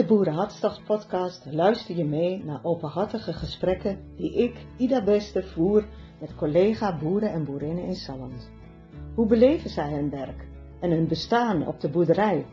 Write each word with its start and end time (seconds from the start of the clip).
de 0.00 0.06
Boerenhartstocht 0.06 0.84
podcast 0.84 1.46
luister 1.50 1.96
je 1.96 2.04
mee 2.04 2.44
naar 2.44 2.60
openhartige 2.62 3.32
gesprekken 3.32 3.98
die 4.16 4.34
ik, 4.34 4.66
Ida 4.76 5.04
Beste, 5.04 5.42
voer 5.42 5.86
met 6.20 6.34
collega 6.34 6.98
boeren 6.98 7.32
en 7.32 7.44
boerinnen 7.44 7.84
in 7.84 7.94
Salland. 7.94 8.50
Hoe 9.14 9.26
beleven 9.26 9.70
zij 9.70 9.92
hun 9.92 10.10
werk 10.10 10.46
en 10.80 10.90
hun 10.90 11.08
bestaan 11.08 11.66
op 11.66 11.80
de 11.80 11.88
boerderij? 11.88 12.46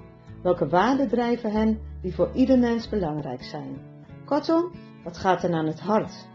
Welke 0.44 0.68
waarden 0.68 1.07
drijven 1.07 1.52
hen 1.52 1.80
die 2.02 2.16
voor 2.16 2.30
ieder 2.34 2.60
mens 2.60 2.89
belangrijk 2.89 3.44
zijn? 3.44 3.77
Kortom, 4.25 4.71
wat 5.04 5.18
gaat 5.18 5.43
er 5.43 5.54
aan 5.54 5.68
het 5.68 5.79
hart? 5.79 6.27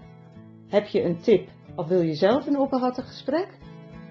Heb 0.68 0.86
je 0.86 1.02
een 1.02 1.20
tip 1.20 1.48
of 1.76 1.88
wil 1.88 2.00
je 2.00 2.14
zelf 2.14 2.46
een 2.46 2.58
openhartig 2.58 3.06
gesprek? 3.06 3.48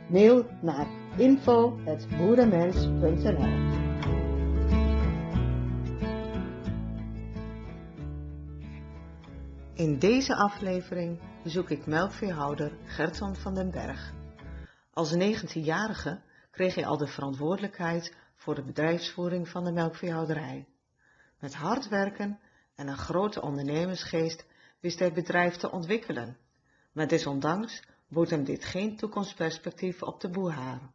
Mail 0.09 0.45
naar 0.61 0.87
info.boerenmens.nl 1.17 3.80
In 9.81 9.99
deze 9.99 10.35
aflevering 10.35 11.19
bezoek 11.43 11.69
ik 11.69 11.85
melkveehouder 11.85 12.77
Gerton 12.85 13.35
van 13.35 13.53
den 13.53 13.71
Berg. 13.71 14.13
Als 14.93 15.13
19-jarige 15.13 16.21
kreeg 16.51 16.75
hij 16.75 16.85
al 16.85 16.97
de 16.97 17.07
verantwoordelijkheid 17.07 18.15
voor 18.35 18.55
de 18.55 18.63
bedrijfsvoering 18.63 19.49
van 19.49 19.63
de 19.63 19.71
melkveehouderij. 19.71 20.67
Met 21.39 21.53
hard 21.53 21.87
werken 21.87 22.39
en 22.75 22.87
een 22.87 22.97
grote 22.97 23.41
ondernemersgeest 23.41 24.45
wist 24.79 24.99
hij 24.99 25.07
het 25.07 25.15
bedrijf 25.15 25.55
te 25.55 25.71
ontwikkelen, 25.71 26.37
maar 26.91 27.07
desondanks 27.07 27.83
bood 28.07 28.29
hem 28.29 28.43
dit 28.43 28.65
geen 28.65 28.95
toekomstperspectief 28.97 30.01
op 30.01 30.19
de 30.19 30.29
boerharen. 30.29 30.91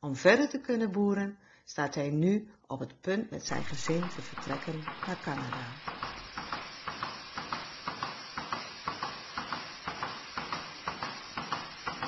Om 0.00 0.16
verder 0.16 0.48
te 0.48 0.60
kunnen 0.60 0.92
boeren 0.92 1.38
staat 1.64 1.94
hij 1.94 2.10
nu 2.10 2.50
op 2.66 2.78
het 2.78 3.00
punt 3.00 3.30
met 3.30 3.46
zijn 3.46 3.64
gezin 3.64 4.08
te 4.08 4.22
vertrekken 4.22 4.78
naar 5.06 5.20
Canada. 5.22 5.66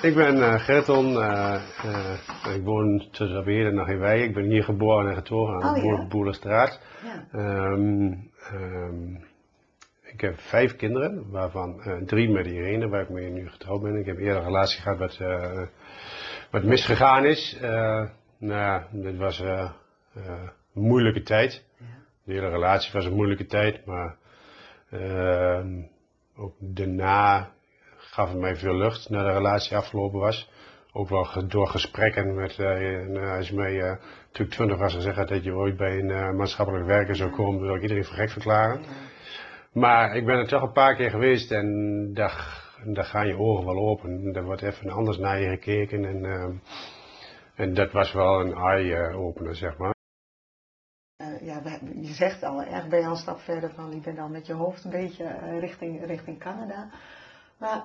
Ik 0.02 0.14
ben 0.14 0.36
uh, 0.36 0.54
Gerton, 0.60 1.12
uh, 1.12 1.62
uh, 1.84 2.54
ik 2.56 2.62
woon 2.64 3.08
tussen 3.10 3.36
Alweer 3.36 3.66
en 3.78 3.98
Wijk. 3.98 4.22
Ik 4.22 4.34
ben 4.34 4.44
hier 4.44 4.64
geboren 4.64 5.08
en 5.08 5.14
getogen 5.14 5.54
aan 5.54 5.68
Oh, 5.68 5.74
de 5.74 5.80
ja. 5.80 5.96
Boer- 5.96 6.08
Boerderstraat. 6.08 6.80
Ja. 7.04 7.26
Ehm, 7.38 8.12
ehm, 8.50 9.14
ik 10.02 10.20
heb 10.20 10.38
vijf 10.40 10.76
kinderen, 10.76 11.30
waarvan 11.30 11.82
eh, 11.82 11.96
drie 12.06 12.30
met 12.30 12.46
Irene, 12.46 12.88
waar 12.88 13.02
ik 13.02 13.08
mee 13.08 13.30
nu 13.30 13.48
getrouwd 13.48 13.82
ben. 13.82 13.96
Ik 13.96 14.06
heb 14.06 14.18
eerder 14.18 14.36
een 14.36 14.44
relatie 14.44 14.80
gehad 14.80 14.98
wat, 14.98 15.16
eh, 15.20 15.62
wat 16.50 16.62
misgegaan 16.64 17.24
is. 17.24 17.58
Eh, 17.60 18.04
nou 18.38 18.60
ja, 18.60 18.86
dit 18.90 19.16
was 19.16 19.40
eh, 19.40 19.70
eh, 20.14 20.42
een 20.74 20.82
moeilijke 20.82 21.22
tijd. 21.22 21.64
De 22.24 22.32
hele 22.32 22.48
relatie 22.48 22.92
was 22.92 23.04
een 23.04 23.14
moeilijke 23.14 23.46
tijd, 23.46 23.86
maar 23.86 24.16
ehm, 24.90 25.68
ook 26.36 26.54
daarna 26.58 27.50
gaf 28.12 28.28
het 28.28 28.38
mij 28.38 28.56
veel 28.56 28.76
lucht 28.76 29.08
nadat 29.08 29.32
de 29.32 29.38
relatie 29.38 29.76
afgelopen 29.76 30.20
was. 30.20 30.50
Ook 30.92 31.08
wel 31.08 31.48
door 31.48 31.66
gesprekken 31.66 32.34
met, 32.34 32.58
eh, 32.58 33.02
en, 33.02 33.16
eh, 33.16 33.36
als 33.36 33.48
je 33.48 33.54
mij 33.54 33.80
eh, 33.80 33.96
toen 34.32 34.46
ik 34.46 34.52
twintig 34.52 34.78
was 34.78 34.94
gezegd 34.94 35.16
had 35.16 35.28
dat 35.28 35.44
je 35.44 35.54
ooit 35.54 35.76
bij 35.76 35.98
een 35.98 36.10
eh, 36.10 36.30
maatschappelijk 36.30 36.86
werker 36.86 37.16
zou 37.16 37.30
komen, 37.30 37.58
dan 37.58 37.64
zou 37.64 37.76
ik 37.76 37.82
iedereen 37.82 38.04
voor 38.04 38.16
gek 38.16 38.30
verklaren. 38.30 38.80
Maar 39.72 40.16
ik 40.16 40.26
ben 40.26 40.38
er 40.38 40.48
toch 40.48 40.62
een 40.62 40.72
paar 40.72 40.96
keer 40.96 41.10
geweest 41.10 41.50
en 41.50 42.10
daar, 42.14 42.62
daar 42.84 43.04
gaan 43.04 43.26
je 43.26 43.38
ogen 43.38 43.64
wel 43.64 43.88
open. 43.88 44.34
Er 44.34 44.44
wordt 44.44 44.62
even 44.62 44.90
anders 44.90 45.18
naar 45.18 45.40
je 45.40 45.48
gekeken 45.48 46.04
en, 46.04 46.60
en 47.54 47.74
dat 47.74 47.92
was 47.92 48.12
wel 48.12 48.40
een 48.40 48.54
eye-opener, 48.54 49.56
zeg 49.56 49.76
maar. 49.76 49.94
Eh, 51.22 51.46
ja, 51.46 51.62
je 52.00 52.12
zegt 52.12 52.42
al, 52.42 52.62
erg 52.62 52.88
ben 52.88 52.98
je 52.98 53.04
al 53.04 53.10
een 53.10 53.16
stap 53.16 53.40
verder 53.40 53.70
van, 53.70 53.90
je 53.90 54.00
bent 54.00 54.18
al 54.18 54.28
met 54.28 54.46
je 54.46 54.52
hoofd 54.52 54.84
een 54.84 54.90
beetje 54.90 55.24
eh, 55.24 55.58
richting, 55.60 56.06
richting 56.06 56.38
Canada. 56.38 56.90
Maar 57.58 57.84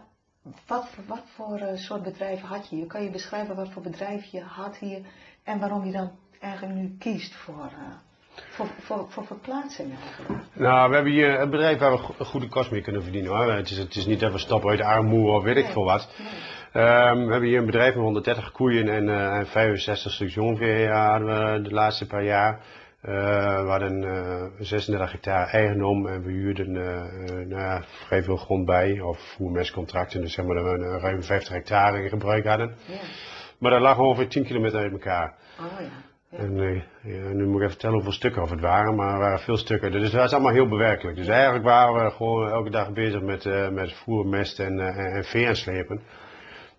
wat, 0.67 0.87
voor- 0.89 1.03
wat 1.07 1.23
voor 1.35 1.57
eh, 1.57 1.77
soort 1.77 2.03
bedrijf 2.03 2.41
had 2.41 2.69
je 2.69 2.75
hier? 2.75 2.85
Kan 2.87 3.03
je 3.03 3.09
beschrijven 3.09 3.55
wat 3.55 3.69
voor 3.69 3.81
bedrijf 3.81 4.25
je 4.25 4.41
had 4.41 4.77
hier 4.77 4.99
en 5.43 5.59
waarom 5.59 5.85
je 5.85 5.91
dan 5.91 6.11
eigenlijk 6.39 6.73
nu 6.73 6.95
kiest 6.99 7.35
voor, 7.35 7.69
eh, 7.71 8.41
voor, 8.49 8.67
voor, 8.79 9.05
voor 9.09 9.25
verplaatsing 9.25 9.93
eigenlijk? 10.01 10.43
Nou, 10.53 10.89
we 10.89 10.95
hebben 10.95 11.13
hier 11.13 11.39
een 11.39 11.49
bedrijf 11.49 11.79
waar 11.79 11.91
we 12.17 12.25
goede 12.25 12.47
kost 12.47 12.71
mee 12.71 12.81
kunnen 12.81 13.03
verdienen 13.03 13.31
hoor. 13.35 13.51
Het 13.51 13.69
is, 13.69 13.77
het 13.77 13.95
is 13.95 14.05
niet 14.05 14.19
we 14.19 14.37
stappen 14.37 14.69
uit 14.69 14.81
armoede 14.81 15.31
of 15.31 15.43
weet 15.43 15.57
ik 15.57 15.65
veel 15.65 15.83
wat. 15.83 16.09
Nee. 16.17 16.27
Ehm, 16.83 17.25
we 17.25 17.31
hebben 17.31 17.49
hier 17.49 17.59
een 17.59 17.65
bedrijf 17.65 17.93
met 17.93 18.03
130 18.03 18.51
koeien 18.51 18.89
en, 18.89 19.09
eh, 19.09 19.37
en 19.37 19.47
65 19.47 20.11
stuks 20.11 20.33
jongvee 20.33 20.87
hadden 20.89 21.53
we 21.53 21.61
de 21.61 21.73
laatste 21.73 22.07
paar 22.07 22.23
jaar. 22.23 22.59
Eh, 23.01 23.61
we 23.63 23.69
hadden 23.69 24.03
eh 24.03 24.43
36 24.59 25.11
hectare 25.11 25.51
eigendom 25.51 26.07
en 26.07 26.23
we 26.23 26.31
huurden 26.31 26.75
eh, 26.75 26.97
eh, 26.97 27.47
nou 27.47 27.61
ja, 27.61 27.83
vrij 27.83 28.23
veel 28.23 28.37
grond 28.37 28.65
bij, 28.65 28.99
of 28.99 29.19
voermestcontracten, 29.19 30.21
dus 30.21 30.33
zeg 30.33 30.45
maar 30.45 30.55
dat 30.55 30.63
we 30.63 30.69
een, 30.69 30.99
ruim 30.99 31.23
50 31.23 31.53
hectare 31.53 32.03
in 32.03 32.09
gebruik 32.09 32.45
hadden. 32.45 32.75
Ja. 32.85 32.99
Maar 33.59 33.71
dat 33.71 33.81
lag 33.81 33.99
ongeveer 33.99 34.27
10 34.27 34.43
kilometer 34.43 34.79
uit 34.79 34.91
elkaar. 34.91 35.35
Oh 35.59 35.79
ja. 35.79 36.05
Ja. 36.29 36.37
En 36.37 36.83
ja, 37.01 37.33
nu 37.33 37.45
moet 37.45 37.55
ik 37.55 37.61
even 37.61 37.69
vertellen 37.69 37.95
hoeveel 37.95 38.11
stukken 38.11 38.41
of 38.41 38.49
het 38.49 38.59
waren, 38.59 38.95
maar 38.95 39.13
er 39.13 39.19
waren 39.19 39.39
veel 39.39 39.57
stukken. 39.57 39.91
Dus 39.91 40.11
dat 40.11 40.21
was 40.21 40.33
allemaal 40.33 40.53
heel 40.53 40.67
bewerkelijk. 40.67 41.17
Dus 41.17 41.27
eigenlijk 41.27 41.65
waren 41.65 42.03
we 42.03 42.11
gewoon 42.11 42.49
elke 42.49 42.69
dag 42.69 42.91
bezig 42.91 43.21
met, 43.21 43.45
eh, 43.45 43.69
met 43.69 43.93
voer, 43.93 44.25
mest 44.25 44.59
en, 44.59 44.79
eh, 44.79 44.97
en, 44.97 45.11
en 45.11 45.23
vee 45.23 45.47
aanslepen. 45.47 46.01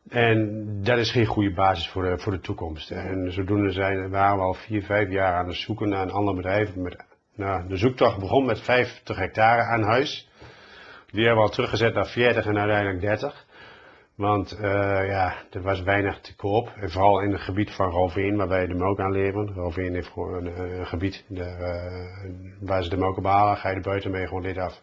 En 0.08 0.66
dat 0.82 0.98
is 0.98 1.10
geen 1.10 1.26
goede 1.26 1.54
basis 1.54 1.88
voor 1.88 2.02
de, 2.02 2.19
voor 2.19 2.32
de 2.32 2.41
toekomst. 2.41 2.91
En 2.91 3.32
zodoende 3.32 3.70
zijn, 3.70 4.10
waren 4.10 4.36
we 4.36 4.42
al 4.42 4.54
vier, 4.54 4.82
vijf 4.82 5.10
jaar 5.10 5.34
aan 5.34 5.46
het 5.46 5.56
zoeken 5.56 5.88
naar 5.88 6.02
een 6.02 6.10
ander 6.10 6.34
bedrijf. 6.34 6.74
Met, 6.74 7.04
nou, 7.34 7.69
de 7.69 7.76
zoektocht 7.76 8.19
begon 8.19 8.46
met 8.46 8.60
50 8.60 9.16
hectare 9.16 9.62
aan 9.62 9.82
huis. 9.82 10.28
Die 11.10 11.24
hebben 11.24 11.42
we 11.42 11.48
al 11.48 11.54
teruggezet 11.54 11.94
naar 11.94 12.06
40 12.06 12.46
en 12.46 12.58
uiteindelijk 12.58 13.00
30. 13.00 13.46
Want 14.14 14.52
eh, 14.52 14.60
ja, 15.08 15.34
er 15.50 15.62
was 15.62 15.82
weinig 15.82 16.20
te 16.20 16.36
koop. 16.36 16.72
Vooral 16.80 17.20
in 17.20 17.32
het 17.32 17.40
gebied 17.40 17.70
van 17.70 17.90
Roveen, 17.90 18.36
waar 18.36 18.48
wij 18.48 18.66
de 18.66 18.75
melk 18.75 19.00
aan 19.00 19.12
leveren. 19.12 19.54
Roveen 19.54 19.94
heeft 19.94 20.08
gewoon 20.08 20.46
een, 20.46 20.86
gebied 20.86 21.25
eh, 21.34 21.46
waar 22.60 22.82
ze 22.82 22.88
de 22.88 22.96
melk 22.96 23.16
op 23.16 23.25
halen. 23.25 23.56
Ga 23.56 23.69
je 23.69 23.75
er 23.75 23.80
buiten 23.80 24.10
mee 24.10 24.26
gewoon 24.26 24.42
lid 24.42 24.58
af. 24.58 24.82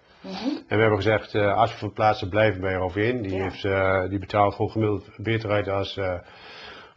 En 0.68 0.76
we 0.76 0.82
hebben 0.82 0.96
gezegd, 0.96 1.34
eh, 1.34 1.58
als 1.58 1.72
we 1.72 1.78
verplaatsen 1.78 2.30
blijven 2.30 2.62
bij 2.62 2.74
Roveen. 2.74 3.22
Die, 3.22 3.36
Ja. 3.36 3.44
heeft, 3.44 3.66
eh, 3.66 4.10
die 4.10 4.20
betaalt 4.20 4.54
gewoon 4.54 4.72
gemiddeld 4.72 5.10
beter 5.18 5.50
uit 5.52 5.68
als, 5.68 5.98
eh, 5.98 6.20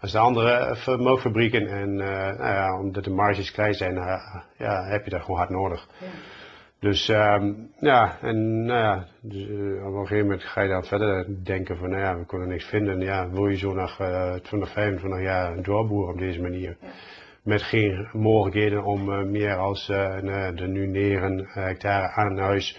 als 0.00 0.12
de 0.12 0.19
andere 0.19 0.77
melkfabrieken. 0.99 1.66
En 1.66 1.94
nou 1.94 2.53
ja, 2.53 2.78
omdat 2.78 3.05
de 3.05 3.11
marges 3.11 3.50
klein 3.50 3.75
zijn, 3.75 3.94
ja, 4.59 4.84
heb 4.84 5.05
je 5.05 5.11
dat 5.11 5.21
gewoon 5.21 5.37
hard 5.39 5.50
nodig. 5.50 5.87
Ja. 6.00 6.06
Dus 6.81 7.09
ehm, 7.09 7.53
ja, 7.78 8.19
en 8.21 8.65
nou 8.65 8.81
ja, 8.81 9.06
dus, 9.21 9.43
op 9.83 9.95
een 9.95 10.06
gegeven 10.06 10.27
moment 10.27 10.45
ga 10.45 10.62
je 10.62 10.69
dan 10.69 10.84
verder 10.84 11.45
denken 11.45 11.77
van, 11.77 11.91
nou 11.91 12.03
ja, 12.03 12.19
we 12.19 12.27
kunnen 12.27 12.49
niks 12.49 12.65
vinden. 12.65 13.00
Ja, 13.00 13.31
wil 13.31 13.49
je 13.49 13.56
zo 13.56 13.72
nog 13.75 14.00
eh 14.00 14.34
20, 14.34 14.71
25 14.72 15.21
jaar 15.21 15.62
doorboeren 15.62 16.12
op 16.12 16.19
deze 16.19 16.41
manier? 16.41 16.77
Met 17.43 17.62
geen 17.62 18.09
mogelijkheden 18.12 18.84
om 18.84 19.31
meer 19.31 19.56
als 19.56 19.89
nou, 20.22 20.55
de 20.55 20.66
nu 20.66 20.87
9 20.87 21.47
hectare 21.49 22.12
aan 22.12 22.39
huis 22.39 22.78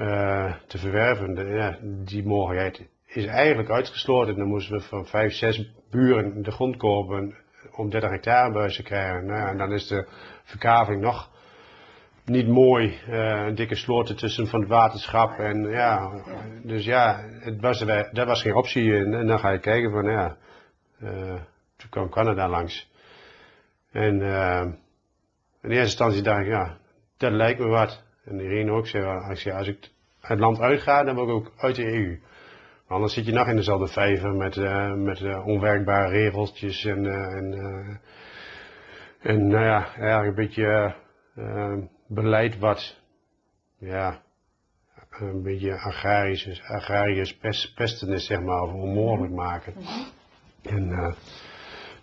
eh, 0.00 0.52
te 0.66 0.78
verwerven. 0.78 1.54
Ja, 1.54 1.78
die 1.82 2.26
mogelijkheid 2.26 2.88
is 3.06 3.26
eigenlijk 3.26 3.70
uitgesloten. 3.70 4.36
Dan 4.36 4.46
moesten 4.46 4.76
we 4.76 4.82
van 4.82 5.06
5, 5.06 5.32
6 5.32 5.72
buren 5.90 6.42
de 6.42 6.50
grond 6.50 6.76
kopen 6.76 7.34
om 7.76 7.90
30 7.90 8.10
hectare 8.10 8.50
bij 8.50 8.60
huis 8.60 8.76
te 8.76 8.82
krijgen. 8.82 9.26
Nou 9.26 9.48
en 9.48 9.58
dan 9.58 9.72
is 9.72 9.86
de 9.86 10.06
verkaving 10.44 11.00
nog 11.00 11.30
niet 12.24 12.48
mooi. 12.48 13.00
een 13.06 13.54
dikke 13.54 13.74
sloot 13.74 14.18
tussen 14.18 14.46
van 14.46 14.60
het 14.60 14.68
waterschap. 14.68 15.38
En 15.38 15.70
ja, 15.70 16.10
dus 16.62 16.84
ja, 16.84 17.24
het 17.40 17.60
was, 17.60 17.78
dat 18.12 18.26
was 18.26 18.42
geen 18.42 18.54
optie. 18.54 18.96
En, 18.96 19.26
dan 19.26 19.38
ga 19.38 19.50
je 19.50 19.58
kijken 19.58 19.90
van 19.90 20.04
ja, 20.04 20.36
eh, 21.00 21.40
toen 21.76 21.90
kwam 21.90 22.10
Canada 22.10 22.48
langs. 22.48 22.90
En 23.92 24.20
in 25.62 25.70
eerste 25.70 25.80
instantie 25.80 26.22
dacht 26.22 26.40
ik, 26.40 26.46
ja, 26.46 26.76
dat 27.16 27.32
lijkt 27.32 27.60
me 27.60 27.66
wat. 27.66 28.02
En 28.24 28.40
Irene 28.40 28.70
ook 28.70 28.86
zei, 28.86 29.04
als 29.52 29.68
ik 29.68 29.90
het 30.20 30.38
land 30.38 30.60
uitga, 30.60 31.04
dan 31.04 31.14
wil 31.14 31.24
ik 31.24 31.30
ook 31.30 31.52
uit 31.56 31.76
de 31.76 31.84
EU. 31.92 32.20
Anders 32.88 33.14
zit 33.14 33.26
je 33.26 33.32
nog 33.32 33.48
in 33.48 33.56
dezelfde 33.56 33.86
vijver 33.86 34.34
met, 34.34 34.56
eh, 34.56 34.92
met 34.94 35.20
eh, 35.20 35.46
onwerkbare 35.46 36.08
regeltjes 36.10 36.84
en, 36.84 37.06
eh, 37.06 37.36
en, 37.36 38.00
en 39.20 39.46
nou 39.46 39.64
ja, 39.64 39.86
eigenlijk 39.96 40.38
een 40.38 40.44
beetje 40.44 40.94
beleid 42.08 42.58
wat, 42.58 43.00
ja, 43.78 44.22
een 45.10 45.42
beetje 45.42 45.78
agrarisch, 45.78 46.46
is- 46.46 46.62
agrarisch 46.62 47.36
pest, 47.36 47.74
pesten 47.74 48.08
is, 48.08 48.26
zeg 48.26 48.40
maar, 48.40 48.62
of 48.62 48.72
onmogelijk 48.72 49.32
maken. 49.32 49.74
En, 50.62 50.92
eh, 50.92 51.12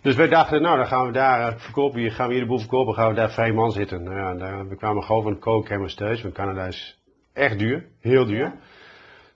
dus 0.02 0.16
wij 0.16 0.28
dachten, 0.28 0.62
nou, 0.62 0.76
dan 0.76 0.86
gaan 0.86 1.06
we 1.06 1.12
daar 1.12 1.58
verkopen, 1.60 2.10
gaan 2.10 2.26
we 2.26 2.32
hier 2.32 2.42
de 2.42 2.48
boel 2.48 2.58
verkopen, 2.58 2.94
gaan 2.94 3.08
we 3.08 3.14
daar 3.14 3.30
vrij 3.30 3.52
man 3.52 3.70
zitten. 3.70 4.02
Nou 4.02 4.16
ja, 4.16 4.34
daar, 4.34 4.68
we 4.68 4.76
kwamen 4.76 5.02
gewoon 5.02 5.22
van 5.22 5.32
de 5.32 5.38
kookhammers 5.38 5.94
thuis, 5.94 6.22
want 6.22 6.34
Canada 6.34 6.66
is 6.66 6.97
echt 7.38 7.58
duur, 7.58 7.84
heel 8.00 8.26
duur. 8.26 8.52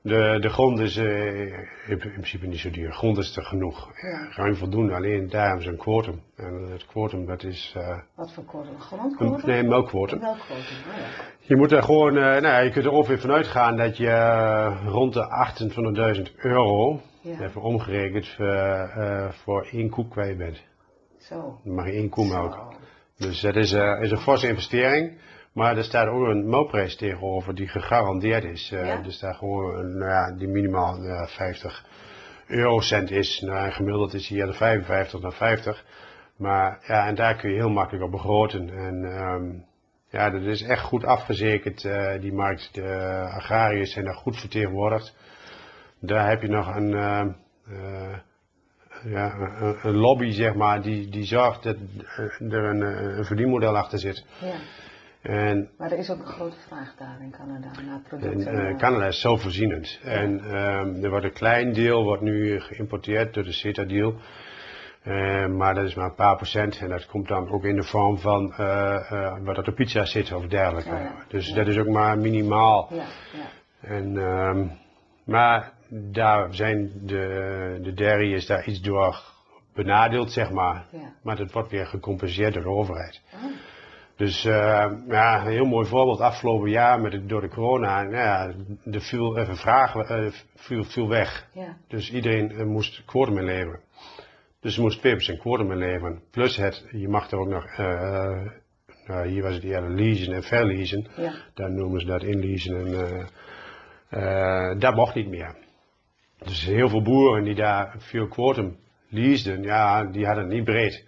De, 0.02 0.38
de 0.40 0.48
grond 0.48 0.78
is 0.78 0.96
uh, 0.96 1.88
in 1.88 1.98
principe 1.98 2.46
niet 2.46 2.58
zo 2.58 2.70
duur. 2.70 2.92
Grond 2.92 3.18
is 3.18 3.36
er 3.36 3.44
genoeg. 3.44 3.90
Ja, 4.00 4.28
ruim 4.30 4.56
voldoende. 4.56 4.94
Alleen 4.94 5.28
daar 5.28 5.46
hebben 5.46 5.64
ze 5.64 5.70
een 5.70 5.76
quotum. 5.76 6.22
En 6.36 6.68
het 6.70 6.86
quotum 6.86 7.26
dat 7.26 7.42
is... 7.42 7.74
Uh, 7.76 7.98
Wat 8.14 8.32
voor 8.32 8.44
quotum? 8.44 8.80
Grondquotum? 8.80 9.50
Nee, 9.50 9.62
melkquotum. 9.62 10.18
Melkquotum, 10.18 10.76
oh 10.90 10.96
ja. 10.96 11.24
Je 11.40 11.56
moet 11.56 11.72
er 11.72 11.82
gewoon, 11.82 12.16
uh, 12.16 12.40
nou, 12.40 12.64
je 12.64 12.70
kunt 12.70 12.84
er 12.84 12.90
ongeveer 12.90 13.18
vanuit 13.18 13.46
gaan 13.46 13.76
dat 13.76 13.96
je 13.96 14.64
rond 14.86 15.12
de 15.12 16.24
28.000 16.26 16.34
euro, 16.36 17.00
ja. 17.20 17.40
even 17.40 17.62
omgerekend, 17.62 18.26
voor 19.44 19.66
één 19.72 19.90
koe 19.90 20.08
kwijt 20.08 20.38
bent. 20.38 20.62
Zo. 21.18 21.60
Dan 21.64 21.74
mag 21.74 21.86
je 21.86 21.92
één 21.92 22.08
koe 22.08 22.26
melken. 22.26 22.60
Dus 23.16 23.40
dat 23.40 23.56
is, 23.56 23.72
is 24.00 24.10
een 24.10 24.18
forse 24.18 24.48
investering. 24.48 25.18
Maar 25.52 25.76
er 25.76 25.84
staat 25.84 26.08
ook 26.08 26.26
een 26.26 26.48
melkprijs 26.48 26.96
tegenover 26.96 27.54
die 27.54 27.68
gegarandeerd 27.68 28.44
is. 28.44 28.70
Uh, 28.72 28.86
ja? 28.86 29.04
Er 29.04 29.12
staat 29.12 29.36
gewoon 29.36 29.96
nou 29.96 30.10
ja, 30.10 30.32
die 30.36 30.48
minimaal 30.48 31.04
uh, 31.04 31.26
50 31.26 31.84
eurocent 32.46 33.10
is. 33.10 33.40
Nou, 33.40 33.70
gemiddeld 33.70 34.14
is 34.14 34.28
hier 34.28 34.46
de 34.46 34.52
55 34.52 35.20
naar 35.20 35.32
50. 35.32 35.84
Maar 36.36 36.78
ja, 36.86 37.06
en 37.06 37.14
daar 37.14 37.36
kun 37.36 37.50
je 37.50 37.56
heel 37.56 37.70
makkelijk 37.70 38.04
op 38.04 38.10
begroten. 38.10 38.70
En 38.70 39.04
um, 39.04 39.64
ja, 40.10 40.30
dat 40.30 40.42
is 40.42 40.62
echt 40.62 40.82
goed 40.82 41.04
afgezekerd, 41.04 41.84
uh, 41.84 42.20
die 42.20 42.32
markt. 42.32 42.68
De 42.72 43.28
agrariërs 43.34 43.92
zijn 43.92 44.04
daar 44.04 44.14
goed 44.14 44.36
vertegenwoordigd. 44.36 45.16
Daar 46.00 46.28
heb 46.28 46.42
je 46.42 46.48
nog 46.48 46.74
een, 46.74 46.90
uh, 46.90 48.14
ja, 49.04 49.34
een, 49.34 49.76
een, 49.82 49.96
lobby, 49.96 50.30
zeg 50.30 50.54
maar, 50.54 50.82
die, 50.82 51.08
die 51.08 51.24
zorgt 51.24 51.62
dat 51.62 51.76
er 52.38 52.64
een, 52.64 52.80
een 53.18 53.24
verdienmodel 53.24 53.76
achter 53.76 53.98
zit. 53.98 54.24
Ja. 54.40 54.54
En, 55.22 55.70
maar 55.78 55.92
er 55.92 55.98
is 55.98 56.10
ook 56.10 56.18
een 56.18 56.26
grote 56.26 56.56
vraag 56.66 56.94
daar 56.98 57.16
in 57.20 57.30
Canada 57.30 57.70
naar 57.86 58.00
producten. 58.08 58.46
En, 58.46 58.72
uh, 58.72 58.76
Canada 58.76 59.06
is 59.06 59.20
zelfvoorzienend. 59.20 60.00
Ja. 60.02 60.10
En 60.10 60.56
um, 60.56 61.04
er 61.04 61.10
wordt 61.10 61.24
een 61.24 61.32
klein 61.32 61.72
deel 61.72 62.04
wordt 62.04 62.22
nu 62.22 62.60
geïmporteerd 62.60 63.34
door 63.34 63.44
de 63.44 63.52
CETA-deal. 63.52 64.14
Uh, 65.04 65.46
maar 65.46 65.74
dat 65.74 65.84
is 65.84 65.94
maar 65.94 66.04
een 66.04 66.14
paar 66.14 66.36
procent 66.36 66.78
en 66.78 66.88
dat 66.88 67.06
komt 67.06 67.28
dan 67.28 67.50
ook 67.50 67.64
in 67.64 67.76
de 67.76 67.82
vorm 67.82 68.18
van 68.18 68.54
uh, 68.60 69.36
wat 69.44 69.58
er 69.58 69.68
op 69.68 69.74
pizza 69.74 70.04
zit 70.04 70.32
of 70.32 70.46
dergelijke. 70.46 70.88
Ja, 70.88 70.98
ja. 70.98 71.14
Dus 71.28 71.52
dat 71.52 71.66
is 71.66 71.78
ook 71.78 71.88
maar 71.88 72.18
minimaal. 72.18 72.90
En, 73.80 74.16
um, 74.16 74.70
maar 75.24 75.72
daar 75.88 76.54
zijn 76.54 76.90
de, 77.02 77.78
de 77.82 77.94
dairy 77.94 78.34
is 78.34 78.46
daar 78.46 78.66
iets 78.66 78.80
door 78.80 79.22
benadeeld, 79.74 80.32
zeg 80.32 80.50
maar. 80.50 80.84
Maar 81.22 81.36
dat 81.36 81.52
wordt 81.52 81.70
weer 81.70 81.86
gecompenseerd 81.86 82.54
door 82.54 82.62
de 82.62 82.68
overheid. 82.68 83.22
Oh. 83.34 83.40
Dus 84.16 84.44
uh, 84.44 84.92
ja, 85.08 85.40
een 85.40 85.52
heel 85.52 85.64
mooi 85.64 85.86
voorbeeld 85.86 86.20
afgelopen 86.20 86.70
jaar 86.70 87.00
met 87.00 87.12
de, 87.12 87.26
door 87.26 87.40
de 87.40 87.48
corona. 87.48 88.02
Nou 88.02 88.16
ja, 88.16 88.52
er 88.92 89.00
viel 89.00 89.38
even 89.38 89.56
vraag 89.56 89.94
uh, 89.94 90.30
viel, 90.54 90.84
viel 90.84 91.08
weg. 91.08 91.48
Ja. 91.52 91.76
Dus 91.88 92.12
iedereen 92.12 92.52
uh, 92.52 92.64
moest 92.64 93.04
quotum 93.04 93.38
inleveren. 93.38 93.80
Dus 94.60 94.74
ze 94.74 94.80
moest 94.80 94.98
2% 94.98 95.38
quotum 95.38 95.72
inleveren. 95.72 96.22
Plus 96.30 96.56
het, 96.56 96.86
je 96.90 97.08
mag 97.08 97.30
er 97.30 97.38
ook 97.38 97.48
nog, 97.48 97.76
nou, 99.06 99.28
hier 99.28 99.42
was 99.42 99.54
het 99.54 99.64
eerder 99.64 99.90
leasen 99.90 100.34
en 100.34 100.42
verleasen. 100.42 101.06
Ja. 101.16 101.32
Daar 101.54 101.70
noemen 101.70 102.00
ze 102.00 102.06
dat 102.06 102.22
inleasen 102.22 102.76
en 104.10 104.78
dat 104.78 104.94
mocht 104.94 105.14
niet 105.14 105.28
meer. 105.28 105.54
Dus 106.38 106.64
heel 106.64 106.88
veel 106.88 107.02
boeren 107.02 107.44
die 107.44 107.54
daar 107.54 107.94
veel 107.98 108.28
quotum 108.28 108.76
leasden, 109.08 109.62
ja, 109.62 110.04
die 110.04 110.26
hadden 110.26 110.44
het 110.44 110.52
niet 110.52 110.64
breed. 110.64 111.04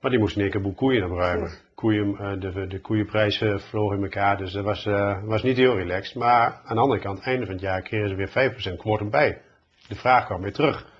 Maar 0.00 0.10
die 0.10 0.20
moesten 0.20 0.42
een 0.42 0.50
keer 0.50 0.60
boel 0.60 0.74
koeien 0.74 1.04
opruimen. 1.04 1.63
Koeien, 1.74 2.16
uh, 2.20 2.32
de, 2.40 2.66
de 2.66 2.80
koeienprijs 2.80 3.40
uh, 3.40 3.58
vloog 3.58 3.92
in 3.92 4.02
elkaar, 4.02 4.36
dus 4.36 4.52
dat 4.52 4.64
was, 4.64 4.86
uh, 4.86 5.22
was 5.24 5.42
niet 5.42 5.56
heel 5.56 5.76
relaxed. 5.76 6.14
Maar 6.14 6.60
aan 6.64 6.76
de 6.76 6.82
andere 6.82 7.00
kant, 7.00 7.20
einde 7.20 7.44
van 7.44 7.54
het 7.54 7.62
jaar 7.62 7.82
kregen 7.82 8.08
ze 8.08 8.14
weer 8.14 8.74
5% 8.74 8.76
quotum 8.76 9.10
bij. 9.10 9.40
De 9.88 9.94
vraag 9.94 10.24
kwam 10.26 10.42
weer 10.42 10.52
terug. 10.52 10.92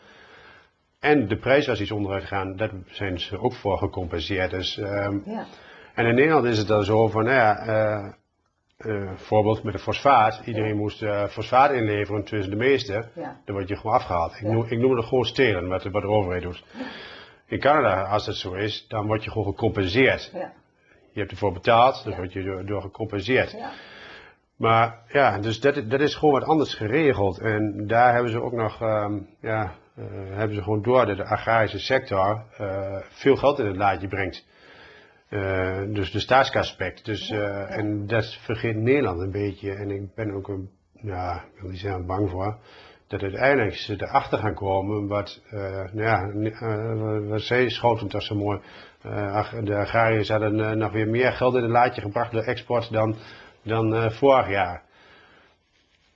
En 1.00 1.28
de 1.28 1.36
prijs 1.36 1.66
was 1.66 1.80
iets 1.80 1.90
onderuit 1.90 2.22
gegaan, 2.22 2.56
daar 2.56 2.70
zijn 2.86 3.20
ze 3.20 3.38
ook 3.38 3.54
voor 3.54 3.78
gecompenseerd. 3.78 4.50
Dus, 4.50 4.76
um, 4.76 5.22
ja. 5.26 5.46
En 5.94 6.06
in 6.06 6.14
Nederland 6.14 6.44
is 6.44 6.58
het 6.58 6.66
dan 6.66 6.84
zo 6.84 7.08
van, 7.08 7.24
nou 7.24 7.36
ja, 7.36 8.16
voorbeeld 9.16 9.62
met 9.62 9.72
de 9.72 9.78
fosfaat. 9.78 10.42
Iedereen 10.44 10.68
ja. 10.68 10.74
moest 10.74 11.04
fosfaat 11.28 11.70
inleveren, 11.70 12.24
tussen 12.24 12.50
de 12.50 12.56
meeste. 12.56 13.08
Ja. 13.14 13.40
Dan 13.44 13.54
word 13.54 13.68
je 13.68 13.76
gewoon 13.76 13.96
afgehaald. 13.96 14.34
Ik, 14.34 14.42
noem, 14.42 14.64
ik 14.68 14.78
noem 14.78 14.96
het 14.96 15.04
gewoon 15.04 15.24
stelen, 15.24 15.68
wat, 15.68 15.82
wat 15.84 16.02
de 16.02 16.08
overheid 16.08 16.42
doet. 16.42 16.64
In 17.46 17.60
Canada, 17.60 18.02
als 18.02 18.24
dat 18.26 18.36
zo 18.36 18.52
is, 18.52 18.86
dan 18.88 19.06
word 19.06 19.24
je 19.24 19.30
gewoon 19.30 19.46
gecompenseerd. 19.46 20.32
Je 21.14 21.20
hebt 21.20 21.32
ervoor 21.32 21.52
betaald, 21.52 22.04
dan 22.04 22.12
ja. 22.12 22.18
word 22.18 22.32
je 22.32 22.42
door, 22.42 22.66
door 22.66 22.80
gecompenseerd. 22.80 23.50
Ja. 23.50 23.72
Maar 24.56 24.98
ja, 25.08 25.38
dus 25.38 25.60
dat, 25.60 25.90
dat 25.90 26.00
is 26.00 26.14
gewoon 26.14 26.34
wat 26.40 26.48
anders 26.48 26.74
geregeld. 26.74 27.38
En 27.38 27.86
daar 27.86 28.12
hebben 28.12 28.30
ze 28.32 28.42
ook 28.42 28.52
nog, 28.52 28.82
um, 28.82 29.28
ja, 29.40 29.74
uh, 29.98 30.04
hebben 30.36 30.56
ze 30.56 30.62
gewoon 30.62 30.82
door 30.82 31.06
dat 31.06 31.16
de 31.16 31.24
agrarische 31.24 31.78
sector 31.78 32.44
uh, 32.60 32.96
veel 33.08 33.36
geld 33.36 33.58
in 33.58 33.66
het 33.66 33.76
laadje 33.76 34.08
brengt. 34.08 34.46
Uh, 35.30 35.82
dus 35.88 36.10
de 36.10 36.20
staatsaspect. 36.20 37.04
Dus, 37.04 37.28
ja. 37.28 37.66
En 37.66 38.06
dat 38.06 38.34
vergeet 38.40 38.76
Nederland 38.76 39.20
een 39.20 39.30
beetje. 39.30 39.72
En 39.72 39.90
ik 39.90 40.14
ben 40.14 40.30
ook 40.32 40.48
een, 40.48 40.70
ja, 40.92 41.44
ik 41.54 41.60
wil 41.60 41.70
niet 41.70 41.80
zeggen 41.80 42.06
bang 42.06 42.30
voor 42.30 42.58
dat 43.06 43.22
uiteindelijk 43.22 43.74
ze 43.74 44.02
erachter 44.02 44.38
gaan 44.38 44.54
komen 44.54 45.06
wat, 45.06 45.40
uh, 45.52 45.60
nou 45.92 46.02
ja, 46.02 46.26
uh, 46.26 47.28
wat 47.30 47.40
zij 47.40 47.68
schoten 47.68 48.08
toch 48.08 48.22
zo 48.22 48.34
mooi. 48.34 48.60
Uh, 49.06 49.52
de 49.62 49.76
agrariërs 49.76 50.28
hadden 50.28 50.78
nog 50.78 50.92
weer 50.92 51.08
meer 51.08 51.32
geld 51.32 51.54
in 51.54 51.62
het 51.62 51.70
laadje 51.70 52.00
gebracht 52.00 52.32
door 52.32 52.42
export 52.42 52.92
dan, 52.92 53.16
dan 53.62 54.12
vorig 54.12 54.48
jaar. 54.48 54.82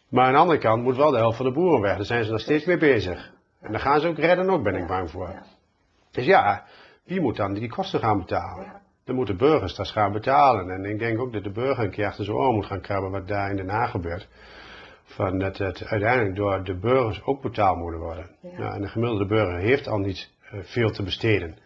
Maar 0.08 0.26
aan 0.26 0.32
de 0.32 0.38
andere 0.38 0.58
kant 0.58 0.82
moet 0.82 0.96
wel 0.96 1.11
de 1.11 1.17
helft 1.17 1.37
van 1.37 1.46
de 1.46 1.52
boeren 1.52 1.81
weg. 1.81 1.96
Daar 1.96 2.05
zijn 2.05 2.25
ze 2.25 2.31
nog 2.31 2.40
steeds 2.40 2.64
mee 2.64 2.79
bezig. 2.79 3.31
En 3.61 3.73
daar 3.73 3.81
gaan 3.81 4.00
ze 4.00 4.08
ook 4.08 4.19
redden 4.19 4.50
ook, 4.50 4.62
ben 4.62 4.75
ik 4.75 4.87
bang 4.87 5.11
voor. 5.11 5.43
Dus 6.11 6.25
ja, 6.25 6.64
wie 7.05 7.20
moet 7.20 7.37
dan 7.37 7.55
die 7.55 7.69
kosten 7.69 8.00
gaan 8.00 8.19
betalen? 8.19 8.73
Dan 9.05 9.14
moeten 9.14 9.37
burgers 9.37 9.75
dat 9.75 9.88
gaan 9.88 10.12
betalen. 10.12 10.70
En 10.70 10.85
ik 10.85 10.99
denk 10.99 11.20
ook 11.20 11.32
dat 11.32 11.44
de 11.44 11.52
burger 11.52 11.85
een 11.85 11.90
keer 11.90 12.06
achter 12.06 12.25
zijn 12.25 12.37
oor 12.37 12.52
moet 12.52 12.67
gaan 12.67 12.81
krabben 12.81 13.11
wat 13.11 13.29
daar 13.29 13.50
in 13.50 13.56
Den 13.56 13.69
Haag 13.69 13.90
gebeurt 13.90 14.29
van 15.08 15.38
dat 15.38 15.58
het 15.58 15.84
uiteindelijk 15.84 16.37
door 16.37 16.64
de 16.64 16.75
burgers 16.75 17.22
ook 17.25 17.43
betaald 17.43 17.78
moet 17.78 17.94
worden. 17.94 18.31
Ja. 18.40 18.58
Nou, 18.58 18.75
en 18.75 18.81
de 18.81 18.88
gemiddelde 18.88 19.26
burger 19.26 19.58
heeft 19.58 19.88
al 19.88 19.99
niet 19.99 20.31
uh, 20.52 20.60
veel 20.62 20.90
te 20.90 21.02
besteden. 21.02 21.56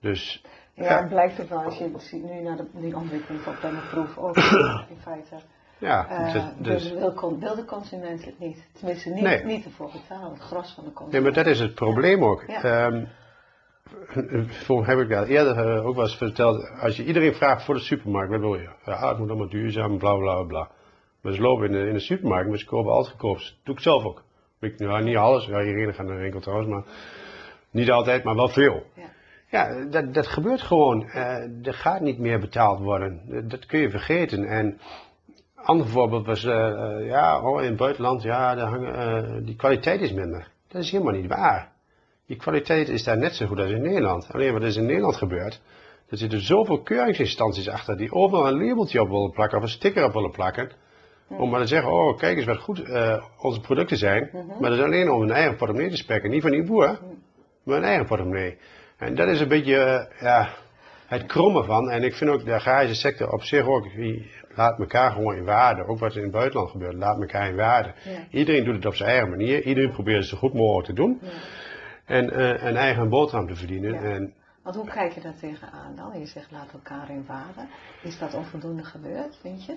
Dus, 0.00 0.44
ja, 0.74 0.84
ja, 0.84 0.98
het 0.98 1.08
blijkt 1.08 1.40
ook 1.40 1.48
wel 1.48 1.62
als 1.62 1.78
je 1.78 1.90
ziet 1.96 2.24
nu 2.24 2.40
naar 2.42 2.56
de, 2.56 2.66
die 2.72 2.96
ontwikkeling 2.96 3.42
van 3.42 3.54
Penneproef 3.60 4.18
ook 4.18 4.36
in 4.92 5.00
feite. 5.02 5.36
Ja, 5.78 6.10
uh, 6.10 6.32
dus, 6.32 6.42
dus 6.58 6.92
wil, 6.92 7.38
wil 7.38 7.54
de 7.54 7.64
consument 7.64 8.24
het 8.24 8.38
niet. 8.38 8.68
Tenminste, 8.72 9.10
niet, 9.10 9.22
nee. 9.22 9.44
niet 9.44 9.64
ervoor 9.64 9.90
betalen, 9.92 10.30
het 10.30 10.40
gros 10.40 10.72
van 10.74 10.84
de 10.84 10.92
consument. 10.92 11.12
Nee, 11.12 11.20
maar 11.22 11.44
dat 11.44 11.46
is 11.46 11.60
het 11.60 11.74
probleem 11.74 12.24
ook. 12.24 12.44
Ja. 12.46 12.86
Um, 12.86 13.08
heb 14.84 14.98
ik 14.98 15.12
al 15.12 15.24
eerder 15.24 15.76
uh, 15.76 15.86
ook 15.86 15.94
wel 15.94 16.04
eens 16.04 16.16
verteld, 16.16 16.70
als 16.80 16.96
je 16.96 17.04
iedereen 17.04 17.34
vraagt 17.34 17.64
voor 17.64 17.74
de 17.74 17.80
supermarkt, 17.80 18.30
wat 18.30 18.40
wil 18.40 18.54
je? 18.54 18.68
Ja, 18.84 19.08
het 19.08 19.18
moet 19.18 19.28
allemaal 19.28 19.48
duurzaam, 19.48 19.98
bla 19.98 20.16
bla 20.16 20.42
bla. 20.42 20.70
Maar 21.20 21.32
ze 21.32 21.40
lopen 21.40 21.66
in 21.66 21.72
de, 21.72 21.86
in 21.86 21.92
de 21.92 22.00
supermarkt, 22.00 22.48
maar 22.48 22.58
ze 22.58 22.66
kopen 22.66 22.92
altijd 22.92 23.10
goedkoop. 23.10 23.36
Dat 23.36 23.54
doe 23.62 23.74
ik 23.74 23.80
zelf 23.80 24.04
ook. 24.04 24.22
Ik, 24.60 24.78
nou, 24.78 25.02
niet 25.02 25.16
alles, 25.16 25.46
ja, 25.46 25.62
iedereen 25.62 25.94
gaat 25.94 26.06
naar 26.06 26.16
de 26.16 26.22
winkel 26.22 26.40
trouwens, 26.40 26.68
maar 26.68 26.84
niet 27.70 27.90
altijd, 27.90 28.24
maar 28.24 28.34
wel 28.34 28.48
veel. 28.48 28.82
Ja, 28.94 29.10
ja 29.50 29.84
dat, 29.84 30.14
dat 30.14 30.26
gebeurt 30.26 30.62
gewoon. 30.62 31.02
Uh, 31.02 31.66
er 31.66 31.74
gaat 31.74 32.00
niet 32.00 32.18
meer 32.18 32.40
betaald 32.40 32.80
worden. 32.80 33.20
Dat 33.48 33.66
kun 33.66 33.80
je 33.80 33.90
vergeten. 33.90 34.44
En 34.44 34.80
ander 35.54 35.86
voorbeeld 35.86 36.26
was, 36.26 36.44
uh, 36.44 37.06
ja, 37.06 37.42
oh, 37.42 37.62
in 37.62 37.68
het 37.68 37.76
buitenland, 37.76 38.22
ja, 38.22 38.54
daar 38.54 38.68
hangen, 38.68 39.44
die 39.44 39.56
kwaliteit 39.56 40.00
is 40.00 40.12
minder. 40.12 40.48
Dat 40.68 40.82
is 40.82 40.90
helemaal 40.90 41.12
niet 41.12 41.26
waar. 41.26 41.72
Die 42.26 42.36
kwaliteit 42.36 42.88
is 42.88 43.04
daar 43.04 43.18
net 43.18 43.34
zo 43.34 43.46
goed 43.46 43.58
als 43.58 43.70
in 43.70 43.82
Nederland. 43.82 44.32
Alleen 44.32 44.52
wat 44.52 44.62
is 44.62 44.76
in 44.76 44.86
Nederland 44.86 45.16
gebeurd, 45.16 45.60
er 46.08 46.16
zitten 46.16 46.40
zoveel 46.40 46.82
keuringsinstanties 46.82 47.68
achter 47.68 47.96
die 47.96 48.12
overal 48.12 48.48
een 48.48 48.66
labeltje 48.66 49.00
op 49.00 49.08
willen 49.08 49.30
plakken 49.30 49.58
of 49.58 49.64
een 49.64 49.70
sticker 49.70 50.04
op 50.04 50.12
willen 50.12 50.30
plakken. 50.30 50.70
Om 51.28 51.50
maar 51.50 51.60
te 51.60 51.66
zeggen, 51.66 51.92
oh 51.92 52.16
kijk 52.16 52.36
eens 52.36 52.46
wat 52.46 52.58
goed 52.58 52.88
uh, 52.88 53.24
onze 53.38 53.60
producten 53.60 53.96
zijn. 53.96 54.28
Mm 54.32 54.40
-hmm. 54.40 54.60
Maar 54.60 54.70
dat 54.70 54.78
is 54.78 54.84
alleen 54.84 55.10
om 55.10 55.20
hun 55.20 55.30
eigen 55.30 55.56
portemonnee 55.56 55.90
te 55.90 55.96
spekken. 55.96 56.30
Niet 56.30 56.42
van 56.42 56.50
die 56.50 56.64
boer, 56.64 56.88
mm. 56.88 57.22
maar 57.62 57.74
hun 57.74 57.84
eigen 57.84 58.06
portemonnee. 58.06 58.58
En 58.96 59.14
dat 59.14 59.28
is 59.28 59.40
een 59.40 59.48
beetje 59.48 59.74
uh, 59.74 60.20
ja, 60.20 60.48
het 61.06 61.26
kromme 61.26 61.64
van. 61.64 61.90
En 61.90 62.02
ik 62.02 62.14
vind 62.14 62.30
ook 62.30 62.44
de 62.44 62.54
agrarische 62.54 62.94
sector 62.94 63.32
op 63.32 63.42
zich 63.42 63.66
ook, 63.66 63.94
die 63.94 64.30
laat 64.54 64.78
elkaar 64.78 65.10
gewoon 65.10 65.36
in 65.36 65.44
waarde. 65.44 65.86
Ook 65.86 65.98
wat 65.98 66.10
er 66.10 66.16
in 66.16 66.22
het 66.22 66.32
buitenland 66.32 66.70
gebeurt, 66.70 66.94
laat 66.94 67.20
elkaar 67.20 67.48
in 67.48 67.56
waarde. 67.56 67.92
Iedereen 68.30 68.64
doet 68.64 68.74
het 68.74 68.86
op 68.86 68.94
zijn 68.94 69.10
eigen 69.10 69.28
manier. 69.30 69.62
Iedereen 69.62 69.92
probeert 69.92 70.18
het 70.18 70.28
zo 70.28 70.36
goed 70.36 70.54
mogelijk 70.54 70.86
te 70.86 70.92
doen. 70.92 71.20
En 72.04 72.24
uh, 72.24 72.62
een 72.62 72.76
eigen 72.76 73.08
boterham 73.08 73.46
te 73.46 73.54
verdienen. 73.54 73.94
En, 73.94 74.34
Want 74.62 74.76
hoe 74.76 74.86
kijk 74.86 75.12
je 75.12 75.20
daar 75.20 75.36
tegenaan 75.40 75.96
dan? 75.96 76.18
Je 76.18 76.26
zegt 76.26 76.50
laat 76.50 76.72
elkaar 76.72 77.10
in 77.10 77.24
waarde. 77.26 77.66
Is 78.02 78.18
dat 78.18 78.34
onvoldoende 78.34 78.84
gebeurd, 78.84 79.38
vind 79.40 79.64
je? 79.64 79.76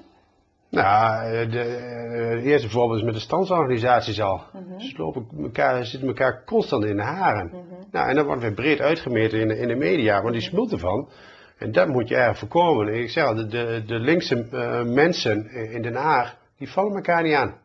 Nou, 0.72 1.30
de, 1.32 1.48
de, 1.50 2.42
eerste 2.44 2.70
voorbeeld 2.70 3.00
is 3.00 3.06
met 3.06 3.14
de 3.14 3.20
standsorganisaties 3.20 4.22
al. 4.22 4.42
Mm 4.54 4.64
-hmm. 4.68 4.80
Ze 4.80 4.98
lopen 4.98 5.28
elkaar, 5.42 5.86
zitten 5.86 6.08
elkaar 6.08 6.44
constant 6.46 6.86
in 6.86 6.96
de 6.96 7.04
haren. 7.04 7.46
Mm 7.46 7.52
-hmm. 7.52 7.88
Nou, 7.92 8.10
en 8.10 8.16
dat 8.16 8.26
wordt 8.26 8.42
weer 8.42 8.54
breed 8.54 8.82
uitgemeten 8.82 9.40
in 9.40 9.48
de, 9.48 9.58
in 9.58 9.68
de 9.68 9.76
media, 9.76 10.22
want 10.22 10.34
die 10.34 10.42
smult 10.42 10.72
ervan. 10.72 11.10
En 11.58 11.72
dat 11.72 11.88
moet 11.88 12.08
je 12.08 12.16
erg 12.16 12.38
voorkomen. 12.38 12.88
En 12.88 12.94
ik 12.94 13.10
zeg 13.10 13.26
al, 13.26 13.36
de, 13.36 13.48
de, 13.48 13.84
de 13.86 14.00
linkse 14.00 14.48
uh, 14.52 14.84
mensen 14.84 15.50
in 15.52 15.82
Den 15.82 15.96
Haag, 15.96 16.38
die 16.58 16.72
vallen 16.72 16.96
elkaar 16.96 17.24
niet 17.24 17.34
aan. 17.34 17.56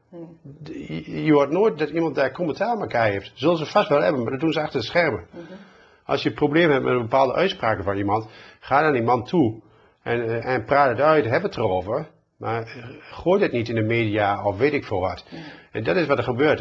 Je, 0.63 1.25
je 1.25 1.33
hoort 1.33 1.51
nooit 1.51 1.79
dat 1.79 1.89
iemand 1.89 2.15
daar 2.15 2.33
commentaar 2.33 2.75
op 2.75 2.81
elkaar 2.81 3.11
heeft. 3.11 3.33
Zullen 3.35 3.57
ze 3.57 3.67
vast 3.67 3.89
wel 3.89 4.03
hebben, 4.03 4.23
maar 4.23 4.31
dat 4.31 4.41
doen 4.41 4.53
ze 4.53 4.61
achter 4.61 4.81
de 4.81 4.87
schermen. 4.87 5.27
Als 6.05 6.23
je 6.23 6.29
een 6.29 6.35
probleem 6.35 6.71
hebt 6.71 6.85
met 6.85 6.93
een 6.93 7.03
bepaalde 7.03 7.35
uitspraken 7.35 7.85
van 7.85 7.97
iemand, 7.97 8.29
ga 8.61 8.81
naar 8.81 8.93
die 8.93 9.03
man 9.03 9.25
toe 9.25 9.61
en, 10.03 10.23
eh, 10.23 10.55
en 10.55 10.65
praat 10.65 10.89
het 10.89 11.01
uit, 11.01 11.25
heb 11.25 11.43
het 11.43 11.57
erover. 11.57 12.07
Maar 12.37 12.77
gooi 13.01 13.43
het 13.43 13.53
niet 13.53 13.69
in 13.69 13.75
de 13.75 13.83
media 13.83 14.45
of 14.45 14.57
weet 14.57 14.73
ik 14.73 14.85
veel 14.85 15.01
wat. 15.01 15.25
En 15.73 15.85
dat 15.85 15.97
is 15.97 16.07
wat 16.07 16.19
er 16.19 16.25
gebeurt. 16.25 16.61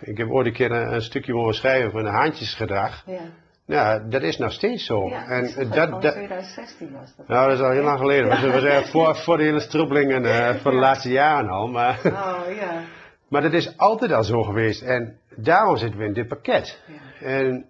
Ik 0.00 0.18
heb 0.18 0.30
ooit 0.30 0.46
een 0.46 0.52
keer 0.52 0.72
een, 0.72 1.02
stukje 1.02 1.32
mogen 1.32 1.54
schrijven 1.54 1.90
van 1.90 2.06
een 2.06 2.12
haantjesgedrag. 2.12 3.02
Ja. 3.06 3.20
Ja, 3.64 3.98
dat 3.98 4.22
is 4.22 4.38
nog 4.38 4.52
steeds 4.52 4.84
zo. 4.84 5.08
Ja, 5.08 5.26
en 5.26 5.70
dat, 5.70 6.02
dat, 6.02 6.12
2016 6.12 6.92
was 6.92 7.16
dat. 7.16 7.28
Nou, 7.28 7.48
dat 7.48 7.58
is 7.58 7.64
al 7.64 7.70
heel 7.70 7.82
lang 7.82 7.98
geleden. 7.98 8.28
Was 8.28 8.40
eigenlijk 8.40 8.86
voor, 8.86 9.16
voor 9.16 9.36
de 9.36 9.42
hele 9.42 9.60
strubbelingen 9.60 10.24
uh, 10.24 10.54
voor 10.54 10.70
de 10.70 10.76
laatste 10.76 11.08
jaren 11.08 11.50
al. 11.50 11.68
Maar, 11.68 12.00
oh, 12.04 12.54
ja. 12.56 12.82
maar 13.28 13.42
dat 13.42 13.52
is 13.52 13.76
altijd 13.76 14.12
al 14.12 14.24
zo 14.24 14.42
geweest. 14.42 14.82
En 14.82 15.18
daarom 15.36 15.76
zitten 15.76 15.98
we 15.98 16.06
in 16.06 16.12
dit 16.12 16.28
pakket. 16.28 16.82
Ja. 16.86 17.26
En 17.26 17.66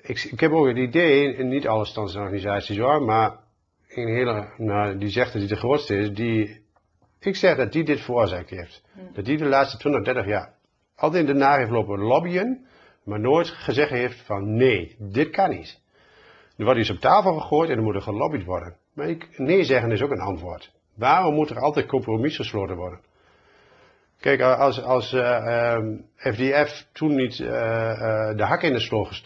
ik, 0.00 0.22
ik 0.30 0.40
heb 0.40 0.52
ook 0.52 0.66
het 0.66 0.76
idee, 0.76 1.36
in 1.36 1.48
niet 1.48 1.68
alle 1.68 1.84
standsorganisaties 1.84 2.78
hoor, 2.78 3.02
maar 3.02 3.41
een 3.94 4.08
hele, 4.08 4.48
nou, 4.56 4.98
die 4.98 5.08
zegt 5.08 5.32
dat 5.32 5.40
hij 5.40 5.50
de 5.50 5.56
grootste 5.56 5.96
is, 5.96 6.12
die, 6.12 6.64
ik 7.20 7.36
zeg 7.36 7.56
dat 7.56 7.72
die 7.72 7.84
dit 7.84 8.00
veroorzaakt 8.00 8.50
heeft. 8.50 8.82
Hm. 8.92 9.00
Dat 9.12 9.24
die 9.24 9.36
de 9.36 9.44
laatste 9.44 9.78
20, 9.78 10.04
30 10.04 10.26
jaar 10.26 10.54
altijd 11.02 11.28
in 11.28 11.32
de 11.32 11.38
naar 11.38 11.58
heeft 11.58 11.70
lopen 11.70 11.98
lobbyen 11.98 12.66
maar 13.04 13.20
nooit 13.20 13.48
gezegd 13.48 13.90
heeft 13.90 14.20
van 14.20 14.54
nee, 14.54 14.96
dit 14.98 15.30
kan 15.30 15.50
niet. 15.50 15.80
Er 16.56 16.64
wordt 16.64 16.80
iets 16.80 16.90
op 16.90 16.98
tafel 16.98 17.34
gegooid 17.34 17.70
en 17.70 17.76
er 17.76 17.82
moet 17.82 17.94
er 17.94 18.02
gelobbyd 18.02 18.44
worden. 18.44 18.76
Maar 18.94 19.08
ik, 19.08 19.38
nee 19.38 19.64
zeggen 19.64 19.90
is 19.90 20.02
ook 20.02 20.10
een 20.10 20.20
antwoord. 20.20 20.72
Waarom 20.96 21.34
moet 21.34 21.50
er 21.50 21.60
altijd 21.60 21.86
compromis 21.86 22.36
gesloten 22.36 22.76
worden? 22.76 23.00
Kijk, 24.20 24.40
als, 24.40 24.82
als 24.82 25.12
uh, 25.12 25.74
um, 25.74 26.04
FDF 26.16 26.86
toen 26.92 27.14
niet 27.14 27.38
uh, 27.38 27.48
uh, 27.48 28.36
de 28.36 28.44
hak 28.44 28.62
in 28.62 28.72
de 28.72 28.80
sloot 28.80 29.22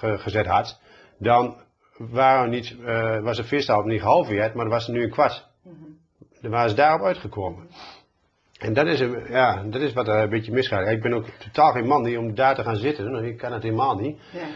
gezet 0.00 0.46
had, 0.46 0.80
dan 1.18 1.56
waren 2.08 2.50
niet, 2.50 2.76
was 3.22 3.36
de 3.36 3.44
visstapel 3.44 3.84
niet 3.84 4.00
gehalveerd, 4.00 4.54
maar 4.54 4.68
was 4.68 4.86
er 4.86 4.92
nu 4.92 5.02
een 5.02 5.10
kwart. 5.10 5.46
Mm 5.62 5.76
-hmm. 5.78 5.98
Dan 6.40 6.50
waren 6.50 6.70
ze 6.70 6.76
daarop 6.76 7.06
uitgekomen. 7.06 7.68
En 8.60 8.72
dat 8.72 8.86
is, 8.86 8.98
ja, 9.28 9.62
dat 9.62 9.80
is 9.80 9.92
wat 9.92 10.08
er 10.08 10.22
een 10.22 10.28
beetje 10.28 10.52
misgaat. 10.52 10.88
Ik 10.88 11.02
ben 11.02 11.12
ook 11.12 11.26
totaal 11.26 11.72
geen 11.72 11.86
man 11.86 12.02
die 12.02 12.18
om 12.18 12.34
daar 12.34 12.54
te 12.54 12.62
gaan 12.62 12.76
zitten. 12.76 13.24
Ik 13.24 13.36
kan 13.36 13.52
het 13.52 13.62
helemaal 13.62 13.96
niet. 13.96 14.18
Ja. 14.32 14.46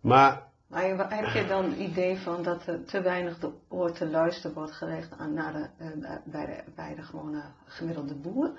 Maar... 0.00 0.42
Maar 0.68 0.82
heb 1.08 1.26
je 1.26 1.46
dan 1.46 1.64
het 1.64 1.78
idee 1.78 2.18
van 2.18 2.42
dat 2.42 2.66
er 2.66 2.84
te 2.84 3.02
weinig 3.02 3.38
de 3.38 3.50
oor 3.68 3.92
te 3.92 4.08
luisteren 4.08 4.56
wordt 4.56 4.72
gelegd 4.72 5.18
aan, 5.18 5.34
naar 5.34 5.52
de, 5.52 5.68
eh, 5.78 6.16
bij, 6.24 6.46
de, 6.46 6.72
bij 6.74 6.94
de 6.94 7.02
gewone 7.02 7.42
gemiddelde 7.64 8.14
boer? 8.14 8.50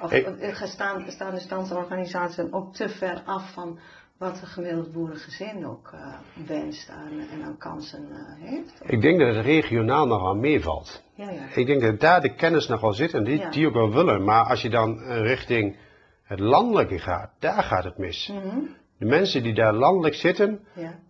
Of 0.00 0.12
ik, 0.12 0.26
eh, 0.26 0.62
staan, 0.62 1.10
staan 1.10 1.34
de 1.34 1.40
standsorganisaties 1.40 2.52
ook 2.52 2.74
te 2.74 2.88
ver 2.88 3.22
af 3.24 3.52
van 3.52 3.78
wat 4.20 4.40
een 4.40 4.46
gemiddeld 4.46 4.92
boerengezin 4.92 5.66
ook 5.66 5.90
uh, 5.94 6.14
wenst 6.46 6.90
aan, 6.90 7.20
en 7.32 7.42
aan 7.42 7.56
kansen 7.58 8.08
uh, 8.10 8.48
heeft? 8.48 8.80
Ik 8.86 9.00
denk 9.00 9.20
dat 9.20 9.34
het 9.34 9.44
regionaal 9.44 10.06
nogal 10.06 10.34
meevalt. 10.34 11.02
Ja, 11.14 11.30
ja. 11.30 11.46
Ik 11.54 11.66
denk 11.66 11.80
dat 11.80 12.00
daar 12.00 12.20
de 12.20 12.34
kennis 12.34 12.68
nog 12.68 12.80
wel 12.80 12.92
zit 12.92 13.14
en 13.14 13.24
die, 13.24 13.48
die 13.48 13.66
ook 13.66 13.74
wel 13.74 13.92
willen. 13.92 14.24
Maar 14.24 14.44
als 14.44 14.62
je 14.62 14.70
dan 14.70 15.02
eh, 15.02 15.20
richting 15.20 15.76
het 16.22 16.40
landelijke 16.40 16.98
gaat, 16.98 17.30
daar 17.38 17.62
gaat 17.62 17.84
het 17.84 17.98
mis. 17.98 18.28
Mm 18.32 18.40
-hmm. 18.40 18.68
De 18.98 19.04
mensen 19.04 19.42
die 19.42 19.54
daar 19.54 19.72
landelijk 19.72 20.14
zitten, 20.14 20.60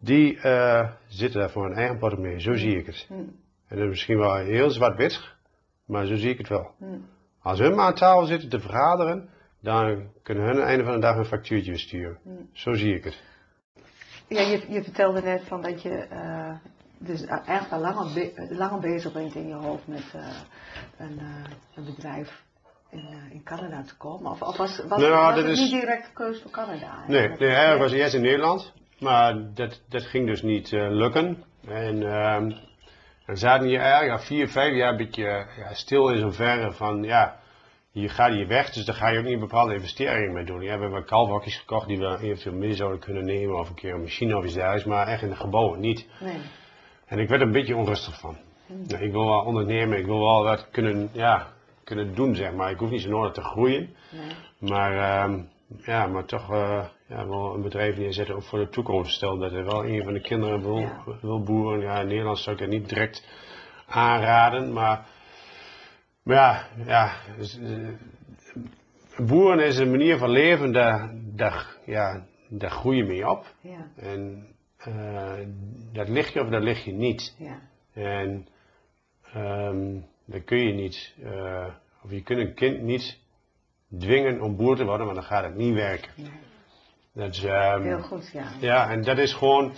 die 0.00 0.36
uh, 0.36 0.90
zitten 1.06 1.40
daar 1.40 1.50
voor 1.50 1.64
hun 1.64 1.76
eigen 1.76 1.98
portemonnee. 1.98 2.40
Zo 2.40 2.54
zie 2.54 2.78
ik 2.78 2.86
het. 2.86 3.06
Mm. 3.08 3.18
En 3.68 3.76
dat 3.76 3.78
is 3.78 3.88
misschien 3.88 4.18
wel 4.18 4.34
heel 4.34 4.70
zwart-wit, 4.70 5.34
maar 5.86 6.06
zo 6.06 6.16
zie 6.16 6.30
ik 6.30 6.38
het 6.38 6.48
wel. 6.48 6.70
Mm. 6.78 7.06
Als 7.42 7.58
hun 7.58 7.74
maar 7.74 7.86
aan 7.86 7.94
tafel 7.94 8.26
zitten 8.26 8.48
te 8.48 8.60
vergaderen, 8.60 9.28
dan 9.60 10.10
kunnen 10.22 10.44
hun 10.44 10.52
aan 10.52 10.60
het 10.60 10.68
einde 10.68 10.84
van 10.84 10.94
de 10.94 11.00
dag 11.00 11.16
een 11.16 11.24
factuurtje 11.24 11.78
sturen. 11.78 12.18
Hmm. 12.22 12.48
Zo 12.52 12.72
zie 12.72 12.94
ik 12.94 13.04
het. 13.04 13.22
Ja, 14.28 14.40
je, 14.40 14.64
je 14.68 14.82
vertelde 14.82 15.22
net 15.22 15.42
van 15.44 15.62
dat 15.62 15.82
je 15.82 16.06
uh, 16.12 16.52
dus 16.98 17.24
echt 17.46 17.72
al 17.72 17.80
langer, 17.80 18.12
be 18.14 18.78
bezig 18.80 19.12
bent 19.12 19.34
in 19.34 19.48
je 19.48 19.54
hoofd 19.54 19.86
met 19.86 20.12
uh, 20.16 20.26
een, 20.98 21.18
uh, 21.20 21.44
een, 21.74 21.84
bedrijf 21.84 22.42
in, 22.90 23.08
in, 23.30 23.42
Canada 23.42 23.82
te 23.82 23.96
komen. 23.96 24.30
Of, 24.30 24.42
of 24.42 24.56
was, 24.56 24.82
was, 24.88 25.00
nou, 25.00 25.12
was 25.12 25.36
het 25.36 25.46
is... 25.46 25.58
niet 25.58 25.70
direct 25.70 26.06
de 26.06 26.12
keuze 26.12 26.40
voor 26.40 26.50
Canada? 26.50 27.04
Nee, 27.06 27.28
nee, 27.28 27.50
hij 27.50 27.78
was 27.78 27.92
eerst 27.92 28.14
in 28.14 28.22
Nederland. 28.22 28.72
Maar 28.98 29.54
dat, 29.54 29.80
dat 29.88 30.02
ging 30.02 30.26
dus 30.26 30.42
niet 30.42 30.70
lukken. 30.70 31.44
En 31.68 32.00
dan 33.26 33.36
zaten 33.36 33.66
hier 33.66 33.80
eigenlijk 33.80 34.20
al 34.20 34.26
vier, 34.26 34.48
vijf 34.48 34.74
jaar 34.74 34.90
een 34.90 34.96
beetje 34.96 35.46
ja, 35.56 35.74
stil 35.74 36.08
in 36.08 36.18
zoverre 36.18 36.72
van 36.72 37.02
ja 37.02 37.39
je 37.92 38.08
gaat 38.08 38.32
hier 38.32 38.46
weg, 38.46 38.70
dus 38.70 38.84
daar 38.84 38.94
ga 38.94 39.08
je 39.08 39.18
ook 39.18 39.24
niet 39.24 39.40
bepaalde 39.40 39.74
investeringen 39.74 40.32
mee 40.32 40.44
doen. 40.44 40.60
Ja, 40.60 40.76
we 40.76 40.82
hebben 40.82 41.04
kalfhokjes 41.04 41.56
gekocht 41.56 41.86
die 41.86 41.98
we 41.98 42.18
eventueel 42.20 42.56
mee 42.56 42.74
zouden 42.74 42.98
kunnen 42.98 43.24
nemen, 43.24 43.58
of 43.58 43.68
een 43.68 43.74
keer 43.74 43.94
een 43.94 44.00
machine 44.00 44.36
of 44.36 44.44
iets 44.44 44.54
dergelijks, 44.54 44.84
maar 44.84 45.06
echt 45.06 45.22
in 45.22 45.28
de 45.28 45.36
gebouwen 45.36 45.80
niet. 45.80 46.06
Nee. 46.20 46.38
En 47.06 47.18
ik 47.18 47.28
werd 47.28 47.40
er 47.40 47.46
een 47.46 47.52
beetje 47.52 47.76
onrustig 47.76 48.20
van. 48.20 48.36
Hmm. 48.66 48.86
Nou, 48.86 49.04
ik 49.04 49.12
wil 49.12 49.26
wel 49.26 49.40
ondernemen, 49.44 49.98
ik 49.98 50.06
wil 50.06 50.20
wel 50.20 50.42
wat 50.42 50.70
kunnen, 50.70 51.10
ja, 51.12 51.52
kunnen 51.84 52.14
doen, 52.14 52.34
zeg 52.34 52.52
maar. 52.52 52.70
Ik 52.70 52.78
hoef 52.78 52.90
niet 52.90 53.02
zo 53.02 53.08
nodig 53.08 53.32
te 53.32 53.42
groeien, 53.42 53.94
nee. 54.10 54.70
maar, 54.70 55.24
um, 55.24 55.48
ja, 55.84 56.06
maar 56.06 56.24
toch 56.24 56.50
uh, 56.50 56.84
ja, 57.06 57.28
wel 57.28 57.54
een 57.54 57.62
bedrijf 57.62 57.96
neerzetten 57.96 58.34
ook 58.34 58.42
voor 58.42 58.58
de 58.58 58.68
toekomst. 58.68 59.14
Stel 59.14 59.38
dat 59.38 59.52
er 59.52 59.64
wel 59.64 59.86
een 59.86 60.04
van 60.04 60.12
de 60.12 60.20
kinderen 60.20 60.62
wil, 60.62 60.88
wil 61.20 61.42
boeren, 61.42 61.80
ja, 61.80 62.00
in 62.00 62.06
Nederland 62.06 62.38
zou 62.38 62.56
ik 62.56 62.62
dat 62.62 62.70
niet 62.70 62.88
direct 62.88 63.26
aanraden, 63.86 64.72
maar 64.72 65.06
maar 66.22 66.36
ja, 66.36 66.66
ja 66.86 67.12
dus, 67.36 67.58
uh, 67.58 67.88
boeren 69.16 69.66
is 69.66 69.78
een 69.78 69.90
manier 69.90 70.18
van 70.18 70.30
leven, 70.30 70.72
daar, 70.72 71.10
daar, 71.14 71.76
ja, 71.86 72.26
daar 72.48 72.70
groei 72.70 72.96
je 72.96 73.04
mee 73.04 73.30
op. 73.30 73.54
Ja. 73.60 73.90
En 73.96 74.46
uh, 74.88 75.32
dat 75.92 76.08
lig 76.08 76.32
je 76.32 76.40
of 76.40 76.48
dat 76.48 76.62
lig 76.62 76.84
je 76.84 76.92
niet. 76.92 77.34
Ja. 77.38 77.58
En 77.92 78.48
um, 79.36 80.04
dan 80.24 80.44
kun 80.44 80.58
je 80.58 80.72
niet, 80.72 81.14
uh, 81.22 81.66
of 82.02 82.10
je 82.10 82.22
kunt 82.22 82.40
een 82.40 82.54
kind 82.54 82.82
niet 82.82 83.18
dwingen 83.98 84.40
om 84.40 84.56
boer 84.56 84.76
te 84.76 84.84
worden, 84.84 85.06
want 85.06 85.18
dan 85.18 85.28
gaat 85.28 85.44
het 85.44 85.54
niet 85.54 85.74
werken. 85.74 86.10
Nee. 86.16 86.30
Dat 87.14 87.34
is, 87.34 87.44
um, 87.44 87.82
Heel 87.82 88.02
goed, 88.02 88.30
ja. 88.32 88.52
Ja, 88.60 88.90
en 88.90 89.02
dat 89.02 89.18
is 89.18 89.32
gewoon, 89.32 89.72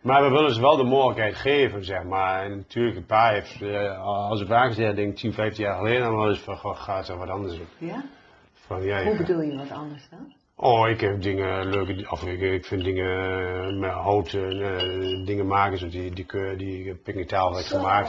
maar 0.00 0.22
we 0.22 0.28
willen 0.28 0.54
ze 0.54 0.60
wel 0.60 0.76
de 0.76 0.84
mogelijkheid 0.84 1.34
geven, 1.34 1.84
zeg 1.84 2.02
maar. 2.02 2.42
En 2.44 2.56
natuurlijk, 2.56 2.96
een 2.96 3.06
paar 3.06 3.32
heeft, 3.32 3.60
uh, 3.60 4.04
als 4.04 4.40
ik 4.40 4.46
vaak 4.46 4.72
zeg, 4.72 4.94
denk 4.94 5.16
10, 5.16 5.32
15 5.32 5.64
jaar 5.64 5.76
geleden, 5.76 6.02
dan 6.02 6.28
eens 6.28 6.38
van, 6.38 6.56
goh, 6.56 6.76
gaat 6.76 7.06
ze 7.06 7.16
wat 7.16 7.28
anders 7.28 7.56
doen. 7.56 7.88
Ja? 7.88 8.04
Van, 8.52 8.82
ja 8.82 9.04
Hoe 9.04 9.16
bedoel 9.16 9.40
je 9.40 9.56
wat 9.56 9.70
anders 9.70 10.08
dan? 10.10 10.32
Oh, 10.56 10.88
ik 10.88 11.00
heb 11.00 11.22
dingen 11.22 11.66
leuke, 11.66 12.10
of 12.10 12.22
ik, 12.24 12.40
ik 12.40 12.64
vind 12.64 12.84
dingen 12.84 13.78
met 13.78 13.90
hout, 13.90 14.32
uh, 14.32 15.26
dingen 15.26 15.46
maken, 15.46 15.78
zoals 15.78 15.92
die, 15.92 16.10
die, 16.10 16.26
die, 16.56 16.56
die 16.56 16.94
picknicktafel 16.94 17.56
heb 17.56 17.64
ik 17.64 17.70
gemaakt. 17.70 18.08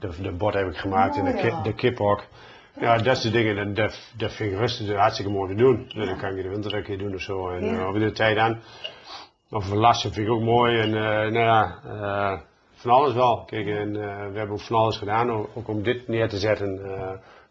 De, 0.00 0.22
de 0.22 0.32
bord 0.32 0.54
heb 0.54 0.66
ik 0.66 0.76
gemaakt 0.76 1.16
en 1.16 1.24
de, 1.24 1.34
ki, 1.34 1.52
de 1.62 1.74
kiphok. 1.74 2.24
Ja, 2.80 2.96
dat 2.96 3.16
soort 3.16 3.32
dingen, 3.32 3.56
dat, 3.56 3.76
dat, 3.76 4.12
dat 4.16 4.32
vind 4.32 4.52
ik 4.52 4.58
rustig, 4.58 4.96
hartstikke 4.96 5.30
mooi 5.32 5.50
te 5.50 5.62
doen. 5.62 5.84
Ja. 5.88 6.04
Dan 6.04 6.18
kan 6.18 6.36
je 6.36 6.42
de 6.42 6.48
winter 6.48 6.74
een 6.74 6.82
keer 6.82 6.98
doen 6.98 7.14
of 7.14 7.20
zo. 7.20 7.48
En 7.48 7.64
ja. 7.64 7.72
uh, 7.72 7.92
de 7.92 8.12
tijd 8.12 8.36
aan. 8.36 8.60
Of 9.50 9.66
vind 10.00 10.16
ik 10.16 10.30
ook 10.30 10.40
mooi. 10.40 10.78
En 10.78 10.88
uh, 10.88 11.02
nou 11.02 11.38
ja, 11.38 11.78
uh, 11.84 12.40
van 12.72 12.90
alles 12.90 13.14
wel. 13.14 13.44
Kijk, 13.44 13.66
en 13.66 13.88
uh, 13.88 14.02
we 14.02 14.38
hebben 14.38 14.50
ook 14.50 14.60
van 14.60 14.76
alles 14.76 14.96
gedaan, 14.96 15.30
ook 15.30 15.68
om 15.68 15.82
dit 15.82 16.08
neer 16.08 16.28
te 16.28 16.38
zetten. 16.38 16.80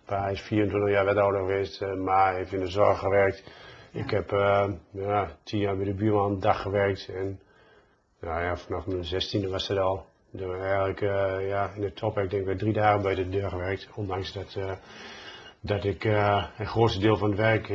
hij 0.06 0.32
is 0.32 0.42
24 0.42 0.90
jaar 0.90 1.06
wethouder 1.06 1.40
geweest, 1.40 1.82
maar 1.82 2.36
heeft 2.36 2.54
in 2.54 2.60
de 2.60 2.68
zorg 2.68 3.00
gewerkt. 3.00 3.44
Ja. 3.92 4.02
Ik 4.02 4.10
heb 4.10 4.30
ja, 4.92 5.28
10 5.44 5.60
jaar 5.60 5.76
bij 5.76 5.86
de 5.86 5.94
buurman 5.94 6.40
dag 6.40 6.62
gewerkt. 6.62 7.08
En 7.08 7.40
nou 8.20 8.42
ja, 8.44 8.58
vanaf 8.58 8.86
mijn 8.86 9.04
16e 9.04 9.50
was 9.50 9.68
het 9.68 9.78
al. 9.78 10.06
Door 10.32 10.56
eigenlijk 10.56 11.00
ja, 11.48 11.72
in 11.76 11.82
de 11.82 11.94
top 11.94 12.16
heb 12.16 12.24
ik 12.24 12.30
denk 12.30 12.48
ik 12.48 12.58
drie 12.58 12.74
dagen 12.74 13.02
bij 13.02 13.16
de 13.16 13.30
deur 13.30 13.50
gewerkt. 13.50 13.90
Ondanks 13.96 14.34
dat 14.34 14.58
dat 15.62 15.84
ik 15.84 16.04
uh, 16.04 16.46
het 16.54 16.68
grootste 16.68 17.00
deel 17.00 17.18
van 17.18 17.30
het 17.30 17.40
werk 17.40 17.70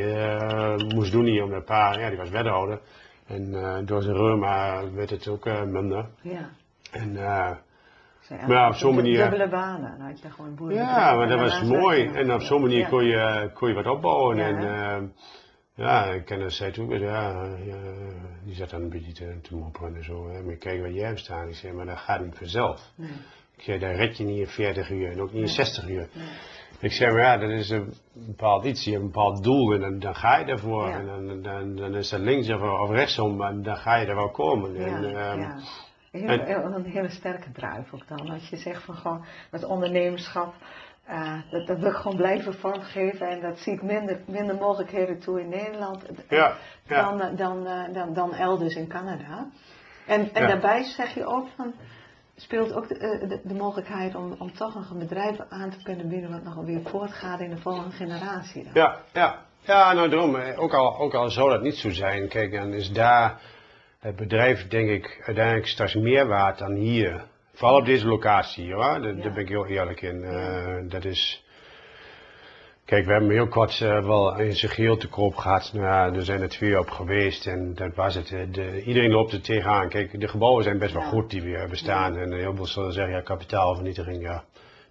moest 0.95 1.13
doen 1.13 1.25
hier, 1.25 1.45
omdat 1.45 1.65
paar, 1.65 2.01
ja, 2.01 2.09
die 2.09 2.19
was 2.19 2.31
wethouder. 2.31 2.81
En 3.27 3.49
uh, 3.49 3.79
door 3.85 4.03
zijn 4.03 4.17
reuma 4.17 4.91
werd 4.93 5.11
het 5.11 5.29
ook 5.29 5.47
uh, 5.47 5.63
minder. 5.63 6.09
Ja. 6.21 6.51
En, 6.91 7.13
maar 7.13 8.49
ja, 8.49 8.69
op 8.69 8.75
zo'n 8.75 8.95
manier. 8.95 9.19
Dubbele 9.19 9.49
banen, 9.49 9.99
dan 9.99 10.07
had 10.07 10.21
je 10.21 10.31
gewoon 10.31 10.55
boeren. 10.55 10.77
Ja, 10.77 11.15
maar 11.15 11.29
dat 11.29 11.41
was 11.41 11.63
mooi. 11.63 12.07
En 12.07 12.33
op 12.33 12.41
zo'n 12.41 12.61
manier 12.61 12.89
kon, 12.89 13.05
je, 13.05 13.51
kon 13.55 13.69
je 13.69 13.75
wat 13.75 13.87
opbouwen. 13.87 14.37
Ja, 14.37 14.47
en 14.47 15.13
ja, 15.75 16.05
ik 16.05 16.25
ken 16.25 16.41
het 16.41 16.53
zei 16.53 16.73
toen, 16.73 16.99
ja, 16.99 17.49
die 18.45 18.55
zat 18.55 18.71
dan 18.71 18.83
een 18.83 18.89
beetje 18.89 19.13
te, 19.13 19.41
te 19.43 19.55
mopperen 19.55 19.97
en 19.97 20.05
zo. 20.05 20.31
Hè. 20.31 20.43
Maar 20.43 20.57
kijk 20.57 20.81
waar 20.81 20.91
jij 20.91 21.07
hebt 21.07 21.19
staan. 21.19 21.49
Ik 21.49 21.55
zei, 21.55 21.73
maar 21.73 21.87
dat 21.87 21.99
gaat 21.99 22.25
niet 22.25 22.37
vanzelf. 22.37 22.93
Nee. 22.95 23.11
Ik 23.57 23.63
zei, 23.63 23.79
daar 23.79 23.95
red 23.95 24.17
je 24.17 24.25
niet 24.25 24.39
in 24.39 24.47
40 24.47 24.91
uur 24.91 25.11
en 25.11 25.21
ook 25.21 25.33
niet 25.33 25.43
in 25.43 25.49
60 25.49 25.89
uur. 25.89 26.09
Nee. 26.13 26.29
Ik 26.83 26.93
zeg 26.93 27.13
maar 27.13 27.21
ja, 27.21 27.37
dat 27.37 27.51
is 27.51 27.71
een 27.71 27.95
bepaald 28.13 28.65
iets, 28.65 28.85
je 28.85 28.91
hebt 28.91 29.03
een 29.03 29.11
bepaald 29.11 29.43
doel 29.43 29.75
en 29.75 29.81
dan, 29.81 29.99
dan 29.99 30.15
ga 30.15 30.37
je 30.37 30.45
daarvoor. 30.45 30.89
Ja. 30.89 30.99
En 30.99 31.07
dan, 31.07 31.43
dan, 31.43 31.77
dan, 31.77 31.95
is 31.95 32.09
dat 32.09 32.21
links 32.21 32.51
of, 32.51 32.63
of 32.63 32.91
rechtsom 32.91 33.43
en 33.43 33.63
dan 33.63 33.77
ga 33.77 33.97
je 33.97 34.07
er 34.07 34.15
wel 34.15 34.31
komen. 34.31 34.75
Ja, 34.75 34.87
en, 34.87 35.05
um, 35.05 35.41
ja. 35.41 35.57
Heel, 36.11 36.29
en, 36.29 36.73
een 36.73 36.85
hele 36.85 37.09
sterke 37.09 37.53
drive 37.53 37.95
ook 37.95 38.09
dan. 38.09 38.31
Als 38.31 38.49
je 38.49 38.57
zegt 38.57 38.85
van 38.85 38.95
gewoon 38.95 39.25
met 39.51 39.65
ondernemerschap 39.65 40.55
Uh, 41.11 41.41
dat, 41.51 41.67
dat 41.67 41.79
wil 41.79 41.91
ik 41.91 41.97
gewoon 41.97 42.17
blijven 42.17 42.55
vormgeven 42.55 43.29
en 43.29 43.41
dat 43.41 43.59
zie 43.59 43.73
ik 43.73 43.83
minder, 43.83 44.21
minder 44.27 44.55
mogelijkheden 44.55 45.19
toe 45.19 45.41
in 45.41 45.49
Nederland 45.49 46.05
ja, 46.29 46.57
Dan, 46.87 47.37
dan, 47.37 47.65
dan, 47.93 48.15
dan, 48.15 48.35
elders 48.35 48.75
in 48.75 48.89
Canada. 48.89 49.47
En, 50.07 50.33
en 50.33 50.47
daarbij 50.47 50.83
zeg 50.83 51.15
je 51.15 51.27
ook 51.27 51.49
van, 51.57 51.75
speelt 52.43 52.73
ook 52.73 52.89
de, 52.89 53.41
de, 53.45 53.55
mogelijkheid 53.55 54.15
om, 54.15 54.35
om 54.39 54.55
toch 54.55 54.75
nog 54.75 54.91
een 54.91 54.99
bedrijf 54.99 55.37
aan 55.49 55.71
te 55.71 55.83
kunnen 55.83 56.09
bieden 56.09 56.31
wat 56.31 56.43
nog 56.43 56.65
weer 56.65 56.83
voortgaat 56.85 57.41
in 57.41 57.51
de 57.51 57.61
volgende 57.61 57.91
generatie. 57.91 58.65
Dan. 58.65 58.73
Ja, 58.75 58.97
ja. 59.13 59.51
Ja, 59.65 59.93
nou 59.93 60.09
daarom, 60.09 60.37
ook 60.37 60.75
al, 60.75 60.99
ook 60.99 61.15
al 61.15 61.31
zou 61.31 61.51
dat 61.51 61.63
niet 61.63 61.77
zo 61.77 61.91
zijn, 61.91 62.29
kijk, 62.29 62.53
dan 62.53 62.73
is 62.73 62.93
daar 62.93 63.41
het 63.99 64.17
bedrijf 64.17 64.69
denk 64.69 64.89
ik 64.89 65.23
uiteindelijk 65.27 65.67
straks 65.67 65.95
meer 65.95 66.27
waard 66.27 66.59
dan 66.59 66.75
hier. 66.75 67.25
Vooral 67.53 67.79
op 67.79 67.85
deze 67.85 68.07
locatie 68.07 68.75
hoor, 68.75 68.83
daar, 68.83 69.17
daar 69.17 69.33
ben 69.33 69.43
ik 69.43 69.49
heel 69.49 69.67
eerlijk 69.67 70.03
in. 70.03 70.17
Uh, 70.17 70.91
dat 70.91 71.05
is, 71.05 71.45
kijk, 72.85 73.07
we 73.07 73.13
hebben 73.13 73.31
heel 73.31 73.49
kort 73.49 73.81
uh, 73.81 74.05
wel 74.05 74.39
in 74.39 74.57
zijn 74.57 74.73
geheel 74.73 74.97
te 74.97 75.09
koop 75.09 75.35
gehad. 75.35 75.71
Nou 75.73 76.17
er 76.17 76.25
zijn 76.25 76.41
er 76.41 76.49
twee 76.49 76.79
op 76.79 76.91
geweest 76.91 77.47
en 77.47 77.75
dat 77.75 77.95
was 77.95 78.15
het. 78.15 78.29
De, 78.29 78.83
iedereen 78.83 79.11
loopt 79.11 79.33
er 79.33 79.41
tegenaan. 79.41 79.89
Kijk, 79.89 80.21
de 80.21 80.29
gebouwen 80.29 80.65
zijn 80.65 80.79
best 80.79 80.93
wel 80.93 81.03
goed 81.03 81.31
die 81.31 81.43
weer 81.43 81.69
bestaan. 81.69 82.17
En 82.17 82.33
heel 82.33 82.57
veel 82.57 82.67
zullen 82.67 82.93
zeggen, 82.93 83.15
ja, 83.15 83.21
kapitaalvernietiging, 83.21 84.23
ja, 84.23 84.45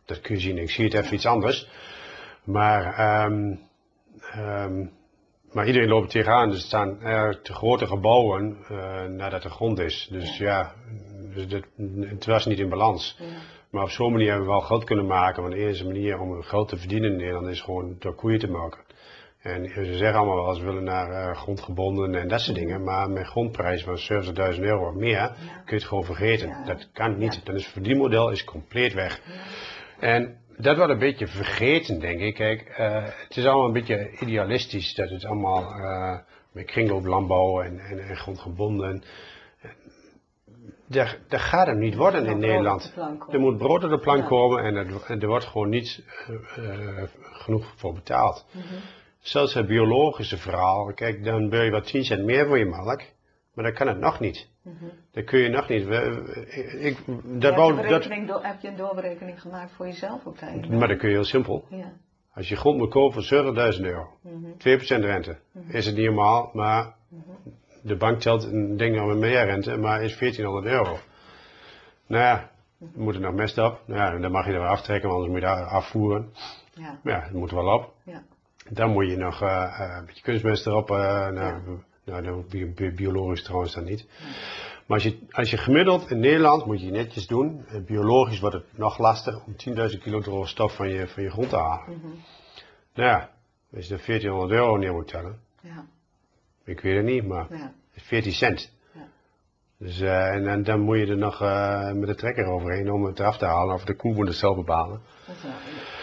dat 0.05 0.21
kun 0.21 0.36
je 0.36 0.41
zien. 0.41 0.57
Ik 0.57 0.69
zie 0.69 0.86
het 0.86 0.93
even 0.93 1.13
iets 1.13 1.25
anders. 1.25 1.67
Maar, 2.43 3.24
um, 3.25 3.60
um, 4.38 4.91
maar 5.51 5.67
iedereen 5.67 5.89
loopt 5.89 6.05
er 6.05 6.12
tegenaan. 6.12 6.51
Er 6.51 6.57
staan 6.57 7.01
er 7.01 7.41
te 7.41 7.53
grote 7.53 7.88
gebouwen 7.88 8.57
uh, 8.71 9.03
nadat 9.03 9.41
de 9.41 9.50
grond 9.50 9.79
is. 9.79 10.07
Dus 10.12 10.38
ja, 10.38 10.74
dus 11.33 11.62
het 12.10 12.25
was 12.25 12.45
niet 12.45 12.60
in 12.60 12.69
balans. 12.69 13.17
Ja. 13.72 13.78
Maar 13.78 13.84
op 13.84 13.90
zo'n 13.90 14.12
manier 14.12 14.28
hebben 14.28 14.46
we 14.46 14.51
wel 14.51 14.62
geld 14.62 14.84
kunnen 14.84 15.06
maken. 15.06 15.42
Want 15.42 15.54
de 15.54 15.62
enige 15.62 15.86
manier 15.86 16.20
om 16.20 16.44
geld 16.44 16.68
te 16.68 16.78
verdienen 16.78 17.12
in 17.12 17.18
Nederland 17.18 17.48
is 17.48 17.62
gewoon 17.62 17.96
door 18.00 18.16
koeien 18.16 18.40
te 18.40 18.50
maken. 18.50 18.80
En 19.42 19.70
ze 19.70 19.98
zeggen 19.98 20.18
allemaal 20.20 20.44
wel, 20.44 20.54
ze 20.54 20.63
willen 20.63 20.84
naar 20.84 21.10
uh, 21.10 21.36
grondgebonden 21.36 22.16
en 22.16 22.28
dat 22.28 22.42
soort 22.42 22.58
dingen. 22.58 22.84
Maar 22.84 23.10
met 23.10 23.28
grondprijs 23.28 23.84
van 23.84 24.24
70.000 24.54 24.60
euro 24.60 24.88
of 24.88 24.96
meer 24.96 25.28
kun 25.38 25.63
je 25.66 25.75
het 25.75 25.84
gewoon 25.84 26.04
vergeten. 26.04 26.56
Dat 26.66 26.90
kan 26.94 27.18
niet. 27.18 27.46
Dan 27.46 27.56
is 27.56 27.63
het 27.63 27.74
verdienmodel 27.74 28.32
is 28.32 28.44
compleet 28.44 28.94
weg. 28.94 29.22
En 30.00 30.38
dat 30.58 30.78
wordt 30.78 30.92
een 30.92 31.00
beetje 31.00 31.28
vergeten, 31.28 32.00
denk 32.00 32.20
ik. 32.20 32.36
Kijk, 32.36 32.75
uh, 32.80 33.04
het 33.04 33.38
is 33.38 33.46
allemaal 33.46 33.66
een 33.66 33.74
beetje 33.74 34.12
idealistisch 34.20 34.94
dat 34.94 35.10
het 35.10 35.25
allemaal 35.25 35.62
uh, 35.62 36.18
met 36.51 36.66
kringlooplandbouw 36.66 37.62
en, 37.62 37.80
en, 37.80 38.00
en 38.00 38.16
grondgebonden 38.16 39.04
dat, 40.91 41.17
dat 41.27 41.39
gaat 41.39 41.67
hem 41.67 41.79
niet 41.79 41.95
worden 41.95 42.25
in 42.25 42.39
Nederland. 42.39 42.93
Er 43.29 43.39
moet 43.39 43.57
brood 43.57 43.83
op 43.83 43.89
de 43.89 44.00
plank 44.00 44.25
komen 44.25 44.63
en 44.63 44.75
er, 44.75 45.21
er, 45.21 45.27
wordt 45.27 45.45
gewoon 45.45 45.69
niet 45.69 46.03
uh, 46.29 47.03
genoeg 47.21 47.74
voor 47.75 47.93
betaald. 47.93 48.45
Mm 48.51 48.62
-hmm. 48.62 48.79
Zelfs 49.19 49.53
het 49.53 49.67
biologische 49.67 50.38
verhaal, 50.38 50.93
kijk, 50.93 51.24
dan 51.24 51.50
wil 51.50 51.62
je 51.62 51.71
wat 51.71 51.88
10 51.88 52.03
cent 52.03 52.24
meer 52.24 52.48
voor 52.48 52.57
je 52.57 52.65
melk, 52.65 53.01
maar 53.53 53.63
dan 53.63 53.74
kan 53.74 53.88
het 53.88 54.00
nog 54.00 54.19
niet. 54.19 54.50
Mm 54.62 54.77
-hmm. 54.79 54.91
Dat 55.12 55.24
kun 55.24 55.39
je 55.39 55.50
nog 55.50 55.69
niet. 55.69 55.88
ik, 56.79 56.98
dat 57.24 57.55
wou, 57.55 57.75
heb, 57.75 58.03
je 58.03 58.25
dat, 58.25 58.43
heb 58.43 58.62
je 58.62 58.67
een 58.67 58.75
doorberekening 58.75 59.41
gemaakt 59.41 59.71
voor 59.71 59.86
jezelf 59.86 60.25
op 60.25 60.38
tijd? 60.38 60.69
Maar 60.69 60.88
dat 60.88 60.98
kun 60.98 61.10
je 61.10 61.15
heel 61.15 61.24
simpel. 61.24 61.65
Ja. 61.69 61.93
Als 62.33 62.50
je 62.50 62.55
grond 62.55 62.77
moet 62.77 62.89
kopen 62.89 63.24
voor 63.24 63.74
70.000 63.74 63.81
euro, 63.81 64.07
mm 64.21 64.43
-hmm. 64.43 64.79
2% 64.79 64.83
rente, 64.86 65.38
mhm. 65.51 65.75
is 65.75 65.86
het 65.86 65.95
niet 65.95 66.05
normaal, 66.05 66.50
maar 66.53 66.95
mhm 67.10 67.31
de 67.81 67.95
bank 67.95 68.19
telt 68.19 68.43
een 68.43 68.77
ding 68.77 69.00
aan 69.00 69.09
een 69.09 69.19
meer 69.19 69.45
rente, 69.45 69.77
maar 69.77 70.03
is 70.03 70.17
1400 70.17 70.73
euro. 70.73 70.97
Nou 72.07 72.23
ja, 72.23 72.50
we 72.77 73.03
moeten 73.03 73.21
nog 73.21 73.33
mest 73.33 73.57
op. 73.57 73.81
Nou 73.85 74.00
ja, 74.00 74.19
dan 74.19 74.31
mag 74.31 74.45
je 74.45 74.53
er 74.53 74.59
wel 74.59 74.67
aftrekken, 74.67 75.09
want 75.09 75.21
anders 75.21 75.41
moet 75.41 75.50
je 75.50 75.55
daar 75.55 75.65
afvoeren. 75.65 76.33
Ja. 76.73 77.00
Maar 77.03 77.13
ja, 77.13 77.21
dat 77.21 77.31
moet 77.31 77.50
er 77.50 77.55
wel 77.55 77.73
op. 77.73 77.93
Ja. 78.03 78.23
Dan 78.69 78.91
moet 78.91 79.09
je 79.09 79.17
nog 79.17 79.41
uh, 79.41 79.97
een 79.97 80.05
beetje 80.05 80.23
kunstmest 80.23 80.67
erop. 80.67 80.89
Uh, 80.89 80.97
nou, 81.27 81.79
ja. 82.03 82.19
nou, 82.19 82.93
biologisch 82.95 83.43
trouwens 83.43 83.73
dan 83.73 83.83
niet. 83.83 84.07
Maar 84.85 84.97
als 84.97 85.03
je, 85.03 85.19
als 85.31 85.50
je 85.50 85.57
gemiddeld 85.57 86.09
in 86.09 86.19
Nederland 86.19 86.65
moet 86.65 86.81
je 86.81 86.91
netjes 86.91 87.27
doen. 87.27 87.65
Biologisch 87.85 88.39
wordt 88.39 88.55
het 88.55 88.77
nog 88.77 88.97
lastig 88.97 89.46
om 89.46 89.55
10.000 89.91 89.98
kilo 90.01 90.20
droge 90.20 90.48
stof 90.48 90.75
van 90.75 90.89
je, 90.89 91.07
van 91.07 91.24
je 91.24 91.29
grond 91.29 91.50
te 91.50 91.57
halen. 91.57 91.85
Mm 91.87 92.01
-hmm. 92.01 92.20
Nou 92.94 93.09
ja, 93.09 93.29
als 93.75 93.87
je 93.87 93.94
er 93.94 94.03
1400 94.05 94.51
euro 94.51 94.77
neer 94.77 94.94
moet 94.94 95.07
tellen. 95.07 95.39
Ja. 95.61 95.85
Ik 96.72 96.79
weet 96.79 96.96
het 96.96 97.05
niet, 97.05 97.27
maar 97.27 97.46
ja. 97.50 97.74
14 97.92 98.31
cent. 98.31 98.72
Ja. 98.94 99.07
Dus, 99.77 100.01
uh, 100.01 100.27
en, 100.27 100.48
en, 100.48 100.64
dan 100.64 100.79
moet 100.79 100.98
je 100.98 101.07
er 101.07 101.18
nog 101.18 101.42
uh, 101.42 101.92
met 101.92 102.07
de 102.07 102.16
trekker 102.16 102.46
overheen 102.46 102.92
om 102.92 103.03
het 103.05 103.20
eraf 103.20 103.38
te 103.38 103.46
halen. 103.46 103.75
Of 103.75 103.84
de 103.84 103.96
koe 103.96 104.14
moet 104.14 104.27
het 104.27 104.36
zelf 104.36 104.55
bepalen. 104.55 105.01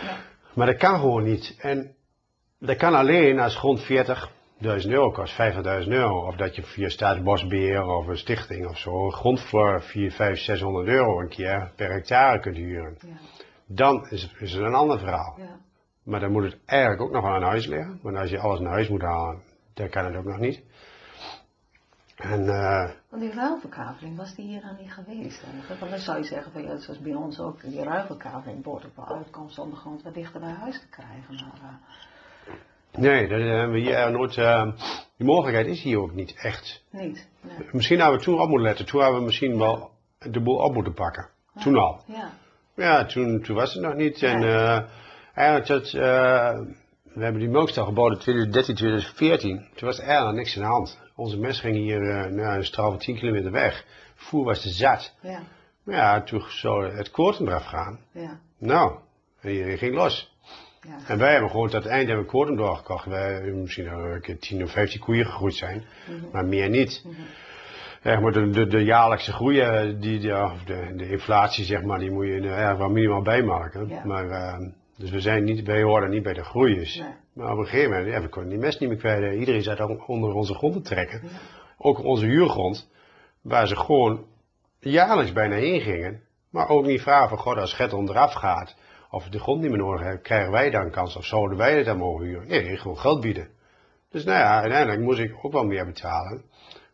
Ja. 0.03 0.17
Maar 0.55 0.67
dat 0.67 0.77
kan 0.77 0.99
gewoon 0.99 1.23
niet. 1.23 1.57
En 1.61 1.95
dat 2.59 2.77
kan 2.77 2.95
alleen 2.95 3.41
als 3.41 3.57
grond 3.57 3.83
40.000 3.83 3.89
euro 4.61 5.11
kost, 5.11 5.33
50.000 5.33 5.89
euro. 5.89 6.27
Of 6.27 6.37
dat 6.37 6.57
je 6.57 6.63
via 6.63 6.89
staatsbosbeheer 6.89 7.85
of 7.85 8.07
een 8.07 8.19
stichting 8.19 8.67
of 8.67 8.79
zo 8.79 9.11
grond 9.11 9.41
voor 9.41 9.83
4, 9.83 10.11
5, 10.11 10.39
600 10.39 10.87
euro 10.87 11.21
een 11.21 11.29
keer 11.29 11.73
per 11.77 11.93
hectare 11.93 12.41
kunt 12.41 12.57
huren. 12.57 12.97
Ja. 13.01 13.17
Dan 13.67 14.07
is, 14.11 14.35
is 14.39 14.53
het 14.53 14.63
een 14.63 14.75
ander 14.75 14.99
verhaal. 14.99 15.35
Ja. 15.39 15.61
Maar 16.03 16.21
dan 16.21 16.33
moet 16.33 16.43
het 16.43 16.59
eigenlijk 16.67 17.03
ook 17.03 17.13
nog 17.13 17.25
aan 17.25 17.43
huis 17.43 17.67
liggen. 17.67 17.99
Want 18.03 18.17
als 18.17 18.31
je 18.31 18.39
alles 18.39 18.61
naar 18.61 18.73
huis 18.73 18.89
moet 18.89 19.03
halen, 19.03 19.43
dan 19.79 19.89
kan 19.89 20.05
het 20.05 20.17
ook 20.17 20.25
nog 20.25 20.39
niet. 20.39 20.63
En, 22.17 22.45
uh, 22.45 22.91
Want 23.09 23.23
die 23.23 23.33
ruilverkaveling, 23.33 24.17
was 24.17 24.35
die 24.35 24.47
hier 24.47 24.63
aan 24.63 24.77
niet 24.81 24.93
geweest 24.93 25.43
eigenlijk? 25.43 25.81
Want 25.81 25.91
dan 25.91 26.01
zou 26.01 26.19
je 26.19 26.25
zeggen, 26.25 26.53
van, 26.53 26.63
ja, 26.63 26.77
zoals 26.77 27.01
bij 27.01 27.15
ons 27.15 27.41
ook, 27.41 27.61
die 27.63 27.83
ruilverkaveling 27.83 28.63
boort 28.63 28.87
ook 28.87 28.97
wel 28.97 29.17
uitkomst 29.17 29.59
om 29.59 29.71
de 29.71 29.77
grond 29.77 30.03
wat 30.03 30.15
dichter 30.15 30.41
bij 30.41 30.51
huis 30.51 30.81
te 30.81 30.89
krijgen. 30.89 31.35
Maar, 31.35 31.81
uh, 32.49 32.55
nee, 33.01 33.29
dat 33.29 33.39
hebben 33.41 33.71
we 33.71 33.79
hier 33.79 34.11
nooit, 34.11 34.37
uh, 34.37 34.73
die 35.17 35.27
mogelijkheid 35.27 35.67
is 35.67 35.83
hier 35.83 35.99
ook 35.99 36.13
niet 36.13 36.35
echt. 36.35 36.85
Niet, 36.91 37.29
nee. 37.41 37.69
Misschien 37.73 38.01
hadden 38.01 38.19
we 38.19 38.25
toen 38.25 38.41
op 38.41 38.49
moeten 38.49 38.67
letten, 38.67 38.87
toen 38.87 39.01
hadden 39.01 39.19
we 39.19 39.27
misschien 39.27 39.59
wel 39.59 39.91
de 40.19 40.41
boel 40.41 40.57
op 40.57 40.75
moeten 40.75 40.95
pakken. 40.95 41.29
Toen 41.61 41.77
al. 41.77 42.03
Ja. 42.07 42.31
Ja, 42.75 43.05
toen, 43.05 43.43
toen 43.43 43.57
was 43.57 43.75
het 43.75 43.83
nog 43.83 43.95
niet. 43.95 44.23
En 44.23 44.43
eigenlijk 45.35 45.67
dat, 45.67 45.93
we 47.19 47.25
hebben 47.25 47.43
die 47.43 47.51
melkstal 47.51 47.85
gebouwd 47.85 48.13
in 48.13 48.19
2013, 48.19 48.75
2014. 48.75 49.69
Toen 49.75 49.89
was 49.89 49.99
er 49.99 50.05
eigenlijk 50.05 50.37
niks 50.37 50.57
in 50.57 50.63
de 50.63 50.69
hand. 50.69 50.99
Onze 51.15 51.39
mes 51.39 51.61
ging 51.61 51.77
hier 51.77 52.03
uh, 52.03 52.25
nou, 52.25 52.57
een 52.57 52.65
straal 52.65 52.91
van 52.91 52.99
10 52.99 53.17
kilometer 53.17 53.51
weg. 53.51 53.85
Voer 54.15 54.45
was 54.45 54.63
te 54.63 54.69
zat. 54.69 55.15
Ja. 55.21 55.43
Maar 55.83 55.97
ja, 55.97 56.23
toen 56.23 56.43
zou 56.49 56.97
het 56.97 57.11
koorten 57.11 57.47
eraf 57.47 57.65
gaan. 57.65 57.99
Ja. 58.13 58.41
Nou, 58.59 58.99
en 59.41 59.51
iedereen 59.51 59.79
ging 59.79 59.95
los. 59.95 60.37
Ja. 60.81 60.97
En 61.07 61.19
wij 61.19 61.33
hebben 61.33 61.51
gewoon 61.51 61.69
tot 61.69 61.83
het 61.83 61.93
eind 61.93 62.09
hebben 62.09 62.27
koorten 62.27 62.57
doorgekocht. 62.57 63.05
Wij 63.05 63.41
misschien 63.41 63.87
een 63.87 64.21
keer 64.21 64.39
10 64.39 64.63
of 64.63 64.71
15 64.71 65.01
koeien 65.01 65.27
gegroeid 65.27 65.55
zijn, 65.55 65.85
mm 66.09 66.19
-hmm. 66.19 66.29
maar 66.33 66.45
meer 66.45 66.69
niet. 66.69 67.03
Mm 67.05 67.15
-hmm. 68.03 68.23
maar 68.23 68.33
de, 68.33 68.51
de, 68.51 68.67
de, 68.67 68.85
jaarlijkse 68.85 69.33
groei, 69.33 69.61
eh, 69.61 70.01
die, 70.01 70.19
de, 70.19 70.51
de, 70.65 70.93
de, 70.97 71.11
inflatie 71.11 71.65
zeg 71.65 71.83
maar, 71.83 71.99
die 71.99 72.11
moet 72.11 72.27
je 72.27 72.41
er 72.41 72.79
wel 72.79 72.89
minimaal 72.89 73.23
bijmaken. 73.23 73.89
Ja. 73.89 74.05
Maar 74.05 74.27
uh, 74.27 74.69
dus 74.99 75.11
we 75.11 75.21
zijn 75.21 75.45
niet, 75.45 75.63
wij 75.63 75.83
horen 75.83 76.11
niet 76.11 76.23
bij 76.23 76.33
de 76.33 76.45
groeiers. 76.45 76.97
Nee. 76.97 77.09
Maar 77.35 77.53
op 77.53 77.59
een 77.59 77.67
gegeven 77.67 77.91
moment, 77.91 78.13
ja, 78.13 78.21
we 78.21 78.29
kunnen 78.29 78.51
die 78.51 78.59
mest 78.59 78.81
niet 78.81 78.89
meer 78.89 78.99
kwijt. 78.99 79.39
Iedereen 79.39 79.63
zat 79.63 80.07
onder 80.07 80.33
onze 80.35 80.55
grond 80.55 80.75
te 80.75 80.81
trekken. 80.81 81.23
Ook 81.79 82.05
onze 82.05 82.27
huurgrond, 82.27 82.91
waar 83.43 83.67
ze 83.67 83.77
gewoon 83.77 84.27
jaarlijks 84.79 85.33
bijna 85.33 85.55
heen 85.55 85.81
gingen. 85.81 86.23
Maar 86.51 86.69
ook 86.69 86.87
niet 86.87 87.03
vragen 87.03 87.29
van, 87.29 87.39
god, 87.39 87.57
als 87.57 87.77
het 87.77 87.93
eraf 87.93 88.33
gaat, 88.33 88.77
of 89.11 89.29
de 89.29 89.39
grond 89.39 89.61
niet 89.61 89.71
meer 89.71 89.79
nodig 89.79 90.03
hebben, 90.03 90.23
krijgen 90.23 90.53
wij 90.53 90.71
dan 90.71 90.91
kans 90.91 91.17
of 91.17 91.25
zouden 91.25 91.59
wij 91.59 91.77
het 91.77 91.87
dan 91.87 91.99
mogen 91.99 92.25
huren? 92.25 92.49
Nee, 92.49 92.77
gewoon 92.77 92.99
geld 92.99 93.21
bieden. 93.21 93.49
Dus 94.11 94.25
nou 94.25 94.39
ja, 94.39 94.61
uiteindelijk 94.61 95.01
moest 95.01 95.19
ik 95.19 95.35
ook 95.43 95.53
wel 95.53 95.65
meer 95.65 95.87
betalen. 95.87 96.43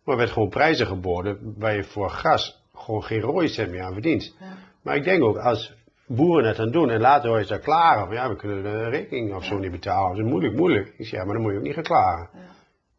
Maar 0.05 0.17
werd 0.17 0.31
gewoon 0.31 0.49
prijzen 0.49 0.87
geboden 0.87 1.55
waar 1.59 1.75
je 1.75 1.85
voor 1.85 2.11
gas 2.11 2.63
gewoon 2.75 3.03
geen 3.03 3.21
rode 3.21 3.49
cent 3.49 3.71
meer 3.71 3.83
aan 3.83 3.93
verdient. 3.93 4.37
Ja. 4.41 4.57
Maar 4.83 4.97
ik 4.97 5.05
denk 5.05 5.23
ook, 5.23 5.37
als 5.37 5.75
boeren 6.07 6.47
het 6.49 6.57
dan 6.57 6.71
doen 6.71 6.91
en 6.91 7.01
later 7.01 7.29
hoor 7.29 7.39
je 7.39 7.45
ze 7.45 7.59
klagen. 7.59 8.07
Van, 8.07 8.15
ja, 8.15 8.29
we 8.29 8.37
kunnen 8.37 8.63
de 8.63 8.89
rekening 8.89 9.35
of 9.35 9.45
zo 9.45 9.59
niet 9.59 9.71
betalen. 9.71 10.17
Dat 10.17 10.25
is 10.25 10.31
moeilijk, 10.31 10.57
moeilijk. 10.57 10.95
Ik 10.97 11.07
zeg, 11.07 11.21
ja, 11.21 11.25
maar 11.25 11.35
dan 11.35 11.43
moet 11.43 11.53
je 11.53 11.59
ook 11.59 11.65
niet 11.65 11.75
gaan 11.75 11.83
klagen. 11.83 12.29
Ja. 12.33 12.41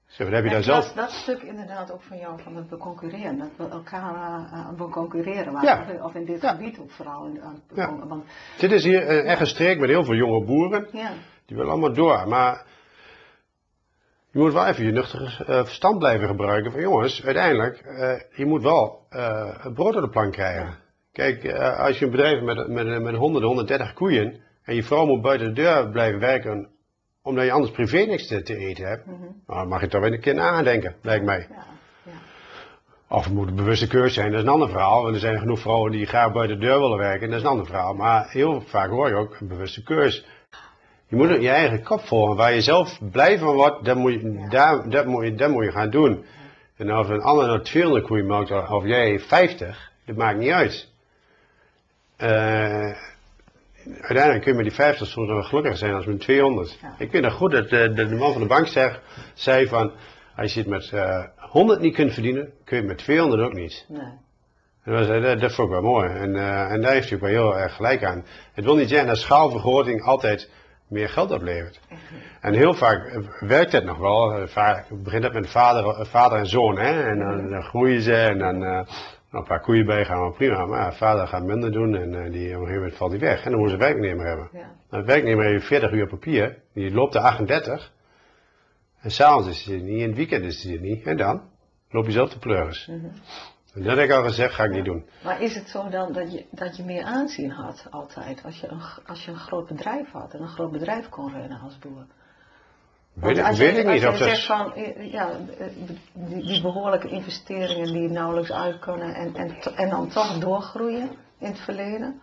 Zeg, 0.06 0.30
heb 0.30 0.44
je 0.44 0.50
daar 0.50 0.64
zelf... 0.64 0.94
Dat, 0.94 1.12
stuk 1.12 1.42
inderdaad 1.42 1.92
ook 1.92 2.02
van 2.02 2.18
jou, 2.18 2.42
van 2.42 2.54
dat 2.54 2.70
we 2.70 2.78
concurreren. 2.78 3.38
Dat 3.38 3.50
we 3.58 3.68
elkaar 3.68 4.14
uh, 4.80 4.92
concurreren. 4.92 5.62
Ja. 5.62 5.86
of, 6.02 6.16
in 6.16 6.26
dit 6.26 6.46
gebied 6.46 6.80
ook 6.80 6.92
vooral. 6.92 7.26
In, 7.26 7.40
ja. 7.74 8.08
want, 8.08 8.24
dit 8.58 8.72
is 8.72 8.84
hier 8.84 9.02
uh, 9.02 9.32
echt 9.32 9.40
een 9.40 9.48
streek 9.48 9.80
met 9.80 9.90
heel 9.90 10.04
veel 10.04 10.16
jonge 10.16 10.46
boeren. 10.46 10.88
Die 11.46 11.58
willen 11.58 11.72
allemaal 11.72 11.94
door. 11.94 12.28
Maar 12.28 12.66
je 14.32 14.40
moet 14.40 14.54
wel 14.54 14.66
even 14.66 14.86
je 14.86 14.92
nuchtere 14.92 15.26
uh, 15.26 15.64
verstand 15.64 16.00
blijven 16.00 16.28
gebruiken. 16.28 16.72
Van 16.72 16.82
jongens, 16.82 17.26
uiteindelijk, 17.26 17.84
je 18.36 18.46
moet 18.46 18.62
wel 18.62 19.06
het 19.62 19.74
brood 19.74 19.96
op 19.96 20.02
de 20.02 20.10
plank 20.10 20.32
krijgen. 20.32 20.84
Kijk, 21.16 21.44
eh, 21.44 21.80
als 21.80 22.00
je 22.00 22.06
een 22.06 22.12
bedrijf 22.12 22.42
met, 22.42 22.68
met, 22.68 23.02
met 23.02 23.16
100, 23.16 23.46
130 23.46 23.94
koeien 23.94 24.36
en 24.64 24.76
je 24.76 24.84
vrouw 24.84 25.06
moet 25.06 25.22
buiten 25.22 25.48
de 25.48 25.62
deur 25.62 25.90
blijven 25.90 26.20
werken 26.20 26.70
omdat 27.22 27.46
je 27.46 27.52
anders 27.52 27.72
privé 27.72 27.98
niks 27.98 28.28
te, 28.28 28.42
te 28.42 28.58
eten 28.58 28.88
hebt, 28.88 29.06
mm 29.06 29.14
-hmm. 29.14 29.42
nou, 29.48 29.60
dan 29.60 29.68
mag 29.68 29.82
je 29.82 29.88
toch 29.88 30.02
weer 30.02 30.14
een 30.14 30.20
keer 30.20 30.34
nadenken, 30.34 30.96
lijkt 31.02 31.26
mij. 31.26 31.48
Ja, 31.50 31.66
ja. 32.04 32.12
Of 33.08 33.24
het 33.24 33.34
moet 33.34 33.48
een 33.48 33.56
bewuste 33.56 33.88
keuze 33.88 34.14
zijn, 34.14 34.32
dat 34.32 34.40
is 34.40 34.46
een 34.46 34.52
ander 34.52 34.70
verhaal. 34.70 35.08
En 35.08 35.14
er 35.14 35.20
zijn 35.20 35.40
genoeg 35.40 35.60
vrouwen 35.60 35.92
die 35.92 36.06
graag 36.06 36.34
buiten 36.34 36.60
de 36.60 36.66
deur 36.66 36.80
willen 36.80 36.98
werken, 36.98 37.30
dat 37.30 37.38
is 37.38 37.44
een 37.44 37.50
ander 37.50 37.66
verhaal. 37.66 37.94
Maar 37.94 38.30
heel 38.30 38.62
vaak 38.62 38.90
hoor 38.90 39.08
je 39.08 39.16
ook 39.16 39.38
een 39.40 39.48
bewuste 39.48 39.84
keuze. 39.84 40.24
Je 41.08 41.16
moet 41.16 41.42
je 41.42 41.50
eigen 41.50 41.84
kop 41.84 42.02
volgen. 42.02 42.36
Waar 42.36 42.54
je 42.54 42.62
zelf 42.62 43.00
blij 43.12 43.40
van 43.40 43.56
wordt, 43.56 43.86
dat 43.86 43.96
moet 43.98 44.14
je, 44.14 44.48
daar, 44.50 44.90
dat 44.90 45.06
moet 45.06 45.26
je, 45.26 45.36
dat 45.36 45.50
moet 45.50 45.64
je 45.64 45.72
gaan 45.72 45.90
doen. 45.90 46.26
En 46.78 46.98
of 46.98 47.10
een 47.10 47.22
ander 47.22 47.48
nou 47.48 47.62
200 47.62 48.06
koeien 48.06 48.28
melkt 48.28 48.70
of 48.70 48.86
jij 48.86 49.20
50, 49.20 49.92
dat 50.06 50.16
maakt 50.16 50.38
niet 50.38 50.52
uit. 50.52 50.94
Uh, 52.18 52.96
uiteindelijk 53.86 54.42
kun 54.42 54.52
je 54.52 54.58
met 54.58 54.66
die 54.66 54.74
50 54.74 55.08
soms 55.08 55.28
wel 55.28 55.44
gelukkiger 55.44 55.78
zijn 55.78 55.94
als 55.94 56.06
met 56.06 56.20
200. 56.20 56.78
Ja. 56.82 56.96
Ik 56.98 57.10
vind 57.10 57.26
het 57.26 57.34
goed 57.34 57.52
dat 57.52 57.70
de, 57.70 57.94
de, 57.94 58.16
man 58.16 58.32
van 58.32 58.42
de 58.42 58.48
bank 58.48 58.68
zeg, 58.68 59.02
zei 59.34 59.68
van, 59.68 59.92
als 60.36 60.54
je 60.54 60.60
het 60.60 60.70
met 60.70 60.92
uh, 60.94 61.24
100 61.38 61.80
niet 61.80 61.96
kunt 61.96 62.14
verdienen, 62.14 62.52
kun 62.64 62.78
je 62.78 62.84
het 62.84 62.92
met 62.92 62.98
200 62.98 63.42
ook 63.42 63.54
niet. 63.54 63.86
Nee. 63.88 64.24
En 64.84 64.94
dat, 64.94 65.24
dat, 65.24 65.40
dat 65.40 65.54
vond 65.54 65.68
ik 65.68 65.74
wel 65.74 65.92
mooi. 65.92 66.10
En, 66.10 66.36
uh, 66.36 66.72
en 66.72 66.82
daar 66.82 66.92
heeft 66.92 67.10
hij 67.10 67.18
ook 67.18 67.24
wel 67.24 67.32
heel 67.32 67.58
erg 67.58 67.76
gelijk 67.76 68.04
aan. 68.04 68.26
Het 68.54 68.66
wil 68.66 68.76
niet 68.76 68.90
zeggen 68.90 69.08
dat 69.08 69.18
schaalvergroting 69.18 70.04
altijd 70.04 70.50
meer 70.88 71.10
geld 71.10 71.32
oplevert. 71.32 71.80
En 72.42 72.54
heel 72.54 72.74
vaak 72.74 73.20
werkt 73.40 73.72
het 73.72 73.84
nog 73.84 73.98
wel. 73.98 74.48
Vaak 74.48 74.86
begint 74.90 75.24
het 75.24 75.34
met 75.34 75.50
vader, 75.50 76.06
vader 76.06 76.38
en 76.38 76.46
zoon. 76.46 76.78
Hè? 76.78 77.04
En 77.04 77.20
dan, 77.20 77.50
dan 77.50 77.64
groeien 77.64 78.02
ze 78.02 78.16
en 78.16 78.38
dan 78.38 78.64
uh, 78.64 78.82
een 79.36 79.44
paar 79.44 79.62
koeien 79.62 79.86
bij 79.86 80.06
gaan, 80.06 80.20
maar 80.20 80.32
prima. 80.32 80.66
Maar 80.66 80.96
vader 80.96 81.28
gaat 81.28 81.44
minder 81.44 81.72
doen 81.72 81.96
en 81.96 82.14
uh, 82.14 82.32
die, 82.32 82.48
op 82.48 82.54
een 82.54 82.60
gegeven 82.60 82.74
moment 82.74 82.96
valt 82.96 83.12
hij 83.12 83.20
weg. 83.20 83.44
En 83.44 83.52
dan 83.52 83.60
moet 83.60 83.70
ze 83.70 83.74
een 83.74 83.80
werknemer 83.80 84.26
hebben. 84.26 84.50
Ja. 84.54 84.60
Nou, 84.60 84.72
een 84.90 85.06
werknemer 85.06 85.46
heeft 85.46 85.66
40 85.66 85.92
uur 85.92 86.08
papier, 86.08 86.58
die 86.74 86.92
loopt 86.92 87.14
de 87.14 87.20
38. 87.20 87.94
En 89.02 89.12
s'avonds 89.12 89.48
is 89.48 89.66
hij 89.66 89.78
niet, 89.78 90.02
in 90.02 90.08
het 90.08 90.16
weekend 90.16 90.44
is 90.46 90.64
hij 90.64 90.78
niet. 90.78 91.06
En 91.06 91.18
dan 91.18 91.42
loop 91.90 92.06
je 92.06 92.12
zelf 92.12 92.30
de 92.30 92.40
pleuris. 92.40 92.88
Mm 92.88 93.00
-hmm. 93.00 93.12
En 93.74 93.84
dat 93.84 93.98
heb 93.98 94.06
ik 94.06 94.12
al 94.12 94.24
gezegd, 94.24 94.54
ga 94.54 94.64
ik 94.64 94.72
niet 94.72 94.86
doen. 94.86 95.06
Maar 95.24 95.42
is 95.42 95.56
het 95.56 95.70
zo 95.70 95.90
dan 95.90 96.14
dat 96.14 96.32
je, 96.32 96.46
dat 96.52 96.78
je 96.78 96.84
meer 96.84 97.04
aanzien 97.04 97.52
had 97.52 97.88
altijd 97.90 98.44
als 98.44 98.60
je, 98.60 98.68
een, 98.68 98.82
als 99.06 99.26
je 99.26 99.32
een 99.32 99.38
groot 99.38 99.68
bedrijf 99.68 100.12
had 100.12 100.34
en 100.34 100.42
een 100.42 100.48
groot 100.48 100.72
bedrijf 100.72 101.10
kon 101.10 101.32
runnen 101.32 101.60
als 101.60 101.80
boer? 101.80 102.06
Weet, 103.16 103.42
als 103.42 103.58
weet 103.58 103.78
ik 103.78 103.86
niet. 103.86 104.02
Je 104.02 104.16
zegt 104.16 104.46
van, 104.46 104.74
ja, 105.12 105.30
die, 106.14 106.44
die, 106.44 106.62
behoorlijke 106.62 107.08
investeringen 107.08 107.94
die 107.94 108.10
nauwelijks 108.10 108.52
uit 108.52 108.80
kunnen 108.80 109.16
en, 109.16 109.36
en, 109.36 109.56
en 109.76 109.90
dan 109.90 110.10
toch 110.10 110.40
doorgroeien 110.40 111.10
in 111.40 111.48
het 111.48 111.60
verleden. 111.60 112.22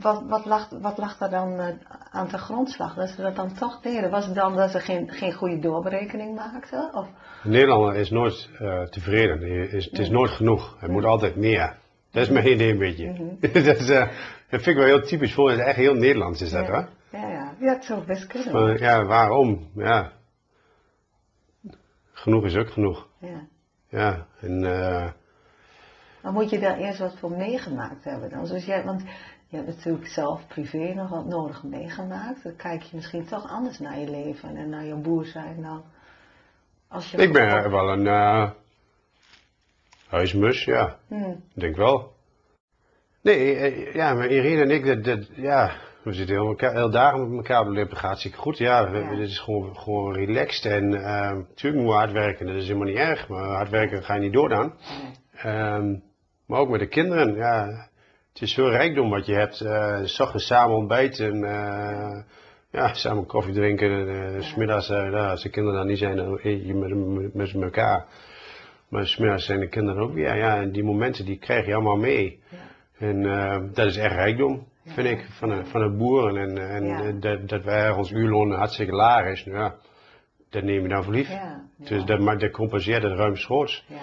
Wat, 0.00 0.22
wat, 0.28 0.44
lag, 0.44 0.68
wat 0.80 0.98
lag 0.98 1.18
daar 1.18 1.30
dan 1.30 1.60
uh, 1.60 1.66
aan 2.10 2.28
de 2.28 2.38
grondslag? 2.38 2.94
Dat 2.94 3.08
ze 3.08 3.22
dat 3.22 3.36
dan 3.36 3.54
toch 3.54 3.80
deden? 3.80 4.10
Was 4.10 4.26
het 4.26 4.34
dan 4.34 4.56
dat 4.56 4.70
ze 4.70 4.80
geen, 4.80 5.10
geen 5.10 5.32
goede 5.32 5.58
doorberekening 5.58 6.34
maakten? 6.34 6.94
Of? 6.94 7.06
Nederlander 7.42 7.96
is 7.96 8.10
nooit 8.10 8.48
uh, 8.60 8.82
tevreden. 8.82 9.42
Is, 9.70 9.84
het 9.84 9.98
is 9.98 10.08
nooit 10.08 10.30
genoeg. 10.30 10.76
Het 10.78 10.90
moet 10.90 11.04
altijd 11.04 11.36
meer. 11.36 11.76
Dat 12.10 12.22
is 12.22 12.28
mijn 12.28 12.50
idee 12.50 12.70
een 12.70 12.78
beetje. 12.78 13.06
Mm 13.06 13.16
-hmm. 13.16 13.38
dat, 13.64 13.80
is, 13.80 13.90
uh, 13.90 13.98
dat 14.48 14.62
vind 14.62 14.66
ik 14.66 14.76
wel 14.76 14.84
heel 14.84 15.02
typisch 15.02 15.34
voor. 15.34 15.50
Het 15.50 15.58
is 15.58 15.64
echt 15.64 15.76
heel 15.76 15.94
Nederlands 15.94 16.42
is 16.42 16.50
dat, 16.50 16.66
ja. 16.66 16.72
hè? 16.72 16.86
Ja, 17.62 17.72
het 17.72 17.84
zou 17.84 18.04
best 18.04 18.26
kunnen. 18.26 18.78
Ja, 18.78 19.04
waarom? 19.04 19.70
Ja. 19.74 20.12
Genoeg 22.12 22.44
is 22.44 22.56
ook 22.56 22.70
genoeg. 22.70 23.08
Ja. 23.18 23.46
Ja, 23.88 24.26
en... 24.40 24.62
Uh, 24.62 25.10
maar 26.22 26.32
moet 26.32 26.50
je 26.50 26.58
daar 26.58 26.78
eerst 26.78 26.98
wat 26.98 27.18
voor 27.18 27.30
meegemaakt 27.30 28.04
hebben 28.04 28.30
dan? 28.30 28.46
Zoals 28.46 28.64
jij, 28.64 28.84
want 28.84 29.02
je 29.46 29.56
hebt 29.56 29.68
natuurlijk 29.68 30.06
zelf 30.06 30.46
privé 30.46 30.94
nog 30.94 31.08
wat 31.08 31.26
nodig 31.26 31.62
meegemaakt. 31.62 32.42
Dan 32.42 32.56
kijk 32.56 32.82
je 32.82 32.96
misschien 32.96 33.26
toch 33.26 33.48
anders 33.48 33.78
naar 33.78 33.98
je 33.98 34.10
leven 34.10 34.56
en 34.56 34.68
naar 34.68 34.84
je 34.84 34.94
boer 34.94 35.24
zijn 35.24 35.62
dan. 35.62 35.84
Als 36.88 37.10
je 37.10 37.16
ik 37.16 37.32
ben 37.32 37.70
wel 37.70 37.92
een 37.92 38.06
uh, 38.06 38.50
huismus, 40.08 40.64
ja. 40.64 40.98
Hmm. 41.08 41.42
Denk 41.54 41.76
wel. 41.76 42.12
Nee, 43.20 43.56
eh, 43.56 43.94
ja, 43.94 44.14
maar 44.14 44.26
Irene 44.26 44.62
en 44.62 44.70
ik, 44.70 44.86
dat, 44.86 45.04
dat, 45.04 45.28
ja, 45.36 45.72
we 46.02 46.12
zitten 46.12 46.34
heel, 46.34 46.54
heel 46.56 46.90
dagen 46.90 47.28
met 47.28 47.36
elkaar 47.36 47.68
op 47.68 47.74
de 47.74 47.96
gaat 47.96 48.20
ziek 48.20 48.34
goed. 48.34 48.58
Ja, 48.58 48.88
ja. 48.92 49.10
dit 49.10 49.28
is 49.28 49.38
gewoon, 49.38 49.76
gewoon 49.76 50.14
relaxed. 50.14 50.72
En 50.72 50.88
natuurlijk 50.88 51.62
moeten 51.62 51.84
we 51.84 51.92
hard 51.92 52.12
werken, 52.12 52.46
dat 52.46 52.56
is 52.56 52.66
helemaal 52.66 52.88
niet 52.88 52.96
erg. 52.96 53.28
Maar 53.28 53.44
hard 53.44 53.70
werken 53.70 54.04
ga 54.04 54.14
je 54.14 54.20
niet 54.20 54.32
door 54.32 54.48
dan. 54.48 54.72
Nee. 55.42 55.54
Um, 55.54 56.02
maar 56.46 56.60
ook 56.60 56.68
met 56.68 56.80
de 56.80 56.88
kinderen, 56.88 57.34
ja 57.34 57.90
het 58.32 58.42
is 58.42 58.54
veel 58.54 58.70
rijkdom 58.70 59.10
wat 59.10 59.26
je 59.26 59.34
hebt. 59.34 59.60
Uh, 59.60 60.20
ochtends 60.20 60.46
samen 60.46 60.76
ontbijten, 60.76 61.36
uh, 61.36 62.22
ja, 62.70 62.94
samen 62.94 63.26
koffie 63.26 63.54
drinken. 63.54 64.08
Uh, 64.08 64.40
smiddags, 64.40 64.90
uh, 64.90 65.30
als 65.30 65.42
de 65.42 65.50
kinderen 65.50 65.78
dan 65.78 65.86
niet 65.86 65.98
zijn, 65.98 66.16
dan 66.16 66.38
eet 66.42 66.66
je 66.66 66.74
met, 66.74 67.34
met 67.34 67.62
elkaar. 67.62 68.06
Maar 68.88 69.06
smiddags 69.06 69.44
zijn 69.44 69.60
de 69.60 69.68
kinderen 69.68 70.02
ook 70.02 70.12
weer. 70.12 70.36
Ja, 70.36 70.56
en 70.56 70.72
die 70.72 70.84
momenten 70.84 71.24
die 71.24 71.38
krijg 71.38 71.66
je 71.66 71.74
allemaal 71.74 71.96
mee. 71.96 72.40
Ja. 72.48 72.58
En 72.98 73.22
dat 73.74 73.86
is 73.86 73.96
echt 73.96 74.14
rijkdom, 74.14 74.66
ja. 74.82 74.92
vind 74.92 75.08
ik, 75.08 75.26
van, 75.30 75.48
de, 75.48 75.64
van 75.64 75.80
de 75.80 75.96
boeren. 75.96 76.36
En, 76.36 76.68
en 76.70 76.86
ja. 76.86 77.12
dat, 77.12 77.48
dat 77.48 77.64
wij 77.64 77.90
ons 77.90 78.10
uurloon 78.10 78.52
hartstikke 78.52 78.92
laag 78.92 79.26
is. 79.26 79.44
Nou 79.44 79.58
ja, 79.58 79.74
dat 80.50 80.62
neem 80.62 80.82
je 80.82 80.88
dan 80.88 81.04
voor 81.04 81.12
lief. 81.12 81.30
Dus 81.78 82.04
dat, 82.04 82.40
dat 82.40 82.50
compenseert 82.50 83.02
het 83.02 83.12
ruimschoots. 83.12 83.84
Ja. 83.88 83.96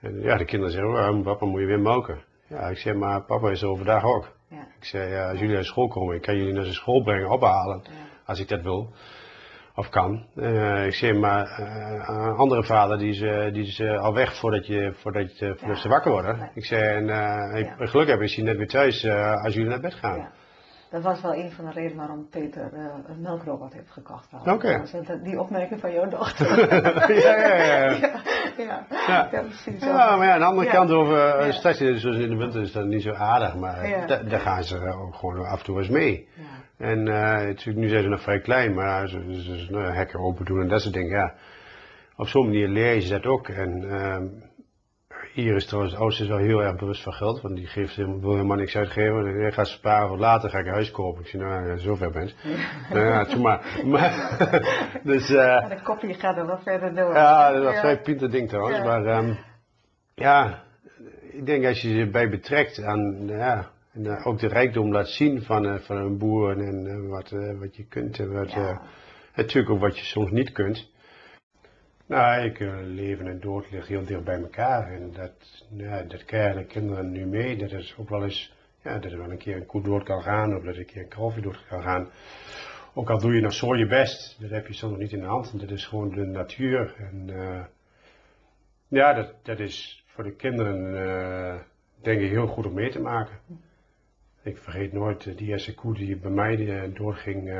En 0.00 0.20
ja, 0.20 0.36
de 0.36 0.44
kinderen 0.44 0.74
zeggen, 0.74 1.22
papa 1.22 1.46
moet 1.46 1.60
je 1.60 1.66
weer 1.66 1.80
moken. 1.80 2.22
Ja, 2.46 2.68
ik 2.68 2.76
zeg, 2.76 2.94
maar 2.94 3.24
papa 3.24 3.50
is 3.50 3.64
overdag 3.64 4.04
ook. 4.04 4.36
Ja. 4.48 4.66
Ik 4.78 4.84
zei, 4.84 5.10
ja, 5.10 5.30
als 5.30 5.38
jullie 5.38 5.54
naar 5.54 5.64
school 5.64 5.88
komen, 5.88 6.14
ik 6.14 6.22
kan 6.22 6.36
jullie 6.36 6.52
naar 6.52 6.64
de 6.64 6.72
school 6.72 7.02
brengen, 7.02 7.30
ophalen, 7.30 7.82
als 8.24 8.40
ik 8.40 8.48
dat 8.48 8.62
wil. 8.62 8.92
Of 9.76 9.88
kan. 9.88 10.26
Uh, 10.36 10.86
ik 10.86 10.94
zeg, 10.94 11.14
maar 11.14 11.60
uh, 11.60 12.04
een 12.06 12.36
andere 12.36 12.64
vader, 12.64 12.98
die 12.98 13.10
is, 13.10 13.52
die 13.52 13.66
is 13.66 13.80
al 13.80 14.14
weg 14.14 14.36
voordat, 14.36 14.66
je, 14.66 14.92
voordat, 14.94 15.38
je, 15.38 15.54
voordat 15.56 15.78
ze 15.78 15.88
wakker 15.88 16.10
worden. 16.10 16.50
Ik 16.54 16.64
zei, 16.64 16.82
en 16.82 17.06
ja. 17.06 17.76
geluk 17.78 18.08
hebben 18.08 18.26
is 18.26 18.34
hij 18.34 18.44
net 18.44 18.56
weer 18.56 18.68
thuis 18.68 19.06
als 19.42 19.54
jullie 19.54 19.68
naar 19.68 19.80
bed 19.80 19.94
gaan. 19.94 20.28
Dat 20.90 21.02
was 21.02 21.20
wel 21.20 21.34
een 21.34 21.50
van 21.50 21.64
de 21.64 21.70
redenen 21.70 21.96
waarom 21.96 22.28
Peter 22.30 22.70
een 23.06 23.20
melkrobot 23.20 23.72
heeft 23.72 23.90
gekocht. 23.90 24.28
Oké. 24.32 24.50
Okay. 24.50 25.20
die 25.22 25.40
opmerking 25.40 25.80
van 25.80 25.92
jouw 25.92 26.08
dochter. 26.08 26.58
ja, 27.24 27.36
ja, 27.36 27.54
ja. 27.54 27.64
ja, 27.92 27.92
ja. 28.56 28.86
ja. 29.06 29.28
ja 29.32 29.40
precies. 29.42 29.84
Ja, 29.84 30.16
maar 30.16 30.26
ja, 30.26 30.32
aan 30.32 30.38
de 30.38 30.44
andere 30.44 30.70
kant 30.70 30.90
over 30.90 31.52
straks, 31.52 31.78
zoals 31.78 32.16
in 32.16 32.30
de 32.30 32.36
winter 32.36 32.60
is 32.60 32.72
dat 32.72 32.84
niet 32.84 33.02
zo 33.02 33.12
aardig, 33.12 33.54
maar 33.54 34.06
daar 34.06 34.40
gaan 34.40 34.64
ze 34.64 34.78
ook 34.78 35.14
gewoon 35.14 35.46
af 35.46 35.58
en 35.58 35.64
toe 35.64 35.78
eens 35.78 35.88
mee. 35.88 36.28
En 36.78 36.98
uh, 36.98 37.14
natuurlijk, 37.32 37.76
nu 37.76 37.88
zijn 37.88 38.02
ze 38.02 38.08
nog 38.08 38.22
vrij 38.22 38.40
klein, 38.40 38.74
maar 38.74 39.08
ze, 39.08 39.42
ze, 39.42 39.58
ze 39.58 39.70
nou, 39.70 39.92
hekken 39.92 40.20
open 40.20 40.44
doen 40.44 40.60
en 40.60 40.68
dat 40.68 40.80
soort 40.80 40.94
dingen, 40.94 41.16
ja. 41.16 41.34
Op 42.16 42.26
zo'n 42.26 42.46
manier 42.46 42.68
leer 42.68 42.94
je 42.94 43.08
dat 43.08 43.26
ook. 43.26 43.48
En, 43.48 43.82
uh, 43.82 44.16
Iris 45.34 45.66
trouwens, 45.66 45.94
de 45.94 46.00
oudste 46.00 46.22
is 46.22 46.28
wel 46.28 46.38
heel 46.38 46.62
erg 46.62 46.76
bewust 46.76 47.02
van 47.02 47.12
geld, 47.12 47.40
want 47.40 47.56
die 47.56 47.66
geeft 47.66 47.96
helemaal, 47.96 48.20
wil 48.20 48.32
helemaal 48.32 48.56
niks 48.56 48.76
uitgeven. 48.76 49.40
Hij 49.40 49.52
gaat 49.52 49.66
sparen, 49.66 50.08
wat 50.08 50.18
later 50.18 50.50
ga 50.50 50.58
ik 50.58 50.66
een 50.66 50.72
huis 50.72 50.90
kopen. 50.90 51.20
Ik 51.20 51.28
zie, 51.28 51.40
nou, 51.40 51.78
zover 51.78 52.10
bent. 52.10 52.34
Ja. 52.42 52.94
Nou 52.94 53.06
ja, 53.06 53.24
doe 53.24 53.40
maar. 53.40 53.60
maar 53.84 54.36
dus, 55.02 55.30
uh, 55.30 55.68
de 55.68 55.80
kopie 55.82 56.14
gaat 56.14 56.36
er 56.36 56.46
wel 56.46 56.58
verder 56.58 56.94
door. 56.94 57.14
Ja, 57.14 57.52
dat 57.52 57.56
is 57.56 57.70
wel 57.70 57.80
vrij 57.80 58.00
pinter 58.00 58.30
ding 58.30 58.48
trouwens. 58.48 58.76
Ja. 58.76 58.84
Maar 58.84 59.06
um, 59.06 59.38
ja, 60.14 60.62
ik 61.30 61.46
denk 61.46 61.64
als 61.64 61.82
je 61.82 61.94
je 61.94 62.10
bij 62.10 62.28
betrekt 62.28 62.82
aan, 62.82 63.26
ja, 63.26 63.70
en 63.94 64.04
uh, 64.04 64.26
ook 64.26 64.38
de 64.38 64.48
rijkdom 64.48 64.92
laat 64.92 65.08
zien 65.08 65.42
van, 65.42 65.66
uh, 65.66 65.78
van 65.78 65.96
een 65.96 66.18
boer 66.18 66.58
en 66.58 66.84
uh, 66.84 67.08
wat, 67.10 67.30
wat 67.58 67.76
je 67.76 67.86
kunt 67.86 68.18
en 68.18 68.32
wat, 68.32 68.52
ja. 68.52 68.82
natuurlijk 69.34 69.74
ook 69.74 69.80
wat 69.80 69.98
je 69.98 70.04
soms 70.04 70.30
niet 70.30 70.52
kunt. 70.52 70.92
Nou, 72.06 72.44
ik, 72.44 72.58
leven 72.84 73.26
en 73.26 73.40
dood 73.40 73.70
liggen 73.70 73.94
heel 73.96 74.04
dicht 74.04 74.24
bij 74.24 74.40
elkaar. 74.40 74.92
En 74.92 75.12
dat, 75.12 75.66
ja, 75.70 76.02
dat 76.02 76.24
krijgen 76.24 76.56
de 76.56 76.64
kinderen 76.64 77.10
nu 77.10 77.26
mee. 77.26 77.56
Dat 77.56 77.72
is 77.72 77.94
ook 77.98 78.08
wel 78.08 78.22
eens, 78.22 78.54
ja, 78.82 78.98
dat 78.98 79.12
er 79.12 79.18
wel 79.18 79.30
een 79.30 79.38
keer 79.38 79.56
een 79.56 79.66
koe 79.66 79.82
dood 79.82 80.02
kan 80.02 80.22
gaan. 80.22 80.56
Of 80.56 80.62
dat 80.64 80.74
er 80.74 80.80
een 80.80 80.86
keer 80.86 81.02
een 81.02 81.08
kalfje 81.08 81.40
dood 81.40 81.66
kan 81.68 81.82
gaan. 81.82 82.08
Ook 82.94 83.10
al 83.10 83.18
doe 83.18 83.34
je 83.34 83.40
nog 83.40 83.52
zo 83.52 83.76
je 83.76 83.86
best, 83.86 84.40
dat 84.40 84.50
heb 84.50 84.66
je 84.66 84.72
soms 84.72 84.92
nog 84.92 85.00
niet 85.00 85.12
in 85.12 85.20
de 85.20 85.26
hand. 85.26 85.60
Dat 85.60 85.70
is 85.70 85.86
gewoon 85.86 86.10
de 86.10 86.24
natuur. 86.24 86.94
En 86.98 87.30
ja, 88.88 89.12
dat, 89.12 89.34
dat 89.42 89.58
is 89.58 90.04
voor 90.06 90.24
de 90.24 90.34
kinderen 90.34 91.66
denk 92.02 92.20
ik 92.20 92.30
heel 92.30 92.46
goed 92.46 92.66
om 92.66 92.74
mee 92.74 92.90
te 92.90 93.00
maken. 93.00 93.38
Ik 94.44 94.58
vergeet 94.58 94.92
nooit 94.92 95.38
die 95.38 95.48
eerste 95.48 95.74
koe 95.74 95.94
die 95.94 96.16
bij 96.16 96.30
mij 96.30 96.92
doorging 96.92 97.50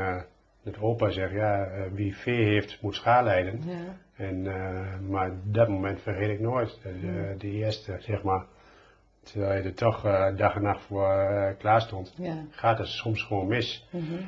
dat 0.64 0.78
opa 0.80 1.10
zegt, 1.10 1.32
ja, 1.32 1.64
eh, 1.64 1.82
wie 1.92 2.16
vee 2.16 2.44
heeft 2.44 2.78
moet 2.80 2.94
schaal 2.94 3.24
leiden. 3.24 3.60
Ja. 3.66 3.96
En, 4.16 4.42
maar 5.08 5.30
dat 5.44 5.68
moment 5.68 6.00
vergeet 6.02 6.30
ik 6.30 6.40
nooit. 6.40 6.80
De, 6.82 7.34
de 7.38 7.50
eerste, 7.50 7.96
zeg 7.98 8.22
maar, 8.22 8.44
terwijl 9.22 9.62
je 9.62 9.68
er 9.68 9.74
toch 9.74 10.02
dag 10.36 10.54
en 10.54 10.62
nacht 10.62 10.82
voor 10.84 11.54
klaar 11.58 11.80
stond, 11.80 12.14
ja. 12.16 12.44
gaat 12.50 12.78
het 12.78 12.86
soms 12.86 13.22
gewoon 13.22 13.46
mis. 13.46 13.88
Mm 13.90 14.00
-hmm. 14.00 14.18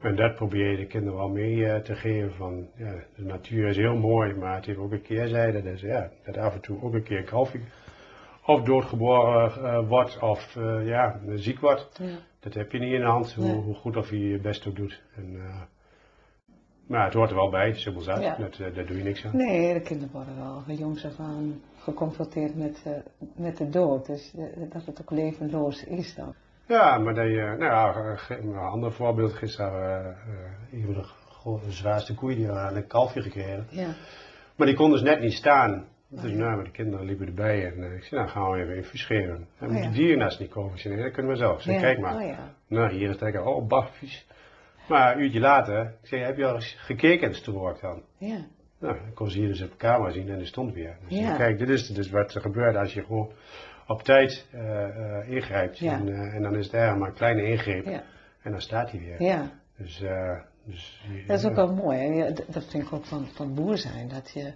En 0.00 0.16
dat 0.16 0.34
probeer 0.34 0.70
je 0.70 0.76
de 0.76 0.86
kinderen 0.86 1.18
wel 1.18 1.28
mee 1.28 1.82
te 1.82 1.94
geven 1.94 2.34
van, 2.34 2.68
ja, 2.76 2.94
de 3.16 3.22
natuur 3.22 3.68
is 3.68 3.76
heel 3.76 3.96
mooi, 3.96 4.34
maar 4.34 4.54
het 4.54 4.66
heeft 4.66 4.78
ook 4.78 4.92
een 4.92 5.02
keerzijde. 5.02 5.62
Dus 5.62 5.80
ja, 5.80 6.10
dat 6.24 6.36
af 6.36 6.54
en 6.54 6.60
toe 6.60 6.82
ook 6.82 6.94
een 6.94 7.02
keer 7.02 7.22
kalfje 7.22 7.60
of 8.46 8.62
doodgeboren 8.62 9.86
wordt 9.88 10.18
of 10.18 10.54
ja, 10.84 11.20
ziek 11.34 11.60
wordt. 11.60 12.00
Dat 12.40 12.54
heb 12.54 12.72
je 12.72 12.78
niet 12.78 12.92
in 12.92 13.00
de 13.00 13.06
hand, 13.06 13.34
hoe, 13.34 13.52
hoe 13.52 13.74
goed 13.74 13.96
of 13.96 14.10
je 14.10 14.28
je 14.28 14.38
best 14.38 14.66
ook 14.66 14.76
doet. 14.76 15.02
En, 15.16 15.38
Maar 16.86 17.04
het 17.04 17.14
hoort 17.14 17.30
er 17.30 17.36
wel 17.36 17.50
bij, 17.50 17.74
simpel 17.74 18.02
zat. 18.02 18.22
Ja. 18.22 18.36
Dat, 18.36 18.58
eh, 18.58 18.74
daar 18.74 18.86
doe 18.86 18.96
je 18.96 19.02
niks 19.02 19.24
aan. 19.24 19.36
Nee, 19.36 19.74
de 19.74 19.80
kinderen 19.80 20.12
worden 20.12 20.36
wel 20.36 20.62
van 20.66 20.74
jongs 20.74 21.04
af 21.04 21.18
aan 21.18 21.60
geconfronteerd 21.78 22.56
met, 22.56 22.82
eh, 22.84 22.92
met 23.36 23.56
de 23.56 23.68
dood. 23.68 24.06
Dus 24.06 24.34
eh, 24.34 24.70
dat 24.72 24.86
het 24.86 25.00
ook 25.00 25.10
levenloos 25.10 25.84
is 25.84 26.14
dan. 26.14 26.34
Ja, 26.66 26.98
maar 26.98 27.14
dat 27.14 27.26
je, 27.26 27.54
nou 27.58 27.64
ja, 27.64 27.94
eh, 27.94 28.38
een 28.38 28.56
ander 28.56 28.92
voorbeeld. 28.92 29.32
Gisteren, 29.32 30.04
eh, 30.04 30.78
een 30.78 31.04
van 31.42 31.60
de 31.64 31.72
zwaarste 31.72 32.14
koeien 32.14 32.36
die 32.36 32.48
had 32.48 32.74
een 32.74 32.86
kalfje 32.86 33.22
gekregen. 33.22 33.66
Ja. 33.70 33.88
Maar 34.56 34.66
die 34.66 34.76
kon 34.76 34.90
dus 34.90 35.02
net 35.02 35.20
niet 35.20 35.32
staan. 35.32 35.84
Dus 36.22 36.32
nou, 36.32 36.54
maar 36.54 36.64
de 36.64 36.70
kinderen 36.70 37.06
liepen 37.06 37.26
erbij 37.26 37.66
en 37.72 37.84
eh, 37.84 37.94
ik 37.96 38.04
zei, 38.04 38.20
nou 38.20 38.32
gaan 38.32 38.50
we 38.50 38.58
even 38.62 38.76
infuus 38.76 39.04
geven. 39.06 39.34
En 39.58 39.66
Oh, 39.66 39.68
moet 39.72 39.82
ja. 39.82 39.88
de 39.88 39.94
dierenarts 39.94 40.38
niet 40.38 40.50
komen? 40.50 40.72
Ik 40.74 40.78
zei, 40.80 40.94
nee, 40.94 41.02
dat 41.02 41.12
kunnen 41.12 41.32
we 41.32 41.38
zelf. 41.38 41.58
Ik 41.66 41.72
Ja. 41.72 41.80
kijk 41.80 41.98
maar. 41.98 42.14
Oh, 42.14 42.26
ja. 42.26 42.54
Nou, 42.66 42.92
hier 42.92 43.02
is 43.02 43.10
het 43.10 43.20
lekker, 43.20 43.44
oh, 43.44 43.68
bah, 43.68 43.86
vies. 43.90 44.26
Maar 44.88 45.14
een 45.16 45.22
uurtje 45.22 45.40
later, 45.40 45.80
ik 46.02 46.08
zei, 46.08 46.22
heb 46.22 46.36
je 46.36 46.46
al 46.46 46.54
eens 46.54 46.76
gekeken 46.78 47.22
in 47.22 47.28
de 47.28 47.34
stoelhok 47.36 47.80
dan? 47.80 48.02
Ja. 48.18 48.36
Nou, 48.78 48.94
dan 48.98 49.14
kon 49.14 49.30
ze 49.30 49.38
hier 49.38 49.48
dus 49.48 49.62
op 49.62 49.70
de 49.70 49.76
camera 49.76 50.10
zien 50.10 50.28
en 50.30 50.36
die 50.38 50.46
stond 50.46 50.74
weer. 50.74 50.96
Dus 51.08 51.18
Ja. 51.18 51.36
kijk, 51.36 51.58
dit 51.58 51.68
is 51.68 51.88
dus 51.88 52.10
wat 52.10 52.34
er 52.34 52.40
gebeurt 52.40 52.76
als 52.76 52.94
je 52.94 53.04
gewoon 53.04 53.32
op 53.86 54.02
tijd 54.02 54.46
eh, 54.52 54.84
eh, 55.18 55.28
ingrijpt. 55.30 55.78
Ja. 55.78 55.92
En, 55.92 56.08
en 56.32 56.42
dan 56.42 56.56
is 56.56 56.64
het 56.64 56.74
eigenlijk 56.74 56.98
maar 57.02 57.08
een 57.08 57.14
kleine 57.14 57.42
ingreep 57.42 57.84
Ja. 57.86 58.02
en 58.42 58.50
dan 58.50 58.60
staat 58.60 58.90
hij 58.90 59.00
weer. 59.00 59.22
ja. 59.22 59.50
Dus, 59.76 59.98
dus 60.64 61.02
Dat 61.26 61.38
is 61.38 61.44
ook 61.44 61.54
wel 61.54 61.74
mooi. 61.74 61.98
Hè? 61.98 62.32
Dat 62.32 62.64
vind 62.70 62.82
ik 62.86 62.92
ook 62.92 63.04
van, 63.04 63.26
van 63.34 63.54
boer 63.54 63.78
zijn. 63.78 64.08
Dat 64.08 64.30
je, 64.34 64.52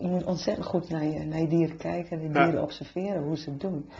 je 0.00 0.06
moet 0.06 0.24
ontzettend 0.24 0.66
goed 0.66 0.88
naar 0.90 1.04
je, 1.04 1.24
naar 1.24 1.38
je 1.40 1.48
dieren 1.48 1.76
kijken, 1.76 2.18
de 2.18 2.28
Ja. 2.38 2.44
dieren 2.44 2.62
observeren, 2.62 3.22
hoe 3.22 3.36
ze 3.36 3.50
het 3.50 3.60
doen. 3.60 3.90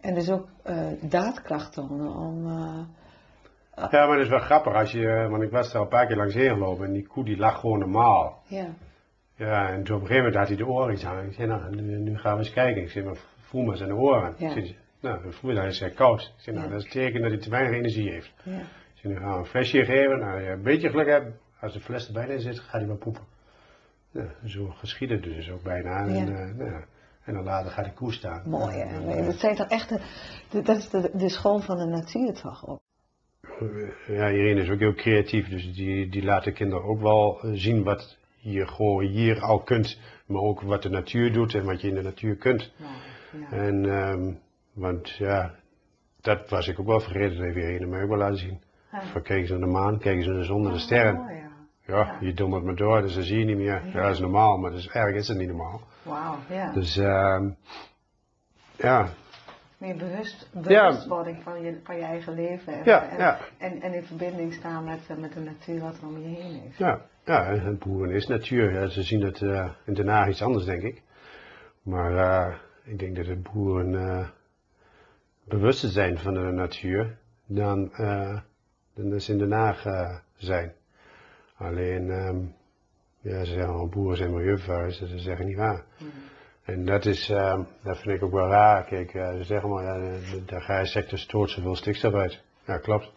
En 0.00 0.14
dus 0.14 0.30
ook 0.30 0.48
eh, 0.62 0.86
daadkracht 1.00 1.72
tonen 1.72 2.14
om... 2.14 2.46
eh, 2.46 3.90
Ja, 3.90 4.06
maar 4.06 4.16
het 4.16 4.24
is 4.24 4.28
wel 4.28 4.38
grappig 4.38 4.74
als 4.74 4.90
je, 4.92 5.06
eh, 5.08 5.30
want 5.30 5.42
ik 5.42 5.50
was 5.50 5.70
er 5.70 5.76
al 5.76 5.82
een 5.82 5.88
paar 5.88 6.06
keer 6.06 6.16
langs 6.16 6.34
heen 6.34 6.48
gelopen 6.52 6.86
en 6.86 6.92
die 6.92 7.06
koe 7.06 7.24
die 7.24 7.36
lag 7.36 7.60
gewoon 7.60 7.78
normaal. 7.78 8.42
ja, 8.46 8.66
Ja, 9.36 9.68
en 9.68 9.82
toen 9.84 9.96
op 9.96 10.00
een 10.02 10.06
gegeven 10.06 10.16
moment 10.16 10.34
had 10.34 10.48
hij 10.48 10.56
de 10.56 10.66
oren 10.66 10.92
iets 10.94 11.04
aan. 11.04 11.26
Ik 11.26 11.32
zei, 11.32 11.48
nou, 11.48 11.76
nu, 11.76 11.98
nu 11.98 12.18
gaan 12.18 12.32
we 12.32 12.38
eens 12.38 12.52
kijken. 12.52 12.82
Ik 12.82 12.90
zei, 12.90 13.04
maar 13.04 13.16
voel 13.40 13.62
maar 13.62 13.76
zijn 13.76 13.94
oren. 13.94 14.34
Ja. 14.38 14.46
Ik 14.46 14.52
zei, 14.52 14.76
nou, 15.00 15.32
voel 15.32 15.50
je 15.50 15.56
dat 15.56 15.64
hij 15.64 15.74
zei 15.74 15.90
koud. 15.92 16.20
Ik 16.20 16.42
zei, 16.42 16.56
nou, 16.56 16.68
Ja. 16.68 16.72
dat 16.74 16.84
is 16.84 16.92
het 16.92 17.02
teken 17.02 17.20
dat 17.22 17.30
hij 17.30 17.40
te 17.40 17.50
weinig 17.50 17.72
energie 17.76 18.10
heeft. 18.10 18.32
ja, 18.42 18.58
Ik 18.58 18.66
zei, 18.94 19.12
nu 19.14 19.18
gaan 19.20 19.32
we 19.32 19.38
een 19.38 19.44
flesje 19.44 19.84
geven. 19.84 20.18
Nou, 20.18 20.32
als 20.34 20.42
je 20.42 20.48
een 20.50 20.62
beetje 20.62 20.90
geluk 20.90 21.06
hebt, 21.08 21.26
als 21.60 21.72
de 21.72 21.80
fles 21.80 22.06
erbij 22.06 22.38
zit, 22.38 22.58
gaat 22.58 22.80
hij 22.80 22.86
wel 22.86 22.96
poepen. 22.96 23.22
Ja, 24.10 24.26
zo 24.46 24.66
geschiet 24.66 25.10
het 25.10 25.22
dus 25.22 25.50
ook 25.50 25.62
bijna. 25.62 26.00
En, 26.06 26.14
Ja. 26.14 26.38
eh, 26.40 26.54
nou 26.56 26.70
ja. 26.70 26.84
en 27.24 27.34
dan 27.34 27.44
later 27.44 27.70
gaat 27.70 27.84
die 27.84 27.94
koe 27.94 28.12
staan. 28.12 28.42
mooi. 28.46 28.76
Hè? 28.76 28.82
en, 28.84 29.08
eh, 29.18 29.26
dat 29.26 29.34
zijn 29.38 29.56
toch 29.56 29.68
echt 29.68 29.88
de, 29.88 30.00
de- 30.50 30.62
dat 30.62 30.76
is 30.76 30.90
de, 30.90 31.10
de 31.14 31.28
school 31.28 31.58
van 31.60 31.76
de 31.78 31.84
natuur 31.86 32.32
toch 32.32 32.68
ook. 32.68 32.80
Ja, 34.06 34.28
Irene 34.28 34.60
is 34.62 34.70
ook 34.70 34.78
heel 34.78 34.94
creatief, 34.94 35.48
dus 35.48 35.74
die, 35.74 36.08
die 36.08 36.24
laat 36.24 36.44
de 36.44 36.52
kinderen 36.52 36.84
ook 36.84 37.00
wel 37.00 37.40
eh, 37.42 37.50
zien 37.54 37.82
wat 37.82 38.18
je 38.38 38.66
gewoon 38.66 39.04
hier 39.04 39.40
al 39.40 39.58
kunt, 39.62 39.98
maar 40.26 40.42
ook 40.42 40.60
wat 40.60 40.82
de 40.82 40.88
natuur 40.88 41.32
doet 41.32 41.54
en 41.54 41.64
wat 41.64 41.80
je 41.80 41.88
in 41.88 41.94
de 41.94 42.02
natuur 42.02 42.36
kunt. 42.36 42.72
ja. 43.32 43.56
En, 43.56 43.90
ehm, 43.90 44.32
want 44.72 45.08
ja, 45.10 45.54
dat 46.20 46.48
was 46.48 46.68
ik 46.68 46.80
ook 46.80 46.86
wel 46.86 47.00
vergeten, 47.00 47.36
dat 47.36 47.44
heeft 47.44 47.56
Irene 47.56 47.86
mij 47.86 48.02
ook 48.02 48.08
wel 48.08 48.18
laten 48.18 48.36
zien. 48.38 48.60
Ja. 48.92 49.02
Van 49.02 49.22
kijk 49.22 49.40
eens 49.40 49.50
naar 49.50 49.58
de 49.60 49.66
maan, 49.66 49.98
kijk 49.98 50.16
eens 50.16 50.26
naar 50.26 50.36
de 50.36 50.44
zon 50.44 50.66
en 50.66 50.72
de 50.72 50.78
sterren. 50.78 51.48
Ja. 51.90 52.16
Je 52.20 52.34
dommert 52.34 52.64
maar 52.64 52.74
door, 52.74 53.00
dus 53.02 53.14
dat 53.14 53.24
zie 53.24 53.38
je 53.38 53.44
niet 53.44 53.56
meer. 53.56 53.86
Ja, 53.92 54.02
dat 54.02 54.12
is 54.12 54.18
normaal, 54.18 54.58
maar 54.58 54.70
dus, 54.70 54.86
eigenlijk 54.88 55.16
is 55.16 55.28
het 55.28 55.38
niet 55.38 55.48
normaal. 55.48 55.80
Wauw, 56.02 56.36
ja. 56.48 56.72
Dus 56.72 56.96
ehm, 56.96 57.50
ja, 58.76 59.08
Meer 59.80 59.96
bewust, 59.96 60.50
Ja. 60.52 60.88
bewustwording 60.88 61.42
van, 61.42 61.62
je, 61.62 61.80
van 61.82 61.96
je 61.96 62.02
eigen 62.02 62.34
leven. 62.34 62.72
En, 62.72 62.84
Ja, 62.84 63.08
en, 63.08 63.18
ja. 63.18 63.38
En, 63.58 63.82
en 63.82 63.94
in 63.94 64.02
verbinding 64.02 64.52
staan 64.52 64.84
met, 64.84 65.00
eh, 65.08 65.16
met 65.16 65.32
de 65.32 65.40
natuur 65.40 65.80
wat 65.80 65.96
er 65.96 66.06
om 66.06 66.18
je 66.18 66.28
heen 66.28 66.62
is. 66.68 66.76
Ja, 66.76 67.00
ja, 67.24 67.46
en 67.46 67.78
boeren 67.78 68.14
is 68.14 68.26
natuur. 68.26 68.72
Ja, 68.72 68.86
ze 68.88 69.02
zien 69.02 69.22
het 69.22 69.42
eh, 69.42 69.70
in 69.84 69.94
Den 69.94 70.08
Haag 70.08 70.28
iets 70.28 70.42
anders, 70.42 70.64
denk 70.64 70.82
ik. 70.82 71.02
Maar 71.82 72.16
eh, 72.16 72.54
ik 72.84 72.98
denk 72.98 73.16
dat 73.16 73.24
de 73.24 73.36
boeren 73.52 74.30
bewuster 75.44 75.88
zijn 75.88 76.18
van 76.18 76.34
de 76.34 76.40
natuur 76.40 77.18
dan, 77.46 77.90
dan 78.94 79.20
ze 79.20 79.32
in 79.32 79.38
Den 79.38 79.52
Haag 79.52 79.82
zijn. 80.36 80.72
Alleen, 81.60 82.10
ehm, 82.10 82.38
ja, 83.20 83.44
ze 83.44 83.52
zeggen 83.52 83.74
al, 83.74 83.88
boeren 83.88 84.16
zijn 84.16 84.32
milieuvervuilers, 84.32 85.00
is 85.00 85.22
zeggen 85.22 85.46
niet 85.46 85.56
waar. 85.56 85.84
En 86.64 86.84
dat 86.84 87.04
is, 87.04 87.28
ehm, 87.30 87.62
dat 87.82 87.98
vind 87.98 88.16
ik 88.16 88.22
ook 88.22 88.32
wel 88.32 88.48
raar. 88.48 88.84
Kijk, 88.84 89.14
eh, 89.14 89.36
ze 89.36 89.44
zeggen 89.44 89.68
maar, 89.70 89.84
ja, 89.84 89.98
de, 89.98 90.42
de 90.46 90.56
agraarsector 90.56 91.18
stoot 91.18 91.50
zoveel 91.50 91.74
stikstof 91.74 92.14
uit. 92.14 92.42
Ja, 92.66 92.78
klopt. 92.78 93.12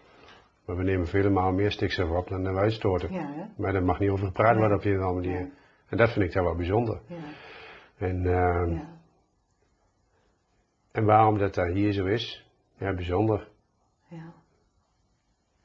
Maar 0.65 0.75
we 0.75 0.83
nemen 0.83 1.07
vele 1.07 1.29
malen 1.29 1.55
meer 1.55 1.71
stikstof 1.71 2.09
op 2.09 2.27
dan 2.27 2.43
wij 2.43 2.55
uitstoten. 2.63 3.13
Ja? 3.13 3.49
Maar 3.57 3.73
daar 3.73 3.83
mag 3.83 3.99
niet 3.99 4.09
over 4.09 4.25
gepraat 4.25 4.57
worden 4.57 4.77
op 4.77 4.83
die 4.83 4.97
andere 4.97 5.13
manier. 5.13 5.51
En 5.87 5.97
dat 5.97 6.11
vind 6.11 6.25
ik 6.25 6.33
daar 6.33 6.43
wel 6.43 6.55
bijzonder. 6.55 7.01
Ja, 7.07 7.15
En, 7.97 8.25
ehm, 8.25 8.71
ja. 8.73 8.99
en 10.91 11.05
waarom 11.05 11.37
dat 11.37 11.53
dan 11.53 11.67
hier 11.71 11.91
zo 11.93 12.05
is, 12.05 12.47
ja, 12.77 12.93
bijzonder. 12.93 13.47
ja. 14.07 14.33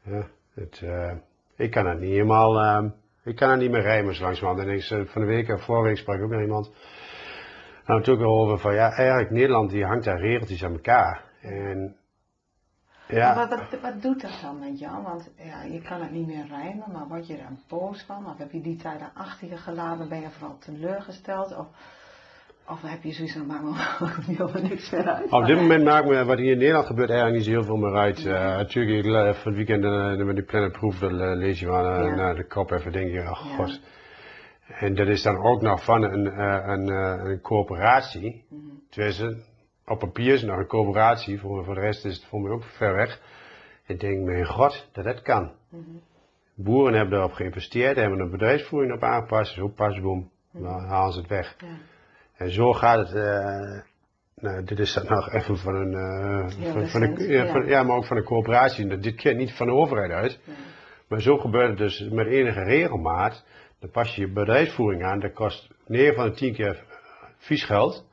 Ja, 0.03 0.29
het, 0.55 0.81
eh, 0.83 1.13
ik 1.59 1.71
kan 1.71 1.87
het 1.87 2.01
niet 2.01 2.11
helemaal, 2.11 2.61
ehm, 2.61 2.89
ik 3.25 3.37
kan 3.37 3.51
het 3.51 3.61
niet 3.61 3.71
meer 3.71 3.83
rijmen 3.83 4.15
zo 4.15 4.23
langzamerhand. 4.23 4.69
En 4.69 4.75
ik, 4.75 5.09
van 5.09 5.23
de 5.23 5.29
week, 5.29 5.49
of 5.49 5.65
vorige 5.65 5.87
week 5.87 5.97
sprak 5.97 6.17
ik 6.17 6.23
ook 6.23 6.31
met 6.31 6.41
iemand. 6.41 6.71
Het 7.85 8.09
ook 8.09 8.21
over 8.21 8.59
van, 8.59 8.75
ja, 8.75 8.93
eigenlijk 8.93 9.31
Nederland 9.31 9.71
die 9.71 9.85
hangt 9.85 10.05
daar 10.05 10.21
regeltjes 10.21 10.65
aan 10.65 10.73
elkaar. 10.73 11.25
En 11.41 11.97
ja, 13.09 13.35
Maar 13.35 13.49
wat, 13.49 13.81
wat, 13.81 14.03
doet 14.03 14.21
dat 14.21 14.39
dan 14.43 14.59
met 14.59 14.79
jou? 14.79 15.03
Want 15.03 15.31
ja, 15.37 15.63
je 15.63 15.83
kan 15.83 16.01
het 16.01 16.11
niet 16.11 16.27
meer 16.27 16.47
rijmen, 16.47 16.93
maar 16.93 17.09
word 17.09 17.27
je 17.27 17.37
er 17.37 17.49
boos 17.69 18.03
van? 18.03 18.27
Of 18.27 18.39
heb 18.39 18.53
je 18.53 18.61
die 18.61 18.77
tijden 18.77 19.11
achter 19.15 19.49
je 19.49 19.57
gelaten? 19.57 20.09
Ben 20.09 20.21
je 20.21 20.31
vooral 20.31 20.59
teleurgesteld? 20.59 21.57
Of, 21.57 21.67
of 22.71 22.83
heb 22.83 23.03
je 23.03 23.13
zoiets 23.13 23.35
van, 23.37 23.47
maakt 23.47 23.63
me 23.65 24.35
helemaal 24.37 24.63
niks 24.63 24.91
meer 24.91 25.09
uit? 25.09 25.31
Op 25.31 25.47
dit 25.47 25.57
moment 25.57 25.85
maakt 25.85 26.07
me 26.07 26.25
wat 26.25 26.39
hier 26.39 26.53
in 26.53 26.59
Nederland 26.59 26.87
gebeurt 26.87 27.11
eigenlijk 27.11 27.39
niet 27.39 27.47
zo 27.47 27.53
heel 27.61 27.65
veel 27.65 27.77
meer 27.77 27.97
uit. 27.97 28.19
Eh, 28.19 28.33
natuurlijk, 28.57 29.07
ik, 29.07 29.13
van 29.13 29.53
het 29.53 29.67
weekend 29.67 29.85
eh, 29.85 30.27
met 30.27 30.35
die 30.37 30.45
planetproef, 30.45 30.99
dan 30.99 31.21
eh, 31.21 31.37
lees 31.37 31.61
je 31.61 31.67
wel 31.67 31.85
Ja. 31.85 32.15
naar 32.15 32.35
de 32.35 32.47
kop 32.47 32.71
even 32.71 32.93
denk 32.93 33.11
je, 33.11 33.19
oh 33.19 33.25
Ja. 33.25 33.33
god. 33.57 33.81
En 34.67 34.95
dat 34.95 35.07
is 35.07 35.23
dan 35.23 35.37
ook 35.37 35.63
nog 35.63 35.85
van 35.85 36.03
een, 36.03 36.41
een, 36.71 36.89
een 37.29 37.41
coöperatie. 37.41 38.45
Mhm. 38.49 38.61
Tenminste, 38.91 39.37
op 39.87 39.99
papier 39.99 40.33
is 40.33 40.41
het 40.41 40.51
nog 40.51 40.59
een 40.59 40.67
coöperatie, 40.67 41.41
voor, 41.41 41.65
voor 41.65 41.75
de 41.75 41.81
rest 41.81 42.05
is 42.05 42.17
het 42.17 42.25
voor 42.25 42.41
mij 42.41 42.51
ook 42.53 42.65
ver 42.65 42.95
weg. 42.95 43.21
Ik 43.87 44.01
denk, 44.01 44.25
mijn 44.25 44.47
god, 44.47 44.89
dat 44.93 45.05
dat 45.05 45.23
kan. 45.23 45.53
Mhm. 45.71 45.83
Boeren 46.55 46.95
hebben 46.95 47.19
erop 47.19 47.33
geïnvesteerd, 47.33 47.97
hebben 47.97 48.21
een 48.21 48.31
bedrijfsvoering 48.31 48.93
op 48.93 49.03
aangepast, 49.03 49.53
zo 49.55 49.69
pas 49.69 50.01
boom, 50.01 50.31
dan 50.53 50.85
halen 50.85 51.13
ze 51.13 51.19
het 51.19 51.29
weg. 51.29 51.55
Ja. 51.59 51.67
En 52.39 52.51
zo 52.51 52.73
gaat 52.73 52.99
het. 52.99 53.15
eh, 53.15 53.81
nou, 54.35 54.65
dit 54.65 54.79
is 54.79 54.93
dan 54.93 55.05
nog 55.09 55.33
even 55.33 55.57
van 55.59 55.75
een. 55.75 55.95
eh, 55.95 56.73
van, 56.73 56.89
van 56.89 57.03
een 57.03 57.15
recent, 57.15 57.31
ja, 57.31 57.45
ja. 57.45 57.51
van- 57.53 57.67
ja, 57.67 57.83
maar 57.83 57.97
ook 57.97 58.07
van 58.07 58.17
een 58.17 58.25
coöperatie. 58.25 58.87
Dat- 58.87 59.03
Dit 59.03 59.15
keert 59.15 59.37
niet 59.37 59.53
van 59.53 59.67
de 59.67 59.73
overheid 59.73 60.11
uit. 60.13 60.41
Ja. 60.45 60.53
Maar 61.09 61.21
zo 61.21 61.37
gebeurt 61.37 61.69
het 61.69 61.79
dus 61.79 62.09
met 62.11 62.27
enige 62.27 62.63
regelmaat. 62.63 63.45
Dan 63.81 63.91
pas 63.91 64.15
je 64.15 64.21
je 64.21 64.33
bedrijfsvoering 64.33 65.05
aan. 65.05 65.21
Dat 65.21 65.33
kost 65.33 65.69
9 65.87 66.15
van 66.15 66.25
de 66.25 66.33
10 66.35 66.53
keer 66.55 66.85
vies 67.39 67.65
geld. 67.65 68.07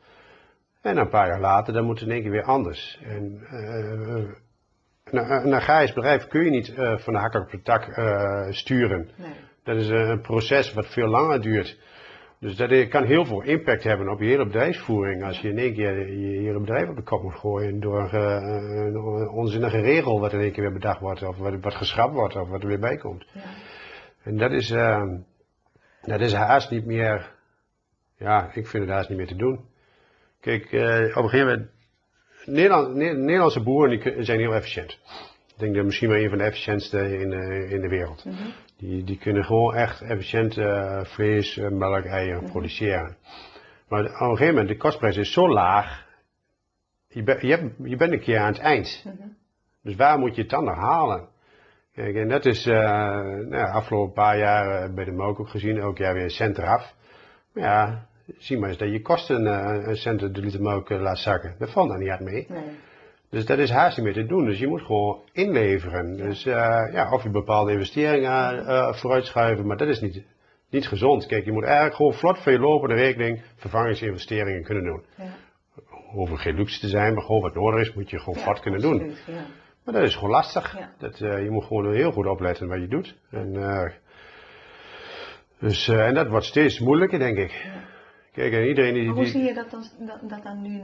En 0.81 0.97
een 0.97 1.09
paar 1.09 1.27
jaar 1.27 1.39
later, 1.39 1.73
dan 1.73 1.85
moet 1.85 1.99
het 1.99 2.07
in 2.07 2.13
één 2.13 2.21
keer 2.21 2.31
weer 2.31 2.43
anders. 2.43 2.99
En 3.03 3.39
eh, 3.49 4.25
een, 5.03 5.45
een 5.45 5.53
agrarisch 5.53 5.93
bedrijf 5.93 6.27
kun 6.27 6.43
je 6.43 6.49
niet 6.49 6.73
van 7.03 7.13
de 7.13 7.19
hak 7.19 7.33
op 7.35 7.51
de 7.51 7.61
tak 7.61 7.83
sturen. 8.53 9.09
Nee. 9.17 9.33
Dat 9.63 9.75
is 9.77 9.89
een 9.89 10.21
proces 10.21 10.73
wat 10.73 10.88
veel 10.88 11.07
langer 11.07 11.41
duurt. 11.41 11.79
Dus 12.45 12.55
dat 12.55 12.88
kan 12.88 13.05
heel 13.05 13.25
veel 13.25 13.41
impact 13.41 13.84
hebben 13.84 14.10
op 14.10 14.19
je 14.19 14.25
hele 14.25 14.45
bedrijfsvoering. 14.45 15.23
Als 15.23 15.39
je 15.39 15.49
in 15.49 15.58
één 15.58 15.73
keer 15.73 16.12
je 16.19 16.39
hele 16.39 16.60
bedrijf 16.60 16.89
op 16.89 16.95
de 16.95 17.03
kop 17.03 17.23
moet 17.23 17.39
gooien 17.39 17.79
door 17.79 18.10
eh, 18.13 18.41
een 18.86 19.29
onzinnige 19.29 19.79
regel 19.79 20.19
wat 20.19 20.34
in 20.34 20.39
één 20.39 20.51
keer 20.51 20.63
weer 20.63 20.73
bedacht 20.73 20.99
wordt. 20.99 21.23
Of 21.23 21.38
wat, 21.38 21.60
wat 21.62 21.75
geschrapt 21.75 22.13
wordt 22.13 22.36
of 22.36 22.49
wat 22.49 22.62
er 22.62 22.67
weer 22.67 22.79
bij 22.79 22.97
komt. 22.97 23.25
Ja. 23.34 23.41
En 24.23 24.38
dat 24.38 24.51
is, 24.51 24.71
eh, 24.71 25.03
dat 26.01 26.21
is 26.21 26.34
haast 26.34 26.69
niet 26.69 26.86
meer, 26.86 27.31
ja, 28.17 28.49
ik 28.53 28.67
vind 28.67 28.84
het 28.84 28.93
haast 28.93 29.10
niet 29.10 29.17
meer 29.17 29.27
te 29.27 29.36
doen. 29.36 29.60
Kijk, 30.39 30.71
eh, 30.71 31.17
op 31.17 31.23
een 31.23 31.29
gegeven 31.29 31.47
moment, 31.47 31.69
Nederland, 32.45 32.95
Ne- 32.95 33.13
Nederlandse 33.13 33.63
boeren 33.63 33.99
die 33.99 34.23
zijn 34.23 34.39
heel 34.39 34.53
efficiënt. 34.53 34.91
Ik 35.47 35.60
denk 35.60 35.75
dat 35.75 35.86
misschien 35.86 36.10
wel 36.10 36.17
een 36.17 36.29
van 36.29 36.38
de 36.38 36.43
efficiëntste 36.43 37.19
in, 37.19 37.31
in 37.69 37.81
de 37.81 37.89
wereld. 37.89 38.25
Mhm. 38.25 38.49
Die, 38.77 39.03
die 39.03 39.17
kunnen 39.17 39.45
gewoon 39.45 39.75
echt 39.75 40.01
efficiënt 40.01 40.57
eh, 40.57 41.03
vlees, 41.03 41.57
eh, 41.57 41.69
melk, 41.69 42.05
eieren 42.05 42.43
produceren. 42.51 43.15
Maar 43.88 44.03
op 44.03 44.09
een 44.09 44.27
gegeven 44.27 44.47
moment, 44.47 44.67
de 44.67 44.77
kostprijs 44.77 45.17
is 45.17 45.33
zo 45.33 45.49
laag, 45.49 46.05
je, 47.07 47.23
ben- 47.23 47.47
je, 47.47 47.55
hebt- 47.55 47.73
je 47.83 47.95
bent 47.95 48.11
een 48.11 48.19
keer 48.19 48.39
aan 48.39 48.51
het 48.51 48.59
eind. 48.61 49.03
Mhm. 49.05 49.27
Dus 49.83 49.95
waar 49.95 50.19
moet 50.19 50.35
je 50.35 50.41
het 50.41 50.49
dan 50.49 50.63
nog 50.63 50.75
halen? 50.75 51.27
Kijk, 51.93 52.15
en 52.15 52.27
dat 52.27 52.45
is 52.45 52.65
uh, 52.65 52.75
nou, 52.75 53.55
afgelopen 53.71 54.13
paar 54.13 54.38
jaar 54.38 54.93
bij 54.93 55.05
de 55.05 55.11
melk 55.11 55.39
ook 55.39 55.49
gezien, 55.49 55.77
elk 55.77 55.97
jaar 55.97 56.13
weer 56.13 56.23
een 56.23 56.29
cent 56.29 56.57
eraf. 56.57 56.93
Maar 57.53 57.63
ja, 57.63 58.07
zie 58.38 58.59
maar 58.59 58.69
eens 58.69 58.77
dat 58.77 58.91
je 58.91 59.01
kosten 59.01 59.45
een 59.89 59.95
cent 59.95 60.19
de 60.19 60.41
liter 60.41 60.61
melk 60.61 60.89
laat 60.89 61.17
zakken. 61.17 61.55
Dat 61.59 61.71
valt 61.71 61.89
daar 61.89 61.99
niet 61.99 62.09
uit 62.09 62.19
mee. 62.19 62.45
Nee. 62.49 62.63
Dus 63.36 63.45
dat 63.45 63.58
is 63.58 63.69
haast 63.69 63.98
niet 63.98 64.06
meer 64.06 64.15
te 64.15 64.26
doen. 64.26 64.45
Dus 64.45 64.60
je 64.60 64.67
moet 64.67 64.82
gewoon 64.82 65.21
inleveren. 65.32 66.17
Dus 66.17 66.45
uh, 66.45 66.54
ja, 66.91 67.12
of 67.12 67.24
je 67.24 67.30
bepaalde 67.30 67.71
investeringen 67.71 68.56
uh, 68.56 68.93
vooruitschuiven, 68.93 69.67
maar 69.67 69.78
dat 69.78 69.88
is 69.88 70.00
niet, 70.00 70.24
niet 70.69 70.88
gezond. 70.88 71.26
Kijk, 71.26 71.45
je 71.45 71.52
moet 71.52 71.63
eigenlijk 71.63 71.95
gewoon 71.95 72.13
vlot 72.13 72.38
voor 72.39 72.52
je 72.52 72.60
lopende 72.60 72.95
rekening 72.95 73.41
vervangingsinvesteringen 73.56 74.63
kunnen 74.63 74.84
doen. 74.84 75.04
Ja. 75.17 75.36
Hoeven 76.12 76.38
geen 76.38 76.56
luxe 76.56 76.80
te 76.80 76.88
zijn, 76.88 77.13
maar 77.13 77.24
gewoon 77.24 77.41
wat 77.41 77.56
nodig 77.56 77.82
is, 77.82 77.93
moet 77.93 78.10
je 78.10 78.19
gewoon 78.19 78.43
vlot 78.43 78.60
kunnen 78.60 78.82
doen. 78.82 79.15
Ja. 79.28 79.45
Maar 79.84 79.93
dat 79.93 80.04
is 80.04 80.15
gewoon 80.15 80.30
lastig. 80.30 80.78
Dat, 80.98 81.19
uh, 81.19 81.43
je 81.43 81.50
moet 81.50 81.63
gewoon 81.63 81.93
heel 81.93 82.12
goed 82.12 82.26
opletten 82.26 82.67
wat 82.67 82.80
je 82.80 82.88
doet. 82.88 83.15
En, 83.32 83.54
dus, 85.60 85.88
en 85.88 86.13
dat 86.13 86.28
wordt 86.28 86.45
steeds 86.45 86.80
moeilijker, 86.80 87.19
denk 87.19 87.38
ik. 87.38 87.65
Kijk, 88.36 88.54
en 88.54 88.67
iedereen 88.67 88.93
die, 88.93 89.10
hoe 89.10 89.26
zie 89.26 89.43
je 89.43 89.54
dat 89.54 89.71
dan, 89.71 89.84
dat, 90.00 90.30
dat 90.30 90.43
dan 90.43 90.62
nu, 90.62 90.82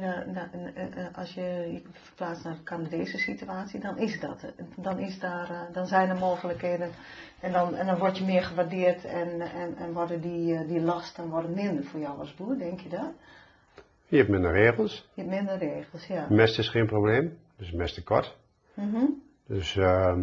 als 1.13 1.33
je 1.33 1.41
je 1.41 1.81
verplaatst 1.91 2.43
naar 2.43 2.55
de 2.55 2.63
Canadese 2.63 3.17
situatie, 3.17 3.79
dan 3.79 3.97
is 3.97 4.19
dat 4.19 4.53
Dan, 4.75 4.99
is 4.99 5.19
daar, 5.19 5.49
eh, 5.49 5.73
dan 5.73 5.87
zijn 5.87 6.09
er 6.09 6.15
mogelijkheden 6.15 6.89
en 7.39 7.51
dan, 7.51 7.75
en 7.75 7.85
dan 7.85 7.97
word 7.97 8.17
je 8.17 8.23
meer 8.23 8.43
gewaardeerd 8.43 9.05
en, 9.05 9.41
en, 9.41 9.75
en 9.77 9.93
worden 9.93 10.21
die, 10.21 10.55
eh, 10.55 10.67
die 10.67 10.81
lasten 10.81 11.29
worden 11.29 11.53
minder 11.53 11.83
voor 11.83 11.99
jou 11.99 12.19
als 12.19 12.35
boer, 12.35 12.57
denk 12.57 12.79
je 12.79 12.89
dat? 12.89 13.11
Je 14.07 14.17
hebt 14.17 14.29
minder 14.29 14.51
regels. 14.51 15.09
Je 15.13 15.21
hebt 15.21 15.33
minder 15.33 15.57
regels, 15.57 16.07
ja. 16.07 16.27
Mest 16.29 16.59
is 16.59 16.69
geen 16.69 16.85
probleem, 16.85 17.37
dus 17.57 17.71
mest 17.71 17.95
tekort. 17.95 18.37
Mm 18.73 19.21
Dus 19.45 19.75
uh, 19.75 20.15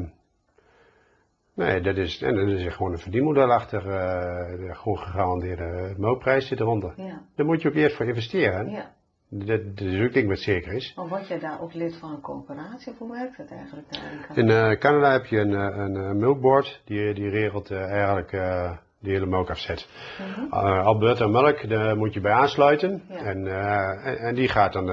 Nee, 1.58 1.80
dat 1.80 1.96
is, 1.96 2.22
en 2.22 2.34
dat 2.34 2.48
is 2.48 2.74
gewoon 2.74 2.92
een 2.92 2.98
verdienmodel 2.98 3.52
achter, 3.52 3.86
uh, 3.86 4.76
gewoon 4.76 4.98
gegarandeerde 4.98 5.94
melkprijs 5.96 6.46
zit 6.46 6.60
eronder. 6.60 6.92
Ja. 6.96 7.22
Daar 7.36 7.46
moet 7.46 7.62
je 7.62 7.68
ook 7.68 7.74
eerst 7.74 7.96
voor 7.96 8.06
investeren. 8.06 8.70
Ja. 8.70 8.90
Dat, 9.28 9.76
dat 9.76 9.86
is 9.86 10.04
ook 10.04 10.12
ding 10.12 10.28
wat 10.28 10.38
zeker 10.38 10.72
is. 10.72 10.92
Maar 10.96 11.08
word 11.08 11.28
je 11.28 11.38
daar 11.38 11.60
ook 11.60 11.74
lid 11.74 11.96
van 11.96 12.10
een 12.10 12.20
coöperatie 12.20 12.92
of 12.92 12.98
hoe 12.98 13.12
werkt 13.12 13.36
dat 13.36 13.50
eigenlijk 13.50 13.88
In 14.34 14.48
uh, 14.48 14.72
Canada 14.72 15.12
heb 15.12 15.24
je 15.24 15.38
een, 15.38 15.54
eh, 15.54 15.76
een, 15.76 15.94
een 15.94 16.18
milkboard, 16.18 16.82
die, 16.84 17.14
die 17.14 17.28
regelt 17.28 17.70
uh, 17.70 17.90
eigenlijk 17.90 18.32
uh, 18.32 18.72
de 18.98 19.10
hele 19.10 19.26
melkafzet. 19.26 19.88
Mm 20.18 20.32
-hmm. 20.34 20.52
Alberta 20.52 21.26
Melk, 21.26 21.68
daar 21.68 21.96
moet 21.96 22.14
je 22.14 22.20
bij 22.20 22.32
aansluiten. 22.32 23.02
Ja. 23.08 23.16
En, 23.16 23.46
en, 23.46 24.18
en, 24.18 24.34
die 24.34 24.48
gaat 24.48 24.72
dan 24.72 24.86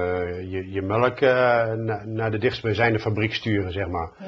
je, 0.48 0.70
je 0.70 0.82
melk 0.82 1.20
na, 1.20 2.04
naar 2.04 2.30
de 2.30 2.38
dichtstbijzijnde 2.38 2.98
fabriek 2.98 3.34
sturen, 3.34 3.72
zeg 3.72 3.88
maar. 3.88 4.10
Ja, 4.18 4.26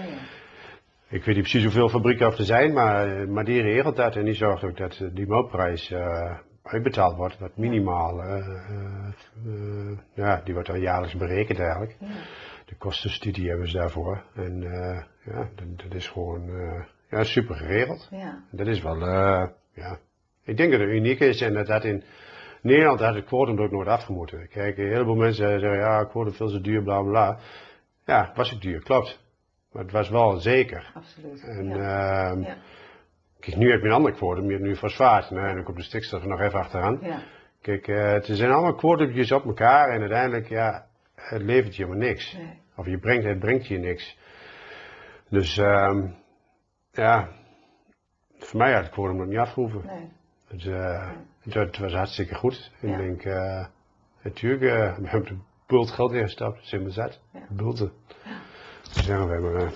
ik 1.10 1.24
weet 1.24 1.34
niet 1.34 1.48
precies 1.48 1.62
hoeveel 1.62 1.88
fabrieken 1.88 2.26
er 2.26 2.44
zijn, 2.44 2.72
maar, 2.72 3.28
maar 3.28 3.44
die 3.44 3.60
regelt 3.60 3.96
dat 3.96 4.16
en 4.16 4.24
die 4.24 4.34
zorgt 4.34 4.64
ook 4.64 4.76
dat 4.76 5.02
die 5.12 5.26
melkprijs 5.26 5.90
uh, 5.90 6.38
uitbetaald 6.62 7.16
wordt, 7.16 7.38
wat 7.38 7.56
minimaal, 7.56 8.24
uh, 8.24 8.48
uh, 9.46 9.98
ja, 10.14 10.40
die 10.44 10.54
wordt 10.54 10.68
dan 10.68 10.80
jaarlijks 10.80 11.16
berekend 11.16 11.58
eigenlijk. 11.58 11.96
Ja. 12.00 12.06
De 12.66 12.76
kostenstudie 12.76 13.48
hebben 13.48 13.68
ze 13.68 13.76
daarvoor. 13.76 14.24
En 14.34 14.60
ja, 15.24 15.48
dat, 15.54 15.78
dat, 15.78 15.94
is 15.94 16.08
gewoon 16.08 16.50
ja, 17.10 17.24
super 17.24 17.56
geregeld. 17.56 18.08
Ja. 18.10 18.44
Dat 18.50 18.66
is 18.66 18.82
wel, 18.82 18.98
ja, 19.72 19.98
ik 20.44 20.56
denk 20.56 20.70
dat 20.70 20.80
het 20.80 20.88
uniek 20.88 21.20
is 21.20 21.40
en 21.40 21.54
dat 21.54 21.66
dat 21.66 21.84
in 21.84 22.02
Nederland 22.62 23.00
had 23.00 23.14
het 23.14 23.24
kwotum 23.24 23.60
ook 23.60 23.70
nooit 23.70 23.88
afgemoeten. 23.88 24.48
Kijk, 24.48 24.78
een 24.78 24.88
heleboel 24.88 25.14
mensen 25.14 25.60
zeggen, 25.60 25.78
ja, 25.78 26.04
kwotum 26.04 26.32
veel 26.32 26.48
te 26.48 26.60
duur, 26.60 26.82
bla 26.82 27.02
bla. 27.02 27.38
Ja, 28.04 28.32
was 28.34 28.50
het 28.50 28.60
duur, 28.60 28.82
klopt. 28.82 29.27
Maar 29.78 29.86
het 29.86 29.96
was 29.96 30.08
wel 30.08 30.36
zeker. 30.36 30.90
Absoluut. 30.94 31.44
En 31.44 31.68
ja. 31.68 32.34
Uh, 32.34 32.44
ja. 32.44 32.56
kijk, 33.40 33.56
nu 33.56 33.70
heb 33.70 33.80
je 33.80 33.86
een 33.86 33.92
ander 33.92 34.12
quotum. 34.12 34.44
Je 34.44 34.50
hebt 34.50 34.62
nu 34.62 34.76
fosfaat. 34.76 35.30
Nou, 35.30 35.48
en 35.48 35.54
dan 35.54 35.64
komt 35.64 35.76
de 35.76 35.82
stikstof 35.82 36.24
nog 36.24 36.40
even 36.40 36.58
achteraan. 36.58 36.98
Ja. 37.02 37.22
Kijk, 37.60 37.88
uh, 37.88 38.12
het 38.12 38.26
zijn 38.26 38.50
allemaal 38.50 38.74
quotumpjes 38.74 39.32
op 39.32 39.44
elkaar. 39.44 39.88
En 39.88 40.00
uiteindelijk, 40.00 40.48
ja, 40.48 40.86
het 41.14 41.42
levert 41.42 41.76
je 41.76 41.86
maar 41.86 41.96
niks. 41.96 42.32
Nee. 42.32 42.60
Of 42.76 42.86
je 42.86 42.98
brengt, 42.98 43.24
het 43.24 43.38
brengt 43.38 43.66
je 43.66 43.78
niks. 43.78 44.18
Dus, 45.28 45.56
um, 45.56 46.14
ja, 46.92 47.28
voor 48.38 48.58
mij 48.58 48.72
had 48.72 48.82
het 48.82 48.92
quotum 48.92 49.16
nog 49.16 49.26
niet 49.26 49.38
afgehoeven. 49.38 49.82
Nee. 49.86 50.08
Nee. 50.48 51.64
het, 51.66 51.78
was 51.78 51.92
hartstikke 51.92 52.34
goed. 52.34 52.72
Ik 52.80 52.96
denk, 52.96 53.24
uh, 53.24 53.66
natuurlijk, 54.22 54.62
we 55.00 55.08
hebben 55.08 55.28
de 55.28 55.38
bult 55.66 55.90
geld 55.90 56.12
ingestapt. 56.12 56.62
Is 56.62 56.70
helemaal 56.70 56.92
zat. 56.92 57.20
Bulten. 57.48 57.92
Zeggen 58.90 59.26
we 59.26 59.32
hebben, 59.32 59.54
uh, 59.54 59.70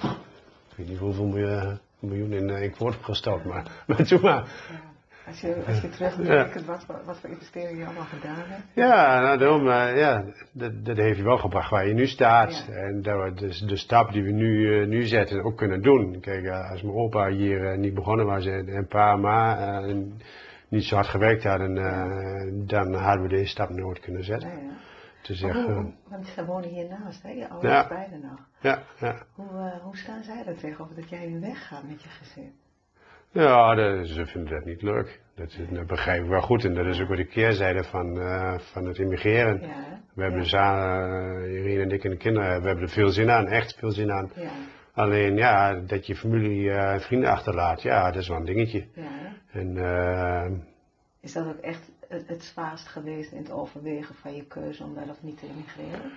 ik 0.71 0.77
weet 0.77 0.89
niet 0.89 0.99
hoeveel 0.99 1.27
miljoen, 1.27 1.79
miljoen 1.99 2.33
in, 2.33 2.49
uh, 2.49 2.63
in 2.63 2.75
gestopt, 3.01 3.45
maar, 3.45 3.67
maar 3.87 4.05
toen 4.05 4.21
maar. 4.21 4.45
Ja. 4.71 4.91
Als 5.27 5.41
je, 5.41 5.63
als 5.67 5.81
je 5.81 5.89
terugdenkt, 5.89 6.55
ja. 6.55 6.65
wat, 6.67 6.87
wat 7.05 7.19
voor 7.19 7.31
investeringen 7.31 7.79
je 7.79 7.85
allemaal 7.85 8.05
gedaan 8.05 8.45
hebt. 8.47 8.63
Ja, 8.75 9.21
nou 9.21 9.39
daarom, 9.39 9.67
uh, 9.67 9.99
ja, 9.99 10.25
dat, 10.53 10.85
dat 10.85 10.97
heeft 10.97 11.17
je 11.17 11.23
wel 11.23 11.39
gebracht 11.39 11.71
waar 11.71 11.87
je 11.87 11.95
nu 11.95 12.07
staat. 12.07 12.67
Ja. 12.69 12.75
En 12.75 13.03
dat 13.03 13.23
we 13.23 13.33
dus 13.35 13.61
de 13.61 13.77
stap 13.77 14.13
die 14.13 14.23
we 14.23 14.31
nu, 14.31 14.81
uh, 14.81 14.87
nu 14.87 15.07
zetten 15.07 15.45
ook 15.45 15.57
kunnen 15.57 15.83
doen. 15.83 16.21
Kijk, 16.21 16.45
uh, 16.45 16.71
als 16.71 16.83
mijn 16.83 16.97
opa 16.97 17.29
hier 17.29 17.79
niet 17.79 17.95
begonnen 17.95 18.27
was 18.27 18.47
en, 18.47 18.69
en 18.69 18.87
pa 18.87 19.17
ma 19.17 19.81
niet 20.69 20.85
zo 20.85 20.95
hard 20.95 21.07
gewerkt 21.07 21.45
hadden, 21.45 21.75
dan 22.67 22.95
hadden 22.95 23.23
we 23.23 23.29
deze 23.29 23.51
stap 23.51 23.71
nooit 23.71 24.01
kunnen 24.01 24.25
zetten. 24.25 24.49
Ja, 24.49 24.77
te 25.23 25.35
zeggen. 25.35 25.77
Oh, 25.77 26.11
want 26.11 26.27
ze 26.27 26.45
wonen 26.45 26.69
hiernaast, 26.69 27.23
hè? 27.23 27.31
Je 27.31 27.49
ouders 27.49 27.73
ja. 27.73 27.89
beiden 27.89 28.21
nog. 28.21 28.49
Ja, 28.61 28.83
ja. 29.01 29.17
Hoe, 29.33 29.47
uh, 29.53 29.83
hoe 29.83 29.97
staan 29.97 30.23
zij 30.23 30.45
er 30.47 30.57
tegenover 30.57 30.95
dat 30.95 31.09
jij 31.09 31.27
nu 31.27 31.41
weggaat 31.41 31.83
met 31.89 32.03
je 32.03 32.09
gezin? 32.09 32.53
Ja, 33.31 33.75
dat, 33.75 34.07
ze 34.07 34.27
vinden 34.27 34.55
dat 34.55 34.65
niet 34.65 34.83
leuk. 34.83 35.21
Dat, 35.35 35.57
dat 35.71 35.87
begrijp 35.87 36.23
ik 36.23 36.29
wel 36.29 36.41
goed. 36.41 36.65
En 36.65 36.75
dat 36.75 36.87
is 36.87 37.01
ook 37.01 37.09
weer 37.09 37.17
de 37.17 37.25
keerzijde 37.25 37.85
van, 37.85 38.17
uh, 38.17 38.59
van 38.59 38.87
het 38.87 38.99
immigreren. 38.99 39.61
Ja, 39.61 40.01
we 40.15 40.23
hebben 40.23 40.45
ja. 40.45 41.07
uh, 41.39 41.53
Irene 41.53 41.83
en 41.83 41.91
ik 41.91 42.05
en 42.05 42.11
de 42.11 42.17
kinderen, 42.17 42.61
we 42.61 42.67
hebben 42.67 42.85
er 42.85 42.91
veel 42.91 43.09
zin 43.09 43.31
aan, 43.31 43.47
echt 43.47 43.75
veel 43.79 43.91
zin 43.91 44.13
aan. 44.13 44.31
Ja. 44.35 44.51
Alleen 44.93 45.37
ja, 45.37 45.75
dat 45.75 46.07
je 46.07 46.17
familie 46.17 46.71
en 46.71 47.01
vrienden 47.01 47.31
achterlaat, 47.31 47.83
ja, 47.83 48.11
dat 48.11 48.23
is 48.23 48.29
wel 48.29 48.37
een 48.37 48.45
dingetje. 48.45 48.87
Ja. 48.95 49.37
En, 49.53 50.67
is 51.21 51.33
dat 51.33 51.47
ook 51.47 51.61
echt 51.61 51.92
het, 52.13 52.29
het 52.29 52.43
zwaarst 52.43 52.89
geweest 52.89 53.33
in 53.33 53.39
het 53.39 53.51
overwegen 53.51 54.15
van 54.15 54.35
je 54.35 54.45
keuze 54.45 54.83
om 54.85 54.95
wel 54.95 55.09
of 55.09 55.23
niet 55.23 55.39
te 55.39 55.47
emigreren? 55.47 56.13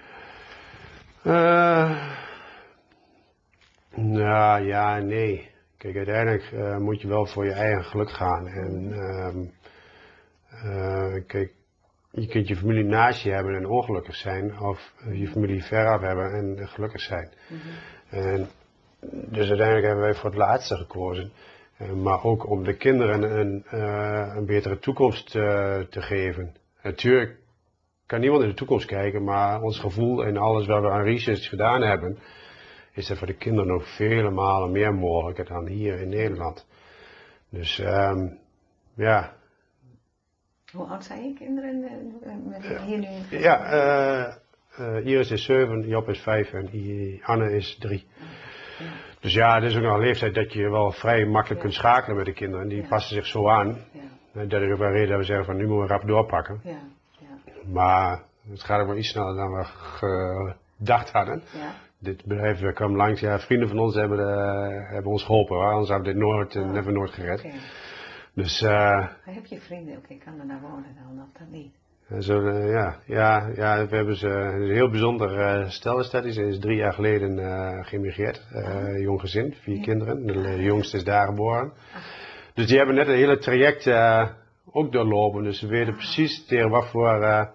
Uh, 1.24 2.14
nou 3.96 4.66
ja, 4.66 4.98
nee. 4.98 5.54
Kijk, 5.78 5.96
uiteindelijk 5.96 6.52
uh, 6.52 6.78
moet 6.78 7.02
je 7.02 7.08
wel 7.08 7.26
voor 7.26 7.46
je 7.46 7.52
eigen 7.52 7.84
geluk 7.84 8.10
gaan. 8.10 8.48
En 8.48 8.90
uh, 8.90 9.36
uh, 10.66 11.24
kijk, 11.28 11.54
je 12.12 12.28
kunt 12.28 12.48
je 12.48 12.56
familie 12.56 12.84
naast 12.84 13.22
je 13.22 13.32
hebben 13.32 13.56
en 13.56 13.68
ongelukkig 13.68 14.16
zijn, 14.16 14.60
of 14.60 14.94
je 15.12 15.28
familie 15.28 15.64
veraf 15.64 16.02
hebben 16.02 16.32
en 16.32 16.68
gelukkig 16.68 17.02
zijn. 17.02 17.32
Mm 17.48 17.60
-hmm. 17.60 18.20
En 18.20 18.48
dus 19.10 19.48
uiteindelijk 19.48 19.86
hebben 19.86 20.04
wij 20.04 20.14
voor 20.14 20.30
het 20.30 20.40
laatste 20.40 20.76
gekozen. 20.76 21.32
Eh, 21.78 21.92
maar 21.92 22.24
ook 22.24 22.50
om 22.50 22.64
de 22.64 22.78
kinderen 22.78 23.40
een, 23.40 23.66
uh, 23.74 24.34
een 24.36 24.46
betere 24.46 24.80
toekomst 24.80 25.36
uh, 25.36 25.80
te 25.80 26.02
geven. 26.02 26.56
Natuurlijk 26.82 27.38
kan 28.06 28.20
niemand 28.20 28.44
in 28.44 28.50
de 28.50 28.56
toekomst 28.56 28.86
kijken, 28.86 29.24
maar 29.24 29.62
ons 29.62 29.80
gevoel 29.80 30.26
en 30.26 30.38
alles 30.38 30.68
wat 30.68 30.82
we 30.82 30.90
aan 30.90 31.04
research 31.04 31.50
gedaan 31.50 31.82
hebben, 31.82 32.18
is 32.94 33.08
dat 33.08 33.18
voor 33.18 33.28
de 33.28 33.38
kinderen 33.38 33.68
nog 33.68 33.96
vele 33.96 34.30
malen 34.30 34.72
meer 34.72 34.94
mogelijk 34.94 35.48
dan 35.48 35.68
hier 35.68 36.00
in 36.00 36.10
Nederland. 36.10 36.68
Dus 37.50 37.80
um, 37.80 38.40
ja. 38.94 39.34
Hoe 40.72 40.86
oud 40.86 41.04
zijn 41.06 41.24
je 41.24 41.34
kinderen 41.34 41.80
met 42.50 42.82
hier 42.82 42.98
nu? 42.98 43.38
Ja, 43.40 44.38
Iris 45.04 45.32
is 45.32 45.44
7, 45.44 45.88
Job 45.88 46.10
is 46.10 46.20
5 46.20 46.54
en 46.54 46.70
Anne 47.24 47.56
is 47.56 47.78
3. 47.80 48.06
Dus 49.20 49.34
ja, 49.34 49.56
het 49.56 49.64
is 49.64 49.76
ook 49.76 49.84
nog 49.84 49.94
een 49.94 50.06
leeftijd 50.06 50.36
dat 50.36 50.54
je 50.54 50.70
wel 50.70 50.92
vrij 50.92 51.26
makkelijk 51.26 51.62
kunt 51.62 51.74
schakelen 51.74 52.18
met 52.18 52.26
de 52.26 52.34
kinderen. 52.34 52.68
Die 52.68 52.88
passen 52.88 53.16
zich 53.16 53.26
zo 53.26 53.50
aan. 53.50 53.78
Dat 54.32 54.62
is 54.62 54.72
ook 54.72 54.78
wel 54.78 54.92
reden 54.92 55.10
dat 55.10 55.18
we 55.18 55.24
zeggen 55.24 55.46
van 55.46 55.56
nu 55.56 55.68
moeten 55.68 55.88
we 55.88 55.94
rap 55.94 56.08
doorpakken. 56.08 56.62
Maar 57.72 58.24
het 58.50 58.64
gaat 58.64 58.82
ook 58.82 58.88
wel 58.88 58.98
iets 58.98 59.10
sneller 59.10 59.36
dan 59.36 59.54
we 59.54 59.64
gedacht 59.64 61.12
hadden. 61.12 61.44
Dit 62.00 62.26
bedrijf 62.26 62.74
kwam 62.74 62.96
langs, 62.96 63.20
ja, 63.20 63.40
vrienden 63.40 63.68
van 63.68 63.80
ons 63.80 63.96
hebben, 63.96 64.20
uh, 64.20 64.90
hebben 64.90 65.12
ons 65.12 65.24
geholpen, 65.24 65.56
hoor. 65.56 65.72
anders 65.72 65.90
hadden 65.90 66.08
we 66.08 66.14
dit 66.14 66.22
nooit, 66.22 66.56
oh. 66.56 66.72
never 66.72 66.92
nooit 66.94 67.12
gered. 67.12 67.40
Okay. 67.40 67.60
Dus, 68.34 68.62
uh, 68.62 69.08
heb 69.22 69.46
je 69.46 69.60
vrienden 69.60 69.98
ook 69.98 70.08
in 70.08 70.20
Canada 70.20 70.60
wonen 70.62 70.96
dan, 70.96 71.24
of 71.24 71.40
dat 71.40 71.48
niet? 71.50 71.74
Zo, 72.20 72.42
uh, 72.42 72.72
ja, 72.72 72.96
ja, 73.06 73.50
ja, 73.56 73.88
we 73.88 73.96
hebben 73.96 74.16
ze 74.16 74.28
een 74.28 74.72
heel 74.72 74.90
bijzonder 74.90 75.60
uh, 75.62 75.70
stel 75.70 76.00
is 76.00 76.10
dat. 76.10 76.24
Ze 76.24 76.48
is 76.48 76.60
drie 76.60 76.78
jaar 76.78 76.94
geleden 76.94 77.38
uh, 77.38 77.86
geëmigreerd. 77.86 78.46
Uh, 78.54 79.00
jong 79.00 79.20
gezin, 79.20 79.56
vier 79.62 79.76
ja. 79.76 79.82
kinderen. 79.82 80.26
De 80.26 80.64
jongste 80.64 80.98
is 80.98 81.04
daar 81.04 81.28
geboren. 81.28 81.74
Ah. 81.94 82.02
Dus 82.54 82.68
die 82.68 82.78
hebben 82.78 82.96
net 82.96 83.08
een 83.08 83.16
hele 83.16 83.38
traject 83.38 83.88
ook 84.72 84.92
doorlopen. 84.92 85.44
Dus 85.44 85.60
ze 85.60 85.68
weten 85.68 85.94
ah. 85.94 85.98
precies 85.98 86.46
tegen 86.46 86.70
wat 86.70 86.88
voor 86.88 87.50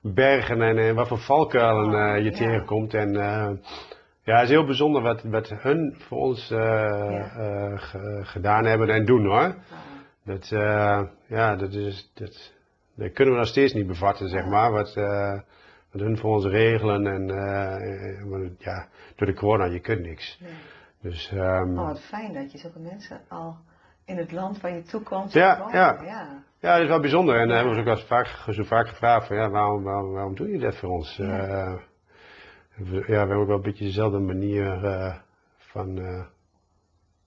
bergen 0.00 0.62
en, 0.62 0.78
en, 0.78 0.94
wat 0.94 1.08
voor 1.08 1.18
valkuilen 1.18 2.10
oh, 2.10 2.16
je 2.16 2.30
ja. 2.30 2.36
tegenkomt. 2.36 2.94
En 2.94 3.12
ja, 4.22 4.34
het 4.34 4.42
is 4.42 4.48
heel 4.48 4.66
bijzonder 4.66 5.02
wat, 5.02 5.22
wat 5.22 5.48
hun 5.48 5.94
voor 5.98 6.18
ons 6.18 6.48
ja. 6.48 7.76
gedaan 8.22 8.64
hebben 8.64 8.88
en 8.88 9.04
doen 9.04 9.26
hoor. 9.26 9.54
Ah. 9.54 9.54
Dat, 10.24 10.48
ja, 11.26 11.56
dat 11.56 11.72
is... 11.72 12.10
Dat, 12.14 12.60
dat 13.02 13.12
kunnen 13.12 13.34
we 13.34 13.40
nog 13.40 13.48
steeds 13.48 13.72
niet 13.72 13.86
bevatten, 13.86 14.28
zeg 14.28 14.46
maar, 14.46 14.72
wat, 14.72 14.96
uh, 14.96 15.40
wat 15.90 16.00
hun 16.00 16.18
voor 16.18 16.30
ons 16.30 16.44
regelen. 16.44 17.06
En 17.06 17.28
uh, 17.28 18.50
ja, 18.58 18.88
door 19.16 19.26
de 19.26 19.34
corona, 19.34 19.64
je 19.64 19.80
kunt 19.80 20.00
niks. 20.00 20.38
Nee. 20.40 20.52
Dus, 21.00 21.30
um, 21.34 21.78
oh, 21.78 21.86
wat 21.86 22.00
fijn 22.00 22.32
dat 22.32 22.52
je 22.52 22.58
zulke 22.58 22.78
mensen 22.78 23.20
al 23.28 23.56
in 24.04 24.16
het 24.16 24.32
land 24.32 24.60
waar 24.60 24.74
je 24.74 24.82
toekomst 24.82 25.34
ja, 25.34 25.68
ja, 25.72 26.02
ja. 26.02 26.42
Ja, 26.58 26.72
dat 26.72 26.82
is 26.82 26.88
wel 26.88 27.00
bijzonder. 27.00 27.40
En 27.40 27.48
ja. 27.48 27.54
hebben 27.54 27.72
we 27.72 27.78
ook 27.78 27.84
wel 27.84 27.96
vaak, 27.96 28.26
zo 28.50 28.62
vaak 28.62 28.88
gevraagd 28.88 29.26
van 29.26 29.36
ja, 29.36 29.50
waarom, 29.50 29.82
waarom, 29.82 30.12
waarom 30.12 30.34
doe 30.34 30.50
je 30.50 30.58
dat 30.58 30.76
voor 30.76 30.88
ons? 30.88 31.16
Ja. 31.16 31.48
Uh, 31.48 31.74
we, 32.76 32.96
ja, 32.96 33.02
we 33.06 33.14
hebben 33.14 33.36
ook 33.36 33.46
wel 33.46 33.56
een 33.56 33.62
beetje 33.62 33.84
dezelfde 33.84 34.18
manier 34.18 34.84
uh, 34.84 35.14
van, 35.56 35.98
uh, 35.98 36.24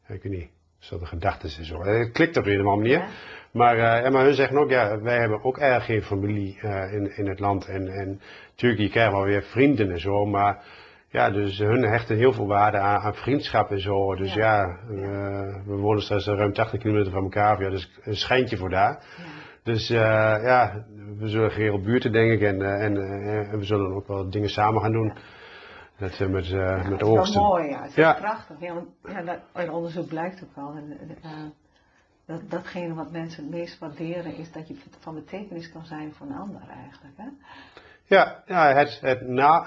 ik 0.08 0.24
weet 0.24 0.32
niet, 0.32 0.50
dezelfde 0.80 1.08
gedachten 1.08 1.50
en 1.58 1.66
zo. 1.66 1.84
Het 1.84 2.12
klikt 2.12 2.38
op 2.38 2.46
een 2.46 2.62
of 2.62 2.66
andere 2.66 2.76
manier. 2.76 3.00
Ja. 3.00 3.08
Maar, 3.56 3.78
uh, 3.78 4.12
maar 4.12 4.24
hun 4.24 4.34
zeggen 4.34 4.58
ook, 4.58 4.70
ja, 4.70 5.02
wij 5.02 5.20
hebben 5.20 5.44
ook 5.44 5.58
erg 5.58 5.86
geen 5.86 6.02
familie 6.02 6.60
in, 6.92 7.18
in 7.18 7.28
het 7.28 7.40
land. 7.40 7.66
En, 7.66 7.88
en 7.88 8.22
natuurlijk, 8.50 8.82
je 8.82 8.90
krijgt 8.90 9.12
wel 9.12 9.24
weer 9.24 9.44
vrienden 9.44 9.92
en 9.92 10.00
zo, 10.00 10.26
maar 10.26 10.64
ja, 11.08 11.30
dus 11.30 11.58
hun 11.58 11.84
hechten 11.84 12.16
heel 12.16 12.34
veel 12.34 12.48
waarde 12.48 12.78
aan, 12.78 13.02
aan 13.02 13.16
vriendschap 13.16 13.72
en 13.72 13.80
zo. 13.80 14.16
Dus 14.16 14.34
ja, 14.34 14.58
ja 14.58 14.78
uh, 14.92 15.56
we 15.66 15.76
wonen 15.76 16.02
straks 16.02 16.26
ruim 16.26 16.54
80 16.54 16.80
kilometer 16.80 17.12
van 17.12 17.24
elkaar. 17.24 17.62
Ja, 17.62 17.70
dus 17.70 17.92
een 18.04 18.16
schijntje 18.16 18.58
voor 18.58 18.70
daar. 18.70 19.04
Ja. 19.18 19.24
Dus 19.64 19.88
ja, 19.88 20.86
we 21.18 21.28
zullen 21.28 21.52
geregeld 21.52 21.84
buurten 21.84 22.12
denk 22.12 22.32
ik. 22.32 22.42
En, 22.42 22.62
en, 22.62 22.98
en, 23.52 23.60
we 23.60 23.66
zullen 23.66 23.96
ook 23.96 24.08
wel 24.08 24.30
dingen 24.30 24.50
samen 24.50 24.82
gaan 24.82 24.92
doen. 24.92 25.14
Dat, 25.98 26.20
met, 26.20 26.30
met 26.90 27.04
oogsten. 27.04 27.16
Dat 27.16 27.28
is 27.28 27.34
wel 27.34 27.44
mooi, 27.44 27.70
ja. 27.70 27.82
Het 27.82 27.90
is 27.90 27.96
ja. 27.96 28.14
prachtig. 28.14 28.56
Ja, 28.60 28.74
want, 28.74 28.88
ja, 29.04 29.40
dat, 29.54 29.70
onderzoek 29.70 30.08
blijkt 30.08 30.44
ook 30.44 30.56
wel. 30.56 30.74
En, 30.76 31.54
dat, 32.26 32.50
datgene 32.50 32.94
wat 32.94 33.12
mensen 33.12 33.44
het 33.44 33.54
meest 33.54 33.80
waarderen 33.80 34.36
is 34.36 34.52
dat 34.52 34.68
je 34.68 34.76
van 35.00 35.14
betekenis 35.14 35.72
kan 35.72 35.86
zijn 35.86 36.14
voor 36.14 36.28
een 36.28 36.36
ander 36.36 36.62
eigenlijk. 36.70 37.14
Hè? 37.18 37.28
Ja, 38.08 38.44
ja 38.46 38.74
het, 38.74 39.00
het 39.02 39.28
na, 39.28 39.66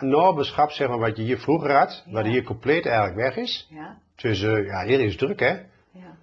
zeg 0.69 0.89
maar, 0.89 0.99
wat 0.99 1.17
je 1.17 1.23
hier 1.23 1.39
vroeger 1.39 1.73
had, 1.73 2.05
wat 2.07 2.25
hier 2.25 2.43
compleet 2.43 2.87
eigenlijk 2.87 3.17
weg 3.17 3.37
is. 3.37 3.67
Ja. 3.71 3.99
Dus 4.15 4.43
uh, 4.43 4.67
ja, 4.67 4.85
hier 4.85 5.01
is 5.01 5.17
druk, 5.17 5.41
hè? 5.41 5.53
Ja. 5.91 6.17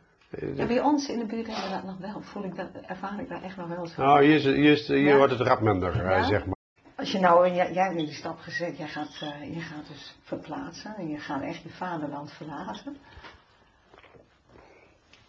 ja, 0.55 0.65
bij 0.65 0.81
ons 0.81 1.09
in 1.09 1.19
de 1.19 1.25
buurt 1.25 1.47
hebben 1.47 1.63
we 1.63 1.69
dat 1.69 1.83
nog 1.83 1.97
wel. 1.97 2.21
Voel 2.21 2.43
ik 2.43 2.55
dat, 2.55 2.67
ervaar 2.85 3.19
ik 3.19 3.29
daar 3.29 3.43
echt 3.43 3.57
nog 3.57 3.67
wel 3.67 3.85
zo. 3.85 4.01
Nou, 4.01 4.25
hier, 4.25 4.35
is, 4.35 4.43
hier, 4.43 4.71
is, 4.71 4.87
hier 4.87 5.17
wordt 5.17 5.31
het 5.31 5.47
rap 5.47 5.61
minder, 5.61 5.95
ja? 5.95 6.23
zeg 6.23 6.45
maar. 6.45 6.55
Als 6.95 7.11
je 7.11 7.19
nou, 7.19 7.49
jij, 7.49 7.73
jij 7.73 7.83
hebt 7.83 7.95
nu 7.95 8.05
die 8.05 8.13
stap 8.13 8.37
gezet, 8.37 8.77
jij 8.77 8.87
gaat, 8.87 9.21
uh, 9.23 9.53
je 9.55 9.59
gaat 9.59 9.87
dus 9.87 10.15
verplaatsen 10.23 10.95
en 10.95 11.07
je 11.07 11.19
gaat 11.19 11.41
echt 11.41 11.63
je 11.63 11.69
vaderland 11.69 12.31
verlaten. 12.31 12.97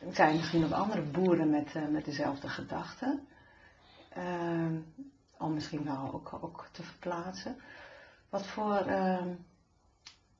Er 0.06 0.14
zijn 0.14 0.36
misschien 0.36 0.60
nog 0.60 0.72
andere 0.72 1.02
boeren 1.02 1.50
met, 1.50 1.74
uh, 1.74 1.88
met 1.88 2.04
dezelfde 2.04 2.48
gedachten. 2.48 3.28
Uh, 4.16 4.78
om 5.38 5.54
misschien 5.54 5.84
wel 5.84 6.12
ook, 6.12 6.38
ook 6.40 6.68
te 6.72 6.82
verplaatsen. 6.82 7.56
Wat 8.28 8.46
voor 8.46 8.86
uh, 8.86 9.22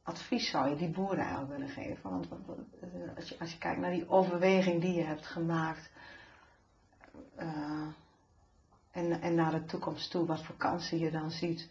advies 0.03 0.51
zou 0.51 0.69
je 0.69 0.77
die 0.77 0.91
boeren 0.91 1.19
eigenlijk 1.19 1.51
willen 1.51 1.69
geven? 1.69 2.11
Want 2.11 2.29
eh, 2.29 3.17
als 3.17 3.29
je, 3.29 3.39
als 3.39 3.53
je 3.53 3.59
kijkt 3.59 3.81
naar 3.81 3.91
die 3.91 4.09
overweging 4.09 4.81
die 4.81 4.95
je 4.95 5.03
hebt 5.03 5.27
gemaakt 5.27 5.91
uh, 7.39 7.87
en, 8.91 9.21
en 9.21 9.35
naar 9.35 9.51
de 9.51 9.65
toekomst 9.65 10.11
toe, 10.11 10.27
wat 10.27 10.43
voor 10.43 10.57
kansen 10.57 10.99
je 10.99 11.11
dan 11.11 11.31
ziet, 11.31 11.71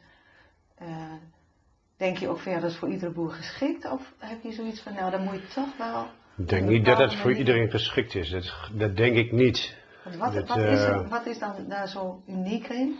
denk 1.97 2.17
je 2.17 2.27
ook 2.27 2.39
van 2.39 2.51
ja, 2.51 2.59
dat 2.59 2.71
is 2.71 2.77
voor 2.77 2.89
iedere 2.89 3.11
boer 3.11 3.31
geschikt? 3.31 3.85
Of 3.91 4.13
heb 4.17 4.43
je 4.43 4.51
zoiets 4.51 4.81
van 4.81 4.93
nou, 4.93 5.11
dan 5.11 5.23
moet 5.23 5.33
je 5.33 5.47
toch 5.47 5.77
wel. 5.77 6.07
Ik 6.37 6.49
denk 6.49 6.67
niet 6.67 6.85
dat 6.85 6.97
het 6.97 7.15
voor 7.15 7.33
iedereen 7.33 7.69
geschikt 7.69 8.15
is. 8.15 8.29
Dat, 8.29 8.69
dat 8.71 8.95
denk 8.95 9.15
ik 9.15 9.31
niet. 9.31 9.75
Wat, 10.03 10.33
dat, 10.33 10.47
wat, 10.47 10.57
is 10.57 10.81
er, 10.81 11.07
wat 11.07 11.25
is 11.25 11.39
dan 11.39 11.65
daar 11.67 11.87
zo 11.87 12.21
uniek 12.27 12.67
in? 12.67 12.97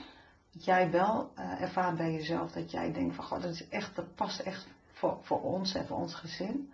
dat 0.55 0.65
jij 0.65 0.91
wel 0.91 1.31
uh, 1.39 1.61
ervaart 1.61 1.97
bij 1.97 2.11
jezelf 2.11 2.51
dat 2.51 2.71
jij 2.71 2.91
denkt 2.93 3.15
van 3.15 3.23
god, 3.23 3.41
dat, 3.41 3.51
is 3.51 3.67
echt, 3.69 3.95
dat 3.95 4.15
past 4.15 4.39
echt 4.39 4.67
voor, 4.93 5.17
voor 5.21 5.41
ons 5.41 5.75
en 5.75 5.85
voor 5.87 5.97
ons 5.97 6.15
gezin? 6.15 6.73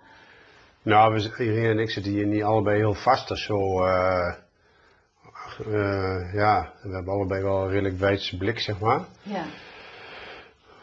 Nou, 0.82 1.14
we, 1.14 1.44
Irene 1.44 1.70
en 1.70 1.80
ik 1.80 1.90
zitten 1.90 2.12
hier 2.12 2.26
niet 2.26 2.44
allebei 2.44 2.78
heel 2.78 2.94
vast 2.94 3.32
of 3.32 3.38
zo. 3.38 3.86
Uh, 3.86 4.34
uh, 5.68 6.34
ja, 6.34 6.74
we 6.82 6.94
hebben 6.94 7.14
allebei 7.14 7.44
wel 7.44 7.64
een 7.64 7.70
redelijk 7.70 7.98
wijdse 7.98 8.38
blik, 8.38 8.60
zeg 8.60 8.80
maar. 8.80 9.06
Ja. 9.22 9.44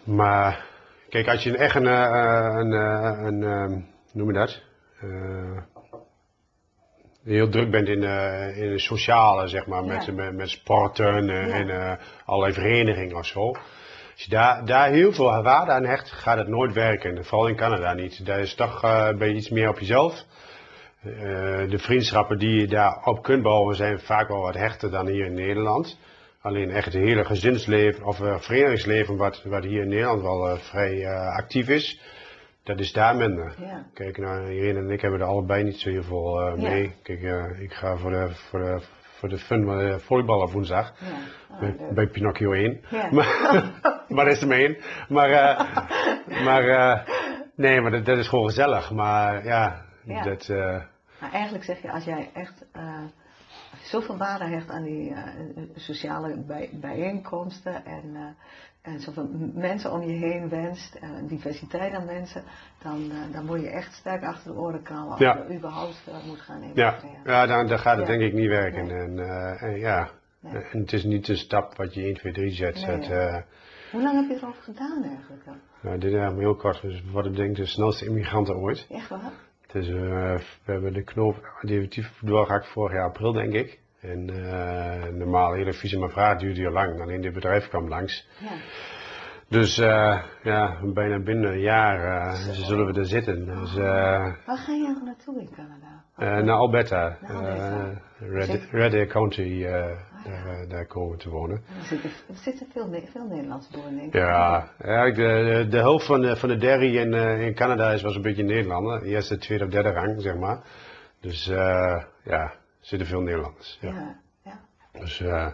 Maar, 0.05 0.67
kijk, 1.09 1.29
als 1.29 1.43
je 1.43 1.57
echt 1.57 1.75
een, 1.75 1.87
een, 1.87 2.73
een, 2.73 3.43
een 3.43 3.87
noem 4.13 4.27
je 4.27 4.39
dat? 4.39 4.63
Heel 7.29 7.49
druk 7.49 7.71
bent 7.71 7.89
in, 7.89 8.03
uh, 8.03 8.57
in 8.57 8.71
de 8.71 8.79
sociale, 8.79 9.49
zeg 9.49 9.67
maar, 9.67 9.85
met, 9.85 10.15
met, 10.15 10.37
met, 10.37 10.49
sporten 10.49 11.29
uh, 11.29 11.55
en 11.55 11.69
uh, 11.69 11.93
allerlei 12.25 12.53
verenigingen 12.53 13.17
of 13.17 13.27
zo. 13.27 13.49
Als 13.49 14.27
je 14.27 14.31
daar, 14.31 14.65
daar 14.65 14.91
heel 14.91 15.13
veel 15.13 15.43
waarde 15.43 15.73
aan 15.73 15.85
hecht, 15.85 16.11
gaat 16.11 16.39
het 16.39 16.49
nooit 16.49 16.73
werken. 16.73 17.25
Vooral 17.25 17.49
in 17.49 17.57
Canada 17.57 17.93
niet. 17.93 18.27
Daar 18.27 18.41
is 18.41 18.55
toch 18.55 18.81
ben 19.19 19.29
je 19.29 19.35
iets 19.35 19.51
meer 19.51 19.69
op 19.69 19.79
jezelf. 19.79 20.25
de 21.69 21.79
vriendschappen 21.79 22.39
die 22.39 22.61
je 22.61 22.67
daarop 22.67 23.23
kunt 23.23 23.43
bouwen 23.43 23.77
zijn 23.77 24.01
vaak 24.01 24.29
wel 24.29 24.41
wat 24.41 24.55
hechter 24.55 24.91
dan 24.91 25.07
hier 25.07 25.25
in 25.25 25.35
Nederland. 25.35 25.99
Alleen 26.41 26.71
echt 26.71 26.85
het 26.85 26.95
hele 26.95 27.25
gezinsleven 27.25 28.05
of 28.05 28.17
verenigingsleven 28.17 29.17
wat, 29.17 29.43
wat 29.45 29.65
hier 29.65 29.83
in 29.83 29.89
Nederland 29.89 30.23
wel 30.23 30.57
vrij 30.57 31.09
actief 31.29 31.69
is 31.69 32.01
dat 32.69 32.79
is 32.79 32.93
daar 32.93 33.17
minder. 33.17 33.55
Ja. 33.59 33.85
Kijk, 33.95 34.19
nou, 34.19 34.51
Irene 34.51 34.79
en 34.79 34.91
ik 34.91 35.01
hebben 35.01 35.21
er 35.21 35.27
allebei 35.27 35.65
niet 35.65 35.81
zo 35.81 35.91
heel 35.91 36.03
veel 36.03 36.49
uh, 36.49 36.55
mee. 36.55 36.83
Ja. 36.83 36.91
Kijk, 37.03 37.23
uh, 37.23 37.61
ik 37.61 37.73
ga 37.73 37.97
voor 37.97 38.11
de, 38.11 38.29
voor 38.31 38.59
de, 38.59 38.81
voor 39.01 39.29
de 39.29 39.39
fun 39.39 39.63
uh, 39.63 40.53
woensdag. 40.53 40.93
Ja. 41.01 41.07
Oh, 41.51 41.61
bij, 41.61 41.77
bij, 41.95 42.07
Pinocchio 42.07 42.53
1. 42.53 42.81
Maar, 43.11 43.73
maar 44.09 44.25
dat 44.25 44.35
is 44.35 44.41
er 44.41 44.49
maar 44.49 44.59
één. 44.59 44.77
Maar, 45.09 45.31
maar 46.47 47.05
nee, 47.55 47.81
maar 47.81 47.91
dat, 47.91 48.05
dat, 48.05 48.19
is 48.19 48.29
gewoon 48.29 48.47
gezellig. 48.47 48.91
Maar 48.91 49.45
ja, 49.45 49.85
dat... 50.25 50.49
maar 51.21 51.33
eigenlijk 51.33 51.65
zeg 51.65 51.83
je, 51.83 51.91
als 51.91 52.05
jij 52.05 52.31
echt 52.35 52.67
zoveel 53.83 54.17
waarde 54.17 54.45
hecht 54.45 54.71
aan 54.71 54.83
die 54.83 55.15
sociale 55.75 56.45
bij, 56.47 56.71
bijeenkomsten 56.73 57.85
en 57.85 58.37
en 58.83 59.01
zoveel 59.01 59.29
mensen 59.55 59.93
om 59.93 60.03
je 60.03 60.13
heen 60.13 60.49
wenst, 60.49 60.95
en 60.95 61.27
diversiteit 61.27 61.93
aan 61.93 62.05
mensen, 62.05 62.43
dan, 62.83 63.11
uh, 63.11 63.33
dan 63.33 63.45
moet 63.45 63.61
je 63.61 63.69
echt 63.69 63.93
sterk 63.93 64.23
achter 64.23 64.53
de 64.53 64.59
oren 64.59 64.83
krabben 64.83 65.11
als 65.11 65.21
ja. 65.21 65.45
je 65.49 65.55
überhaupt 65.55 66.03
uh, 66.09 66.27
moet 66.27 66.41
gaan 66.41 66.63
investeren. 66.63 67.21
Ja, 67.25 67.33
ja 67.33 67.47
dan, 67.47 67.67
dan 67.67 67.79
gaat 67.79 67.97
het 67.97 68.07
denk 68.07 68.23
ik 68.23 68.33
niet 68.33 68.49
werken. 68.49 68.87
Nee. 68.87 68.99
En, 68.99 69.17
uh, 69.17 69.63
en, 69.63 69.79
ja, 69.79 70.11
nee. 70.41 70.63
en 70.63 70.81
het 70.81 70.93
is 70.93 71.05
niet 71.05 71.27
de 71.27 71.37
stap 71.37 71.77
wat 71.77 71.95
je 71.95 72.03
1, 72.03 72.15
2, 72.15 72.33
3 72.33 72.51
zet. 72.51 72.87
Nee, 72.87 73.45
Hoe 73.91 74.03
lang 74.03 74.21
heb 74.21 74.29
je 74.29 74.37
erover 74.43 74.63
gedaan 74.63 75.05
eigenlijk 75.05 75.45
dan? 75.45 75.61
Nou, 75.81 75.99
dit 75.99 76.11
is 76.11 76.19
eigenlijk 76.19 76.41
heel 76.41 76.57
kort. 76.57 76.83
Dus 76.83 77.03
wat 77.13 77.27
ik 77.27 77.37
denk 77.37 77.57
de 77.57 77.67
snelste 77.67 78.05
immigranten 78.05 78.57
ooit. 78.57 78.87
Echt 78.91 79.09
waar? 79.09 79.33
Dus 79.73 79.89
we 79.89 80.41
hebben 80.65 80.93
de 80.93 81.03
knoop 81.03 81.59
definitief 81.61 82.13
doorgehakt 82.21 82.67
vorig 82.67 82.93
jaar 82.93 83.05
april 83.05 83.33
denk 83.33 83.53
ik. 83.53 83.81
En 84.01 84.29
uh, 84.29 85.05
normaal, 85.05 85.53
hele 85.53 85.73
visum 85.73 86.03
en 86.03 86.11
vraag 86.11 86.39
duurde 86.39 86.61
heel 86.61 86.71
lang. 86.71 87.01
Alleen 87.01 87.21
dit 87.21 87.33
bedrijf 87.33 87.69
kwam 87.69 87.89
langs. 87.89 88.29
Ja. 88.41 88.51
Dus 89.49 89.79
uh, 89.79 90.23
ja, 90.43 90.79
bijna 90.83 91.19
binnen 91.19 91.53
een 91.53 91.61
jaar 91.61 92.05
uh, 92.05 92.35
zullen 92.53 92.87
we 92.87 92.99
er 92.99 93.07
zitten. 93.07 93.45
Dus, 93.45 93.75
Waar 93.75 94.59
ga 94.59 94.73
je 94.73 95.01
naartoe 95.05 95.41
in 95.41 95.49
Canada? 95.57 96.43
naar 96.43 96.57
Alberta. 96.57 97.19
Alberta. 97.29 98.01
Red, 98.19 98.69
Red 98.71 98.91
Deer 98.91 99.07
County, 99.07 99.41
oh, 99.43 99.59
ja. 99.59 99.87
daar, 100.25 100.69
daar, 100.69 100.87
komen 100.87 101.11
we 101.11 101.17
te 101.17 101.31
wonen. 101.31 101.63
Er 101.79 101.85
zitten, 102.35 102.67
veel, 102.73 103.03
veel 103.13 103.27
Nederlandse 103.27 103.73
boeren 103.73 103.97
denk 103.97 104.07
ik. 104.07 104.21
Ja, 104.21 104.71
de, 104.79 105.67
de 105.71 105.77
helft 105.77 106.07
van 106.07 106.21
de, 106.21 106.37
van 106.37 106.49
de 106.49 106.57
dairy 106.57 106.97
in, 106.97 107.15
in 107.41 107.55
Canada 107.55 107.91
is 107.91 108.03
was 108.03 108.17
een 108.17 108.23
beetje 108.23 108.43
Nederlander. 108.43 109.03
Eerste, 109.03 109.39
tweede 109.39 109.65
of 109.65 109.71
derde 109.71 109.91
rang, 109.91 110.21
zeg 110.23 110.37
maar. 110.37 110.61
Dus 111.21 111.45
ja, 112.25 112.55
zitten 112.89 113.09
veel 113.09 113.21
Nederlanders. 113.21 113.79
Ja. 113.81 113.89
ja, 113.89 114.21
ja. 114.45 114.61
Dus 115.01 115.21
uh, 115.21 115.49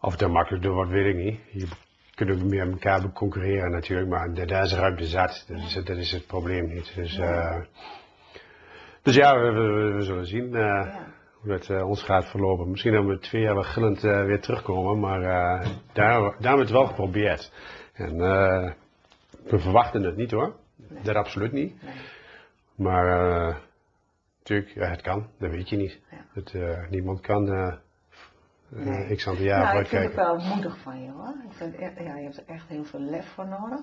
of 0.00 0.18
het 0.18 0.28
makkelijk 0.28 0.62
door 0.62 0.74
wordt, 0.74 0.90
weet 0.90 1.14
ik 1.14 1.16
niet. 1.16 1.40
Je 1.50 1.68
kunt 2.14 2.30
ook 2.30 2.42
meer 2.42 2.66
met 2.66 2.74
elkaar 2.74 3.12
concurreren 3.12 3.70
natuurlijk, 3.70 4.08
maar 4.08 4.34
daar 4.46 4.64
is 4.64 4.74
ruimte 4.74 5.06
zat. 5.06 5.44
Dus 5.46 5.74
dat 5.74 5.96
is 5.96 6.12
het 6.12 6.26
probleem 6.26 6.68
niet. 6.68 6.92
Dus 6.94 7.16
ja, 7.16 7.56
uh, 7.56 7.64
dus 9.02 9.14
ja 9.14 9.40
we, 9.40 9.50
we, 9.50 9.92
we 9.92 10.02
zullen 10.02 10.26
zien 10.26 10.52
uh, 10.52 10.96
hoe 11.32 11.52
het 11.52 11.82
ons 11.82 12.02
gaat 12.02 12.30
verlopen. 12.30 12.70
Misschien 12.70 12.92
dat 12.92 13.04
we 13.04 13.18
twee 13.18 13.42
jaar 13.42 13.54
wel 13.54 13.62
gillend 13.62 14.00
weer 14.00 14.40
terugkomen, 14.40 15.00
maar 15.00 15.20
daar, 15.20 15.62
daar 15.92 16.10
hebben 16.12 16.52
we 16.52 16.60
het 16.60 16.70
wel 16.70 16.86
geprobeerd. 16.86 17.52
En 17.92 18.16
we 19.44 19.58
verwachten 19.58 20.02
het 20.02 20.16
niet 20.16 20.30
hoor. 20.30 20.54
Nee. 20.76 21.02
Dat 21.02 21.14
absoluut 21.14 21.52
niet. 21.52 21.82
Nee. 21.82 21.94
Maar 22.74 23.60
Tuurlijk, 24.50 24.74
ja, 24.74 24.86
het 24.86 25.00
kan, 25.00 25.26
dat 25.38 25.50
weet 25.50 25.68
je 25.68 25.76
niet. 25.76 26.00
Ja. 26.10 26.16
Het, 26.32 26.52
uh, 26.52 26.88
niemand 26.88 27.20
kan 27.20 27.48
uh, 27.48 27.74
nee. 28.68 29.16
x 29.16 29.28
aantal 29.28 29.44
jaar 29.44 29.64
nou, 29.64 29.80
Ik 29.80 29.86
vind 29.86 30.04
het 30.04 30.14
wel 30.14 30.36
moedig 30.36 30.78
van 30.78 31.02
je 31.02 31.10
hoor. 31.10 31.34
Ik 31.48 31.52
vind, 31.52 31.74
ja, 31.78 32.16
je 32.16 32.22
hebt 32.22 32.36
er 32.36 32.44
echt 32.46 32.68
heel 32.68 32.84
veel 32.84 33.00
lef 33.00 33.26
voor 33.34 33.46
nodig. 33.46 33.80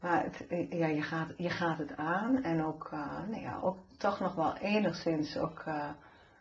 Maar 0.00 0.24
het, 0.24 0.46
ja, 0.70 0.86
je, 0.86 1.02
gaat, 1.02 1.28
je 1.36 1.50
gaat 1.50 1.78
het 1.78 1.96
aan 1.96 2.42
en 2.42 2.64
ook, 2.64 2.90
uh, 2.92 3.00
nou 3.28 3.42
ja, 3.42 3.58
ook 3.62 3.78
toch 3.98 4.20
nog 4.20 4.34
wel 4.34 4.56
enigszins 4.56 5.38
ook 5.38 5.64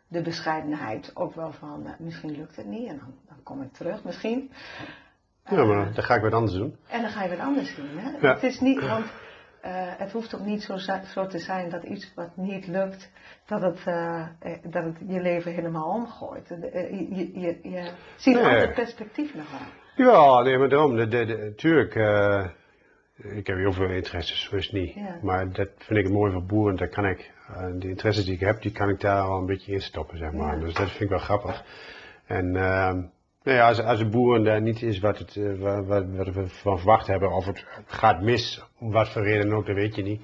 de 0.08 0.22
bescheidenheid. 0.22 1.12
Ook 1.16 1.36
wel 1.36 1.52
van, 1.52 1.96
misschien 2.00 2.38
lukt 2.38 2.56
het 2.56 2.66
niet 2.66 2.90
en 2.90 2.98
dan, 2.98 3.14
dan 3.28 3.44
kom 3.44 3.62
ik 3.62 3.74
terug 3.74 4.04
misschien. 4.04 4.52
Ja, 5.50 5.64
maar 5.64 5.94
dan 5.94 6.04
ga 6.04 6.16
ik 6.16 6.22
wat 6.22 6.34
anders 6.34 6.58
doen. 6.58 6.76
En 6.88 7.02
dan 7.02 7.12
ga 7.12 7.24
je 7.24 7.30
wat 7.30 7.40
anders 7.40 7.76
doen. 7.76 7.98
Hè? 7.98 8.28
Ja. 8.28 8.34
Het 8.34 8.44
is 8.44 8.60
niet, 8.60 8.82
want 8.82 9.06
eh, 9.66 9.72
het 9.98 10.12
hoeft 10.12 10.36
ook 10.36 10.46
niet 10.46 10.64
zo, 10.64 10.78
te 11.28 11.40
zijn 11.40 11.70
dat 11.70 11.84
iets 11.84 12.12
wat 12.16 12.38
niet 12.38 12.68
lukt, 12.68 13.12
dat 13.46 13.62
het, 13.62 13.82
eh, 13.86 14.22
eh, 14.40 14.58
dat 14.64 14.84
het 14.84 14.98
je 15.08 15.22
leven 15.22 15.52
helemaal 15.54 15.90
omgooit. 15.90 16.48
Je, 16.48 17.08
je, 17.10 17.40
je, 17.40 17.60
je 17.70 17.92
ziet 18.16 18.36
Nee. 18.36 18.44
altijd 18.44 18.74
perspectief 18.74 19.36
nog 19.36 19.52
wel. 19.52 20.08
Ja, 20.08 20.42
nee, 20.42 20.58
maar 20.58 20.70
daarom, 20.70 20.96
natuurlijk, 20.96 21.96
eh, 21.96 22.46
ik 23.16 23.48
heb 23.48 23.58
heel 23.58 23.74
veel 23.74 23.90
interesses, 23.90 24.50
het 24.50 24.72
niet. 24.72 24.94
Ja. 24.94 25.20
Maar 25.22 25.52
dat 25.52 25.70
vind 25.78 26.00
ik 26.00 26.10
mooi 26.10 26.32
van 26.32 26.48
boeren, 26.48 26.76
daar 26.76 26.90
kan 26.90 27.06
ik, 27.06 27.32
de 27.80 27.88
interesses 27.88 28.26
die 28.26 28.34
ik 28.34 28.40
heb, 28.40 28.62
die 28.62 28.72
kan 28.72 28.90
ik 28.90 29.00
daar 29.00 29.22
al 29.22 29.40
een 29.40 29.46
beetje 29.46 29.72
in 29.72 29.82
stoppen, 29.82 30.18
zeg 30.18 30.32
maar. 30.32 30.56
Ja. 30.56 30.60
Dus 30.62 30.74
dat 30.74 30.90
vind 30.90 31.02
ik 31.02 31.10
wel 31.10 31.20
grappig. 31.20 31.64
En 32.26 32.56
ehm, 32.56 33.04
nou 33.46 33.58
ja, 33.58 33.68
als, 33.68 33.80
als 33.80 34.00
een 34.00 34.12
boeren 34.12 34.44
daar 34.44 34.62
niet 34.62 34.82
is 34.82 35.00
wat, 35.00 35.18
het, 35.18 35.36
eh, 35.36 35.60
wat, 35.60 35.86
wat, 35.86 36.06
wat 36.10 36.28
we 36.28 36.48
van 36.48 36.78
verwacht 36.78 37.08
hebben, 37.08 37.32
of 37.32 37.46
het 37.46 37.66
gaat 37.86 38.22
mis, 38.22 38.66
om 38.80 38.92
wat 38.92 39.10
voor 39.10 39.24
reden 39.24 39.54
ook, 39.54 39.66
dat 39.66 39.76
weet 39.76 39.96
je 39.96 40.04
niet. 40.04 40.22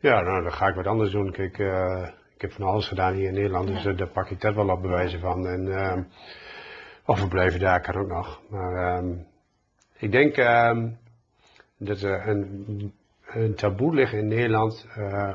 Ja, 0.00 0.20
nou, 0.20 0.42
dan 0.42 0.52
ga 0.52 0.68
ik 0.68 0.74
wat 0.74 0.86
anders 0.86 1.10
doen. 1.10 1.30
Kijk, 1.32 1.58
eh, 1.58 2.08
ik 2.34 2.40
heb 2.40 2.52
van 2.52 2.66
alles 2.66 2.88
gedaan 2.88 3.14
hier 3.14 3.28
in 3.28 3.34
Nederland, 3.34 3.66
dus 3.66 3.84
eh, 3.84 3.96
daar 3.96 4.08
pak 4.08 4.30
ik 4.30 4.40
dat 4.40 4.54
wel 4.54 4.68
op 4.68 4.82
bewijzen 4.82 5.20
van. 5.20 5.46
En, 5.46 5.72
ehm, 5.72 6.02
of 7.04 7.20
we 7.20 7.28
blijven 7.28 7.60
daar, 7.60 7.80
kan 7.80 7.94
ook 7.94 8.08
nog. 8.08 8.40
Maar 8.48 8.74
ehm, 8.74 9.14
ik 9.98 10.12
denk 10.12 10.36
ehm, 10.36 10.88
dat 11.78 12.00
er 12.00 12.28
een, 12.28 12.92
een 13.26 13.54
taboe 13.54 13.94
ligt 13.94 14.12
in 14.12 14.28
Nederland 14.28 14.86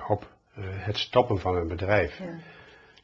op 0.08 0.30
het 0.62 0.98
stoppen 0.98 1.40
van 1.40 1.56
een 1.56 1.68
bedrijf. 1.68 2.18
Ja. 2.18 2.26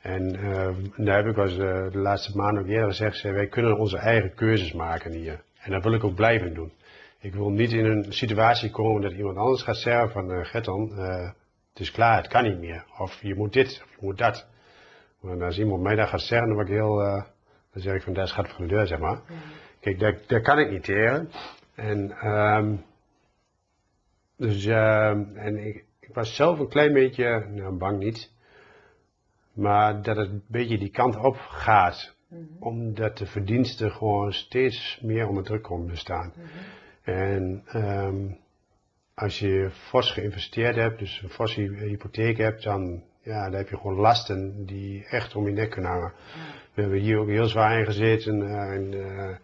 En 0.08 0.36
ehm, 0.36 1.05
daar 1.05 1.16
heb 1.16 1.26
ik 1.26 1.38
eens 1.38 1.58
eh, 1.58 1.91
de 1.91 1.97
laatste 1.97 2.38
maanden 2.38 2.64
ook 2.64 2.70
eerder 2.70 2.88
gezegd, 2.88 3.18
zei, 3.18 3.34
wij 3.34 3.47
kunnen 3.47 3.78
onze 3.78 3.97
eigen 3.97 4.34
keuzes 4.34 4.74
maken 4.74 5.12
hier. 5.12 5.43
En 5.60 5.72
dat 5.72 5.84
wil 5.84 5.93
ik 5.93 6.03
ook 6.03 6.16
blijven 6.16 6.53
doen. 6.53 6.72
Ik 7.20 7.34
wil 7.34 7.49
niet 7.49 7.72
in 7.72 7.86
een 7.86 8.05
situatie 8.14 8.72
komen 8.72 9.01
dat 9.01 9.12
iemand 9.12 9.38
anders 9.38 9.64
gaat 9.64 9.78
zeggen 9.78 10.12
van 10.12 10.32
uh, 10.32 10.45
Gerton, 10.45 10.97
eh, 10.97 11.30
het 11.70 11.80
is 11.80 11.91
klaar, 11.91 12.18
het 12.18 12.28
kan 12.28 12.43
niet 12.43 12.60
meer. 12.60 12.86
Of 12.97 13.22
je 13.22 13.36
moet 13.36 13.53
dit, 13.53 13.82
of 13.84 13.89
je 13.89 14.05
moet 14.05 14.18
dat. 14.18 14.47
Maar 15.22 15.43
als 15.43 15.60
iemand 15.60 15.82
mij 15.82 15.95
dat 15.95 16.10
gaat 16.10 16.22
zeggen, 16.22 16.49
dan 16.49 16.60
ik 16.60 16.68
heel, 16.68 16.95
dan 17.74 17.82
zeg 17.82 17.93
ik 17.93 18.01
van 18.01 18.14
daar 18.14 18.28
schat 18.28 18.49
van 18.49 18.68
de 18.68 18.74
deur, 18.74 18.88
zeg 18.88 18.99
maar. 18.99 19.22
Kijk, 19.80 19.99
daar, 19.99 20.18
daar 20.28 20.41
kan 20.41 20.60
ik 20.60 20.72
niet 20.72 20.84
tegen. 20.84 21.32
En, 21.76 22.12
ehm, 22.12 22.76
dus, 24.38 24.66
ehm, 24.66 25.24
en 25.36 25.58
ik, 25.68 25.86
ik 25.99 26.14
was 26.14 26.36
zelf 26.36 26.60
een 26.60 26.70
klein 26.70 26.93
beetje, 26.93 27.45
nou 27.49 27.78
bang 27.78 27.99
niet, 27.99 28.36
maar 29.58 30.01
dat 30.01 30.18
het 30.18 30.30
een 30.30 30.43
beetje 30.47 30.78
die 30.78 30.89
kant 30.89 31.16
op 31.16 31.36
gaat. 31.36 32.16
Omdat 32.60 33.18
de 33.18 33.26
verdiensten 33.26 33.91
gewoon 33.91 34.32
steeds 34.34 34.99
meer 35.01 35.28
onder 35.28 35.43
druk 35.43 35.64
komen 35.64 35.89
te 35.89 35.95
staan. 35.95 36.34
En 37.03 37.64
ehm, 37.66 38.32
als 39.14 39.39
je 39.39 39.70
fors 39.72 40.12
geïnvesteerd 40.12 40.76
hebt, 40.76 40.99
dus 40.99 41.22
een 41.24 41.30
forse 41.30 41.62
hypotheek 41.62 42.38
hebt, 42.38 42.64
dan, 42.64 43.03
ja, 43.22 43.43
dan 43.43 43.53
heb 43.53 43.70
je 43.70 43.78
gewoon 43.78 43.99
lasten 43.99 44.66
die 44.66 45.05
echt 45.05 45.36
om 45.36 45.45
je 45.47 45.53
nek 45.53 45.70
kunnen 45.70 45.91
hangen. 45.91 46.14
We 46.74 46.82
hebben 46.82 46.99
hier 46.99 47.18
ook 47.18 47.28
heel 47.28 47.47
zwaar 47.47 47.80
in 47.80 47.86
gezeten. 47.86 48.41
en, 48.72 48.93
eh, 48.93 49.36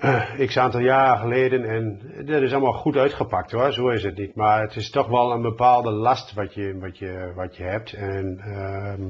eh, 0.00 0.46
x 0.46 0.56
aantal 0.56 0.80
jaar 0.80 1.16
geleden 1.16 1.64
en 1.64 2.00
dat 2.24 2.42
is 2.42 2.52
allemaal 2.52 2.72
goed 2.72 2.96
uitgepakt 2.96 3.50
hoor, 3.50 3.72
zo 3.72 3.88
is 3.88 4.02
het 4.02 4.16
niet. 4.16 4.34
Maar 4.34 4.60
het 4.60 4.76
is 4.76 4.90
toch 4.90 5.08
wel 5.08 5.32
een 5.32 5.42
bepaalde 5.42 5.90
last 5.90 6.34
wat 6.34 6.54
je, 6.54 6.78
wat 6.78 6.98
je, 6.98 7.32
wat 7.34 7.56
je 7.56 7.62
hebt. 7.62 7.92
En 7.92 8.38
ehm, 8.38 9.02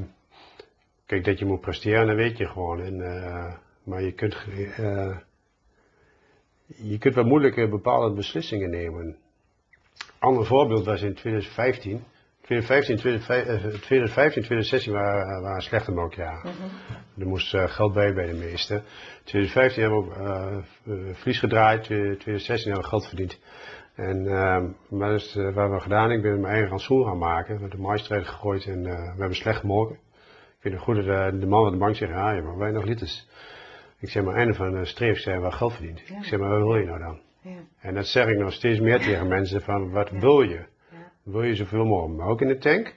kijk, 1.06 1.24
dat 1.24 1.38
je 1.38 1.44
moet 1.44 1.60
presteren, 1.60 2.06
dat 2.06 2.16
weet 2.16 2.38
je 2.38 2.46
gewoon. 2.46 2.80
En, 2.80 3.00
eh, 3.00 3.54
maar 3.84 4.02
je 4.02 4.12
kunt, 4.12 4.36
eh, 4.76 5.16
je 6.66 6.98
kunt 6.98 7.14
wel 7.14 7.24
moeilijke 7.24 7.68
bepaalde 7.68 8.14
beslissingen 8.14 8.70
nemen. 8.70 9.16
Ander 10.18 10.46
voorbeeld 10.46 10.84
was 10.84 11.02
in 11.02 11.14
2015. 11.14 12.04
2015, 12.46 12.96
2015, 12.96 13.54
eh, 13.54 13.80
2015 13.80 14.42
2016 14.42 14.92
waren, 14.92 15.42
waren 15.42 15.62
slechte 15.62 15.92
melkjaren. 15.92 16.54
Er 17.18 17.26
moest 17.26 17.54
eh, 17.54 17.68
geld 17.68 17.92
bij 17.92 18.14
bij 18.14 18.26
de 18.26 18.32
meesten. 18.32 18.82
2015 19.24 19.82
hebben 19.82 20.02
we 20.02 20.06
ook 20.06 20.16
eh, 20.16 20.56
eh, 20.56 21.14
verlies 21.14 21.38
gedraaid, 21.38 21.84
2016 21.84 22.72
hebben 22.72 22.82
we 22.82 22.88
geld 22.88 23.06
verdiend. 23.08 23.40
En 23.94 24.22
maar 24.88 25.10
dat 25.10 25.20
is 25.20 25.34
wat 25.34 25.54
we 25.54 25.60
hebben 25.60 25.82
gedaan. 25.82 26.10
Ik 26.10 26.22
ben 26.22 26.40
mijn 26.40 26.52
eigen 26.52 26.68
rantsoen 26.68 27.04
gaan 27.04 27.18
maken. 27.18 27.54
We 27.54 27.60
hebben 27.60 27.78
de 27.78 27.86
maïsstrijder 27.86 28.28
gegooid 28.28 28.66
en 28.66 28.82
we 28.82 29.18
hebben 29.18 29.34
slecht 29.34 29.60
gemolken. 29.60 29.94
Ik 29.94 30.62
vind 30.62 30.74
het 30.74 30.82
goed 30.82 30.96
dat 30.96 31.40
de 31.40 31.46
man 31.46 31.66
aan 31.66 31.72
de 31.72 31.78
bank 31.78 31.96
zegt, 31.96 32.12
ah, 32.12 32.34
je 32.34 32.42
maar 32.42 32.58
weinig 32.58 32.84
liters. 32.84 33.28
Ik 33.98 34.08
zeg 34.08 34.24
maar, 34.24 34.34
einde 34.34 34.54
van 34.54 34.72
de 34.72 34.84
streef 34.84 35.18
zijn 35.18 35.42
we 35.42 35.50
geld 35.50 35.72
verdiend. 35.72 36.00
Ja. 36.06 36.16
Ik 36.16 36.24
zeg 36.24 36.38
maar, 36.38 36.48
wat 36.48 36.58
wil 36.58 36.76
je 36.76 36.86
nou 36.86 36.98
dan? 36.98 37.20
Ja. 37.40 37.58
En 37.80 37.94
dat 37.94 38.06
zeg 38.06 38.26
ik 38.26 38.38
nog 38.38 38.52
steeds 38.52 38.80
meer 38.80 38.98
tegen 38.98 39.28
mensen 39.28 39.60
van, 39.60 39.90
wat 39.90 40.10
wil 40.10 40.42
je? 40.42 40.64
Wil 41.26 41.42
je 41.42 41.54
zoveel 41.54 41.84
mogelijk 41.84 42.16
melk 42.16 42.40
in 42.40 42.48
de 42.48 42.58
tank? 42.58 42.96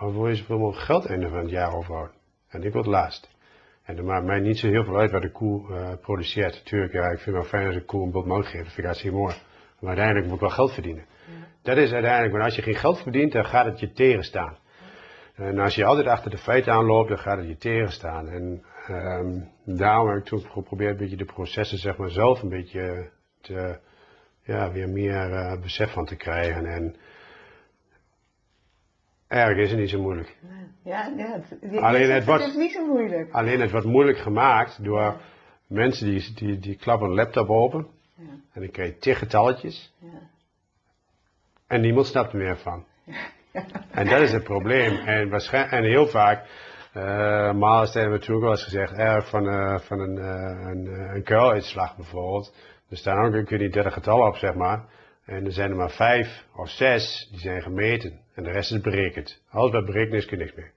Of 0.00 0.12
wil 0.12 0.28
je 0.28 0.34
zoveel 0.34 0.58
mogelijk 0.58 0.84
geld 0.84 1.06
einde 1.06 1.28
van 1.28 1.38
het 1.38 1.50
jaar 1.50 1.74
overhouden? 1.76 2.16
En 2.48 2.62
ik 2.62 2.72
wil 2.72 2.82
het 2.82 2.90
laatst. 2.90 3.28
En 3.82 3.96
dat 3.96 4.04
maakt 4.04 4.26
mij 4.26 4.40
niet 4.40 4.58
zo 4.58 4.68
heel 4.68 4.84
veel 4.84 4.96
uit 4.96 5.10
wat 5.10 5.22
de 5.22 5.30
koe 5.30 5.74
eh, 5.74 5.92
produceert. 6.00 6.64
Tuurlijk, 6.64 6.92
ja, 6.92 7.02
ik 7.02 7.18
vind 7.18 7.24
het 7.24 7.34
wel 7.34 7.44
fijn 7.44 7.66
als 7.66 7.74
een 7.74 7.84
koe 7.84 8.04
een 8.04 8.10
bot 8.10 8.26
melk 8.26 8.44
geeft. 8.44 8.64
Dat 8.64 8.64
vind 8.64 8.78
ik 8.78 8.84
hartstikke 8.84 9.16
mooi. 9.16 9.34
Maar 9.78 9.88
uiteindelijk 9.88 10.26
moet 10.26 10.34
ik 10.34 10.40
wel 10.40 10.50
geld 10.50 10.72
verdienen. 10.72 11.04
Dat 11.62 11.76
is 11.76 11.92
uiteindelijk, 11.92 12.32
want 12.32 12.44
als 12.44 12.56
je 12.56 12.62
geen 12.62 12.74
geld 12.74 13.02
verdient, 13.02 13.32
dan 13.32 13.44
gaat 13.44 13.66
het 13.66 13.80
je 13.80 13.92
tegenstaan. 13.92 14.56
En 15.34 15.58
als 15.58 15.74
je 15.74 15.84
altijd 15.84 16.06
achter 16.06 16.30
de 16.30 16.38
feiten 16.38 16.72
aanloopt, 16.72 17.08
dan 17.08 17.18
gaat 17.18 17.38
het 17.38 17.48
je 17.48 17.56
tegenstaan. 17.56 18.28
En 18.28 18.64
ehm, 18.86 19.40
daarom 19.64 20.08
heb 20.08 20.18
ik 20.18 20.24
toen 20.24 20.40
geprobeerd 20.40 20.90
een 20.90 20.96
beetje 20.96 21.16
de 21.16 21.24
processen 21.24 21.78
zeg 21.78 21.96
maar, 21.96 22.10
zelf 22.10 22.42
een 22.42 22.48
beetje 22.48 23.10
te, 23.40 23.78
ja, 24.42 24.72
weer 24.72 24.88
meer 24.88 25.32
eh, 25.32 25.60
besef 25.60 25.92
van 25.92 26.04
te 26.04 26.16
krijgen. 26.16 26.66
En 26.66 26.96
eigenlijk 29.32 29.64
is 29.64 29.70
het 29.70 29.80
niet 29.80 29.90
zo 29.90 30.00
moeilijk. 30.00 30.36
Ja, 30.84 31.12
ja, 31.16 31.32
het, 31.32 31.58
je- 31.60 31.70
je 31.70 31.80
Alleen 31.80 32.10
het 32.10 32.24
wordt- 32.24 32.44
is 32.46 32.54
niet 32.56 32.72
zo 32.72 32.86
moeilijk. 32.86 33.32
Alleen 33.32 33.60
het 33.60 33.70
wordt 33.70 33.86
moeilijk 33.86 34.18
gemaakt 34.18 34.84
door 34.84 35.16
mensen 35.66 36.06
die, 36.06 36.32
die, 36.34 36.58
die 36.58 36.76
klappen 36.76 37.08
een 37.08 37.14
laptop 37.14 37.48
open. 37.50 37.86
Ja. 38.14 38.24
En 38.52 38.60
dan 38.60 38.70
krijg 38.70 38.88
je 38.88 38.98
tig 38.98 39.18
getalletjes. 39.18 39.92
Ja. 39.98 40.08
En 41.66 41.80
niemand 41.80 42.06
snapt 42.06 42.32
er 42.32 42.38
meer 42.38 42.56
van. 42.56 42.84
En 43.90 44.08
dat 44.08 44.20
is 44.20 44.32
het 44.32 44.44
probleem. 44.44 44.96
En, 44.96 45.28
waarschijnlijk, 45.28 45.72
en 45.72 45.84
heel 45.84 46.06
vaak, 46.06 46.44
eh 46.92 47.02
maar 47.52 47.82
hebben 47.84 48.02
we 48.04 48.08
natuurlijk 48.08 48.40
wel 48.40 48.50
eens 48.50 48.64
gezegd, 48.64 48.92
erg 48.92 49.28
van, 49.28 49.48
eh, 49.48 49.78
van 49.78 50.00
een, 50.00 50.18
eh, 50.18 50.70
een, 50.70 50.86
eh, 50.86 51.14
een 51.14 51.22
kuiluitslag 51.22 51.96
bijvoorbeeld. 51.96 52.54
Er 52.90 52.96
staan 52.96 53.24
ook, 53.26 53.34
ik 53.34 53.48
weet 53.48 53.60
niet, 53.60 53.72
30 53.72 53.92
getallen 53.92 54.26
op, 54.26 54.36
zeg 54.36 54.54
maar. 54.54 54.84
En 55.32 55.44
er 55.44 55.52
zijn 55.52 55.70
er 55.70 55.76
maar 55.76 55.90
vijf 55.90 56.46
of 56.56 56.68
zes 56.68 57.28
die 57.30 57.40
zijn 57.40 57.62
gemeten. 57.62 58.20
En 58.34 58.42
de 58.42 58.50
rest 58.50 58.72
is 58.72 58.80
berekend. 58.80 59.42
Alles 59.50 59.72
wat 59.72 59.84
berekend 59.84 60.14
is, 60.14 60.26
kun 60.26 60.38
je 60.38 60.44
niks 60.44 60.56
meer. 60.56 60.72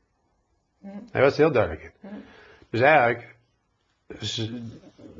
Hij 1.12 1.22
was 1.22 1.38
heel 1.38 1.52
duidelijk 1.52 1.84
in. 1.84 2.10
Dus 2.70 2.82
eigenlijk, 2.82 3.36
dus 4.08 4.52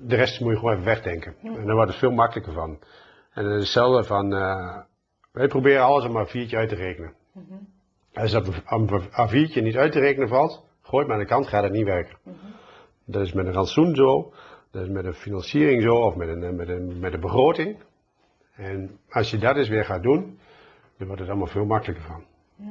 de 0.02 0.16
rest 0.16 0.40
moet 0.40 0.52
je 0.52 0.58
gewoon 0.58 0.74
even 0.74 0.86
wegdenken. 0.86 1.36
En 1.42 1.66
dan 1.66 1.76
wordt 1.76 1.92
het 1.92 2.00
veel 2.00 2.12
makkelijker 2.12 2.54
van. 2.54 2.80
En 3.34 3.46
hetzelfde 3.46 4.04
van, 4.04 4.34
eh, 4.34 4.78
wij 5.32 5.48
proberen 5.48 5.84
alles 5.84 6.08
maar 6.08 6.22
een 6.22 6.28
viertje 6.28 6.58
uit 6.58 6.70
te 6.70 6.76
rekenen. 6.76 7.14
Als 8.14 8.32
dat 8.32 8.48
op 8.48 8.92
een 8.92 9.10
A4'tje 9.12 9.62
niet 9.62 9.78
uit 9.78 9.92
te 9.92 10.00
rekenen 10.00 10.28
valt, 10.28 10.64
gooi 10.82 11.06
maar 11.06 11.16
aan 11.16 11.22
de 11.22 11.28
kant, 11.28 11.48
gaat 11.48 11.64
het 11.64 11.72
niet 11.72 11.86
werken. 11.86 12.18
Dat 13.06 13.22
is 13.22 13.34
met 13.34 13.46
een 13.46 13.54
rantsoen 13.54 13.96
zo, 13.96 14.34
dat 14.72 14.84
is 14.84 14.90
met 14.90 15.06
een 15.06 15.14
financiering 15.14 15.82
zo, 15.82 15.96
of 15.96 16.16
met 16.16 16.28
een, 16.28 16.56
met 16.56 16.70
een, 16.70 17.00
met 17.00 17.14
een 17.14 17.20
begroting. 17.20 17.78
En 18.56 19.00
als 19.10 19.32
je 19.32 19.38
dat 19.38 19.56
eens 19.56 19.70
weer 19.70 19.86
gaat 19.86 20.04
doen, 20.04 20.40
dan 20.98 21.08
wordt 21.08 21.22
het 21.22 21.30
allemaal 21.30 21.48
veel 21.48 21.66
makkelijker 21.66 22.06
van. 22.06 22.24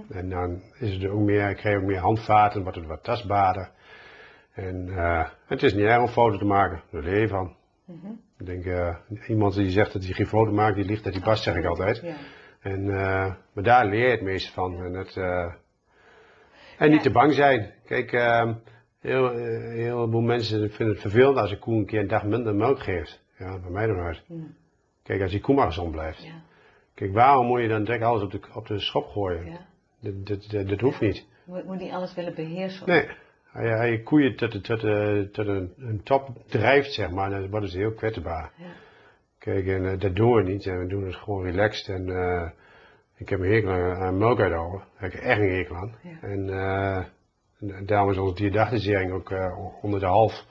En 0.08 0.28
dan 0.28 0.62
is 0.78 0.94
het 0.94 1.06
ook 1.06 1.20
meer, 1.20 1.54
krijg 1.54 1.74
je 1.74 1.80
ook 1.80 1.88
meer 1.88 1.98
handvaten, 1.98 2.62
wordt 2.62 2.76
het 2.76 2.86
wat 2.86 3.04
tastbaarder. 3.04 3.70
En 4.52 4.88
eh, 4.88 5.28
het 5.46 5.62
is 5.62 5.74
niet 5.74 5.84
erg 5.84 6.00
om 6.00 6.08
fouten 6.08 6.38
te 6.38 6.44
maken, 6.44 6.82
daar 6.90 7.02
leer 7.02 7.20
je 7.20 7.28
van. 7.28 7.56
Ik 8.38 8.46
denk, 8.46 8.64
eh, 8.64 8.96
iemand 9.28 9.54
die 9.54 9.70
zegt 9.70 9.92
dat 9.92 10.04
hij 10.04 10.12
geen 10.12 10.26
foto 10.26 10.52
maakt, 10.52 10.76
die 10.76 10.84
liegt 10.84 11.04
dat 11.04 11.12
hij 11.12 11.22
past, 11.22 11.42
zeg 11.42 11.56
ik 11.56 11.64
altijd. 11.64 12.00
Ja. 12.00 12.14
En, 12.60 12.88
eh, 12.88 13.34
maar 13.52 13.64
daar 13.64 13.86
leer 13.86 14.04
je 14.04 14.10
het 14.10 14.22
meeste 14.22 14.52
van. 14.52 14.84
En, 14.84 14.92
het, 14.92 15.16
en 16.78 16.90
niet 16.90 17.02
te 17.02 17.10
bang 17.10 17.32
zijn. 17.32 17.72
Kijk, 17.84 18.12
ehm, 18.12 18.54
heel, 19.00 19.30
heel 19.68 20.10
veel 20.10 20.20
mensen 20.20 20.70
vinden 20.70 20.94
het 20.94 21.00
vervelend 21.00 21.36
als 21.36 21.50
een 21.50 21.58
koe 21.58 21.74
een 21.74 21.86
keer 21.86 22.00
een 22.00 22.08
dag 22.08 22.24
minder 22.24 22.54
melk 22.54 22.80
geeft. 22.80 23.24
Ja, 23.38 23.58
bij 23.58 23.70
mij 23.70 23.86
dan 23.86 23.96
nooit. 23.96 24.22
Kijk, 25.04 25.22
als 25.22 25.30
die 25.30 25.40
koe 25.40 25.54
maar 25.54 25.66
gezond 25.66 25.90
blijft. 25.90 26.22
Ja. 26.22 26.42
Kijk, 26.94 27.12
waarom 27.12 27.46
moet 27.46 27.60
je 27.60 27.68
dan 27.68 27.84
direct 27.84 28.04
alles 28.04 28.22
op 28.22 28.30
de, 28.30 28.40
op 28.54 28.66
de 28.66 28.78
schop 28.78 29.06
gooien? 29.06 29.46
Ja. 29.46 29.66
Dat, 30.00 30.26
dat, 30.26 30.50
dat, 30.50 30.68
dat 30.68 30.80
hoeft 30.80 31.00
niet. 31.00 31.26
Moet, 31.44 31.64
moet 31.64 31.78
niet 31.78 31.92
alles 31.92 32.14
willen 32.14 32.34
beheersen. 32.34 32.86
Nee. 32.88 33.08
Als 33.52 33.88
je, 33.88 34.02
koeien 34.02 34.36
tot, 34.36 34.64
tot, 34.64 34.84
eh, 34.84 35.20
tot 35.20 35.46
een, 35.46 35.72
een 35.78 36.02
top 36.02 36.28
drijft, 36.46 36.92
zeg 36.92 37.10
maar, 37.10 37.30
dan 37.30 37.50
worden 37.50 37.68
ze 37.68 37.78
heel 37.78 37.92
kwetsbaar. 37.92 38.52
Ja. 38.56 38.72
Kijk, 39.38 39.66
en 39.66 39.90
eh, 39.90 40.00
dat 40.00 40.16
doen 40.16 40.34
we 40.34 40.42
niet. 40.42 40.66
En 40.66 40.78
we 40.78 40.86
doen 40.86 41.04
het 41.04 41.16
gewoon 41.16 41.44
relaxed. 41.44 41.94
En 41.94 42.08
eh, 42.08 42.50
ik 43.16 43.28
heb 43.28 43.40
een 43.40 43.52
hekel 43.52 43.70
aan, 43.70 43.96
aan 43.96 44.18
melk 44.18 44.40
uithouden. 44.40 44.78
Daar 44.78 45.10
heb 45.10 45.12
ik 45.12 45.20
echt 45.20 45.40
een 45.40 45.54
hekel 45.54 45.76
aan. 45.76 45.94
Ja. 46.02 46.28
En 46.28 46.48
en 47.58 47.86
daarom 47.86 48.10
is 48.10 48.18
onze 48.18 48.34
dieetdagdosering 48.34 49.12
ook 49.12 49.34
onder 49.82 50.00
de 50.00 50.06
half. 50.06 50.44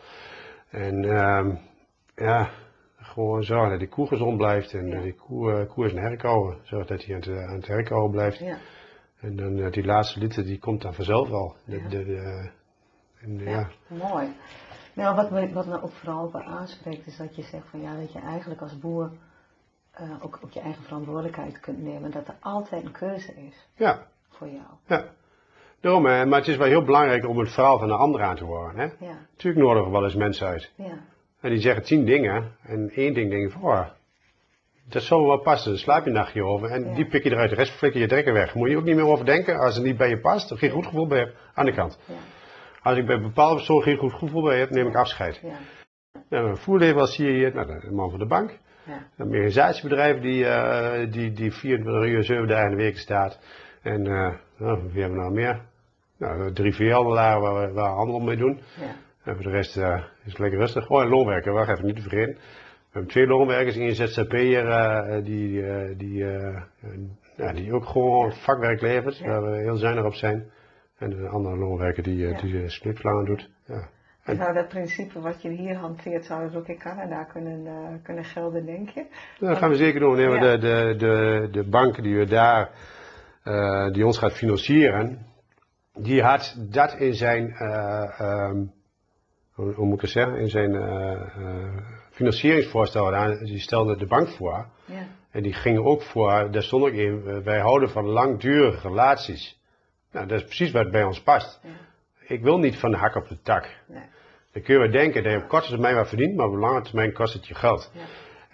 En 0.70 1.04
ehm, 1.04 1.56
ja, 2.16 2.50
gewoon 3.14 3.44
zorgen 3.44 3.70
dat 3.70 3.80
die 3.80 3.88
koe 3.88 4.08
gezond 4.08 4.38
blijft 4.38 4.74
en 4.74 4.88
Ja. 4.88 5.02
die 5.02 5.14
koe, 5.16 5.52
eh, 5.54 5.70
koe 5.70 5.86
is 5.86 5.92
een 5.92 5.98
herkauwen. 5.98 6.58
Zorg 6.64 6.88
dat 6.88 7.06
hij 7.06 7.16
aan 7.16 7.22
het, 7.22 7.48
aan 7.48 7.56
het 7.56 7.68
herkauwen 7.68 8.12
blijft. 8.12 8.38
Ja. 8.40 8.58
En 9.20 9.36
dan 9.36 9.58
eh, 9.60 9.72
die 9.72 9.86
laatste 9.86 10.20
liter 10.20 10.44
die 10.44 10.60
komt 10.60 10.82
dan 10.82 10.94
vanzelf 10.94 11.30
wel. 11.30 11.56
De, 11.66 11.82
Ja. 11.82 11.90
de, 11.90 12.04
de- 12.06 12.50
en, 13.22 13.40
Ja, 13.40 13.50
ja. 13.50 13.70
mooi. 13.88 14.28
Nou, 14.94 15.16
wat 15.16 15.32
me, 15.32 15.54
wat 15.54 15.66
me 15.66 15.82
ook 15.82 15.92
vooral 15.92 16.30
bij 16.30 16.42
aanspreekt 16.42 17.08
is 17.08 17.18
dat 17.18 17.36
je 17.36 17.42
zegt 17.42 17.70
van 17.70 17.82
ja, 17.82 17.96
dat 17.96 18.14
je 18.14 18.20
eigenlijk 18.20 18.62
als 18.62 18.80
boer 18.80 19.12
eh, 19.92 20.10
ook, 20.22 20.40
ook 20.44 20.52
je 20.52 20.60
eigen 20.60 20.84
verantwoordelijkheid 20.84 21.60
kunt 21.60 21.82
nemen. 21.84 22.12
Dat 22.12 22.28
er 22.28 22.36
altijd 22.40 22.86
een 22.86 22.92
keuze 22.92 23.34
is 23.34 23.68
ja, 23.76 24.08
voor 24.30 24.48
jou. 24.48 24.66
ja. 24.88 25.06
Daarom, 25.82 26.06
eh, 26.08 26.24
maar 26.26 26.40
het 26.40 26.48
is 26.48 26.58
wel 26.58 26.68
heel 26.68 26.84
belangrijk 26.84 27.28
om 27.28 27.38
het 27.40 27.52
verhaal 27.52 27.80
van 27.80 27.88
de 27.88 27.94
ander 27.94 28.22
aan 28.22 28.36
te 28.36 28.44
horen. 28.44 28.76
Hè? 28.80 29.06
Ja, 29.06 29.18
Natuurlijk 29.32 29.66
nodigen 29.66 29.86
we 29.86 29.92
wel 29.92 30.04
eens 30.04 30.16
mensen 30.16 30.48
uit. 30.48 30.72
ja, 30.76 30.98
En 31.44 31.50
die 31.50 31.60
zeggen 31.60 31.84
tien 31.84 32.06
dingen. 32.06 32.52
En 32.62 32.90
één 32.96 33.14
ding 33.14 33.30
denk 33.30 33.42
je 33.42 33.50
van, 33.50 33.62
oh, 33.62 33.86
dat 34.90 35.02
zal 35.04 35.28
wel 35.28 35.38
passen. 35.40 35.70
Dan 35.72 35.80
slaap 35.80 36.04
je 36.04 36.10
een 36.10 36.16
nachtje 36.16 36.44
over. 36.44 36.70
En 36.70 36.86
Ja. 36.90 36.96
die 36.96 37.06
pik 37.08 37.24
je 37.24 37.30
eruit. 37.32 37.50
De 37.50 37.56
rest 37.56 37.72
flikker 37.72 38.02
je 38.02 38.08
trekken 38.08 38.34
weg. 38.34 38.54
Moet 38.56 38.70
je 38.70 38.78
ook 38.78 38.84
niet 38.84 38.96
meer 38.96 39.06
over 39.08 39.26
denken. 39.26 39.60
Als 39.60 39.76
het 39.76 39.84
niet 39.84 39.98
bij 39.98 40.10
je 40.10 40.20
past, 40.20 40.52
of 40.52 40.60
geen 40.60 40.70
goed 40.72 40.86
gevoel 40.86 41.08
bij 41.08 41.20
hebt. 41.20 41.36
Aan 41.54 41.66
de 41.66 41.74
kant. 41.74 42.00
ja, 42.06 42.14
Als 42.82 42.98
ik 42.98 43.06
bij 43.06 43.16
een 43.16 43.22
bepaalde 43.22 43.56
persoon 43.56 43.82
geen 43.82 43.98
goed 43.98 44.14
gevoel 44.14 44.42
bij 44.42 44.60
heb, 44.60 44.70
neem 44.70 44.88
ik 44.88 44.96
afscheid. 44.96 45.42
ja, 46.30 46.40
een 46.40 46.58
voerlever 46.58 47.08
zie 47.08 47.26
je 47.26 47.32
hier, 47.34 47.54
nou, 47.54 47.80
de 47.80 47.92
man 47.92 48.10
van 48.10 48.20
de 48.20 48.26
bank. 48.26 48.58
ja, 48.86 49.08
Een 49.18 49.28
mechanisatiebedrijf 49.30 50.22
die, 50.22 50.46
eh, 50.48 51.12
die, 51.12 51.32
die 51.34 51.52
24 51.52 52.06
uur, 52.10 52.24
7 52.24 52.48
dagen 52.48 52.72
in 52.72 52.78
de 52.78 52.84
week 52.84 52.98
staat. 52.98 53.40
En 53.82 54.02
nou, 54.02 54.34
wie 54.92 55.02
hebben 55.02 55.18
we 55.18 55.24
nou 55.24 55.34
meer? 55.34 55.62
Nou, 56.18 56.54
drie 56.54 56.74
VL-lagen 56.76 57.42
waar 57.42 57.68
we 57.68 57.74
waar 57.74 57.90
handel 57.90 58.20
mee 58.20 58.38
doen. 58.38 58.60
ja, 58.80 58.96
En 59.24 59.34
voor 59.36 59.44
de 59.44 59.50
rest 59.50 59.78
eh, 59.78 60.04
is 60.24 60.32
het 60.32 60.40
lekker 60.40 60.60
rustig. 60.60 60.90
Oh, 60.90 61.02
en 61.02 61.10
loonwerker, 61.10 61.54
wacht 61.54 61.70
even, 61.70 61.86
niet 61.86 61.96
te 61.96 62.02
vergeten. 62.02 62.34
We 62.34 63.00
hebben 63.00 63.12
twee 63.12 63.28
loonwerkers, 63.28 63.76
één 63.76 63.96
ZZP'er 63.96 64.66
uh, 64.68 65.24
die, 65.24 65.66
eh, 65.68 65.98
die, 65.98 66.24
eh, 66.26 66.48
eh, 66.48 66.62
ja, 67.38 67.54
die 67.54 67.74
ook 67.74 67.86
gewoon 67.86 68.32
vakwerk 68.32 68.82
levert, 68.82 69.18
Ja. 69.18 69.28
waar 69.28 69.52
we 69.52 69.58
heel 69.58 69.76
zuinig 69.76 70.06
op 70.06 70.14
zijn. 70.14 70.52
En 70.98 71.12
een 71.12 71.28
andere 71.28 71.58
loonwerker 71.58 72.04
die, 72.04 72.18
Ja. 72.18 72.42
die 72.42 72.68
doet. 73.26 73.50
Ja. 73.66 73.90
En- 74.24 74.38
Nou, 74.38 74.54
dat 74.54 74.68
principe 74.68 75.20
wat 75.20 75.42
je 75.42 75.50
hier 75.50 75.76
hanteert, 75.76 76.26
zou 76.26 76.42
dat 76.44 76.56
ook 76.56 76.68
in 76.68 76.78
Canada 76.78 77.24
kunnen, 77.24 78.00
kunnen 78.04 78.24
gelden, 78.24 78.66
denk 78.66 78.90
je? 78.90 79.06
dat 79.40 79.58
gaan 79.58 79.70
we 79.70 79.76
zeker 79.76 80.00
doen. 80.00 80.16
Nee, 80.16 80.40
de, 80.40 80.58
de, 80.58 80.96
de, 80.98 81.48
de 81.52 81.64
bank 81.70 82.04
die 82.04 82.18
we 82.18 82.26
daar, 82.26 82.70
die 83.92 84.06
ons 84.06 84.18
gaat 84.18 84.34
financieren, 84.34 85.26
die 85.94 86.22
had 86.22 86.56
dat 86.70 86.94
in 86.94 87.14
zijn, 87.14 87.50
eh, 87.52 88.20
ehm, 88.20 88.64
hoe, 89.54 89.86
moet 89.86 89.96
ik 89.96 90.02
het 90.02 90.10
zeggen, 90.10 90.38
in 90.38 90.50
zijn 90.50 90.76
eh, 90.76 91.12
eh, 91.12 91.78
financieringsvoorstel, 92.12 93.12
daar- 93.12 93.38
die 93.40 93.60
stelde 93.60 93.98
de 93.98 94.06
bank 94.06 94.28
voor. 94.30 94.66
Ja, 94.86 95.08
En 95.32 95.44
die 95.44 95.54
gingen 95.54 95.84
ook 95.86 96.02
voor, 96.02 96.48
daar 96.52 96.64
stond 96.64 96.84
ook 96.84 96.92
in, 96.92 97.24
eh, 97.28 97.38
wij 97.38 97.60
houden 97.60 97.90
van 97.90 98.06
langdurige 98.06 98.88
relaties. 98.88 99.62
Nou, 100.12 100.28
dat 100.28 100.38
is 100.40 100.44
precies 100.46 100.72
wat 100.72 100.92
bij 100.92 101.04
ons 101.04 101.22
past. 101.22 101.60
ja, 101.64 101.70
Ik 102.28 102.42
wil 102.44 102.58
niet 102.58 102.78
van 102.78 102.92
de 102.92 102.98
hak 102.98 103.16
op 103.16 103.28
de 103.28 103.42
tak. 103.42 103.70
nee, 103.88 104.02
Dan 104.54 104.62
kun 104.64 104.74
je 104.74 104.80
wel 104.80 104.92
denken 104.92 105.24
dat 105.24 105.32
je 105.32 105.38
op 105.38 105.48
korte 105.48 105.70
termijn 105.70 105.96
wat 105.96 106.08
verdient, 106.08 106.36
maar 106.36 106.48
op 106.48 106.56
lange 106.56 106.82
termijn 106.82 107.14
kost 107.14 107.34
het 107.34 107.48
je 107.48 107.56
geld. 107.56 107.92
ja, 107.94 108.02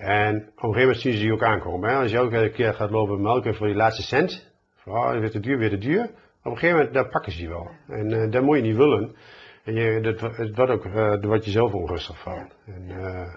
En 0.05 0.35
op 0.35 0.41
een 0.43 0.53
gegeven 0.55 0.81
moment 0.81 0.99
zien 0.99 1.13
ze 1.13 1.19
die 1.19 1.33
ook 1.33 1.43
aankomen. 1.43 1.89
Hè? 1.89 1.95
Als 1.95 2.11
je 2.11 2.17
elke 2.17 2.49
keer 2.49 2.73
gaat 2.73 2.89
lopen 2.89 3.21
melken 3.21 3.55
voor 3.55 3.67
die 3.67 3.75
laatste 3.75 4.01
cent, 4.03 4.51
van, 4.75 4.93
oh, 4.93 5.11
weer 5.11 5.31
te 5.31 5.39
duur, 5.39 5.57
weer 5.57 5.69
te 5.69 5.77
duur. 5.77 6.03
Op 6.03 6.11
een 6.45 6.51
gegeven 6.57 6.75
moment, 6.75 6.93
daar 6.93 7.09
pakken 7.09 7.31
ze 7.31 7.41
je 7.41 7.47
wel. 7.49 7.69
En 7.87 8.13
eh 8.13 8.31
dat 8.31 8.43
moet 8.43 8.55
je 8.55 8.61
niet 8.63 8.75
willen. 8.75 9.15
En 9.69 9.75
je, 9.75 10.01
dat, 10.01 10.19
het 10.37 10.55
wordt 10.55 10.71
ook, 10.71 10.85
eh 10.85 11.21
word 11.21 11.45
je 11.45 11.51
zelf 11.51 11.73
onrustig 11.73 12.19
van. 12.21 12.51
En, 12.65 12.85
eh, 13.05 13.33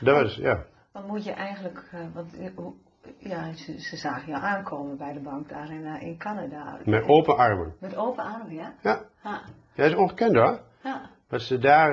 dat 0.00 0.22
was, 0.22 0.34
ja. 0.34 0.64
Dan 0.92 1.06
moet 1.06 1.24
je 1.24 1.32
eigenlijk, 1.32 1.90
want 2.14 2.36
hoe- 2.54 2.72
ja, 3.18 3.52
ze, 3.52 3.80
ze 3.80 3.96
zagen 3.96 4.28
jou 4.32 4.42
aankomen 4.42 4.96
bij 4.96 5.12
de 5.12 5.20
bank 5.20 5.48
daar 5.48 5.70
in, 5.72 5.84
in 6.00 6.16
Canada. 6.18 6.78
Met 6.84 7.08
open 7.08 7.36
armen. 7.36 7.74
Met 7.80 7.96
open 7.96 8.24
armen, 8.24 8.54
ja? 8.54 8.74
Ja, 8.82 9.00
Ja, 9.24 9.30
ja 9.74 9.82
dat 9.82 9.86
is 9.86 9.94
ongekend 9.94 10.34
hoor. 10.34 10.60
ja, 10.82 11.10
Maar 11.28 11.40
ze 11.40 11.58
daar, 11.58 11.92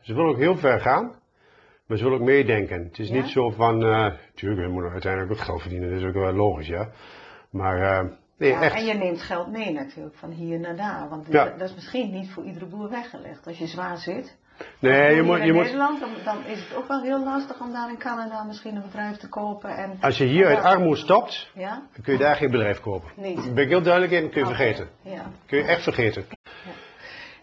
ze 0.00 0.14
willen 0.14 0.30
ook 0.30 0.38
heel 0.38 0.56
ver 0.56 0.80
gaan. 0.80 1.14
Maar 1.86 1.96
ze 1.96 2.04
willen 2.04 2.18
ook 2.18 2.24
meedenken. 2.26 2.84
Het 2.84 2.98
is 2.98 3.08
Ja? 3.08 3.14
niet 3.14 3.28
zo 3.28 3.50
van, 3.50 3.82
eh 3.84 4.12
tuurlijk, 4.34 4.66
we 4.66 4.72
moeten 4.72 4.92
uiteindelijk 4.92 5.32
ook 5.32 5.38
geld 5.40 5.60
verdienen. 5.60 5.90
Dat 5.90 5.98
is 6.00 6.06
ook 6.06 6.14
wel 6.14 6.32
logisch, 6.32 6.66
ja. 6.68 6.88
Maar, 7.50 8.10
nee, 8.38 8.50
Ja, 8.50 8.60
echt. 8.62 8.74
En 8.74 8.84
je 8.84 8.94
neemt 8.94 9.22
geld 9.22 9.50
mee 9.50 9.72
natuurlijk, 9.72 10.16
van 10.16 10.30
hier 10.30 10.60
naar 10.60 10.76
daar. 10.76 11.08
Want 11.08 11.26
Ja. 11.30 11.44
dat 11.58 11.68
is 11.68 11.74
misschien 11.74 12.10
niet 12.10 12.30
voor 12.30 12.44
iedere 12.44 12.66
boer 12.66 12.90
weggelegd. 12.90 13.46
Als 13.46 13.58
je 13.58 13.66
zwaar 13.66 13.96
zit. 13.96 14.36
Nee, 14.78 15.14
je 15.14 15.22
moet, 15.22 15.38
je 15.38 15.44
in 15.46 15.54
moet, 15.54 15.62
Nederland, 15.62 16.00
dan, 16.00 16.10
dan 16.24 16.44
is 16.44 16.58
het 16.60 16.74
ook 16.76 16.88
wel 16.88 17.02
heel 17.02 17.24
lastig 17.24 17.60
om 17.60 17.72
daar 17.72 17.88
in 17.90 17.98
Canada 17.98 18.42
misschien 18.44 18.76
een 18.76 18.82
bedrijf 18.82 19.16
te 19.16 19.28
kopen. 19.28 19.76
En, 19.76 19.98
als 20.00 20.18
je 20.18 20.24
hier 20.24 20.46
uit 20.46 20.62
armoede 20.64 20.96
stopt, 20.96 21.50
Ja? 21.54 21.82
dan 21.92 22.02
kun 22.02 22.12
je 22.12 22.18
daar 22.18 22.36
geen 22.36 22.50
bedrijf 22.50 22.80
kopen. 22.80 23.10
Niet. 23.16 23.36
Daar 23.44 23.52
ben 23.52 23.64
ik 23.64 23.68
heel 23.70 23.82
duidelijk 23.82 24.12
in, 24.12 24.30
kun 24.30 24.40
je 24.40 24.46
Oké, 24.46 24.54
vergeten. 24.56 24.88
Ja. 25.02 25.22
Kun 25.46 25.58
je 25.58 25.64
echt 25.64 25.82
vergeten. 25.82 26.24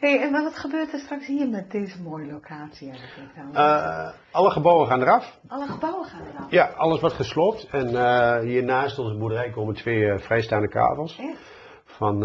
Hey, 0.03 0.21
en 0.21 0.31
wat 0.31 0.57
gebeurt 0.57 0.93
er 0.93 0.99
straks 0.99 1.25
hier 1.25 1.49
met 1.49 1.71
deze 1.71 2.01
mooie 2.01 2.31
locatie 2.31 2.89
eigenlijk? 2.89 3.31
Eh, 3.53 4.09
alle 4.31 4.49
gebouwen 4.49 4.87
gaan 4.87 5.01
eraf. 5.01 5.39
Alle 5.47 5.67
gebouwen 5.67 6.05
gaan 6.05 6.21
eraf. 6.33 6.51
Ja, 6.51 6.65
alles 6.65 6.99
wordt 6.99 7.15
gesloopt. 7.15 7.67
En 7.71 7.87
eh, 7.87 8.39
hiernaast 8.39 8.99
onze 8.99 9.17
boerderij 9.17 9.49
komen 9.49 9.75
twee 9.75 10.09
eh, 10.09 10.19
vrijstaande 10.19 10.67
kavels. 10.67 11.17
Echt? 11.17 11.51
Van 11.85 12.23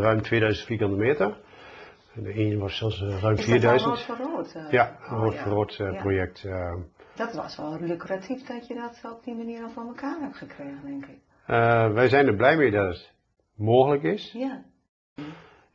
ruim 0.00 0.22
2000 0.22 0.66
vierkante 0.66 0.96
meter. 0.96 1.36
En 2.14 2.22
de 2.22 2.32
ene 2.32 2.58
was 2.58 2.76
zelfs 2.76 3.00
ruim 3.00 3.36
Is 3.36 3.46
dat 3.46 3.60
wel 3.62 3.78
4000. 3.78 3.90
rood 3.90 4.02
voor 4.02 4.16
rood? 4.16 4.56
Ja, 4.70 4.96
een 5.08 5.18
rood 5.18 5.34
ja. 5.34 5.42
voor 5.42 5.52
rood 5.52 5.74
Ja. 5.74 6.00
project. 6.00 6.48
Dat 7.14 7.34
was 7.34 7.56
wel 7.56 7.76
lucratief 7.80 8.46
dat 8.46 8.66
je 8.66 8.74
dat 8.74 9.12
op 9.12 9.24
die 9.24 9.34
manier 9.34 9.62
al 9.62 9.70
voor 9.70 9.82
elkaar 9.86 10.16
hebt 10.20 10.36
gekregen, 10.36 10.80
denk 10.84 11.06
ik. 11.06 11.18
Wij 11.94 12.08
zijn 12.08 12.26
er 12.26 12.36
blij 12.36 12.56
mee 12.56 12.70
dat 12.70 12.86
het 12.88 13.12
mogelijk 13.54 14.02
is. 14.02 14.32
Ja. 14.32 14.62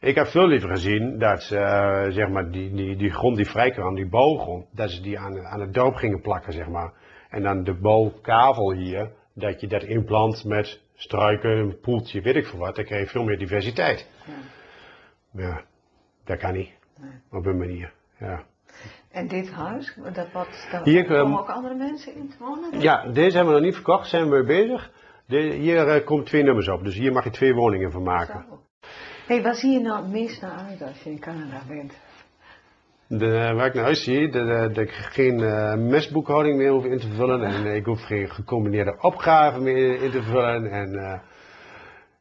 Ik 0.03 0.15
heb 0.15 0.27
veel 0.27 0.47
liever 0.47 0.69
gezien 0.69 1.19
dat 1.19 1.51
eh, 1.51 2.05
zeg 2.09 2.29
maar 2.29 2.51
die, 2.51 2.73
die, 2.73 2.95
die 2.95 3.11
grond 3.11 3.35
die 3.35 3.49
vrij 3.49 3.71
kwam, 3.71 3.95
die 3.95 4.09
bouwgrond, 4.09 4.65
dat 4.71 4.89
ze 4.89 5.01
die 5.01 5.19
aan, 5.19 5.45
aan 5.45 5.59
het 5.59 5.73
dorp 5.73 5.95
gingen 5.95 6.21
plakken, 6.21 6.53
zeg 6.53 6.67
maar. 6.67 6.93
En 7.29 7.43
dan 7.43 7.63
de 7.63 7.73
bouwkavel 7.73 8.71
hier, 8.71 9.11
dat 9.33 9.61
je 9.61 9.67
dat 9.67 9.83
inplant 9.83 10.45
met 10.45 10.81
struiken, 10.95 11.49
een 11.49 11.79
poeltje, 11.79 12.21
weet 12.21 12.35
ik 12.35 12.45
veel 12.45 12.59
wat. 12.59 12.75
Dan 12.75 12.85
krijg 12.85 13.03
je 13.03 13.09
veel 13.09 13.23
meer 13.23 13.37
diversiteit. 13.37 14.09
ja. 14.25 15.41
Ja, 15.41 15.61
dat 16.25 16.37
kan 16.37 16.53
niet. 16.53 16.71
Nee. 16.97 17.11
Op 17.31 17.45
een 17.45 17.57
manier. 17.57 17.93
Ja. 18.19 18.43
En 19.11 19.27
dit 19.27 19.51
huis, 19.51 19.97
dat 20.13 20.31
wat, 20.31 20.67
daar 20.71 20.83
Hier, 20.83 21.05
komen 21.05 21.25
ehm, 21.25 21.35
ook 21.35 21.49
andere 21.49 21.75
mensen 21.75 22.15
in 22.15 22.29
te 22.29 22.35
wonen? 22.39 22.81
ja, 22.81 23.07
deze 23.11 23.35
hebben 23.35 23.53
we 23.53 23.59
nog 23.59 23.67
niet 23.67 23.75
verkocht, 23.75 24.09
zijn 24.09 24.23
we 24.23 24.29
mee 24.29 24.43
bezig. 24.43 24.91
De, 25.25 25.39
hier 25.39 25.87
eh, 25.87 26.05
komen 26.05 26.25
twee 26.25 26.43
nummers 26.43 26.69
op, 26.69 26.83
dus 26.83 26.95
hier 26.95 27.11
mag 27.11 27.23
je 27.23 27.29
twee 27.29 27.53
woningen 27.53 27.91
van 27.91 28.03
maken. 28.03 28.45
Zo. 28.49 28.62
Hey, 29.27 29.41
waar 29.41 29.55
zie 29.55 29.71
je 29.71 29.79
nou 29.79 30.01
het 30.03 30.11
meest 30.11 30.41
naar 30.41 30.65
uit 30.69 30.81
als 30.81 31.01
je 31.03 31.09
in 31.09 31.19
Canada 31.19 31.61
bent? 31.67 31.93
De, 33.07 33.29
waar 33.55 33.65
ik 33.65 33.73
naar 33.73 33.83
huis 33.83 34.03
zie, 34.03 34.29
dat, 34.29 34.47
eh, 34.77 34.83
ik 34.83 34.91
geen 34.91 35.43
eh, 35.43 35.73
mesboekhouding 35.75 36.57
meer 36.57 36.71
hoef 36.71 36.85
in 36.85 36.99
te 36.99 37.07
vullen. 37.15 37.43
En 37.43 37.75
ik 37.75 37.85
hoef 37.85 38.01
geen 38.01 38.29
gecombineerde 38.29 38.97
opgaven 39.01 39.63
meer 39.63 40.01
in 40.01 40.11
te 40.11 40.23
vullen. 40.23 40.71
En 40.71 40.95
eh, 40.95 41.19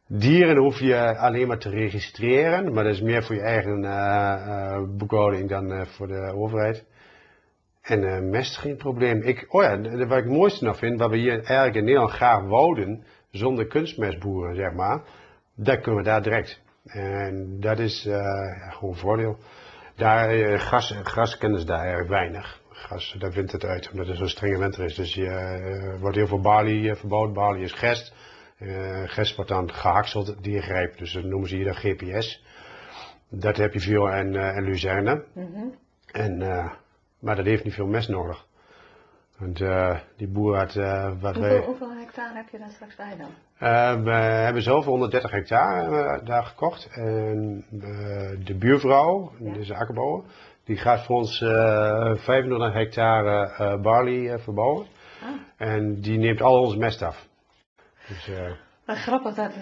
dieren 0.06 0.56
hoef 0.56 0.78
je 0.78 1.16
alleen 1.18 1.46
maar 1.48 1.58
te 1.58 1.68
registreren. 1.68 2.72
Maar 2.72 2.84
dat 2.84 2.92
is 2.92 3.00
meer 3.02 3.22
voor 3.24 3.34
je 3.34 3.42
eigen 3.42 3.84
eh, 3.84 4.32
eh, 4.32 4.82
boekhouding 4.96 5.48
dan 5.48 5.72
eh, 5.72 5.86
voor 5.86 6.06
de 6.08 6.32
overheid. 6.36 6.84
En 7.82 8.04
eh, 8.04 8.20
mest 8.20 8.56
geen 8.58 8.76
probleem. 8.76 9.22
Ik, 9.22 9.46
oh 9.48 9.62
ja, 9.62 9.76
de- 9.76 10.06
wat 10.06 10.18
ik 10.18 10.24
het 10.24 10.32
mooiste 10.32 10.64
nog 10.64 10.78
vind, 10.78 10.98
wat 11.00 11.10
we 11.10 11.16
hier 11.16 11.32
eigenlijk 11.34 11.74
in 11.74 11.84
Nederland 11.84 12.10
graag 12.12 12.42
wouden, 12.44 13.04
zonder 13.30 13.66
kunstmestboeren, 13.66 14.54
zeg 14.56 14.72
maar, 14.72 15.02
dat 15.56 15.80
kunnen 15.80 16.02
we 16.02 16.08
daar 16.08 16.22
direct. 16.22 16.60
En 16.84 17.60
dat 17.60 17.78
is 17.78 18.02
ja, 18.02 18.70
gewoon 18.70 18.90
een 18.90 19.00
voordeel. 19.00 19.38
Daar, 19.96 20.30
eh, 20.30 20.60
gas, 20.60 20.94
gas 21.02 21.38
kennen 21.38 21.60
ze 21.60 21.66
daar 21.66 21.78
eigenlijk 21.78 22.08
weinig. 22.08 22.60
Gas, 22.70 23.16
daar 23.18 23.32
wint 23.32 23.52
het 23.52 23.64
uit, 23.64 23.90
omdat 23.90 24.08
er 24.08 24.16
zo'n 24.16 24.28
strenge 24.28 24.58
winter 24.58 24.84
is. 24.84 24.94
Dus 24.94 25.14
je 25.14 25.26
eh, 25.26 26.00
wordt 26.00 26.16
heel 26.16 26.26
veel 26.26 26.40
balie 26.40 26.94
verbouwd. 26.94 27.32
Balie 27.32 27.64
is 27.64 27.72
gerst. 27.72 28.14
Eh 28.58 29.02
gerst 29.04 29.36
wordt 29.36 29.50
dan 29.50 29.72
gehakseld, 29.72 30.42
diergrijp. 30.42 30.98
Dus 30.98 31.12
dat 31.12 31.24
noemen 31.24 31.48
ze 31.48 31.56
hier 31.56 31.64
dan 31.64 31.74
GPS. 31.74 32.44
Dat 33.28 33.56
heb 33.56 33.72
je 33.72 33.80
veel 33.80 34.10
en, 34.10 34.36
eh, 34.36 34.56
en 34.56 34.64
luzerne. 34.64 35.24
Mhm. 35.34 35.66
En, 36.12 36.38
maar 37.18 37.36
dat 37.36 37.44
heeft 37.44 37.64
niet 37.64 37.74
veel 37.74 37.86
mest 37.86 38.08
nodig. 38.08 38.46
Want 39.38 39.58
die 40.16 40.28
boer 40.28 40.56
had 40.56 40.74
wat 40.74 41.34
Hoeveel, 41.34 41.40
wij... 41.40 41.58
hoeveel 41.58 41.92
hectare 42.14 42.36
heb 42.36 42.48
je 42.48 42.58
daar 42.58 42.70
straks 42.70 42.96
bij 42.96 43.16
dan? 43.18 43.30
Eh, 43.58 44.02
we 44.02 44.10
hebben 44.12 44.62
zelf 44.62 44.84
130 44.84 45.30
hectare 45.30 45.96
eh, 46.18 46.26
daar 46.26 46.42
gekocht. 46.44 46.88
En 46.92 47.64
eh, 47.72 47.78
de 48.46 48.54
buurvrouw, 48.58 49.32
Ja. 49.38 49.52
deze 49.52 49.74
akkerbouwer, 49.74 50.22
die 50.64 50.76
gaat 50.76 51.04
voor 51.04 51.16
ons 51.16 51.40
eh 51.40 52.12
25 52.16 52.72
hectare 52.72 53.52
eh, 53.56 53.80
barley 53.80 54.32
eh, 54.32 54.38
verbouwen. 54.38 54.86
Ah, 55.22 55.68
En 55.68 56.00
die 56.00 56.18
neemt 56.18 56.42
al 56.42 56.60
ons 56.60 56.76
mest 56.76 57.02
af. 57.02 57.26
Dus, 58.08 58.28
eh, 58.28 58.50
Maar 58.86 58.96
grappig 58.96 59.34
dat 59.34 59.52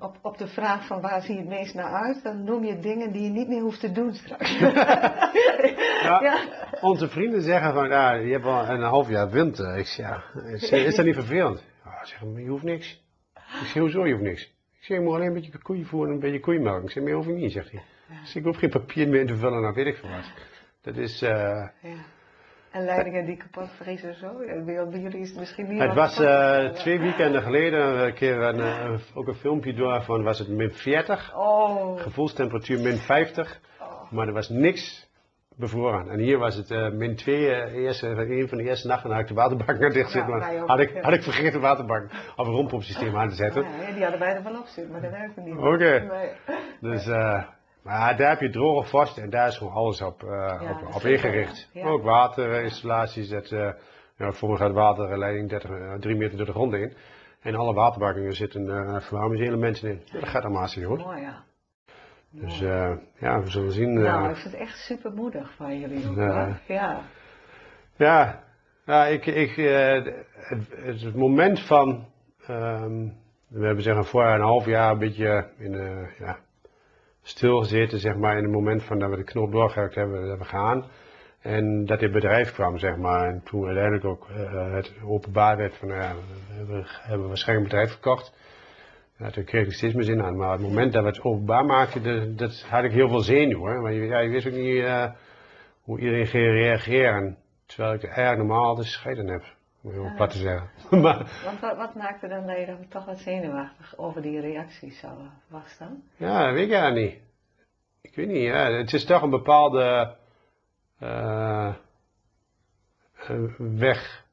op, 0.00 0.16
op 0.22 0.38
de 0.38 0.46
vraag 0.46 0.86
van 0.86 1.00
waar 1.00 1.22
zie 1.22 1.34
je 1.34 1.40
het 1.40 1.48
meest 1.48 1.74
naar 1.74 1.92
uit, 1.92 2.22
dan 2.22 2.44
noem 2.44 2.64
je 2.64 2.78
dingen 2.78 3.12
die 3.12 3.22
je 3.22 3.30
niet 3.30 3.48
meer 3.48 3.60
hoeft 3.60 3.80
te 3.80 3.92
doen 3.92 4.12
straks. 4.14 4.58
ja, 4.58 6.20
ja. 6.28 6.38
Onze 6.80 7.08
vrienden 7.08 7.42
zeggen 7.42 7.72
van, 7.74 7.88
ja, 7.88 8.12
je 8.12 8.32
hebt 8.32 8.44
al 8.44 8.68
een 8.68 8.82
half 8.82 9.08
jaar 9.08 9.30
winter. 9.30 9.76
Ik 9.78 9.86
zeg, 9.86 10.06
ja, 10.06 10.22
is, 10.52 10.70
is 10.70 10.94
dat 10.96 11.04
niet 11.04 11.14
vervelend? 11.14 11.62
Ja, 11.98 12.04
zeggen, 12.04 12.42
je 12.42 12.48
hoeft 12.48 12.62
niks. 12.64 13.04
Ik 13.34 13.66
zeg, 13.66 13.82
hoezo, 13.82 14.06
je 14.06 14.12
hoeft 14.12 14.24
niks? 14.24 14.42
Ik 14.44 14.84
zeg, 14.84 14.96
je 14.96 15.02
moet 15.04 15.14
alleen 15.14 15.26
een 15.26 15.32
beetje 15.32 15.58
koeien 15.58 15.86
voeren 15.86 16.08
en 16.08 16.14
een 16.14 16.20
beetje 16.20 16.40
koeienmelk. 16.40 16.82
Ik 16.82 16.90
zeg, 16.90 17.02
meer 17.02 17.14
hoef 17.14 17.26
ik 17.26 17.34
niet, 17.34 17.52
zegt 17.52 17.70
hij. 17.70 17.82
Ja. 18.08 18.20
Dus 18.20 18.36
ik 18.36 18.44
hoef 18.44 18.56
geen 18.56 18.70
papier 18.70 19.08
meer 19.08 19.20
in 19.20 19.26
te 19.26 19.36
vullen, 19.36 19.60
nou 19.60 19.74
weet 19.74 19.86
ik 19.86 19.96
veel 19.96 20.08
wat. 20.08 20.32
Dat 20.82 20.96
is... 20.96 21.22
Uh, 21.22 21.28
ja. 21.28 22.04
En 22.70 22.84
leidingen 22.84 23.24
die 23.24 23.36
kapot 23.36 23.70
vriezen 23.70 24.14
zo? 24.14 24.36
Bij 24.64 25.00
jullie 25.00 25.20
is 25.20 25.28
het 25.28 25.38
misschien 25.38 25.68
niet... 25.68 25.80
Het 25.80 25.94
was 25.94 26.20
uh, 26.20 26.68
twee 26.68 26.98
weekenden 26.98 27.42
geleden 27.42 28.04
een 28.04 28.14
keer 28.14 28.42
een, 28.42 28.58
uh, 28.58 29.00
ook 29.14 29.26
een 29.26 29.34
filmpje 29.34 29.74
door 29.74 30.02
van, 30.02 30.22
was 30.22 30.38
het 30.38 30.48
min 30.48 30.72
40? 30.72 31.36
Oh. 31.36 32.00
Gevoelstemperatuur 32.00 32.80
min 32.80 32.96
50. 32.96 33.60
Oh. 33.80 34.12
Maar 34.12 34.26
er 34.26 34.32
was 34.32 34.48
niks 34.48 35.07
bevroren. 35.58 36.08
En 36.08 36.18
hier 36.18 36.38
was 36.38 36.54
het 36.54 36.70
uh, 36.70 36.90
min 36.90 37.16
2, 37.16 37.72
eerste, 37.72 38.06
een 38.06 38.48
van 38.48 38.58
de 38.58 38.64
eerste 38.64 38.86
nachten 38.86 39.10
had 39.10 39.20
ik 39.20 39.26
de 39.26 39.34
waterbak 39.34 39.82
aan 39.82 39.92
dicht 39.92 40.10
zitten. 40.10 40.38
Ja, 40.38 40.66
had, 40.66 40.78
ik, 40.78 40.98
had 41.02 41.12
ik 41.12 41.22
vergeten 41.22 41.52
de 41.52 41.58
waterbak 41.58 42.04
of 42.36 42.46
een 42.46 42.52
rompompsysteem 42.52 43.16
aan 43.16 43.28
te 43.28 43.34
zetten. 43.34 43.62
Ja, 43.62 43.92
die 43.92 44.02
hadden 44.02 44.20
wij 44.20 44.34
er 44.34 44.42
wel 44.42 44.58
op 44.58 44.66
zitten, 44.66 44.92
maar 44.92 45.02
dat 45.02 45.10
werkte 45.10 45.40
niet. 45.40 45.56
Oké. 45.56 45.66
Okay. 45.66 45.98
Nee. 45.98 46.30
Dus... 46.80 47.06
Maar 47.88 48.16
daar 48.16 48.28
heb 48.30 48.40
je 48.40 48.50
droge 48.50 48.88
vast 48.88 49.18
en 49.18 49.30
daar 49.30 49.48
is 49.48 49.56
gewoon 49.56 49.72
alles 49.72 50.02
op, 50.02 50.22
uh, 50.22 50.30
ja, 50.30 50.70
op, 50.70 50.94
op 50.94 51.02
ingericht. 51.02 51.68
Ja. 51.72 51.86
Ook 51.86 52.02
waterinstallaties, 52.02 53.28
dat, 53.28 53.50
uh, 53.50 53.70
voor 54.16 54.56
gaat 54.56 54.72
waterleiding 54.72 55.48
30, 55.48 55.70
uh, 55.70 55.94
3 55.94 56.16
meter 56.16 56.36
door 56.36 56.46
de 56.46 56.52
grond 56.52 56.74
in. 56.74 56.92
En 57.40 57.54
alle 57.54 57.74
waterbakkingen 57.74 58.32
zitten 58.32 58.64
uh, 58.66 59.00
verwarmingselementen 59.00 59.90
in. 59.90 60.02
Dat 60.12 60.28
gaat 60.28 60.42
allemaal 60.42 60.58
hartstikke 60.58 60.88
goed. 60.88 61.04
Mooi, 61.04 61.20
ja. 61.20 61.44
Dus 62.40 62.58
ja, 62.58 63.42
we 63.42 63.50
zullen 63.50 63.72
zien. 63.72 63.92
Nou, 63.92 64.30
ik 64.30 64.36
vind 64.36 64.52
het 64.52 64.62
echt 64.62 64.78
super 64.78 65.12
moedig 65.12 65.54
van 65.56 65.78
jullie 65.78 66.12
Ja. 66.66 67.00
Ja, 67.96 68.42
ja 68.86 69.06
ik, 69.06 69.26
ik, 69.26 69.54
het, 69.54 71.02
het, 71.02 71.14
moment 71.14 71.60
van, 71.60 72.06
um, 72.50 73.16
we 73.48 73.66
hebben 73.66 73.82
zeggen 73.82 74.04
voor 74.04 74.24
een 74.24 74.40
half 74.40 74.66
jaar 74.66 74.92
een 74.92 74.98
beetje 74.98 75.48
in, 75.58 75.72
ja, 76.18 76.38
stilgezeten, 77.22 77.98
zeg 77.98 78.16
maar, 78.16 78.36
in 78.36 78.42
het 78.42 78.52
moment 78.52 78.82
van 78.82 78.98
dat 78.98 79.10
we 79.10 79.16
de 79.16 79.24
knop 79.24 79.52
doorgehakt 79.52 79.94
hebben, 79.94 80.38
we 80.38 80.44
gaan. 80.44 80.84
En 81.40 81.84
dat 81.86 82.00
dit 82.00 82.12
bedrijf 82.12 82.52
kwam, 82.52 82.78
zeg 82.78 82.96
maar. 82.96 83.28
En 83.28 83.42
toen 83.44 83.64
uiteindelijk 83.64 84.04
ook 84.04 84.28
uh, 84.30 84.72
het 84.72 84.92
openbaar 85.04 85.56
werd 85.56 85.76
van, 85.76 85.88
nou 85.88 86.00
ja, 86.00 86.14
we 86.66 86.84
hebben 86.84 87.28
waarschijnlijk 87.28 87.66
een 87.66 87.78
bedrijf 87.78 87.90
verkocht. 87.90 88.32
Ja, 89.18 89.30
toen 89.30 89.44
kreeg 89.44 89.66
ik 89.66 89.72
steeds 89.72 89.94
meer 89.94 90.04
zin 90.04 90.22
aan. 90.22 90.36
Maar 90.36 90.52
het 90.52 90.60
moment 90.60 90.92
dat 90.92 91.02
we 91.02 91.08
het 91.08 91.22
openbaar 91.22 91.64
maakten, 91.64 92.02
dat, 92.02 92.38
dat 92.38 92.62
had 92.62 92.84
ik 92.84 92.92
heel 92.92 93.08
veel 93.08 93.20
zenuwen. 93.20 93.82
Maar 93.82 93.92
je, 93.92 94.06
ja, 94.06 94.18
je 94.18 94.28
wist 94.28 94.46
ook 94.46 94.52
niet 94.52 94.74
uh, 94.74 95.10
hoe 95.82 95.98
iedereen 95.98 96.26
ging 96.26 96.44
reageren. 96.44 97.38
Terwijl 97.66 97.94
ik 97.94 98.04
eigenlijk 98.04 98.38
normaal 98.48 98.74
de 98.74 98.84
scheiden 98.84 99.26
heb. 99.26 99.42
Om 99.82 99.92
heel 99.92 100.12
plat 100.16 100.30
te 100.30 100.38
zeggen. 100.38 100.70
maar, 101.02 101.42
Want 101.44 101.60
wat, 101.60 101.76
wat, 101.76 101.94
maakte 101.94 102.28
dan 102.28 102.46
dat 102.46 102.58
je 102.58 102.66
dan 102.66 102.88
toch 102.88 103.04
wat 103.04 103.18
zenuwachtig 103.18 103.98
over 103.98 104.22
die 104.22 104.40
reacties 104.40 104.98
zo 104.98 105.08
was 105.48 105.78
dan? 105.78 106.02
Ja, 106.16 106.44
dat 106.44 106.54
weet 106.54 106.66
ik 106.66 106.72
eigenlijk 106.72 107.12
niet. 107.12 107.22
Ik 108.00 108.14
weet 108.14 108.28
niet, 108.28 108.42
ja. 108.42 108.70
het 108.72 108.92
is 108.92 109.04
toch 109.04 109.22
een 109.22 109.30
bepaalde 109.30 110.16
uh, 111.02 111.74
weg. 113.58 114.26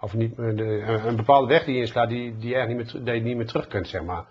Of 0.00 0.14
niet, 0.14 0.38
een 0.38 1.16
bepaalde 1.16 1.46
weg 1.46 1.64
die 1.64 1.74
je 1.74 1.80
inslaat 1.80 2.08
die, 2.08 2.38
die, 2.38 2.54
eigenlijk 2.54 2.84
niet 2.84 2.94
meer, 2.94 3.04
dat 3.04 3.14
je 3.14 3.20
niet 3.20 3.36
meer 3.36 3.46
terug 3.46 3.66
kunt, 3.66 3.88
zeg 3.88 4.02
maar. 4.02 4.24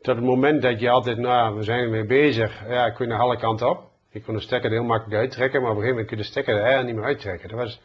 Tot 0.00 0.16
het 0.16 0.24
moment 0.24 0.62
dat 0.62 0.80
je 0.80 0.90
altijd, 0.90 1.18
nou, 1.18 1.56
we 1.56 1.62
zijn 1.62 1.78
ermee 1.78 2.06
bezig, 2.06 2.68
ja, 2.68 2.90
kun 2.90 3.04
je 3.04 3.12
naar 3.12 3.20
alle 3.20 3.36
kanten 3.36 3.70
op. 3.70 3.90
Je 4.10 4.22
kon 4.22 4.34
de 4.34 4.40
stekker 4.40 4.70
er 4.70 4.76
heel 4.76 4.86
makkelijk 4.86 5.20
uittrekken, 5.20 5.62
maar 5.62 5.70
op 5.70 5.76
een 5.76 5.82
gegeven 5.82 6.02
moment 6.02 6.08
kun 6.08 6.16
je 6.16 6.22
de 6.22 6.28
stekker 6.28 6.54
er 6.54 6.60
eigenlijk 6.60 6.88
niet 6.88 6.96
meer 6.96 7.06
uittrekken. 7.12 7.48
Dat 7.48 7.58
was, 7.58 7.80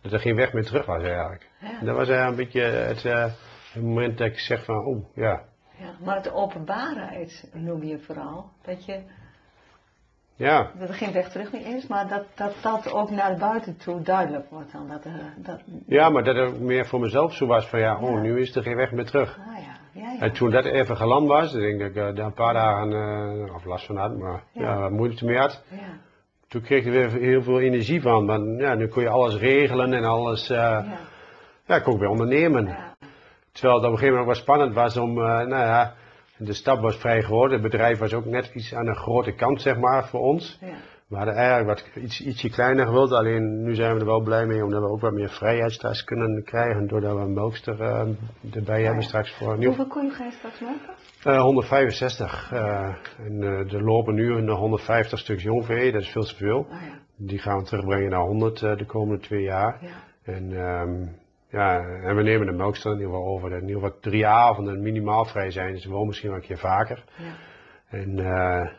dat 0.00 0.12
er 0.12 0.20
geen 0.20 0.36
weg 0.36 0.52
meer 0.52 0.64
terug 0.64 0.86
was 0.86 1.02
eigenlijk. 1.02 1.50
Ja. 1.60 1.84
Dat 1.84 1.96
was 1.96 2.08
eigenlijk 2.08 2.28
een 2.28 2.44
beetje 2.44 2.60
het, 2.60 3.04
uh, 3.04 3.24
het, 3.72 3.82
moment 3.82 4.18
dat 4.18 4.26
ik 4.26 4.38
zeg 4.38 4.64
van, 4.64 4.86
oeh, 4.86 5.04
ja. 5.14 5.44
ja. 5.78 5.94
Maar 6.04 6.22
de 6.22 6.32
openbaarheid 6.32 7.50
noem 7.52 7.84
je 7.84 7.98
vooral. 7.98 8.50
Dat 8.62 8.84
je... 8.84 9.00
Ja. 10.38 10.70
Dat 10.78 10.88
er 10.88 10.94
geen 10.94 11.12
weg 11.12 11.28
terug 11.28 11.52
meer 11.52 11.76
is, 11.76 11.86
maar 11.86 12.08
dat 12.08 12.24
dat, 12.34 12.54
dat 12.62 12.92
ook 12.92 13.10
naar 13.10 13.36
buiten 13.36 13.76
toe 13.76 14.02
duidelijk 14.02 14.50
wordt 14.50 14.72
dan. 14.72 14.88
Dat, 14.88 15.02
dat... 15.36 15.60
Ja, 15.86 16.08
maar 16.08 16.24
dat 16.24 16.36
het 16.36 16.60
meer 16.60 16.86
voor 16.86 17.00
mezelf 17.00 17.34
zo 17.34 17.46
was 17.46 17.68
van 17.68 17.80
ja, 17.80 17.98
oh, 18.00 18.20
nu 18.20 18.40
is 18.40 18.56
er 18.56 18.62
geen 18.62 18.76
weg 18.76 18.92
meer 18.92 19.06
terug. 19.06 19.38
Ah, 19.38 19.58
ja. 19.58 20.00
Ja, 20.02 20.12
ja. 20.12 20.20
En 20.20 20.32
toen 20.32 20.50
dat 20.50 20.64
even 20.64 20.96
geland 20.96 21.28
was, 21.28 21.52
denk 21.52 21.80
ik 21.80 21.94
dat 21.94 22.08
ik 22.08 22.16
daar 22.16 22.26
een 22.26 22.32
paar 22.32 22.52
dagen, 22.52 22.90
uh, 22.90 23.54
of 23.54 23.64
last 23.64 23.86
van 23.86 23.96
had, 23.96 24.18
maar 24.18 24.42
ja, 24.52 24.88
moeite 24.88 25.24
mee 25.24 25.38
had. 25.38 25.62
Ja 25.70 26.06
toen 26.48 26.62
kreeg 26.62 26.84
je 26.84 26.90
weer 26.90 27.10
heel 27.10 27.42
veel 27.42 27.60
energie 27.60 28.02
van. 28.02 28.26
Want 28.26 28.60
ja, 28.60 28.74
nu 28.74 28.88
kon 28.88 29.02
je 29.02 29.08
alles 29.08 29.36
regelen 29.36 29.92
en 29.92 30.04
alles. 30.04 30.50
Uh, 30.50 30.56
ja. 30.56 30.98
ja, 31.66 31.76
ik 31.76 31.82
kon 31.82 31.92
ook 31.92 32.00
weer 32.00 32.08
ondernemen. 32.08 32.76
Terwijl 33.52 33.74
het 33.74 33.86
op 33.86 33.92
een 33.92 33.98
gegeven 33.98 34.18
moment 34.18 34.20
ook 34.20 34.26
wel 34.26 34.42
spannend 34.42 34.74
was 34.74 34.96
om, 34.96 35.14
nou 35.14 35.48
ja, 35.48 35.94
de 36.38 36.52
stap 36.52 36.80
was 36.80 36.96
vrij 36.96 37.22
groot. 37.22 37.50
Het 37.50 37.62
bedrijf 37.62 37.98
was 37.98 38.14
ook 38.14 38.24
net 38.24 38.50
iets 38.54 38.74
aan 38.74 38.84
de 38.84 38.94
grote 38.94 39.32
kant, 39.32 39.62
zeg 39.62 39.78
maar, 39.78 40.08
voor 40.08 40.20
ons. 40.20 40.58
Ja. 40.60 40.76
We 41.08 41.16
hadden 41.16 41.34
eigenlijk 41.34 41.68
wat 41.68 42.02
iets, 42.02 42.20
ietsje 42.20 42.50
kleiner 42.50 42.86
gewild, 42.86 43.12
alleen 43.12 43.62
nu 43.62 43.74
zijn 43.74 43.94
we 43.94 44.00
er 44.00 44.06
wel 44.06 44.20
blij 44.20 44.46
mee 44.46 44.64
omdat 44.64 44.80
we 44.80 44.88
ook 44.88 45.00
wat 45.00 45.12
meer 45.12 45.28
vrijheid 45.28 45.72
straks 45.72 46.04
kunnen 46.04 46.44
krijgen 46.44 46.86
doordat 46.86 47.14
we 47.14 47.20
een 47.20 47.32
melkster 47.32 47.80
uh, 47.80 48.54
erbij 48.54 48.82
hebben 48.82 49.02
straks 49.02 49.34
voor 49.36 49.52
een 49.52 49.58
nieuw. 49.58 49.68
Hoeveel 49.68 49.86
koeien 49.86 50.10
ga 50.10 50.24
je 50.24 50.30
straks 50.30 50.60
melken? 50.60 50.94
Uh, 51.26 51.40
165. 51.40 52.50
Uh, 52.52 52.94
en 53.18 53.42
uh, 53.42 53.72
er 53.72 53.84
lopen 53.84 54.14
nu 54.14 54.32
een 54.32 54.48
150 54.48 55.18
stuks 55.18 55.42
jongvee, 55.42 55.92
dat 55.92 56.00
is 56.00 56.08
veel 56.08 56.24
te 56.24 56.36
veel. 56.36 56.58
Oh, 56.58 56.70
ja. 56.70 56.98
Die 57.16 57.38
gaan 57.38 57.58
we 57.58 57.64
terugbrengen 57.64 58.10
naar 58.10 58.20
100 58.20 58.58
de 58.58 58.86
komende 58.86 59.22
twee 59.22 59.42
jaar. 59.42 59.78
Ja. 59.80 59.88
En, 60.22 60.52
um, 60.52 61.17
ja, 61.48 61.80
en 61.80 62.16
we 62.16 62.22
nemen 62.22 62.46
de 62.46 62.52
melkster 62.52 62.90
in 62.90 62.96
ieder 62.96 63.12
geval 63.12 63.26
over. 63.26 63.52
In 63.52 63.68
ieder 63.68 63.82
geval 63.82 63.98
drie 64.00 64.26
avonden 64.26 64.82
minimaal 64.82 65.24
vrij 65.24 65.50
zijn, 65.50 65.72
dus 65.72 65.86
wel 65.86 66.04
misschien 66.04 66.28
wel 66.28 66.38
een 66.38 66.44
keer 66.44 66.58
vaker. 66.58 67.04
Ja. 67.16 67.32
En, 67.88 68.18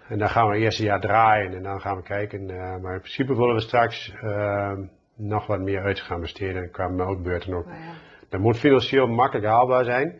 en 0.08 0.18
dan 0.18 0.30
gaan 0.30 0.48
we 0.48 0.54
het 0.54 0.64
eerste 0.64 0.84
jaar 0.84 1.00
draaien 1.00 1.54
en 1.54 1.64
dan 1.64 1.82
gaan 1.82 1.96
we 1.96 2.04
kijken. 2.04 2.46
maar 2.82 2.94
in 2.94 3.00
principe 3.00 3.36
willen 3.36 3.56
we 3.56 3.62
straks 3.62 4.14
ehm, 4.22 4.82
nog 5.16 5.48
wat 5.48 5.60
meer 5.60 5.84
uit 5.84 6.00
gaan 6.00 6.22
besteden 6.22 6.72
qua 6.72 6.88
melkbeurten 6.88 7.54
ook. 7.54 7.66
Oh, 7.66 7.72
ja. 7.72 7.94
Dat 8.30 8.40
moet 8.40 8.58
financieel 8.58 9.08
makkelijk 9.08 9.48
haalbaar 9.48 9.84
zijn. 9.84 10.20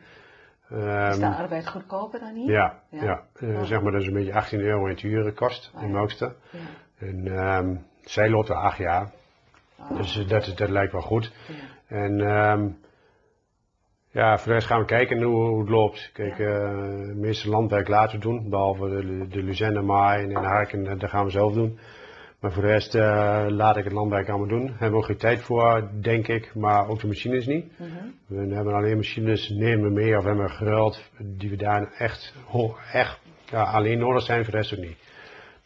Um, 0.72 1.10
is 1.10 1.20
de 1.20 1.36
arbeid 1.36 1.68
goedkoper 1.68 2.20
dan 2.20 2.34
hier? 2.34 2.52
Ja, 2.52 2.80
ja. 2.90 3.24
ja. 3.40 3.64
Zeg 3.64 3.82
maar 3.82 3.92
dat 3.92 4.02
is 4.02 4.08
een 4.08 4.14
beetje 4.14 4.34
18 4.34 4.60
euro 4.60 4.86
in 4.86 4.90
het 4.90 5.02
uren 5.02 5.34
kost, 5.34 5.72
oh, 5.76 5.84
in. 5.84 5.92
Ja. 5.92 6.34
En 6.98 7.28
um, 7.28 7.86
zij 8.02 8.34
al 8.34 8.54
acht 8.54 8.78
jaar. 8.78 9.12
Oh. 9.80 9.98
Dus 9.98 10.26
dat, 10.28 10.54
dat 10.56 10.70
lijkt 10.70 10.92
wel 10.92 11.02
goed. 11.02 11.32
En 11.88 12.20
um, 12.20 12.78
ja, 14.12 14.38
voor 14.38 14.48
de 14.48 14.54
rest 14.54 14.68
gaan 14.68 14.80
we 14.80 14.86
kijken 14.86 15.22
hoe, 15.22 15.48
hoe 15.48 15.60
het 15.60 15.70
loopt. 15.70 16.10
Kijk, 16.14 16.38
ja. 16.38 16.46
uh, 16.46 17.08
de 17.08 17.14
meeste 17.16 17.50
landwerk 17.50 17.88
laten 17.88 18.20
we 18.20 18.26
doen, 18.26 18.50
behalve 18.50 18.90
de, 18.90 19.28
de 19.28 19.44
Luzenne 19.44 19.82
maaien 19.82 20.36
en 20.36 20.42
de 20.42 20.48
harken, 20.48 21.00
dat 21.00 21.10
gaan 21.10 21.26
we 21.26 21.32
zelf 21.32 21.54
doen. 21.54 21.80
Maar 22.40 22.52
voor 22.52 22.62
de 22.62 22.68
rest 22.68 22.96
uh, 22.96 23.46
laat 23.48 23.78
ik 23.78 23.84
het 23.84 23.94
landwerk 23.94 24.30
allemaal 24.30 24.48
doen. 24.48 24.66
Daar 24.66 24.70
hebben 24.70 24.92
we 24.92 24.98
ook 24.98 25.06
geen 25.06 25.18
tijd 25.18 25.42
voor, 25.42 25.90
denk 26.02 26.28
ik, 26.28 26.56
maar 26.56 26.88
ook 26.88 27.00
de 27.00 27.08
machines 27.08 27.46
niet. 27.46 27.66
-hmm. 27.78 28.14
We 28.28 28.56
hebben 28.56 28.74
alleen 28.74 28.96
machines, 28.96 29.50
nemen 29.50 29.84
we 29.84 29.92
mee 29.92 30.18
of 30.18 30.24
hebben 30.24 30.44
we 30.44 30.50
geruild, 30.50 31.12
die 31.18 31.50
we 31.50 31.56
daar 31.56 31.92
echt, 31.98 32.36
echt 32.92 33.20
ja, 33.46 33.64
alleen 33.64 34.00
nodig 34.00 34.24
zijn, 34.24 34.44
voor 34.44 34.52
de 34.52 34.58
rest 34.58 34.74
ook 34.74 34.86
niet. 34.86 34.98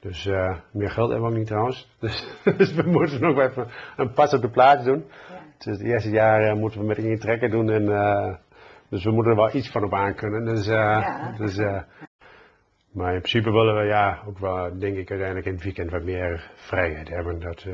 Dus 0.04 0.26
uh, 0.26 0.58
meer 0.72 0.90
geld 0.90 1.10
hebben 1.10 1.28
we 1.28 1.32
ook 1.32 1.38
niet 1.38 1.48
trouwens. 1.48 1.90
Dus, 2.00 2.38
dus 2.58 2.74
we 2.74 2.84
moeten 2.84 3.22
nog 3.22 3.40
even 3.40 3.68
een 3.98 4.14
pas 4.14 4.34
op 4.34 4.42
de 4.42 4.50
plaats 4.50 4.84
doen. 4.84 5.06
Ja. 5.30 5.40
Dus 5.58 5.78
het 5.78 5.82
eerste 5.82 6.10
jaar 6.10 6.44
uh, 6.44 6.54
moeten 6.54 6.80
we 6.80 6.86
met 6.86 6.98
één 6.98 7.20
trekker 7.20 7.50
doen. 7.50 7.70
En, 7.70 7.84
uh, 7.84 8.36
dus 8.90 9.04
we 9.04 9.12
moeten 9.12 9.32
er 9.32 9.38
wel 9.38 9.56
iets 9.56 9.72
van 9.72 9.84
op 9.84 9.94
aankunnen. 9.94 10.46
Dus, 10.46 10.66
ja. 10.66 11.34
dus 11.38 11.58
maar 12.92 13.14
in 13.14 13.22
principe 13.22 13.52
willen 13.52 13.76
we 13.76 13.84
ja, 13.84 14.22
ook 14.28 14.40
wel, 14.40 14.80
denk 14.80 14.98
ik, 14.98 15.10
uiteindelijk 15.10 15.48
in 15.48 15.54
het 15.54 15.64
weekend 15.64 15.92
wat 15.92 16.04
meer 16.04 16.52
vrijheid 16.56 17.10
hebben. 17.10 17.40
Dat, 17.40 17.66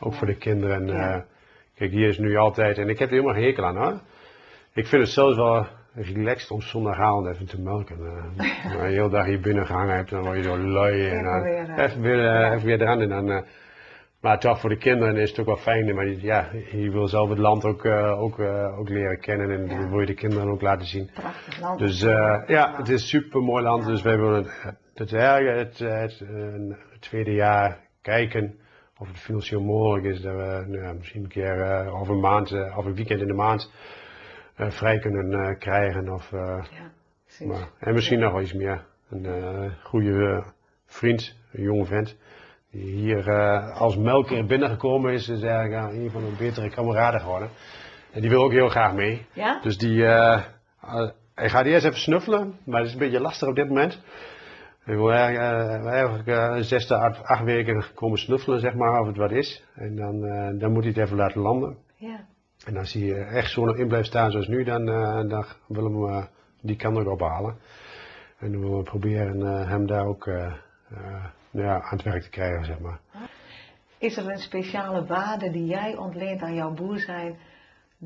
ook 0.00 0.12
ja. 0.12 0.18
voor 0.18 0.26
de 0.26 0.36
kinderen. 0.36 1.26
Kijk, 1.74 1.90
hier 1.90 2.08
is 2.08 2.18
nu 2.18 2.36
altijd, 2.36 2.78
en 2.78 2.88
ik 2.88 2.98
heb 2.98 3.08
er 3.08 3.14
helemaal 3.14 3.34
geen 3.34 3.44
hekel 3.44 3.64
aan 3.64 3.76
hoor. 3.76 4.00
Ik 4.72 4.86
vind 4.86 5.02
het 5.02 5.10
zelfs 5.10 5.36
wel 5.36 5.66
relaxed 5.94 6.50
om 6.50 6.60
zondagavond 6.60 7.26
even 7.26 7.46
te 7.46 7.60
melken. 7.60 7.98
Uh, 7.98 8.46
maar 8.66 8.84
een 8.84 8.90
hele 8.90 9.08
dag 9.08 9.26
hier 9.26 9.40
binnen 9.40 9.66
gehangen 9.66 9.94
hebt, 9.94 10.10
dan 10.10 10.22
word 10.22 10.36
je 10.36 10.42
zo 10.42 10.58
lui. 10.58 11.08
En 11.08 11.24
dan 11.24 11.44
even 11.78 12.00
weer, 12.00 12.52
even 12.52 12.66
weer 12.66 12.80
eraan. 12.80 13.00
En 13.00 13.08
dan, 13.08 13.44
maar 14.20 14.40
toch 14.40 14.60
voor 14.60 14.70
de 14.70 14.76
kinderen 14.76 15.16
is 15.16 15.30
het 15.30 15.38
ook 15.38 15.46
wel 15.46 15.56
fijn. 15.56 15.94
Maar 15.94 16.08
ja, 16.08 16.48
je 16.70 16.90
wil 16.90 17.08
zelf 17.08 17.28
het 17.28 17.38
land 17.38 17.64
ook, 17.64 17.84
uh, 17.84 18.20
ook, 18.20 18.38
uh, 18.38 18.78
ook 18.78 18.88
leren 18.88 19.20
kennen 19.20 19.50
en 19.50 19.66
ja. 19.66 19.88
wil 19.88 20.00
je 20.00 20.06
de 20.06 20.14
kinderen 20.14 20.48
ook 20.48 20.60
laten 20.60 20.86
zien. 20.86 21.10
Prachtig 21.14 21.60
land. 21.60 21.78
Dus 21.78 22.02
uh, 22.02 22.42
ja, 22.46 22.74
het 22.76 22.88
is 22.88 23.02
een 23.02 23.08
super 23.08 23.40
mooi 23.40 23.62
land. 23.62 23.86
Dus 23.86 24.02
wij 24.02 24.18
willen 24.18 24.44
het, 24.44 24.74
het, 24.94 25.10
het, 25.10 25.78
het, 25.78 26.18
het, 26.18 27.00
tweede 27.00 27.32
jaar 27.32 27.78
kijken 28.02 28.58
of 28.98 29.08
het 29.08 29.18
financieel 29.18 29.62
mogelijk 29.62 30.06
is 30.06 30.20
dat 30.20 30.34
we 30.34 30.64
nou, 30.66 30.96
misschien 30.96 31.22
een 31.22 31.28
keer 31.28 31.92
of 31.92 32.08
een 32.08 32.20
maand 32.20 32.52
of 32.76 32.84
een 32.84 32.94
weekend 32.94 33.20
in 33.20 33.26
de 33.26 33.34
maand 33.34 33.70
vrij 34.56 34.98
kunnen 34.98 35.58
krijgen. 35.58 36.12
Of, 36.12 36.30
Ja, 36.30 36.64
precies. 37.24 37.46
maar, 37.46 37.68
en 37.78 37.94
misschien 37.94 38.18
nog 38.18 38.32
wel 38.32 38.42
iets 38.42 38.52
meer. 38.52 38.84
Een 39.10 39.72
goede 39.82 40.44
vriend, 40.86 41.36
een 41.52 41.62
jonge 41.62 41.84
vent, 41.84 42.16
die 42.70 42.94
hier 42.94 43.30
als 43.72 43.96
melker 43.96 44.46
binnengekomen 44.46 45.12
is, 45.12 45.28
is 45.28 45.42
eigenlijk 45.42 45.92
een 45.92 46.10
van 46.10 46.22
mijn 46.22 46.36
betere 46.36 46.70
kameraden 46.70 47.20
geworden. 47.20 47.48
En 48.12 48.20
die 48.20 48.30
wil 48.30 48.42
ook 48.42 48.52
heel 48.52 48.68
graag 48.68 48.94
mee. 48.94 49.26
Ja? 49.32 49.60
Dus 49.62 49.78
die, 49.78 50.02
hij 51.34 51.48
gaat 51.48 51.66
eerst 51.66 51.84
even 51.86 51.98
snuffelen, 51.98 52.58
maar 52.64 52.78
het 52.78 52.86
is 52.86 52.92
een 52.92 52.98
beetje 52.98 53.20
lastig 53.20 53.48
op 53.48 53.54
dit 53.54 53.68
moment. 53.68 54.02
Ik 54.86 54.94
wil 54.94 55.12
eigenlijk, 55.12 55.84
eigenlijk 55.86 56.28
uh, 56.28 56.56
zes 56.56 56.86
tot 56.86 56.98
acht, 56.98 57.22
acht, 57.22 57.44
weken 57.44 57.84
komen 57.94 58.18
snuffelen, 58.18 58.60
zeg 58.60 58.74
maar, 58.74 59.00
of 59.00 59.06
het 59.06 59.16
wat 59.16 59.30
is. 59.30 59.64
En 59.74 59.96
dan, 59.96 60.20
dan 60.58 60.72
moet 60.72 60.82
hij 60.82 60.92
het 60.92 61.02
even 61.02 61.16
laten 61.16 61.40
landen. 61.40 61.76
Ja. 61.96 62.26
En 62.64 62.76
als 62.76 62.92
hij 62.92 63.26
echt 63.26 63.50
zo 63.50 63.66
in 63.66 63.88
blijft 63.88 64.06
staan 64.06 64.30
zoals 64.30 64.48
nu, 64.48 64.64
dan, 64.64 64.88
uh, 64.88 65.28
dan 65.28 65.44
willen 65.66 66.00
we 66.00 66.26
die 66.60 66.76
kan 66.76 66.98
ook 66.98 67.08
ophalen. 67.08 67.56
En 68.38 68.52
dan 68.52 68.60
willen 68.60 68.76
we 68.76 68.82
proberen 68.82 69.40
hem 69.68 69.86
daar 69.86 70.06
ook 70.06 70.24
ja, 71.50 71.80
aan 71.80 71.96
het 71.96 72.02
werk 72.02 72.22
te 72.22 72.30
krijgen, 72.30 72.64
zeg 72.64 72.78
maar. 72.78 73.00
Is 73.98 74.16
er 74.16 74.30
een 74.30 74.38
speciale 74.38 75.06
waarde 75.06 75.50
die 75.50 75.66
jij 75.66 75.96
ontleent 75.96 76.40
aan 76.40 76.54
jouw 76.54 76.74
boer 76.74 76.98
zijn? 76.98 77.36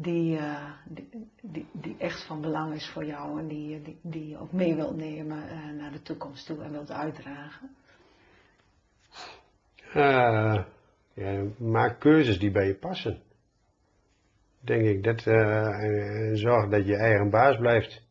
die, 0.03 0.39
die, 0.85 1.09
die, 1.41 1.67
die, 1.73 1.97
echt 1.99 2.27
van 2.27 2.41
belang 2.41 2.75
is 2.75 2.89
voor 2.89 3.05
jou 3.05 3.41
en 3.41 3.49
die, 3.49 3.83
die, 3.83 3.99
die 4.03 4.29
je 4.29 4.39
ook 4.39 4.53
mee 4.53 4.75
wilt 4.75 4.97
nemen 4.97 5.43
naar 5.77 5.93
de 5.93 6.03
toekomst 6.03 6.47
toe 6.47 6.63
en 6.63 6.71
wilt 6.71 6.91
uitdragen? 6.91 7.71
Uh, 9.95 10.65
ja, 11.13 11.43
maak 11.59 12.01
keuzes 12.01 12.39
die 12.39 12.51
bij 12.51 12.67
je 12.67 12.75
passen. 12.75 13.23
Denk 14.69 14.87
ik, 14.87 15.03
dat, 15.03 15.27
en 15.27 16.37
zorg 16.37 16.69
dat 16.69 16.87
je 16.87 16.97
eigen 16.97 17.31
baas 17.31 17.57
blijft. 17.57 18.07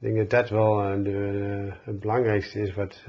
Ik 0.00 0.14
denk 0.14 0.16
dat 0.16 0.30
dat 0.30 0.48
wel 0.50 1.02
de, 1.02 1.72
het 1.82 2.00
belangrijkste 2.00 2.60
is 2.60 2.74
wat, 2.74 3.04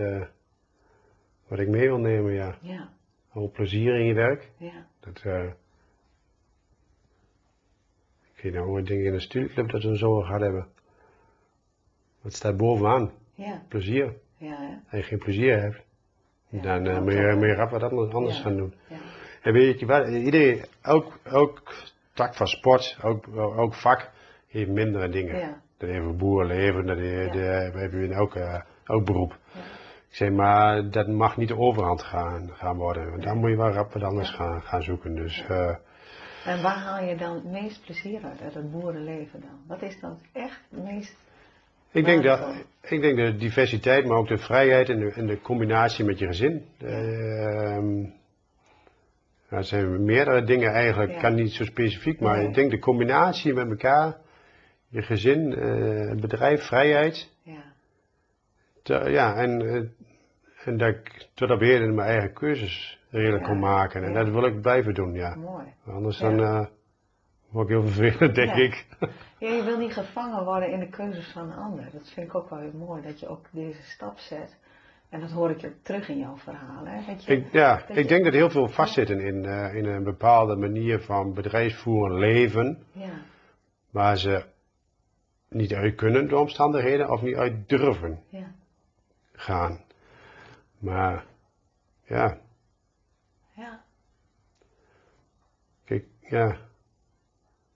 wat 1.47 1.59
ik 1.59 1.67
mee 1.67 1.87
wil 1.87 1.97
nemen, 1.97 2.33
ja. 2.33 2.57
ja. 2.61 2.89
Al 3.31 3.51
plezier 3.51 3.95
in 3.99 4.05
je 4.05 4.13
werk. 4.13 4.49
Ja. 4.57 4.85
Dat, 4.99 5.23
ik 8.35 8.41
weet 8.43 8.53
nou, 8.53 8.79
ik 8.79 8.87
denk 8.87 9.03
in 9.03 9.13
een 9.13 9.21
studieclub 9.21 9.69
dat 9.69 9.83
we 9.83 9.97
zo 9.97 10.19
gehad 10.19 10.41
hebben. 10.41 10.67
Het 12.21 12.33
staat 12.33 12.57
bovenaan. 12.57 13.11
Ja. 13.33 13.61
Plezier. 13.67 14.13
Ja, 14.37 14.55
hè? 14.57 14.97
Als 14.97 15.01
je 15.01 15.07
geen 15.07 15.19
plezier 15.19 15.61
hebt, 15.61 15.81
Ja, 16.49 16.61
dan 16.61 16.87
uh, 16.87 17.01
moet, 17.01 17.13
je, 17.13 17.19
je 17.19 17.53
rap 17.53 17.69
wat 17.69 17.83
anders, 17.83 18.13
anders 18.13 18.35
Ja. 18.37 18.41
gaan 18.41 18.57
doen. 18.57 18.73
Ja. 18.89 18.97
En 19.41 19.53
weet 19.53 19.79
je 19.79 19.85
wat, 19.85 20.07
iedereen, 20.07 20.65
ook, 20.83 21.19
ook 21.31 21.73
tak 22.19 22.35
van 22.35 22.47
sport, 22.47 22.97
ook, 23.03 23.27
ook 23.35 23.73
vak, 23.73 24.09
heeft 24.47 24.69
mindere 24.69 25.09
dingen. 25.09 25.39
Ja. 25.39 25.61
Heeft 25.77 26.05
een 26.05 26.17
boerenleven, 26.17 26.85
dat 26.85 26.97
heeft, 26.97 27.33
Ja. 27.33 27.63
dat 27.63 27.81
heb 27.81 27.91
je 27.91 28.03
in 28.03 28.11
elk, 28.11 28.35
eh, 28.35 28.61
elk 28.83 29.05
beroep. 29.05 29.37
Ja. 29.53 29.59
Ik 30.09 30.15
zeg 30.15 30.31
maar, 30.31 30.89
dat 30.89 31.07
mag 31.07 31.37
niet 31.37 31.47
de 31.47 31.57
overhand 31.57 32.01
gaan, 32.03 32.49
gaan 32.53 32.77
worden. 32.77 33.09
Want 33.09 33.23
dan 33.23 33.37
moet 33.37 33.49
je 33.49 33.55
wel 33.55 33.71
rap 33.71 33.93
wat 33.93 34.03
anders 34.03 34.29
gaan, 34.29 34.61
gaan 34.61 34.83
zoeken. 34.83 35.15
Dus 35.15 35.45
eh, 35.47 35.75
En 36.45 36.61
waar 36.61 36.77
haal 36.77 37.03
je 37.03 37.15
dan 37.15 37.33
het 37.35 37.43
meest 37.43 37.85
plezier 37.85 38.23
uit, 38.23 38.41
uit 38.41 38.53
het 38.53 38.71
boerenleven 38.71 39.41
dan? 39.41 39.59
Wat 39.67 39.81
is 39.81 39.99
dan 39.99 40.19
echt 40.33 40.61
het 40.69 40.83
meest... 40.83 41.15
Ik 41.91 42.05
denk, 42.05 42.23
dat, 42.23 42.55
ik 42.81 43.01
denk 43.01 43.15
de 43.15 43.35
diversiteit, 43.37 44.05
maar 44.05 44.17
ook 44.17 44.27
de 44.27 44.37
vrijheid 44.37 44.89
en 44.89 44.99
de, 44.99 45.11
en 45.11 45.27
de 45.27 45.41
combinatie 45.41 46.05
met 46.05 46.19
je 46.19 46.25
gezin. 46.25 46.65
Ehm, 46.77 48.05
ja, 49.49 49.57
het 49.57 49.65
zijn 49.67 50.03
meerdere 50.03 50.43
dingen 50.43 50.71
eigenlijk, 50.71 51.11
Ja. 51.11 51.19
kan 51.19 51.35
niet 51.35 51.51
zo 51.51 51.63
specifiek, 51.63 52.19
maar 52.19 52.37
Nee. 52.37 52.47
ik 52.47 52.53
denk 52.53 52.71
de 52.71 52.79
combinatie 52.79 53.53
met 53.53 53.69
elkaar, 53.69 54.17
je 54.87 55.01
gezin, 55.01 55.53
eh, 55.55 56.09
het 56.09 56.21
bedrijf, 56.21 56.63
vrijheid. 56.63 57.31
Ja, 57.43 57.63
te- 58.83 59.09
ja, 59.09 59.35
en, 59.35 59.61
eh, 59.61 60.67
en 60.67 60.77
dat 60.77 60.87
ik 60.89 61.27
tot 61.33 61.51
op 61.51 61.59
heden 61.59 61.95
mijn 61.95 62.09
eigen 62.09 62.33
keuzes 62.33 62.99
redelijk 63.09 63.43
Ja. 63.43 63.49
kon 63.49 63.59
maken. 63.59 64.03
En 64.03 64.11
Ja. 64.11 64.23
dat 64.23 64.33
wil 64.33 64.45
ik 64.45 64.61
blijven 64.61 64.93
doen, 64.93 65.13
ja. 65.13 65.35
mooi. 65.35 65.65
Anders 65.85 66.17
dan 66.17 66.39
eh, 66.39 66.65
word 67.49 67.69
ik 67.69 67.75
heel 67.75 67.87
vervelend, 67.87 68.35
denk 68.35 68.53
ik. 68.55 68.85
Ja, 69.39 69.49
je 69.49 69.63
wil 69.63 69.77
niet 69.77 69.93
gevangen 69.93 70.43
worden 70.43 70.71
in 70.71 70.79
de 70.79 70.89
keuzes 70.89 71.31
van 71.31 71.51
een 71.51 71.57
ander. 71.57 71.89
Dat 71.93 72.09
vind 72.13 72.27
ik 72.27 72.35
ook 72.35 72.49
wel 72.49 72.59
heel 72.59 72.73
mooi, 72.77 73.01
dat 73.01 73.19
je 73.19 73.27
ook 73.27 73.45
deze 73.51 73.83
stap 73.83 74.17
zet. 74.17 74.57
En 75.09 75.19
dat 75.19 75.31
hoor 75.31 75.49
ik 75.49 75.65
ook 75.65 75.73
terug 75.81 76.09
in 76.09 76.17
jouw 76.17 76.37
verhalen. 76.37 76.91
Hè? 76.93 77.13
Dat 77.13 77.23
je, 77.23 77.31
Ik, 77.35 77.51
ja, 77.51 77.75
dat 77.77 77.89
ik 77.89 77.95
je- 78.03 78.05
denk 78.05 78.23
dat 78.23 78.33
heel 78.33 78.49
veel 78.49 78.67
vastzitten 78.67 79.19
in, 79.19 79.45
eh, 79.45 79.75
in 79.75 79.85
een 79.85 80.03
bepaalde 80.03 80.55
manier 80.55 80.99
van 80.99 81.33
bedrijfsvoeren 81.33 82.19
leven, 82.19 82.83
Ja, 82.91 83.21
waar 83.89 84.17
ze 84.17 84.43
niet 85.49 85.73
uit 85.73 85.95
kunnen 85.95 86.27
door 86.27 86.39
omstandigheden 86.39 87.09
of 87.11 87.21
niet 87.21 87.35
uit 87.35 87.69
durven 87.69 88.19
ja, 88.29 88.51
gaan. 89.31 89.83
Maar 90.79 91.25
ja, 92.03 92.37
ja, 93.55 93.81
kijk, 95.85 96.05
ja. 96.21 96.57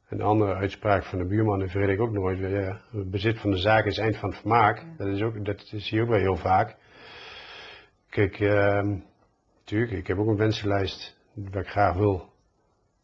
Een 0.10 0.22
andere 0.22 0.54
uitspraak 0.54 1.04
van 1.04 1.18
de 1.20 1.26
buurman, 1.26 1.60
die 1.60 1.68
vergeet 1.70 1.90
ik 1.90 2.00
ook 2.00 2.12
nooit 2.12 2.40
weer. 2.40 2.62
Ja. 2.62 2.82
Het 2.92 3.12
bezit 3.12 3.40
van 3.40 3.52
de 3.52 3.58
zaak 3.58 3.86
is 3.86 3.98
eind 3.98 4.18
van 4.18 4.30
het 4.30 4.40
vermaak. 4.40 4.86
Dat, 4.98 5.08
is 5.08 5.22
ook, 5.22 5.46
dat 5.46 5.62
zie 5.66 5.96
je 5.98 6.02
ook 6.02 6.10
wel 6.10 6.20
heel 6.20 6.36
vaak. 6.38 6.76
Kijk, 8.14 8.40
ehm 8.40 8.96
natuurlijk, 9.60 9.92
ik 9.92 10.08
heb 10.08 10.18
ook 10.18 10.28
een 10.28 10.38
wensenlijst 10.38 11.18
wat 11.34 11.62
ik 11.64 11.68
graag 11.70 11.96
wil. 11.96 12.32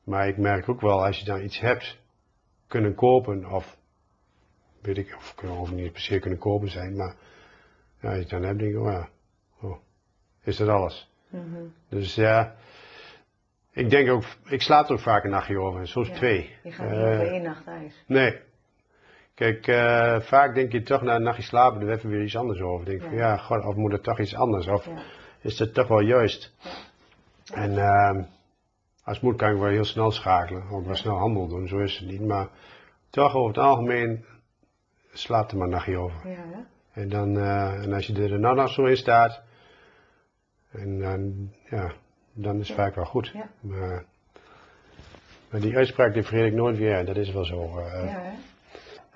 Maar 0.04 0.28
ik 0.28 0.38
merk 0.38 0.70
ook 0.70 0.82
wel, 0.82 1.06
als 1.06 1.20
je 1.20 1.26
dan 1.26 1.42
iets 1.44 1.60
hebt 1.60 1.98
kunnen 2.68 2.96
kopen, 2.96 3.52
of 3.52 3.78
weet 4.82 4.98
ik, 4.98 5.16
of 5.16 5.36
of 5.60 5.72
niet 5.72 5.92
per 5.92 6.02
se 6.02 6.20
kunnen 6.20 6.40
kopen 6.40 6.70
zijn, 6.70 6.96
maar 6.96 7.16
ja, 8.02 8.08
als 8.08 8.14
je 8.14 8.20
het 8.22 8.30
dan 8.30 8.44
hebt, 8.44 8.60
denk 8.60 8.72
ik, 8.74 8.80
oh 8.80 8.92
ja, 8.92 9.10
oh, 9.62 9.78
is 10.44 10.58
dat 10.58 10.68
alles? 10.68 11.10
mhm, 11.28 11.64
Dus 11.90 12.16
ja, 12.16 12.56
ik 13.72 13.90
denk 13.90 14.10
ook, 14.10 14.24
ik 14.46 14.62
slaap 14.62 14.86
er 14.88 14.94
ook 14.94 15.00
vaak 15.00 15.24
een 15.24 15.30
nachtje 15.30 15.60
over, 15.60 15.88
soms 15.88 16.08
Ja. 16.08 16.14
twee. 16.16 16.56
je 16.64 16.72
gaat 16.72 16.90
niet 16.90 17.00
Eh, 17.00 17.06
over 17.06 17.32
één 17.32 17.42
nacht. 17.44 17.64
Nee. 18.08 18.40
Kijk, 19.40 19.68
eh, 19.68 20.20
vaak 20.20 20.56
denk 20.56 20.72
je 20.72 20.82
toch 20.82 21.02
na 21.02 21.16
een 21.16 21.24
nachtje 21.24 21.44
slapen, 21.44 21.82
er 21.82 21.90
even 21.96 22.10
weer 22.10 22.24
iets 22.24 22.36
anders 22.36 22.60
over. 22.62 22.86
Denk 22.86 23.02
van 23.02 23.12
Ja. 23.16 23.18
ja, 23.18 23.38
god, 23.38 23.66
of 23.66 23.76
moet 23.76 23.92
het 23.92 24.04
toch 24.04 24.20
iets 24.20 24.36
anders? 24.36 24.68
Of 24.68 24.86
Ja, 24.86 25.02
is 25.42 25.58
dat 25.58 25.74
toch 25.74 25.88
wel 25.88 26.00
juist? 26.00 26.54
En 27.54 27.78
ehm, 27.78 28.18
als 29.04 29.16
het 29.18 29.22
moet 29.22 29.36
kan 29.36 29.52
ik 29.52 29.58
wel 29.60 29.70
heel 29.70 29.84
snel 29.86 30.12
schakelen, 30.12 30.64
ook 30.72 30.86
wel 30.86 30.96
snel 30.96 31.18
handel 31.18 31.48
doen, 31.48 31.68
zo 31.68 31.78
is 31.78 31.98
het 31.98 32.10
niet. 32.10 32.22
Maar 32.22 32.48
toch 33.10 33.34
over 33.36 33.48
het 33.48 33.58
algemeen 33.58 34.26
slaapt 35.14 35.52
er 35.52 35.58
maar 35.58 35.66
een 35.68 35.74
nachtje 35.74 35.98
over. 35.98 36.30
ja? 36.30 36.66
En, 36.94 37.10
dan, 37.10 37.38
eh, 37.38 37.84
en 37.84 37.94
als 37.94 38.08
je 38.08 38.24
er 38.24 38.40
nou 38.40 38.56
nog 38.56 38.70
zo 38.70 38.86
in 38.86 38.98
staat, 38.98 39.42
en 40.72 41.00
dan, 41.00 41.52
ja, 41.70 41.92
dan 42.34 42.60
is 42.60 42.68
het 42.68 42.78
vaak 42.78 42.96
wel 42.96 43.06
goed. 43.06 43.28
Ja. 43.34 43.50
Maar, 43.60 44.04
maar 45.50 45.62
die 45.62 45.76
uitspraak 45.76 46.14
die 46.14 46.24
vergeet 46.24 46.46
ik 46.46 46.54
nooit 46.54 46.78
weer, 46.78 47.06
dat 47.06 47.16
is 47.18 47.32
wel 47.32 47.46
zo. 47.46 47.78
eh. 47.78 48.06
ja 48.06 48.20
hè? 48.22 48.32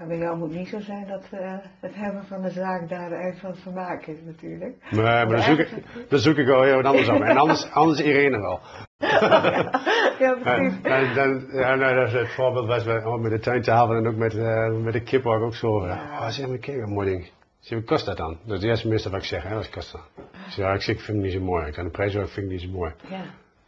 Maar 0.04 0.18
bij 0.18 0.22
jou 0.26 0.38
moet 0.38 0.52
niet 0.52 0.68
zo 0.68 0.80
zijn 0.80 1.08
dat 1.08 1.24
eh, 1.32 1.56
het 1.80 1.96
hebben 1.96 2.24
van 2.24 2.42
de 2.42 2.50
zaak 2.50 2.90
daar 2.90 3.12
eind 3.12 3.40
van 3.40 3.50
het 3.50 3.60
vermaak 3.60 4.06
is 4.06 4.18
natuurlijk. 4.26 4.76
Maar, 4.92 5.04
maar 5.04 5.28
dan, 5.28 5.42
zoek 5.42 5.58
ik, 5.58 5.70
dan 6.10 6.20
zoek 6.20 6.38
ik 6.38 6.46
wel 6.46 6.64
heel 6.64 6.76
wat 6.76 6.86
anders 6.86 7.10
op. 7.10 7.22
En 7.22 7.38
anders, 7.38 7.72
anders 7.82 8.00
Irene 8.02 8.40
wel. 8.40 8.60
ja, 8.98 9.72
En, 10.20 10.40
precies. 10.42 10.82
en, 10.82 11.16
dan, 11.16 11.48
ja, 11.52 11.76
nou, 11.76 11.96
dat 11.96 12.08
is 12.08 12.14
het 12.14 12.34
voorbeeld 12.34 12.68
was 12.68 12.84
bij, 12.84 13.06
oh, 13.06 13.22
met 13.22 13.32
de 13.32 13.40
tuintafel 13.40 13.96
en 13.96 14.08
ook 14.08 14.16
met, 14.16 14.36
eh, 14.36 14.72
met 14.72 14.94
de 14.94 15.04
kip 15.04 15.24
waar 15.24 15.38
ik 15.38 15.44
ook 15.44 15.56
zo. 15.56 15.86
Ja. 15.86 15.94
Oh, 15.94 16.28
zeg 16.28 16.48
maar, 16.48 16.58
kijk, 16.58 16.80
wat 16.80 16.90
mooi 16.90 17.10
ding. 17.10 17.32
Zeg, 17.60 17.78
wat 17.80 17.88
kost 17.88 18.06
dat 18.06 18.18
dan? 18.18 18.38
Dat 18.46 18.58
is 18.58 18.70
het 18.70 18.84
eerste 18.86 19.10
wat 19.10 19.20
ik 19.20 19.26
zeg, 19.28 19.44
hè, 19.44 19.56
wat 19.56 19.70
kost 19.70 19.92
dat? 19.92 20.02
Ik 20.18 20.52
zeg, 20.52 20.66
ja, 20.66 20.74
ik, 20.74 20.82
zeg, 20.82 20.96
ik 20.96 21.02
vind 21.02 21.18
het 21.18 21.26
niet 21.26 21.36
zo 21.36 21.42
mooi. 21.42 21.66
Ik 21.68 21.74
kan 21.74 21.84
de 21.84 21.92
prijs 21.92 22.16
ook, 22.16 22.30
vind 22.30 22.46
ik 22.46 22.52
niet 22.52 22.62
zo 22.62 22.70
mooi. 22.70 22.94
Ja, 23.10 23.22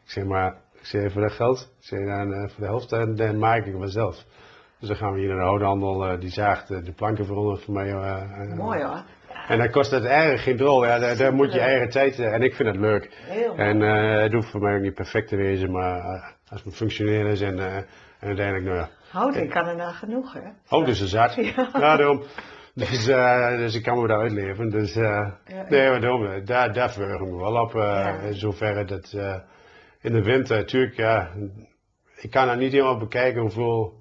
Ik 0.04 0.12
zeg, 0.12 0.24
maar, 0.24 0.56
ik 0.74 0.86
zeg, 0.86 1.12
voor 1.12 1.22
dat 1.22 1.32
geld, 1.32 1.60
ik 1.80 1.86
zeg, 1.86 2.00
dan, 2.00 2.34
eh, 2.34 2.40
voor 2.40 2.60
de 2.60 2.66
helft, 2.66 2.90
dan, 2.90 3.16
dan 3.16 3.40
maak 3.40 3.66
ik 3.66 3.76
het 3.80 3.92
zelf. 3.92 4.26
Dus 4.80 4.88
dan 4.88 4.98
gaan 4.98 5.14
we 5.14 5.20
hier 5.20 5.28
naar 5.28 5.38
de 5.38 5.44
houthandel, 5.44 6.06
eh, 6.08 6.20
die 6.20 6.30
zaagt 6.30 6.72
eh, 6.72 6.84
de 6.84 6.92
planken 6.92 7.26
voor 7.26 7.38
ons 7.38 7.64
voor 7.64 7.74
mij. 7.74 7.90
eh, 7.92 8.54
mooi 8.58 8.84
hoor. 8.84 9.04
En 9.48 9.58
dan 9.58 9.70
kost 9.70 9.92
het 9.92 10.06
eigenlijk 10.06 10.42
geen 10.42 10.58
drol, 10.58 10.86
ja, 10.86 11.00
daar, 11.00 11.18
daar 11.18 11.34
moet 11.34 11.54
je 11.54 11.60
eigen 11.60 11.90
tijd, 11.90 12.20
en 12.20 12.42
ik 12.42 12.56
vind 12.56 12.70
het 12.70 12.78
leuk. 12.78 13.10
Heel. 13.26 13.56
En 13.56 13.82
eh, 13.82 14.22
het 14.22 14.34
hoeft 14.34 14.50
voor 14.50 14.62
mij 14.62 14.76
ook 14.76 14.82
niet 14.82 14.94
perfect 14.94 15.28
te 15.28 15.36
wezen, 15.36 15.72
maar 15.72 16.02
als 16.50 16.64
het 16.64 16.76
functioneel 16.76 17.26
is 17.28 17.42
en, 17.42 17.60
en 17.60 17.86
uiteindelijk, 18.20 18.66
nou 18.66 18.78
ja. 18.78 18.90
Hout 19.10 19.36
in 19.36 19.50
Canada 19.50 19.92
genoeg 19.92 20.34
hè? 20.34 20.40
Oh, 20.70 20.86
dus 20.86 21.02
is 21.02 21.10
zat. 21.10 21.36
Ja, 21.36 21.70
daarom. 21.80 22.24
Dus, 22.74 23.06
dus 23.58 23.76
ik 23.76 23.84
kan 23.84 24.02
me 24.02 24.08
daar 24.08 24.20
uitleven. 24.20 24.70
Dus, 24.70 24.94
Ja. 24.94 25.40
nee, 25.70 25.90
maar 25.90 26.02
daarom, 26.02 26.46
daar, 26.46 26.74
daar 26.74 26.92
verheug 26.92 27.20
ik 27.22 27.28
me 27.32 27.38
wel 27.38 27.62
op. 27.62 27.74
In 28.28 28.34
zoverre 28.34 28.86
dat 28.86 29.14
in 30.02 30.14
de 30.14 30.24
winter, 30.24 30.58
natuurlijk, 30.58 30.96
ja, 30.96 31.30
ik 32.16 32.32
kan 32.32 32.50
er 32.50 32.58
niet 32.58 32.72
helemaal 32.72 32.98
bekijken 32.98 33.42
hoeveel 33.42 33.94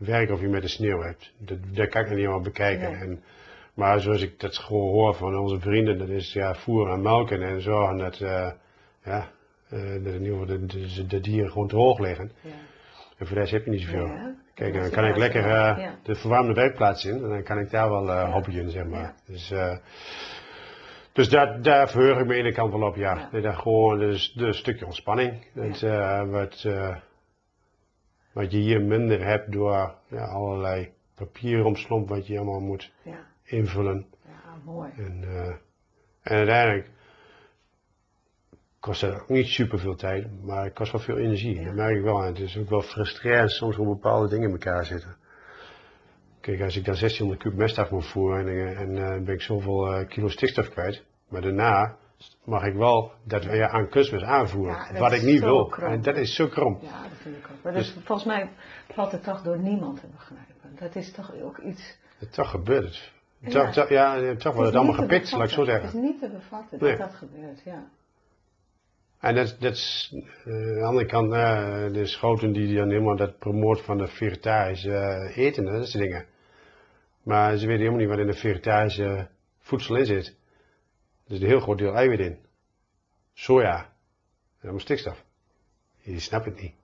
werk 0.00 0.30
of 0.30 0.40
je 0.40 0.48
met 0.48 0.62
de 0.62 0.68
sneeuw 0.68 1.00
hebt. 1.00 1.32
Dat, 1.38 1.58
dat 1.74 1.88
kan 1.88 2.02
ik 2.02 2.08
niet 2.08 2.16
helemaal 2.16 2.40
bekijken. 2.40 2.90
Nee. 2.90 3.00
En, 3.00 3.22
maar 3.74 4.00
zoals 4.00 4.22
ik 4.22 4.40
dat 4.40 4.58
gewoon 4.58 4.90
hoor 4.90 5.14
van 5.14 5.38
onze 5.38 5.60
vrienden, 5.60 5.98
dat 5.98 6.08
is 6.08 6.32
ja, 6.32 6.54
voeren 6.54 6.94
en 6.94 7.02
melken 7.02 7.42
en 7.42 7.60
zorgen 7.60 7.96
dat, 7.96 8.20
eh, 8.20 8.50
ja, 9.04 9.30
eh, 9.68 9.80
dat 9.80 10.14
in 10.14 10.24
ieder 10.24 10.38
geval 10.38 10.46
de, 10.46 10.66
de, 10.66 11.06
de 11.06 11.20
dieren 11.20 11.50
gewoon 11.50 11.68
droog 11.68 11.98
liggen. 11.98 12.32
Ja. 12.40 12.50
En 13.18 13.26
voor 13.26 13.34
de 13.34 13.40
rest 13.40 13.52
heb 13.52 13.64
je 13.64 13.70
niet 13.70 13.80
zoveel. 13.80 14.06
Ja, 14.06 14.34
Kijk, 14.54 14.74
dan 14.74 14.90
kan 14.90 15.04
ik 15.04 15.16
lekker 15.16 15.44
eh, 15.50 15.88
de 16.02 16.14
verwarmde 16.14 16.52
werkplaats 16.52 17.04
in 17.04 17.14
en 17.14 17.28
dan 17.28 17.42
kan 17.42 17.58
ik 17.58 17.70
daar 17.70 17.90
wel 17.90 18.06
Ja. 18.06 18.30
hobbyen, 18.30 18.70
zeg 18.70 18.84
maar. 18.84 19.14
Dus, 19.26 19.52
dus 21.12 21.28
daar, 21.28 21.62
daar 21.62 21.88
verheug 21.90 22.18
ik 22.18 22.26
me 22.26 22.34
ene 22.34 22.52
kant 22.52 22.72
wel 22.72 22.88
op, 22.88 22.96
ja. 22.96 23.28
Ja. 23.32 23.40
Dat 23.40 23.56
gewoon 23.56 23.98
dus, 23.98 24.34
een 24.36 24.54
stukje 24.54 24.86
ontspanning. 24.86 25.46
Dat, 25.54 25.80
wat, 26.30 26.66
wat 28.40 28.52
je 28.52 28.58
hier 28.58 28.82
minder 28.82 29.24
hebt 29.24 29.52
door 29.52 29.94
ja, 30.08 30.24
allerlei 30.24 30.92
papieromslomp 31.14 32.08
wat 32.08 32.26
je 32.26 32.36
allemaal 32.36 32.60
moet 32.60 32.92
Ja, 33.02 33.26
invullen. 33.44 34.06
ja 34.26 34.56
mooi. 34.64 34.90
En, 34.96 35.22
eh, 35.22 35.46
en 36.22 36.36
uiteindelijk 36.36 36.90
kost 38.80 39.00
het 39.00 39.20
ook 39.20 39.28
niet 39.28 39.46
super 39.46 39.78
veel 39.78 39.94
tijd, 39.96 40.42
maar 40.42 40.64
het 40.64 40.74
kost 40.74 40.92
wel 40.92 41.00
veel 41.00 41.18
energie. 41.18 41.54
Ja. 41.58 41.64
Dat 41.64 41.74
merk 41.74 41.96
ik 41.96 42.02
wel. 42.02 42.20
En 42.22 42.26
het 42.26 42.38
is 42.38 42.56
ook 42.58 42.68
wel 42.68 42.82
frustrerend 42.82 43.50
soms 43.50 43.76
hoe 43.76 43.86
bepaalde 43.86 44.28
dingen 44.28 44.46
in 44.46 44.52
elkaar 44.52 44.84
zitten. 44.84 45.16
Kijk, 46.40 46.60
als 46.60 46.76
ik 46.76 46.84
dan 46.84 46.94
1600 46.94 47.42
kub 47.42 47.54
mest 47.54 47.78
af 47.78 47.90
moet 47.90 48.06
voeren 48.06 48.38
en, 48.40 48.48
eh, 48.48 48.80
en 48.80 48.96
eh, 48.96 49.24
ben 49.24 49.34
ik 49.34 49.40
zoveel 49.42 50.06
kilo 50.06 50.28
stikstof 50.28 50.68
kwijt. 50.68 51.04
Maar 51.28 51.40
daarna 51.42 51.96
mag 52.44 52.64
ik 52.64 52.74
wel 52.74 53.12
dat 53.24 53.44
weer 53.44 53.68
aan 53.68 53.88
kunstmest 53.88 54.24
aanvoeren. 54.24 54.76
Ja, 54.92 54.98
wat 54.98 55.12
ik 55.12 55.22
niet 55.22 55.40
wil. 55.40 55.66
krom. 55.66 55.92
En 55.92 56.02
dat 56.02 56.16
is 56.16 56.34
zo 56.34 56.46
krom. 56.46 56.78
Ja, 56.82 57.02
dat 57.02 57.18
vind 57.22 57.36
ik 57.36 57.44
ook. 57.50 57.62
Maar 57.62 57.72
Dus- 57.72 57.96
volgens 58.04 58.26
mij 58.26 58.48
valt 58.92 59.12
het 59.12 59.24
toch 59.24 59.42
door 59.42 59.58
niemand 59.58 60.00
te 60.00 60.06
begrijpen. 60.16 60.76
Dat 60.78 60.94
is 60.94 61.12
toch 61.12 61.32
ook 61.42 61.58
iets... 61.58 61.98
En 62.20 62.30
toch 62.30 62.50
gebeurt 62.50 62.84
het. 62.84 63.12
Ja. 63.38 63.48
Toch, 63.50 63.72
toch, 63.72 63.88
ja, 63.88 64.34
toch 64.36 64.54
wordt 64.54 64.68
het 64.68 64.76
allemaal 64.76 64.94
gepikt, 64.94 65.32
laat 65.32 65.42
ik 65.48 65.50
zo 65.54 65.64
zeggen. 65.64 65.84
Het 65.84 65.94
is 65.94 66.00
niet 66.00 66.20
te 66.20 66.28
bevatten 66.28 66.78
Nee. 66.80 66.96
dat 66.96 66.98
dat 66.98 67.14
gebeurt, 67.14 67.62
ja. 67.64 67.84
En 69.20 69.34
dat, 69.34 69.56
dat 69.60 69.72
is, 69.72 70.14
eh, 70.44 70.52
aan 70.52 70.74
de 70.74 70.82
andere 70.84 71.06
kant, 71.06 71.32
eh, 71.32 71.92
de 71.92 72.06
schoten 72.06 72.52
die 72.52 72.76
dan 72.76 72.88
helemaal 72.90 73.16
dat 73.16 73.38
promoot 73.38 73.80
van 73.80 73.98
de 73.98 74.06
vegetarische 74.06 74.92
eh, 74.92 75.36
eten, 75.36 75.64
dat 75.64 75.88
soort 75.88 76.02
dingen. 76.02 76.24
Maar 77.22 77.56
ze 77.56 77.66
weten 77.66 77.78
helemaal 77.78 77.98
niet 77.98 78.08
wat 78.08 78.18
in 78.18 78.26
de 78.26 78.32
vegetarische 78.38 79.28
voedsel 79.60 79.96
in 79.96 80.06
zit. 80.06 80.36
Er 81.30 81.36
zit 81.36 81.44
een 81.44 81.50
heel 81.50 81.60
groot 81.60 81.78
deel 81.78 81.94
eiwit 81.94 82.20
in. 82.20 82.38
Soja. 83.32 83.78
En 83.78 84.62
allemaal 84.62 84.80
stikstof. 84.80 85.24
Je 85.98 86.20
snapt 86.20 86.44
het 86.44 86.60
niet. 86.60 86.74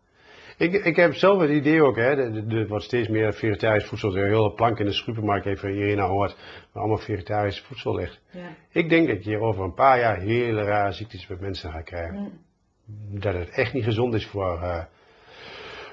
Ik, 0.56 0.72
ik 0.72 0.96
heb 0.96 1.14
zelf 1.14 1.40
het 1.40 1.50
idee 1.50 1.82
ook, 1.82 1.96
hè, 1.96 2.02
er 2.02 2.56
er 2.56 2.68
wordt 2.68 2.84
steeds 2.84 3.08
meer 3.08 3.34
vegetarisch 3.34 3.86
voedsel. 3.86 4.16
Een 4.16 4.24
hele 4.24 4.52
plank 4.52 4.78
in 4.78 4.86
de 4.86 4.92
supermarkt, 4.92 5.46
even 5.46 5.70
hierin 5.70 5.98
hoort, 5.98 6.36
waar 6.72 6.82
allemaal 6.82 7.04
vegetarisch 7.04 7.60
voedsel 7.60 7.94
ligt. 7.94 8.20
ja. 8.30 8.48
Ik 8.70 8.88
denk 8.88 9.08
dat 9.08 9.24
je 9.24 9.30
hier 9.30 9.40
over 9.40 9.64
een 9.64 9.74
paar 9.74 9.98
jaar 9.98 10.18
hele 10.18 10.62
rare 10.62 10.92
ziektes 10.92 11.26
met 11.26 11.40
mensen 11.40 11.70
gaat 11.70 11.84
krijgen. 11.84 12.18
Mm. 12.18 13.20
Dat 13.20 13.34
het 13.34 13.48
echt 13.50 13.72
niet 13.72 13.84
gezond 13.84 14.14
is 14.14 14.26
voor, 14.26 14.62
eh, 14.62 14.84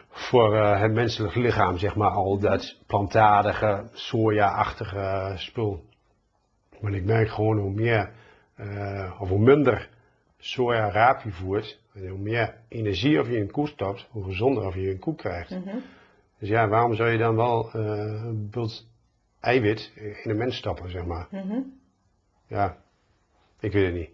voor 0.09 0.55
eh, 0.55 0.81
het 0.81 0.93
menselijk 0.93 1.35
lichaam, 1.35 1.77
zeg 1.77 1.95
maar, 1.95 2.11
al 2.11 2.39
dat 2.39 2.77
plantaardige, 2.87 3.89
soja-achtige 3.91 5.33
spul. 5.35 5.83
Want 6.79 6.95
ik 6.95 7.05
merk 7.05 7.29
gewoon 7.29 7.57
hoe 7.57 7.73
meer, 7.73 8.11
eh, 8.55 9.17
of 9.19 9.29
hoe 9.29 9.39
minder 9.39 9.89
soja 10.37 10.91
raap 10.91 11.21
je 11.21 11.31
voert, 11.31 11.79
en 11.93 12.07
hoe 12.07 12.19
meer 12.19 12.57
energie 12.67 13.19
of 13.19 13.27
je 13.27 13.39
een 13.39 13.51
koe 13.51 13.67
stopt, 13.67 14.07
hoe 14.09 14.23
gezonder 14.23 14.65
of 14.65 14.75
je 14.75 14.89
een 14.89 14.99
koe 14.99 15.15
krijgt. 15.15 15.49
Mhm. 15.49 15.77
Dus 16.39 16.49
ja, 16.49 16.67
waarom 16.67 16.95
zou 16.95 17.09
je 17.09 17.17
dan 17.17 17.35
wel 17.35 17.71
eh, 17.71 17.81
een 18.23 18.49
bult 18.49 18.87
eiwit 19.39 19.91
in 19.95 20.29
een 20.29 20.37
mens 20.37 20.57
stoppen, 20.57 20.89
zeg 20.89 21.05
maar? 21.05 21.27
Mhm. 21.31 21.59
Ja, 22.47 22.77
ik 23.59 23.71
weet 23.71 23.85
het 23.85 23.93
niet. 23.93 24.09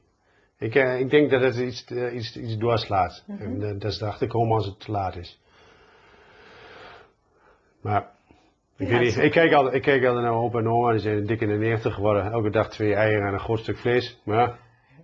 Ik, 0.57 0.75
eh, 0.75 0.99
ik 0.99 1.09
denk 1.09 1.29
dat 1.29 1.41
het 1.41 1.55
iets, 1.55 1.91
iets, 1.91 2.37
iets 2.37 2.57
doorslaat. 2.57 3.23
En 3.27 3.63
eh, 3.63 3.79
dat 3.79 3.91
is 3.91 4.01
erachter 4.01 4.27
komen 4.27 4.55
als 4.55 4.65
het 4.65 4.79
te 4.79 4.91
laat 4.91 5.15
is. 5.15 5.41
Maar, 7.81 8.11
ik 8.79 8.87
Ja, 8.87 8.97
weet 8.97 9.05
niet. 9.05 9.17
Ik 9.17 9.31
kijk 9.31 9.53
altijd, 9.53 9.75
ik 9.75 9.81
kijk 9.81 10.05
altijd 10.05 10.23
naar 10.23 10.31
mijn 10.31 10.43
opa 10.43 10.59
en 10.59 10.67
oma, 10.67 10.91
die 10.91 10.99
zijn 10.99 11.25
dik 11.25 11.41
in 11.41 11.47
de 11.47 11.57
90 11.57 11.93
geworden. 11.93 12.31
Elke 12.31 12.49
dag 12.49 12.69
twee 12.69 12.95
eieren 12.95 13.27
en 13.27 13.33
een 13.33 13.39
groot 13.39 13.59
stuk 13.59 13.77
vlees. 13.77 14.21
Maar, 14.25 14.37
ja. 14.37 14.57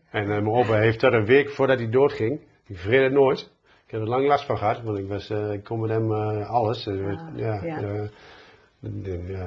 en 0.10 0.22
eh, 0.22 0.28
mijn 0.28 0.50
opa 0.50 0.74
heeft 0.74 1.00
dat 1.00 1.14
een 1.14 1.26
week 1.26 1.50
voordat 1.50 1.78
hij 1.78 1.90
doodging. 1.90 2.40
Ik 2.66 2.78
vergeet 2.78 3.04
het 3.04 3.12
nooit. 3.12 3.54
Ik 3.86 3.92
heb 3.92 4.02
er 4.02 4.08
lang 4.08 4.28
last 4.28 4.46
van 4.46 4.58
gehad, 4.58 4.82
want 4.82 4.98
ik, 4.98 5.08
was, 5.08 5.30
eh, 5.30 5.52
ik 5.52 5.64
kon 5.64 5.80
met 5.80 5.90
hem 5.90 6.12
eh, 6.12 6.50
alles. 6.50 6.88
Ah, 6.88 6.96
ja, 7.36 7.64
ja. 7.64 8.10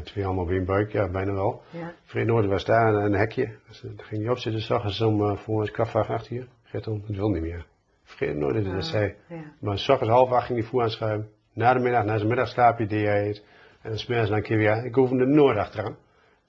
twee 0.05 0.25
handen 0.25 0.45
op 0.45 0.51
één 0.51 0.65
buik, 0.65 0.93
ja, 0.93 1.09
bijna 1.11 1.33
wel. 1.33 1.63
Ja. 1.71 1.93
Vreed 2.05 2.27
Noord 2.27 2.47
was 2.47 2.65
daar 2.65 2.95
een, 2.95 3.05
een 3.05 3.13
hekje. 3.13 3.55
Dus, 3.69 3.81
daar 3.81 4.07
ging 4.07 4.23
hij 4.23 4.31
op 4.31 4.39
zitten, 4.39 4.63
zag 4.63 4.85
eens 4.85 5.01
om 5.01 5.21
uh, 5.21 5.37
voor 5.37 5.63
een 5.63 5.71
kafvaag 5.71 6.11
achter 6.11 6.31
hier. 6.31 6.47
Gerton, 6.63 7.05
het 7.07 7.17
wil 7.17 7.29
niet 7.29 7.43
meer. 7.43 7.67
Vreed 8.05 8.37
Noord 8.37 8.55
dat 8.55 8.65
hij 8.65 8.75
dat 8.75 8.85
zei. 8.85 9.15
ja. 9.29 9.37
Maar 9.61 9.79
s 9.79 9.89
ochtends 9.89 10.13
half 10.13 10.31
acht 10.31 10.47
ging 10.47 10.59
hij 10.59 10.69
voer 10.69 10.83
aanschuiven. 10.83 11.29
Na 11.53 11.73
de 11.73 11.81
middag, 11.81 12.05
na 12.05 12.17
zijn 12.17 12.29
middagslaapje 12.29 12.87
deed 12.87 13.07
hij 13.07 13.27
het. 13.27 13.45
En 13.83 13.99
smiddags 13.99 14.29
dan 14.29 14.39
een 14.39 14.45
keer 14.45 14.57
weer. 14.57 14.85
Ik 14.85 14.95
hoef 14.95 15.11
hem 15.11 15.21
er 15.21 15.29
nooit 15.29 15.59
achteraan. 15.59 15.97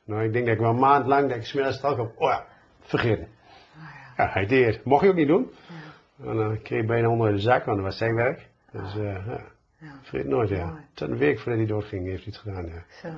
Nou, 0.06 0.24
ik 0.24 0.34
denk 0.34 0.46
dat 0.46 0.54
ik 0.54 0.60
wel 0.60 0.70
een 0.70 0.80
maand 0.80 1.08
lang 1.08 1.28
dat 1.28 1.38
ik 1.38 1.46
smiddags 1.46 1.78
stel 1.78 2.00
op. 2.00 2.14
Oh 2.18 2.30
ja, 2.30 2.46
vergeten. 2.82 3.28
Ah, 3.76 3.84
ja. 4.18 4.24
Ja, 4.24 4.32
hij 4.32 4.46
deed 4.46 4.66
het. 4.66 4.86
Mocht 4.86 5.04
je 5.04 5.10
ook 5.10 5.16
niet 5.16 5.28
doen. 5.28 5.52
En 6.24 6.36
dan 6.36 6.62
kreeg 6.62 6.80
hij 6.80 6.88
bijna 6.88 7.10
onder 7.10 7.32
de 7.32 7.40
zak, 7.40 7.66
want 7.66 7.78
dat 7.78 7.86
was 7.86 7.98
zijn 7.98 8.16
werk. 8.16 8.50
Dus 8.72 8.96
eh 8.98 9.26
ja, 9.28 9.42
Ja. 9.78 10.00
Vreed 10.02 10.26
Noord, 10.26 10.50
ja. 10.50 10.66
Mooi. 10.66 10.82
Tot 10.94 11.10
een 11.10 11.18
week 11.18 11.40
voordat 11.40 11.58
hij 11.58 11.66
doorging 11.66 12.06
heeft 12.06 12.24
hij 12.24 12.34
het 12.34 12.42
gedaan, 12.42 12.66
ja. 12.66 12.84
Zo. 13.02 13.10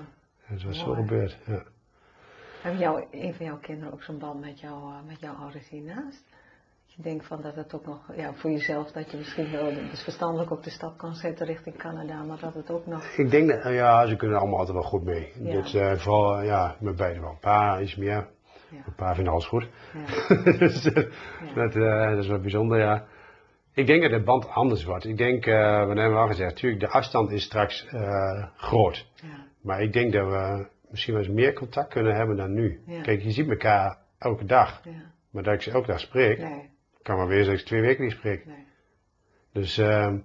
Dat 0.50 0.64
was 0.64 0.80
zo 0.80 0.94
gebeurd, 0.94 1.38
ja. 1.46 1.64
Hebben 2.62 2.82
jou, 2.82 3.06
een 3.12 3.34
van 3.34 3.46
jouw 3.46 3.58
kinderen 3.58 3.94
ook 3.94 4.04
zo'n 4.04 4.20
band 4.20 4.42
met, 4.42 4.60
jou, 4.60 4.94
eh, 4.94 5.08
met 5.08 5.20
jouw 5.20 5.34
ouders 5.34 5.70
hiernaast? 5.70 6.31
Je 6.96 7.02
denkt 7.02 7.28
van 7.28 7.42
dat 7.42 7.56
het 7.56 7.74
ook 7.74 7.86
nog, 7.86 8.16
ja, 8.16 8.34
voor 8.34 8.52
jezelf, 8.52 8.92
dat 8.92 9.12
je 9.12 9.18
misschien 9.18 9.52
wel 9.52 9.74
dus 9.90 10.04
verstandelijk 10.04 10.52
ook 10.52 10.64
de 10.64 10.70
stap 10.70 10.98
kan 10.98 11.16
zetten 11.16 11.46
richting 11.46 11.78
Canada, 11.78 12.24
maar 12.24 12.40
dat 12.40 12.54
het 12.54 12.72
ook 12.72 12.86
nog. 12.86 13.06
Ik 13.18 13.30
denk 13.30 13.50
dat, 13.50 13.74
ja, 13.74 14.06
ze 14.06 14.16
kunnen 14.16 14.36
er 14.36 14.42
allemaal 14.42 14.60
altijd 14.60 14.78
wel 14.78 14.88
goed 14.88 15.04
mee. 15.04 15.32
Ja. 15.40 15.52
Dus 15.52 15.74
eh, 15.74 15.98
vooral, 15.98 16.38
eh, 16.38 16.46
ja, 16.46 16.76
met 16.80 16.96
beide 16.96 17.20
wel. 17.20 17.30
Een 17.30 17.40
paar 17.40 17.82
iets 17.82 17.96
meer. 17.96 18.28
Ja. 18.70 18.78
Een 18.86 18.96
paar 18.96 19.16
vinden 19.16 19.34
alles 19.34 19.46
goed. 19.46 19.68
Ja. 20.28 20.58
dus, 20.58 20.86
eh, 20.86 21.06
dat, 21.56 21.74
dat 21.74 22.18
is 22.18 22.28
wel 22.28 22.40
bijzonder, 22.40 22.80
ja. 22.80 23.06
Ik 23.74 23.88
denk 23.88 24.02
dat 24.02 24.12
de 24.12 24.24
band 24.24 24.48
anders 24.48 24.84
wordt. 24.84 25.06
Ik 25.06 25.18
denk, 25.18 25.46
we 25.46 25.52
hebben 25.52 26.18
al 26.18 26.28
gezegd, 26.28 26.50
natuurlijk, 26.50 26.82
de 26.82 26.90
afstand 26.90 27.32
is 27.32 27.44
straks 27.44 27.88
groot. 28.56 29.08
Ja. 29.16 29.46
Maar 29.62 29.82
ik 29.82 29.94
denk 29.94 30.14
dat 30.14 30.28
we 30.28 30.68
misschien 30.90 31.14
wel 31.14 31.24
eens 31.24 31.34
meer 31.34 31.54
contact 31.54 31.90
kunnen 31.90 32.16
hebben 32.16 32.36
dan 32.36 32.54
nu. 32.54 32.82
Kijk, 33.02 33.22
je 33.22 33.32
ziet 33.32 33.50
elkaar 33.50 33.98
elke 34.18 34.46
dag. 34.46 34.82
Ja. 34.84 34.92
Maar 35.32 35.44
dat 35.44 35.54
ik 35.54 35.62
ze 35.62 35.72
elke 35.72 35.88
dag 35.88 36.00
spreek, 36.00 36.40
Nee. 36.40 36.70
Kan 37.04 37.18
maar 37.18 37.28
weer 37.28 37.50
eens 37.50 37.64
twee 37.64 37.82
weken 37.82 38.04
niet 38.04 38.12
spreken. 38.14 38.50
Nee. 38.50 38.66
Dus, 39.52 39.78
ehm, 39.78 40.18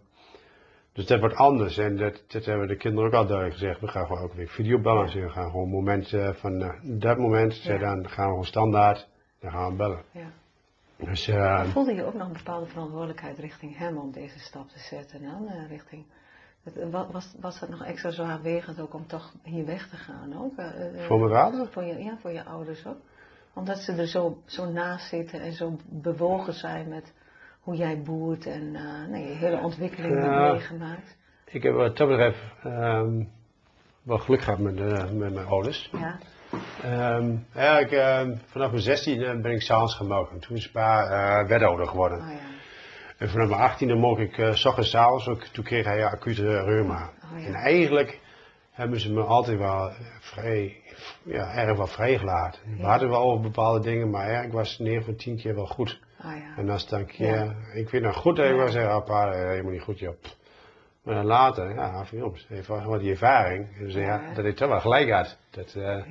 dus 0.93 1.07
dat 1.07 1.21
wordt 1.21 1.35
anders. 1.35 1.79
En 1.79 1.97
dat, 1.97 2.25
dat 2.27 2.45
hebben 2.45 2.69
de 2.69 2.77
kinderen 2.77 3.07
ook 3.09 3.15
al 3.17 3.27
duidelijk 3.27 3.59
gezegd. 3.59 3.81
We 3.81 3.89
gaan 3.89 4.07
gewoon 4.07 4.23
elke 4.23 4.37
week 4.37 4.51
videobellen. 4.51 5.05
Dus 5.05 5.15
we 5.15 5.29
gaan 5.31 5.51
gewoon 5.51 5.65
een 5.65 5.71
moment 5.71 6.13
eh, 6.13 6.33
van 6.33 6.63
eh, 6.63 6.71
dat 6.83 7.19
moment. 7.19 7.63
Ja. 7.63 7.79
Dan 7.79 8.09
gaan 8.09 8.25
we 8.25 8.31
gewoon 8.31 8.45
standaard. 8.45 9.09
Dan 9.41 9.51
gaan 9.51 9.71
we 9.71 9.77
bellen. 9.77 10.03
Ja. 10.11 10.31
Dus 10.97 11.29
eh, 11.29 11.37
Maar 11.37 11.67
voelde 11.67 11.95
je 11.95 12.05
ook 12.05 12.15
nog 12.15 12.27
een 12.27 12.33
bepaalde 12.33 12.67
verantwoordelijkheid 12.67 13.39
richting 13.39 13.77
hem 13.79 13.97
om 13.97 14.13
deze 14.13 14.39
stap 14.39 14.69
te 14.69 14.79
zetten 14.79 15.23
dan? 15.23 15.49
eh, 15.49 15.69
richting, 15.69 16.05
wa- 16.91 17.11
was, 17.11 17.35
was 17.41 17.61
dat 17.61 17.69
nog 17.69 17.85
extra 17.85 18.11
zwaarwegend 18.11 18.81
ook 18.81 18.95
om 18.95 19.07
toch 19.07 19.33
hier 19.43 19.65
weg 19.67 19.89
te 19.89 19.97
gaan 19.97 20.43
ook? 20.43 20.57
eh, 20.57 20.95
eh, 21.01 21.07
voor 21.07 21.19
mijn 21.19 21.31
vader? 21.33 21.67
Voor 21.73 21.83
je, 21.85 21.99
ja, 22.05 22.17
voor 22.19 22.31
je 22.33 22.45
ouders 22.45 22.87
ook. 22.87 22.97
Omdat 23.57 23.79
ze 23.79 23.93
er 23.93 24.07
zo, 24.07 24.43
zo 24.47 24.71
naast 24.71 25.09
zitten 25.09 25.41
en 25.41 25.53
zo 25.53 25.77
bewogen 25.91 26.53
zijn 26.53 26.89
met 26.89 27.13
hoe 27.61 27.77
jij 27.77 28.03
boert 28.03 28.47
en 28.47 28.75
eh 28.75 29.09
nee, 29.11 29.29
je 29.29 29.35
hele 29.35 29.59
ontwikkeling 29.61 30.15
Ja. 30.15 30.41
hebt 30.43 30.53
meegemaakt. 30.53 31.17
Ik 31.45 31.63
heb 31.63 31.75
wat 31.75 31.97
dat 31.97 32.09
betreft 32.09 32.39
ehm, 32.63 33.23
wel 34.03 34.19
geluk 34.19 34.41
gehad 34.43 34.59
met, 34.59 34.77
eh, 34.81 35.11
met 35.11 35.35
mijn 35.35 35.47
ouders. 35.47 35.91
Ja, 35.93 36.19
eigenlijk, 37.55 37.93
ehm, 37.93 38.37
vanaf 38.47 38.71
mijn 38.71 38.83
16 38.83 39.43
ben 39.43 39.53
ik 39.53 39.63
s'avonds 39.63 39.95
gaan. 39.95 40.39
Toen 40.41 40.57
is 40.57 40.71
pa 40.71 41.47
wethouder 41.47 41.87
geworden. 41.87 42.19
oh 42.19 42.31
ja. 42.31 42.55
En 43.19 43.29
vanaf 43.29 43.49
mijn 43.49 43.61
18e 43.61 43.95
mocht 43.95 44.21
ik 44.21 44.39
eh, 44.39 44.53
s 44.53 44.65
ochtends, 44.65 44.91
's 44.91 44.95
avonds 44.95 45.29
ook. 45.29 45.43
Toen 45.43 45.65
kreeg 45.65 45.85
hij 45.85 46.05
acute 46.05 46.63
reuma. 46.63 47.11
Oh 47.33 47.41
ja. 47.41 47.47
En 47.47 47.55
eigenlijk 47.55 48.21
hebben 48.77 49.01
ze 49.01 49.13
me 49.13 49.23
altijd 49.23 49.59
wel 49.59 49.91
vrij, 50.21 50.77
ja, 51.23 51.55
erg 51.55 51.77
wel 51.77 51.87
vrijgelaten. 51.87 52.61
We 52.65 52.77
Ja. 52.83 52.89
hadden 52.89 53.09
wel 53.09 53.21
over 53.23 53.41
bepaalde 53.43 53.81
dingen, 53.81 54.11
maar 54.11 54.23
eigenlijk 54.25 54.53
was 54.55 54.71
het 54.71 54.79
9 54.79 55.05
van 55.05 55.17
10 55.17 55.37
keer 55.37 55.55
wel 55.55 55.67
goed. 55.67 56.01
Oh 56.25 56.31
ja. 56.37 56.57
En 56.57 56.69
als 56.71 56.81
het 56.81 56.91
dan 56.91 57.01
een 57.01 57.07
keer, 57.07 57.35
Ja. 57.35 57.55
ik 57.75 57.89
weet 57.91 58.03
nog 58.03 58.17
goed 58.17 58.37
dat 58.37 58.51
ik 58.51 58.57
wel 58.57 58.69
zei, 58.69 58.87
ah 58.87 59.05
pa, 59.05 59.33
eh, 59.33 59.49
helemaal 59.49 59.73
niet 59.73 59.83
goed 59.83 59.99
joh. 59.99 60.15
Maar 61.03 61.15
dan 61.15 61.25
later, 61.25 61.75
ja, 61.75 62.05
van 62.05 62.19
jongens, 62.19 62.47
even 62.51 62.85
wat 62.89 63.01
die 63.01 63.11
ervaring. 63.11 63.79
Dus 63.79 63.95
ja, 63.95 64.01
Ja. 64.01 64.35
dat 64.35 64.45
hij 64.45 64.53
toch 64.53 64.69
wel 64.69 64.81
gelijk 64.81 65.11
had. 65.11 65.39
Dat, 65.51 65.75
eh, 65.75 66.03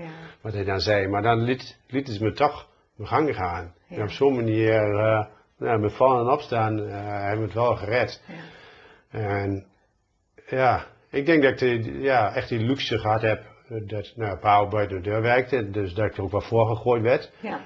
wat 0.42 0.54
hij 0.54 0.64
dan 0.64 0.80
zei. 0.80 1.08
Maar 1.08 1.22
dan 1.22 1.38
liet, 1.42 1.78
lieten 1.88 2.14
ze 2.14 2.24
me 2.24 2.32
toch 2.32 2.68
mijn 2.96 3.10
gang 3.10 3.36
gaan. 3.36 3.74
En 3.90 4.02
op 4.02 4.10
zo'n 4.10 4.36
manier, 4.36 5.00
eh 5.00 5.26
nou, 5.58 5.80
met 5.80 5.94
vallen 5.94 6.26
en 6.28 6.32
opstaan, 6.34 6.80
eh, 6.80 6.94
hebben 7.04 7.38
we 7.40 7.44
het 7.46 7.54
wel 7.54 7.76
gered. 7.76 8.22
En 9.10 9.66
ja, 10.48 10.86
ik 11.16 11.26
denk 11.26 11.44
dat 11.44 11.52
ik 11.62 11.84
de, 11.84 12.00
ja, 12.00 12.34
echt 12.36 12.50
die 12.50 12.60
luxe 12.60 12.98
gehad 12.98 13.22
heb. 13.22 13.44
eh, 13.70 13.88
Dat 13.88 14.14
nou, 14.16 14.38
pa 14.38 14.58
ook 14.58 14.70
buiten 14.72 14.98
de 15.02 15.10
deur 15.10 15.22
werkte, 15.22 15.70
dus 15.70 15.94
dat 15.94 16.06
ik 16.06 16.18
er 16.18 16.24
ook 16.24 16.32
wel 16.32 16.42
voor 16.42 16.68
gegooid 16.68 17.02
werd. 17.02 17.32
Ja. 17.42 17.60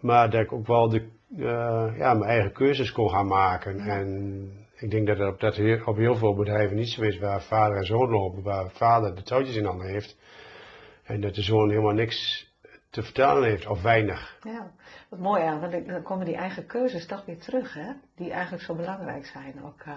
Maar 0.00 0.30
dat 0.30 0.40
ik 0.40 0.52
ook 0.52 0.66
wel 0.66 0.88
de, 0.88 1.08
eh, 1.36 1.98
ja, 1.98 2.14
mijn 2.14 2.30
eigen 2.30 2.52
keuzes 2.52 2.92
kon 2.92 3.10
gaan 3.10 3.26
maken. 3.26 3.76
Ja. 3.76 3.84
En 3.98 4.50
ik 4.76 4.90
denk 4.90 5.06
dat 5.06 5.20
op, 5.32 5.40
dat 5.40 5.56
heel, 5.56 5.84
op 5.84 5.96
heel 5.96 6.16
veel 6.16 6.34
bedrijven 6.34 6.76
niet 6.76 6.88
zo 6.88 7.02
is 7.02 7.18
waar 7.18 7.42
vader 7.42 7.76
en 7.76 7.84
zoon 7.86 8.10
lopen, 8.10 8.42
waar 8.42 8.70
vader 8.70 9.14
de 9.14 9.22
touwtjes 9.22 9.56
in 9.56 9.64
handen 9.64 9.88
heeft. 9.88 10.16
En 11.04 11.20
dat 11.20 11.34
de 11.34 11.42
zoon 11.42 11.68
helemaal 11.70 11.92
niks 11.94 12.52
te 12.90 13.02
vertellen 13.02 13.44
heeft, 13.48 13.66
of 13.66 13.82
weinig. 13.82 14.38
Ja, 14.42 14.70
wat 15.10 15.18
mooi 15.18 15.42
aan, 15.42 15.60
want 15.60 15.86
dan 15.86 16.02
komen 16.02 16.26
die 16.26 16.36
eigen 16.36 16.66
keuzes 16.66 17.06
toch 17.06 17.24
weer 17.24 17.38
terug, 17.38 17.74
hè? 17.74 17.92
Die 18.16 18.32
eigenlijk 18.32 18.62
zo 18.62 18.74
belangrijk 18.74 19.26
zijn 19.26 19.54
ook. 19.64 19.84
Uh, 19.88 19.94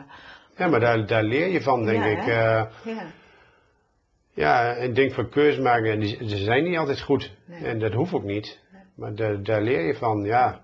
ja, 0.57 0.67
maar 0.67 0.79
daar, 0.79 1.05
daar 1.05 1.23
leer 1.23 1.47
je 1.47 1.61
van, 1.61 1.85
denk 1.85 2.03
ik. 2.03 2.25
Uh, 2.27 2.65
ja. 2.83 3.05
Ja, 4.37 4.75
en 4.75 4.89
ik 4.89 4.95
denk 4.95 5.13
van 5.13 5.29
keuzes 5.29 5.63
maken, 5.63 5.99
die, 5.99 6.29
ze 6.29 6.37
zijn 6.37 6.63
niet 6.63 6.77
altijd 6.77 7.01
goed. 7.01 7.35
En 7.47 7.79
dat 7.79 7.93
hoeft 7.93 8.13
ook 8.13 8.23
niet. 8.23 8.59
Maar 8.95 9.15
daar, 9.15 9.43
daar 9.43 9.61
leer 9.61 9.81
je 9.81 9.95
van, 9.95 10.23
ja. 10.23 10.61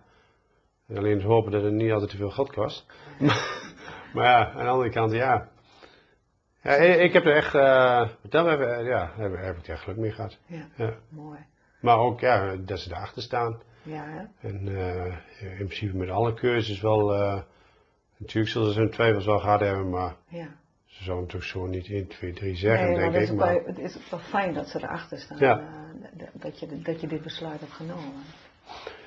Alleen 0.96 1.22
hopen 1.22 1.52
dat 1.52 1.64
het 1.64 1.74
niet 1.74 1.92
altijd 1.92 2.10
te 2.10 2.18
veel 2.18 2.30
geld 2.30 2.52
kost. 2.52 2.86
maar 4.14 4.26
ja, 4.26 4.52
aan 4.52 4.64
de 4.64 4.70
andere 4.70 4.90
kant, 4.90 5.12
ja. 5.12 5.50
ja 6.62 6.72
ik 6.76 7.14
heb 7.14 7.26
er 7.26 7.36
echt, 7.36 7.56
uh, 7.56 8.10
daar 8.22 8.46
heb, 8.46 8.86
ja, 8.86 9.12
heb, 9.16 9.36
heb 9.36 9.58
ik 9.58 9.68
echt 9.68 9.82
geluk 9.82 9.98
mee 9.98 10.12
gehad. 10.12 10.38
Ja, 10.46 10.68
ja, 10.76 10.94
mooi. 11.10 11.40
Maar 11.82 11.98
ook, 11.98 12.20
ja, 12.20 12.56
dat 12.56 12.80
ze 12.80 12.92
erachter 12.92 13.22
staan. 13.22 13.62
Ja, 13.84 14.04
hè? 14.06 14.48
En 14.48 14.68
uh, 14.68 15.06
in 15.60 15.66
principe 15.66 15.98
met 15.98 16.10
alle 16.10 16.34
keuzes 16.34 16.82
wel, 16.82 17.16
natuurlijk 18.24 18.54
zullen 18.54 18.74
ze 18.74 18.80
hun 18.80 18.90
twijfels 18.92 19.26
wel 19.26 19.40
gehad 19.40 19.60
hebben, 19.60 19.90
maar 19.90 20.16
ja. 20.28 20.48
ze 20.86 21.04
zouden 21.04 21.28
toch 21.28 21.44
zo 21.44 21.66
niet 21.66 21.88
1, 21.88 22.08
2, 22.08 22.34
3 22.34 22.56
zeggen, 22.56 22.88
nee, 22.88 22.98
denk 22.98 23.12
maar 23.12 23.22
ik. 23.22 23.28
Het 23.28 23.38
maar 23.38 23.76
het 23.76 23.80
is 23.80 23.98
toch 24.10 24.28
fijn 24.30 24.54
dat 24.54 24.68
ze 24.68 24.78
erachter 24.78 25.20
staan, 25.20 25.38
Ja. 25.40 25.60
uh, 25.60 26.28
dat, 26.34 26.60
je, 26.60 26.82
dat 26.82 27.02
je 27.02 27.08
dit 27.08 27.22
besluit 27.22 27.60
hebt 27.60 27.72
genomen. 27.72 28.24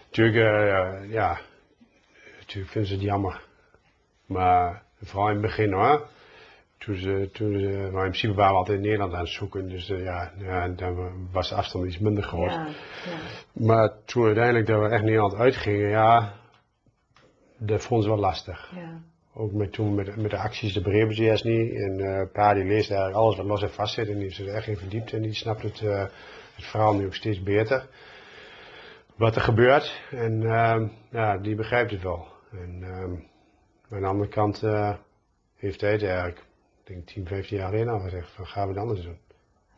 Natuurlijk, 0.06 0.36
uh, 0.36 1.12
ja, 1.12 1.38
natuurlijk 2.38 2.72
vinden 2.72 2.90
ze 2.90 2.96
het 2.96 3.04
jammer. 3.04 3.42
Maar 4.26 4.82
vooral 5.02 5.28
in 5.28 5.32
het 5.32 5.42
begin 5.42 5.72
hoor. 5.72 6.08
Toen 6.78 6.96
ze, 6.96 7.30
toen 7.32 7.58
ze, 7.58 7.66
maar 7.92 8.04
in 8.04 8.10
principe 8.10 8.34
waren 8.34 8.52
we 8.52 8.58
altijd 8.58 8.76
in 8.78 8.84
Nederland 8.84 9.12
aan 9.12 9.20
het 9.20 9.28
zoeken, 9.28 9.68
dus 9.68 9.88
uh, 9.90 10.04
ja, 10.04 10.32
ja, 10.38 10.68
dan 10.68 11.12
was 11.32 11.48
de 11.48 11.54
afstand 11.54 11.86
iets 11.86 11.98
minder 11.98 12.22
groot. 12.22 12.50
Ja, 12.50 12.66
ja. 12.66 13.18
Maar 13.52 13.92
toen 14.04 14.24
uiteindelijk 14.24 14.66
dat 14.66 14.80
we 14.80 14.88
echt 14.88 15.02
Nederland 15.02 15.34
uitgingen, 15.34 15.88
ja, 15.88 16.32
dat 17.58 17.84
vonden 17.84 18.06
ze 18.06 18.12
wel 18.12 18.22
lastig. 18.22 18.72
Ja. 18.74 19.00
Ook 19.34 19.52
met, 19.52 19.72
toen 19.72 19.94
met, 19.94 20.16
met 20.16 20.30
de 20.30 20.38
acties, 20.38 20.72
de 20.72 20.80
begrepen 20.80 21.14
ze 21.14 21.22
eerst 21.22 21.44
niet. 21.44 21.74
En 21.74 21.98
uh, 21.98 22.22
pa 22.32 22.54
die 22.54 22.64
leest 22.64 22.90
eigenlijk 22.90 23.20
alles 23.20 23.36
wat 23.36 23.46
los 23.46 23.62
en 23.62 23.70
vast 23.70 23.94
zit 23.94 24.08
en 24.08 24.14
die 24.14 24.22
heeft 24.22 24.36
zich 24.36 24.46
er 24.46 24.54
echt 24.54 24.66
in 24.66 24.76
verdiept 24.76 25.12
en 25.12 25.22
die 25.22 25.34
snapt 25.34 25.62
het, 25.62 25.80
uh, 25.80 25.98
het 26.54 26.64
verhaal 26.64 26.94
nu 26.94 27.06
ook 27.06 27.14
steeds 27.14 27.42
beter. 27.42 27.88
Wat 29.16 29.36
er 29.36 29.40
gebeurt 29.40 30.02
en 30.10 30.42
uh, 30.42 30.88
ja, 31.10 31.38
die 31.38 31.54
begrijpt 31.54 31.90
het 31.90 32.02
wel. 32.02 32.26
En 32.50 32.84
aan 33.90 34.00
de 34.00 34.06
andere 34.06 34.30
kant 34.30 34.60
heeft 35.56 35.80
hij 35.80 35.92
het 35.92 36.02
eigenlijk, 36.02 36.38
ik 36.38 36.86
denk 36.86 37.06
10, 37.06 37.26
15 37.26 37.56
jaar 37.56 37.68
geleden 37.68 37.92
al 37.92 38.00
gezegd 38.00 38.30
van 38.30 38.46
gaan 38.46 38.68
we 38.68 38.72
het 38.72 38.82
anders 38.82 39.02
doen. 39.02 39.18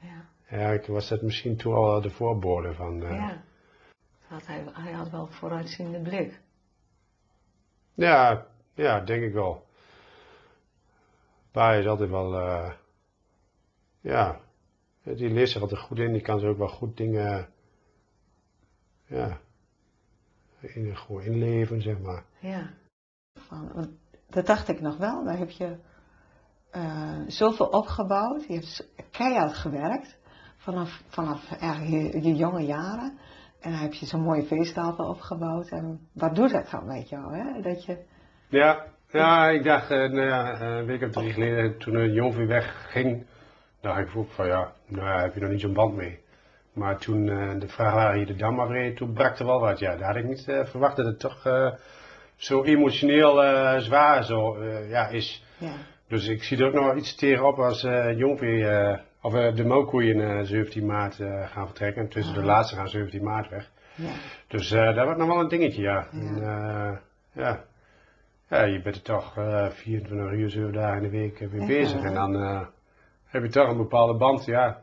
Ja. 0.00 0.28
Eigenlijk 0.48 0.86
was 0.86 1.08
dat 1.08 1.22
misschien 1.22 1.56
toen 1.56 1.74
al 1.74 2.00
de 2.00 2.10
voorbode 2.10 2.74
van... 2.74 3.00
ja, 3.00 3.42
had 4.26 4.46
hij, 4.46 4.64
hij 4.72 4.92
had 4.92 5.10
wel 5.10 5.26
vooruitziende 5.26 6.00
blik. 6.00 6.40
Ja, 7.98 8.46
ja, 8.74 9.00
denk 9.00 9.22
ik 9.22 9.32
wel. 9.32 9.66
Pa 11.50 11.72
is 11.72 11.86
altijd 11.86 12.10
wel, 12.10 12.32
uh, 12.34 12.72
ja, 14.00 14.40
die 15.02 15.30
leest 15.30 15.52
zich 15.52 15.62
altijd 15.62 15.80
goed 15.80 15.98
in, 15.98 16.12
die 16.12 16.22
kan 16.22 16.38
ze 16.38 16.46
ook 16.46 16.58
wel 16.58 16.68
goed 16.68 16.96
dingen, 16.96 17.48
ja, 19.06 19.40
in, 20.60 20.96
gewoon 20.96 21.22
inleven, 21.22 21.82
zeg 21.82 21.98
maar. 21.98 22.24
Ja, 22.40 22.70
dat 24.26 24.46
dacht 24.46 24.68
ik 24.68 24.80
nog 24.80 24.96
wel, 24.96 25.24
daar 25.24 25.38
heb 25.38 25.50
je 25.50 25.76
uh, 26.72 27.20
zoveel 27.26 27.66
opgebouwd, 27.66 28.44
je 28.44 28.54
hebt 28.54 28.88
keihard 29.10 29.54
gewerkt 29.54 30.18
vanaf, 30.56 31.02
vanaf 31.08 31.48
je, 31.60 32.22
je 32.22 32.34
jonge 32.34 32.64
jaren. 32.64 33.18
En 33.60 33.70
dan 33.70 33.80
heb 33.80 33.92
je 33.92 34.06
zo'n 34.06 34.22
mooie 34.22 34.42
feesttafel 34.42 35.08
opgebouwd. 35.08 35.68
En 35.68 36.08
wat 36.12 36.34
doet 36.34 36.50
dat 36.50 36.70
dan 36.70 36.86
met 36.86 37.08
jou, 37.08 37.36
hè? 37.36 37.60
Dat 37.60 37.84
je... 37.84 37.98
Ja, 38.48 38.84
ja, 39.10 39.48
ik 39.48 39.64
dacht, 39.64 39.90
uh, 39.90 39.98
nou 39.98 40.26
ja, 40.26 40.60
een 40.60 40.86
week 40.86 41.02
of 41.02 41.10
drie 41.10 41.32
geleden, 41.32 41.78
toen 41.78 41.94
een 41.94 42.12
jong 42.12 42.34
weer 42.34 42.46
wegging, 42.46 43.26
dacht 43.80 43.98
ik 43.98 44.16
ook 44.16 44.30
van 44.30 44.46
ja, 44.46 44.72
nou 44.86 45.06
ja, 45.06 45.20
heb 45.20 45.34
je 45.34 45.40
nog 45.40 45.50
niet 45.50 45.60
zo'n 45.60 45.72
band 45.72 45.94
mee. 45.94 46.20
Maar 46.72 46.98
toen 46.98 47.26
uh, 47.26 47.60
de 47.60 47.68
vrachtwagen 47.68 48.16
hier 48.16 48.26
de 48.26 48.36
dam 48.36 48.60
afreed, 48.60 48.96
toen 48.96 49.12
brak 49.12 49.38
er 49.38 49.46
wel 49.46 49.60
wat. 49.60 49.78
Ja, 49.78 49.96
daar 49.96 50.06
had 50.06 50.16
ik 50.16 50.24
niet 50.24 50.48
uh, 50.48 50.64
verwacht 50.64 50.96
dat 50.96 51.06
het 51.06 51.20
toch 51.20 51.42
zo 52.36 52.64
emotioneel 52.64 53.34
zwaar 53.80 54.24
zo, 54.24 54.64
ja, 54.64 55.08
is. 55.08 55.44
Ja. 55.58 55.72
Dus 56.08 56.28
ik 56.28 56.42
zie 56.42 56.58
er 56.58 56.66
ook 56.66 56.74
nog 56.74 56.96
iets 56.96 57.14
tegenop 57.14 57.58
als 57.58 57.80
jong 58.16 58.40
weer, 58.40 59.04
of 59.22 59.32
de 59.54 59.64
melkkoeien 59.64 60.46
17 60.46 60.86
maart 60.86 61.14
gaan 61.44 61.66
vertrekken. 61.66 62.08
Tussen 62.08 62.34
de 62.34 62.42
laatste 62.42 62.74
gaan 62.76 62.88
17 62.88 63.22
maart 63.24 63.48
weg. 63.48 63.70
Ja. 63.94 64.10
Dus 64.46 64.68
daar 64.68 65.04
wordt 65.04 65.18
nog 65.18 65.28
wel 65.28 65.40
een 65.40 65.48
dingetje, 65.48 65.82
ja. 65.82 66.06
Ja. 66.12 66.18
En, 66.20 67.00
ja. 67.32 67.64
Ja, 68.48 68.62
je 68.64 68.82
bent 68.82 68.96
er 68.96 69.02
toch 69.02 69.36
uh, 69.38 69.66
24 69.68 70.32
uur, 70.32 70.50
7 70.50 70.72
dagen 70.72 70.96
in 70.96 71.02
de 71.02 71.18
week 71.18 71.38
Ja. 71.38 71.66
bezig. 71.66 72.02
En 72.02 72.14
dan 72.14 72.34
uh, 72.42 72.66
heb 73.24 73.42
je 73.42 73.48
toch 73.48 73.68
een 73.68 73.76
bepaalde 73.76 74.14
band, 74.18 74.44
ja. 74.44 74.82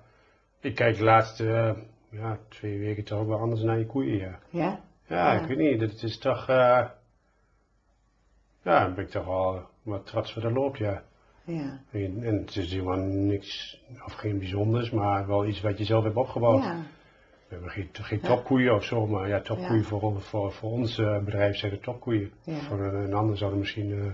Ik 0.59 0.75
kijk 0.75 0.97
de 0.97 1.03
laatste 1.03 1.43
uh, 1.43 1.71
ja, 2.21 2.37
twee 2.49 2.79
weken 2.79 3.03
toch 3.03 3.19
ook 3.19 3.27
wel 3.27 3.39
anders 3.39 3.61
naar 3.61 3.77
je 3.79 3.85
koeien, 3.85 4.17
ja. 4.17 4.39
Ja? 4.49 4.79
Ja, 5.07 5.33
Ja. 5.33 5.39
ik 5.41 5.47
weet 5.47 5.57
niet, 5.57 5.81
het 5.81 6.03
is 6.03 6.17
toch, 6.17 6.47
ja, 6.47 6.95
dan 8.63 8.93
ben 8.95 9.03
ik 9.03 9.09
toch 9.09 9.25
wel 9.25 9.63
wat 9.83 10.05
trots 10.05 10.33
wat 10.33 10.43
er 10.43 10.53
loopt, 10.53 10.77
ja. 10.77 11.03
Ja. 11.45 11.79
En, 11.91 12.23
en 12.23 12.35
het 12.37 12.55
is 12.55 12.71
helemaal 12.71 12.97
niks, 13.05 13.81
of 14.05 14.13
geen 14.13 14.37
bijzonders, 14.39 14.91
maar 14.91 15.27
wel 15.27 15.45
iets 15.45 15.61
wat 15.61 15.77
je 15.77 15.83
zelf 15.83 16.03
hebt 16.03 16.15
opgebouwd. 16.15 16.63
Ja. 16.63 16.75
We 17.47 17.53
hebben 17.53 17.69
geen, 17.69 17.89
geen 17.91 18.19
topkoeien 18.19 18.73
of 18.75 18.83
zo, 18.83 19.07
maar 19.07 19.27
ja, 19.27 19.41
topkoeien 19.41 19.81
Ja. 19.81 19.83
voor, 19.83 20.21
voor, 20.21 20.51
voor 20.51 20.71
ons 20.71 20.97
uh, 20.97 21.23
bedrijf 21.23 21.55
zijn 21.55 21.71
de 21.71 21.79
topkoeien. 21.79 22.31
Ja. 22.43 22.59
Voor 22.59 22.79
een, 22.79 22.93
een 22.95 23.13
ander 23.13 23.37
zou 23.37 23.51
er 23.51 23.57
misschien 23.57 23.89
uh, 23.89 24.11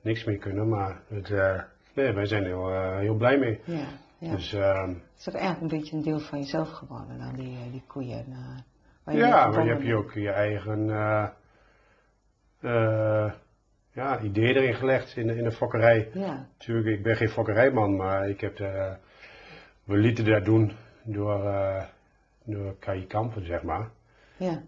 niks 0.00 0.24
mee 0.24 0.38
kunnen, 0.38 0.68
maar 0.68 1.00
het, 1.08 1.28
uh, 1.28 1.60
nee, 1.94 2.12
wij 2.12 2.26
zijn 2.26 2.42
er 2.42 2.48
heel, 2.48 2.70
uh, 2.72 2.96
heel 2.98 3.14
blij 3.14 3.38
mee. 3.38 3.60
Ja. 3.64 3.86
ja. 4.18 4.30
Dus 4.34 4.50
Het 4.50 4.96
is 5.18 5.28
ook 5.28 5.34
eigenlijk 5.34 5.72
een 5.72 5.78
beetje 5.78 5.96
een 5.96 6.02
deel 6.02 6.18
van 6.20 6.38
jezelf 6.38 6.70
geworden 6.70 7.18
dan, 7.18 7.34
die, 7.34 7.56
eh, 7.56 7.72
die 7.72 7.82
koeien. 7.86 8.26
eh, 9.04 9.16
ja, 9.18 9.46
maar 9.46 9.64
je 9.64 9.70
hebt 9.70 9.84
je 9.86 9.94
ook 9.94 10.12
je 10.12 10.30
eigen 10.30 10.90
eh, 10.90 11.28
eh, 12.60 13.32
ja, 13.92 14.20
idee 14.20 14.54
erin 14.54 14.74
gelegd 14.74 15.16
in, 15.16 15.26
de- 15.26 15.36
in 15.36 15.44
de 15.44 15.52
fokkerij. 15.52 16.08
Ja, 16.12 16.46
Natuurlijk, 16.58 16.86
ik 16.96 17.02
ben 17.02 17.16
geen 17.16 17.28
fokkerijman, 17.28 17.96
maar 17.96 18.28
ik 18.28 18.40
heb 18.40 18.56
de, 18.56 18.96
we 19.84 19.96
lieten 19.96 20.24
dat 20.24 20.44
doen 20.44 20.72
door, 21.02 21.44
uh, 21.44 21.82
door 22.44 22.74
Kai 22.78 23.06
Kampen, 23.06 23.46
zeg 23.46 23.62
maar. 23.62 23.88
ja, 24.36 24.62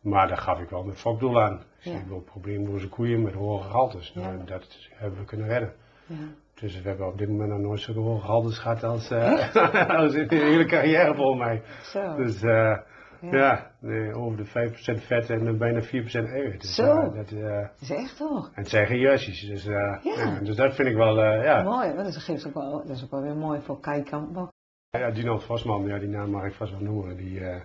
Maar 0.00 0.28
daar 0.28 0.36
gaf 0.38 0.60
ik 0.60 0.68
wel 0.70 0.82
mijn 0.84 0.96
fokdoel 0.96 1.42
aan. 1.42 1.54
Ik 1.54 1.60
zei, 1.78 1.94
Ja. 1.94 2.00
ik 2.00 2.06
wil 2.06 2.20
probleemloze 2.20 2.88
koeien 2.88 3.22
met 3.22 3.34
hoge 3.34 3.62
gehaltes. 3.68 4.14
Nou, 4.14 4.38
Ja. 4.38 4.44
dat 4.44 4.88
hebben 4.94 5.18
we 5.18 5.24
kunnen 5.24 5.46
redden. 5.48 5.72
ja. 6.06 6.14
Dus 6.54 6.80
we 6.82 6.88
hebben 6.88 7.06
op 7.06 7.18
dit 7.18 7.28
moment 7.28 7.50
nog 7.50 7.58
nooit 7.58 7.80
zulke 7.80 8.00
hoge 8.00 8.20
gehaltes 8.24 8.58
gehad 8.58 8.82
als, 8.84 9.10
eh 9.10 9.54
als 10.00 10.14
in 10.14 10.26
de 10.28 10.36
hele 10.36 10.64
carrière 10.64 11.14
volgens 11.14 11.38
mij. 11.40 11.62
Zo. 11.82 12.16
Dus 12.16 12.42
eh, 12.42 12.78
Ja. 13.20 13.36
ja, 13.36 13.70
nee, 13.80 14.14
over 14.14 14.36
de 14.36 14.44
5% 14.44 15.04
vet 15.06 15.30
en 15.30 15.46
eh, 15.46 15.54
bijna 15.54 15.82
4% 15.82 15.88
eiwit. 16.28 16.60
Dus, 16.60 16.74
Zo. 16.74 16.84
eh, 17.00 17.14
dat, 17.14 17.30
eh, 17.30 17.60
Dat 17.60 17.70
is 17.80 17.90
echt 17.90 18.16
toch? 18.16 18.46
en 18.54 18.62
het 18.62 18.68
zijn 18.68 18.86
geen 18.86 18.98
jasjes. 19.00 19.40
Dus, 19.46 19.66
eh, 19.66 19.72
Ja. 19.74 19.98
ja, 20.02 20.38
dus 20.40 20.56
dat 20.56 20.74
vind 20.74 20.88
ik 20.88 20.94
wel, 20.96 21.22
eh, 21.22 21.44
ja. 21.44 21.62
Mooi, 21.62 21.94
dat 21.96 22.16
geeft 22.16 22.46
ook 22.46 22.54
wel, 22.54 22.70
dat 22.86 22.96
is 22.96 23.04
ook 23.04 23.10
wel 23.10 23.22
weer 23.22 23.36
mooi 23.36 23.60
voor 23.60 23.80
kijken. 23.80 24.48
Ja, 24.90 25.10
Dino 25.10 25.38
Vosman, 25.38 25.86
ja, 25.86 25.98
die 25.98 26.08
naam 26.08 26.30
mag 26.30 26.44
ik 26.44 26.52
vast 26.54 26.70
wel 26.70 26.80
noemen. 26.80 27.16
Die, 27.16 27.40
eh, 27.44 27.60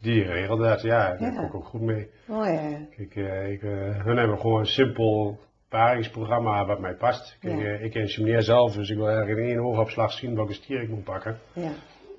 die 0.00 0.22
regelt 0.22 0.60
dat, 0.60 0.82
ja, 0.82 1.08
daar 1.08 1.20
Ja. 1.22 1.36
kom 1.36 1.44
ik 1.44 1.54
ook 1.54 1.64
goed 1.64 1.80
mee. 1.80 2.10
Mooi 2.26 2.50
hè? 2.50 2.86
Kijk, 2.96 3.16
eh, 3.16 3.50
ik, 3.52 3.62
eh, 3.62 4.04
hun 4.04 4.16
hebben 4.16 4.38
gewoon 4.38 4.58
een 4.60 4.66
simpel 4.66 5.38
paringsprogramma 5.68 6.64
wat 6.66 6.80
mij 6.80 6.94
past. 6.94 7.36
Kijk, 7.40 7.58
Ja. 7.58 7.64
eh, 7.64 7.84
ik 7.84 7.94
insemineer 7.94 8.42
zelf, 8.42 8.74
dus 8.74 8.88
ik 8.90 8.96
wil 8.96 9.08
eigenlijk 9.08 9.38
in 9.38 9.46
één 9.46 9.60
oogopslag 9.64 10.12
zien 10.12 10.34
welke 10.34 10.52
stier 10.52 10.82
ik 10.82 10.88
moet 10.88 11.04
pakken. 11.04 11.36
Ja, 11.52 11.70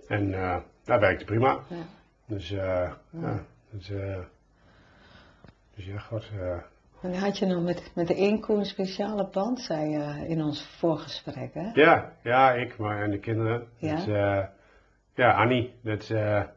En 0.07 0.33
eh 0.33 0.57
dat 0.85 0.99
werkt 0.99 1.25
prima. 1.25 1.59
ja. 1.69 1.75
Dus 2.25 2.51
eh, 2.51 2.91
ja, 3.09 3.39
dus, 3.71 3.89
eh, 3.89 4.17
dus 5.75 5.85
ja, 5.85 5.97
god. 5.97 6.29
eh, 6.39 6.57
En 7.01 7.13
had 7.19 7.37
je 7.37 7.45
nog 7.45 7.63
met, 7.63 7.91
met 7.95 8.07
de 8.07 8.39
koe 8.39 8.57
een 8.57 8.65
speciale 8.65 9.27
band, 9.31 9.59
zei 9.59 9.89
je 9.89 10.25
in 10.27 10.41
ons 10.41 10.65
voorgesprek 10.79 11.53
hè? 11.53 11.69
ja, 11.73 12.11
ja, 12.23 12.51
ik, 12.53 12.77
maar 12.77 13.03
en 13.03 13.11
de 13.11 13.19
kinderen. 13.19 13.67
Ja? 13.77 13.95
Eh, 13.97 14.45
ja, 15.15 15.31
Annie, 15.31 15.73
dat, 15.83 16.07
ja, 16.07 16.51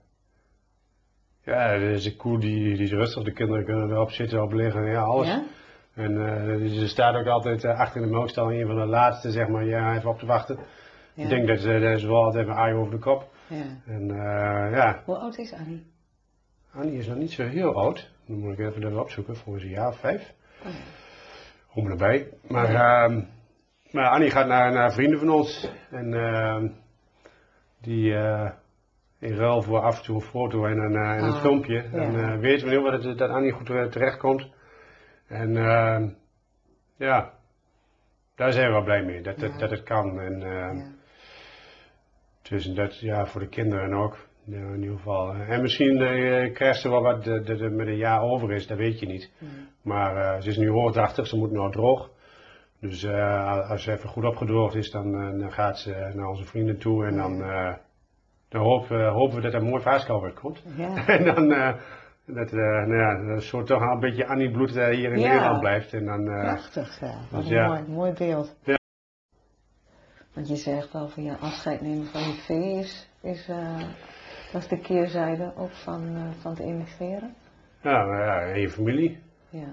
dat 1.72 1.80
is 1.80 2.06
een 2.06 2.16
koe 2.16 2.38
die, 2.40 2.74
die 2.74 2.84
is 2.84 2.92
rustig. 2.92 3.22
De 3.24 3.32
kinderen 3.32 3.64
kunnen 3.64 3.90
erop 3.90 4.10
zitten, 4.10 4.42
op 4.42 4.52
liggen, 4.52 4.90
ja, 4.90 5.02
alles. 5.02 5.26
Ja? 5.26 5.42
En 5.94 6.14
dus 6.58 6.78
ze 6.78 6.88
staat 6.88 7.14
ook 7.14 7.26
altijd 7.26 7.64
achter 7.64 8.00
in 8.00 8.06
de 8.06 8.12
melkstal, 8.12 8.52
een 8.52 8.66
van 8.66 8.76
de 8.76 8.86
laatste, 8.86 9.30
zeg 9.30 9.48
maar, 9.48 9.64
ja, 9.64 9.96
even 9.96 10.10
op 10.10 10.18
te 10.18 10.26
wachten. 10.26 10.58
Ja. 11.16 11.22
Ik 11.22 11.28
denk 11.28 11.46
dat 11.48 11.58
ze, 11.60 11.78
dat 11.78 12.00
ze 12.00 12.06
wel 12.06 12.24
altijd 12.24 12.44
even 12.44 12.56
aai 12.56 12.74
over 12.74 12.90
de 12.92 12.98
kop. 12.98 13.30
ja. 13.46 13.62
En 13.86 14.10
eh, 14.10 14.72
ja, 14.76 15.02
Hoe 15.04 15.16
oud 15.16 15.38
is 15.38 15.52
Annie? 15.52 15.86
Annie 16.72 16.98
is 16.98 17.06
nog 17.06 17.16
niet 17.16 17.30
zo 17.32 17.42
heel 17.46 17.74
oud. 17.74 18.10
Dan 18.26 18.38
moet 18.38 18.52
ik 18.52 18.58
even 18.58 18.86
even 18.86 19.00
opzoeken, 19.00 19.36
volgens 19.36 19.64
een 19.64 19.70
jaar 19.70 19.88
of 19.88 19.98
vijf. 20.00 20.32
Oh. 20.64 20.72
Om 21.74 21.84
en 21.84 21.90
erbij. 21.90 22.28
Maar 22.48 22.74
ehm, 22.74 23.20
Maar 23.90 24.08
Annie 24.08 24.30
gaat 24.30 24.46
naar, 24.46 24.72
naar 24.72 24.92
vrienden 24.92 25.18
van 25.18 25.30
ons. 25.30 25.70
En 25.90 26.14
ehm, 26.14 26.68
die 27.80 28.14
eh, 28.16 28.50
in 29.18 29.34
ruil 29.36 29.62
voor 29.62 29.80
af 29.80 29.96
en 29.98 30.04
toe 30.04 30.14
een 30.14 30.20
foto 30.20 30.64
en 30.66 30.78
een, 30.78 30.94
eh, 30.94 31.10
en 31.16 31.24
een 31.24 31.32
Ah, 31.32 31.40
filmpje. 31.40 31.84
Ja. 31.92 31.98
eh, 32.32 32.38
weten 32.38 32.68
we 32.68 32.74
nu 32.74 32.90
dat, 32.90 33.04
het- 33.04 33.18
dat 33.18 33.30
Annie 33.30 33.52
goed 33.52 33.70
eh, 33.70 33.84
terechtkomt. 33.84 34.48
En 35.26 35.56
ehm, 35.56 36.08
ja, 36.96 37.32
daar 38.34 38.52
zijn 38.52 38.66
we 38.66 38.72
wel 38.72 38.84
blij 38.84 39.02
mee. 39.04 39.22
Dat, 39.22 39.38
dat, 39.38 39.52
Ja. 39.52 39.58
dat 39.58 39.70
het 39.70 39.82
kan. 39.82 40.20
En, 40.20 40.40
Ja. 40.40 40.94
Dus 42.48 42.64
dat, 42.64 42.98
ja, 43.00 43.26
voor 43.26 43.40
de 43.40 43.48
kinderen 43.48 43.92
ook. 43.94 44.16
In 44.46 44.80
ieder 44.80 44.96
geval. 44.96 45.34
En 45.34 45.62
misschien 45.62 46.00
eh, 46.00 46.54
krijgt 46.54 46.80
ze 46.80 46.88
wel 46.88 47.02
wat 47.02 47.26
er 47.26 47.72
met 47.72 47.86
een 47.86 47.96
jaar 47.96 48.22
over 48.22 48.52
is, 48.52 48.66
dat 48.66 48.78
weet 48.78 48.98
je 49.00 49.06
niet. 49.06 49.30
Mm. 49.38 49.48
Maar 49.82 50.16
eh, 50.16 50.40
ze 50.40 50.48
is 50.48 50.56
nu 50.56 50.68
180, 50.68 51.26
ze 51.26 51.36
moet 51.36 51.50
nou 51.50 51.72
droog. 51.72 52.10
Dus 52.80 53.04
eh, 53.04 53.70
als 53.70 53.82
ze 53.82 53.92
even 53.92 54.08
goed 54.08 54.24
opgedroogd 54.24 54.74
is, 54.74 54.90
dan, 54.90 55.12
dan 55.38 55.52
gaat 55.52 55.78
ze 55.78 56.10
naar 56.14 56.28
onze 56.28 56.44
vrienden 56.44 56.78
toe. 56.78 57.06
En 57.06 57.16
dan, 57.16 57.38
dan 58.48 58.62
hopen, 58.62 59.08
hopen 59.08 59.36
we 59.36 59.42
dat 59.42 59.54
er 59.54 59.62
mooi 59.62 59.82
vaarschap 59.82 60.22
uitkomt. 60.22 60.62
Ja. 60.76 61.06
En 61.16 61.24
dan 61.24 61.48
dat, 62.26 62.52
nou 62.52 62.96
ja, 62.96 63.34
dat 63.34 63.42
soort 63.42 63.66
toch 63.66 63.80
een 63.80 64.00
beetje 64.00 64.26
Annie 64.26 64.50
bloed 64.50 64.70
hier 64.70 65.12
in 65.12 65.18
Ja. 65.18 65.28
Nederland 65.28 65.60
blijft. 65.60 65.92
En 65.92 66.04
dan, 66.04 66.24
Prachtig, 66.24 67.00
ja. 67.00 67.18
Dus 67.30 67.44
een 67.44 67.54
ja. 67.54 67.66
mooi, 67.66 67.82
mooi 67.88 68.12
beeld. 68.12 68.56
Ja. 68.62 68.76
Want 70.36 70.48
je 70.48 70.56
zegt 70.56 70.92
wel 70.92 71.08
van 71.08 71.22
ja, 71.22 71.34
afscheid 71.34 71.80
nemen 71.80 72.06
van 72.06 72.20
je 72.20 72.32
vee 72.32 72.78
is, 72.78 73.08
is 73.20 73.48
eh, 73.48 73.80
dat 74.52 74.62
is 74.62 74.68
de 74.68 74.80
keerzijde 74.80 75.52
ook 75.56 75.70
van, 75.70 76.16
eh, 76.16 76.40
van 76.40 76.50
het 76.50 76.60
emigreren. 76.60 77.34
ja, 77.82 78.24
ja, 78.24 78.40
en 78.40 78.60
je 78.60 78.70
familie. 78.70 79.18
Ja. 79.48 79.68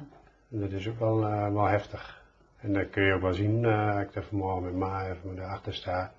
Dat 0.47 0.71
is 0.71 0.87
ook 0.87 0.99
wel, 0.99 1.25
eh, 1.25 1.53
wel 1.53 1.65
heftig. 1.65 2.21
En 2.59 2.73
dat 2.73 2.89
kun 2.89 3.03
je 3.03 3.13
ook 3.13 3.21
wel 3.21 3.33
zien, 3.33 3.57
ik 3.57 4.13
daar 4.13 4.23
vanmorgen 4.29 4.63
met 4.63 4.75
Ma 4.75 5.07
even 5.07 5.37
erachter 5.37 5.73
sta, 5.73 6.11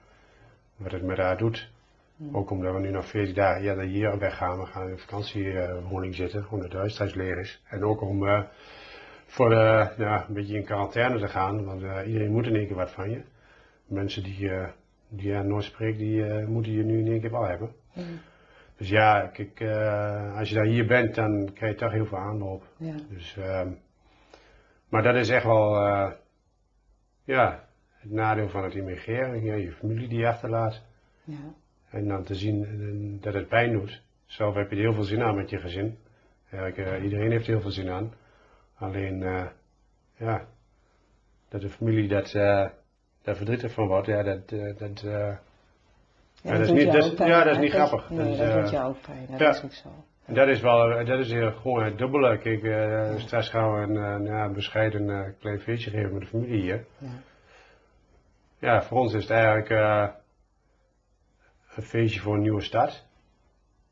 wat 0.76 0.92
het 0.92 1.02
met 1.02 1.18
haar 1.18 1.36
doet. 1.36 1.70
Ook 2.32 2.50
omdat 2.50 2.74
we 2.74 2.80
nu 2.80 2.90
nog 2.90 3.06
14 3.06 3.34
dagen 3.34 3.62
eerder 3.62 3.84
hier 3.84 4.18
weggaan, 4.18 4.58
we 4.58 4.66
gaan 4.66 4.88
in 4.88 4.98
vakantiewoning 4.98 6.14
zitten, 6.14 6.46
omdat 6.50 6.68
het 6.68 6.78
huis 6.78 6.94
thuis 6.94 7.14
leeg 7.14 7.36
is. 7.36 7.62
En 7.68 7.84
ook 7.84 8.00
om 8.00 8.46
voor 9.26 9.54
ja, 9.54 10.24
een 10.28 10.34
beetje 10.34 10.56
in 10.56 10.64
quarantaine 10.64 11.18
te 11.18 11.28
gaan, 11.28 11.64
want 11.64 12.06
iedereen 12.06 12.32
moet 12.32 12.46
in 12.46 12.56
één 12.56 12.66
keer 12.66 12.76
wat 12.76 12.90
van 12.90 13.10
je. 13.10 13.22
Mensen 13.86 14.22
die, 14.22 14.50
eh 14.50 14.68
die 15.16 15.32
je 15.32 15.42
nooit 15.42 15.64
spreekt, 15.64 15.98
die 15.98 16.26
eh, 16.26 16.46
moeten 16.46 16.72
je 16.72 16.82
nu 16.82 16.98
in 16.98 17.06
één 17.06 17.20
keer 17.20 17.30
wel 17.30 17.46
hebben. 17.46 17.74
Mm. 17.92 18.20
Dus 18.76 18.88
ja, 18.88 19.26
kijk, 19.26 19.60
eh, 19.60 20.36
als 20.36 20.48
je 20.48 20.54
dan 20.54 20.66
hier 20.66 20.86
bent, 20.86 21.14
dan 21.14 21.52
krijg 21.54 21.72
je 21.72 21.78
toch 21.78 21.92
heel 21.92 22.06
veel 22.06 22.18
aanloop. 22.18 22.64
Ja. 22.76 22.94
Dus, 23.08 23.36
ehm, 23.36 23.68
maar 24.88 25.02
dat 25.02 25.14
is 25.14 25.28
echt 25.28 25.44
wel, 25.44 25.74
ja, 27.24 27.68
het 27.88 28.10
nadeel 28.10 28.48
van 28.48 28.64
het 28.64 28.74
immigreren. 28.74 29.44
Ja, 29.44 29.54
je 29.54 29.72
familie 29.72 30.08
die 30.08 30.18
je 30.18 30.28
achterlaat. 30.28 30.82
Ja. 31.24 31.54
En 31.90 32.08
dan 32.08 32.24
te 32.24 32.34
zien 32.34 33.18
dat 33.20 33.34
het 33.34 33.48
pijn 33.48 33.72
doet. 33.72 34.02
Zelf 34.26 34.54
heb 34.54 34.70
je 34.70 34.76
er 34.76 34.82
heel 34.82 34.94
veel 34.94 35.02
zin 35.02 35.22
aan 35.22 35.36
met 35.36 35.50
je 35.50 35.58
gezin. 35.58 35.98
Eh, 36.50 37.02
iedereen 37.02 37.30
heeft 37.30 37.46
er 37.46 37.52
heel 37.52 37.60
veel 37.60 37.70
zin 37.70 37.90
aan. 37.90 38.12
Alleen, 38.74 39.18
ja, 40.16 40.46
dat 41.48 41.60
de 41.60 41.68
familie 41.68 42.08
dat, 42.08 42.34
daar 43.24 43.36
verdrietig 43.36 43.72
van 43.72 43.86
wordt, 43.86 44.06
ja, 44.06 44.22
dat, 44.22 44.52
eh, 44.52 44.76
dat, 44.78 45.02
eh, 45.02 45.36
Ja, 46.42 46.50
dat 46.52 46.60
is 46.60 46.70
niet- 46.70 46.92
dat 46.92 46.94
is- 47.04 47.10
ook 47.10 47.16
pijn, 47.16 47.28
ja, 47.28 47.44
dat 47.44 47.52
is 47.52 47.58
niet 47.58 47.72
grappig. 47.72 48.10
Nee, 48.10 48.18
Dat 48.18 48.26
is, 48.28 48.38
dat 48.38 48.48
eh, 48.48 48.60
doet 48.60 48.70
jou 48.70 48.88
ook 48.88 49.00
pijn, 49.00 49.26
dat 49.30 49.38
ja. 49.40 49.48
is 49.50 49.64
ook 49.64 49.72
zo. 49.72 49.88
En 50.24 50.34
dat 50.34 50.48
is 50.48 50.60
wel, 50.60 50.90
eh, 50.90 51.06
dat 51.06 51.18
is 51.18 51.32
heel, 51.32 51.52
gewoon 51.52 51.84
het 51.84 51.98
dubbele. 51.98 52.38
Kijk, 52.38 52.62
eh, 52.62 53.16
straks 53.16 53.48
gaan 53.48 53.72
we 53.74 53.80
een, 53.80 53.96
eh, 53.96 54.02
nou 54.02 54.26
ja, 54.26 54.48
bescheiden 54.48 55.10
eh, 55.10 55.30
klein 55.40 55.60
feestje 55.60 55.90
geven 55.90 56.12
met 56.12 56.20
de 56.22 56.26
familie 56.28 56.60
hier. 56.60 56.84
Ja. 56.98 57.08
Ja, 58.58 58.82
voor 58.82 58.98
ons 58.98 59.12
is 59.14 59.22
het 59.22 59.30
eigenlijk 59.30 59.70
eh, 59.70 60.08
een 61.76 61.82
feestje 61.82 62.20
voor 62.20 62.34
een 62.34 62.40
nieuwe 62.42 62.60
start. 62.62 63.06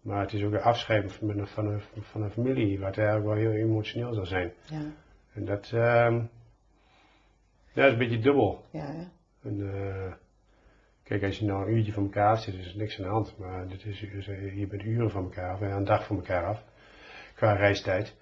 Maar 0.00 0.20
het 0.20 0.32
is 0.32 0.44
ook 0.44 0.52
een 0.52 0.62
afscheid 0.62 1.12
van 1.12 1.28
een, 1.28 1.46
van 1.46 1.66
een, 1.66 1.80
van 2.00 2.22
een 2.22 2.30
familie, 2.30 2.78
wat 2.80 2.96
eigenlijk 2.98 3.26
wel 3.26 3.36
heel 3.36 3.52
emotioneel 3.52 4.12
zal 4.14 4.26
zijn. 4.26 4.52
Ja. 4.64 4.80
En 5.34 5.44
dat, 5.44 5.70
ehm, 5.74 6.22
dat 7.74 7.84
is 7.86 7.92
een 7.92 7.98
beetje 7.98 8.18
dubbel. 8.18 8.64
Ja, 8.70 8.84
hè? 8.86 9.04
En, 9.42 9.60
eh, 9.74 10.12
kijk, 11.02 11.22
als 11.22 11.38
je 11.38 11.44
nou 11.44 11.66
een 11.70 11.76
uurtje 11.76 11.92
van 11.92 12.02
elkaar 12.02 12.38
zit, 12.38 12.54
is 12.54 12.72
er 12.72 12.76
niks 12.78 12.96
aan 12.98 13.04
de 13.04 13.10
hand. 13.10 13.38
Maar 13.38 13.68
dit 13.68 13.84
is, 13.84 14.00
je 14.54 14.66
bent 14.70 14.82
uren 14.84 15.10
van 15.10 15.22
elkaar 15.24 15.52
af, 15.52 15.60
en 15.60 15.70
een 15.70 15.84
dag 15.84 16.06
van 16.06 16.16
elkaar 16.16 16.44
af, 16.46 16.62
qua 17.34 17.52
reistijd. 17.52 18.14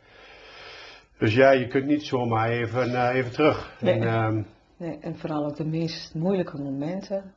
Dus 1.18 1.34
ja, 1.34 1.51
je 1.51 1.66
kunt 1.66 1.86
niet 1.86 2.02
zomaar 2.02 2.51
even, 2.51 2.94
eh, 2.94 3.14
even 3.14 3.32
terug. 3.32 3.76
Nee. 3.80 3.94
En, 3.94 4.02
ehm, 4.09 4.42
Nee, 4.76 4.98
en 5.01 5.18
vooral 5.18 5.44
op 5.44 5.56
de 5.56 5.64
meest 5.66 6.14
moeilijke 6.14 6.59
momenten, 6.59 7.34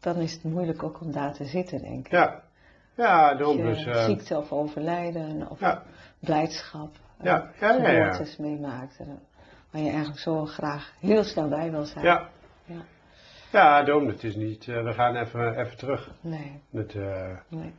dan 0.00 0.16
is 0.16 0.32
het 0.32 0.42
moeilijk 0.44 0.82
ook 0.82 1.00
om 1.00 1.12
daar 1.12 1.32
te 1.34 1.44
zitten, 1.44 1.82
denk 1.82 2.06
ik. 2.06 2.12
ja, 2.12 2.42
ja, 2.96 3.34
daarom 3.34 3.56
dus. 3.56 3.84
eh, 3.86 4.04
ziekte 4.04 4.36
of 4.36 4.52
overlijden 4.52 5.48
of 5.50 5.60
ja, 5.60 5.82
blijdschap, 6.20 6.90
eh, 7.18 7.24
Ja, 7.24 7.50
ja, 7.60 7.72
ja, 7.74 7.90
ja. 7.90 8.04
geboortes 8.12 8.36
meemaakt. 8.36 8.98
eh, 9.00 9.06
Waar 9.70 9.82
je 9.82 9.88
eigenlijk 9.88 10.18
zo 10.18 10.44
graag 10.44 10.92
heel 11.00 11.24
snel 11.24 11.48
bij 11.48 11.70
wil 11.70 11.84
zijn. 11.84 12.04
ja. 12.04 12.28
Ja. 12.64 12.84
Ja, 13.52 13.82
daarom, 13.82 14.06
het 14.08 14.24
is 14.24 14.34
niet, 14.36 14.68
eh, 14.68 14.82
we 14.84 14.92
gaan 14.92 15.16
even, 15.16 15.58
even 15.58 15.76
terug. 15.76 16.10
Nee, 16.20 16.62
Het, 16.70 16.94
eh, 16.94 17.36
nee. 17.48 17.74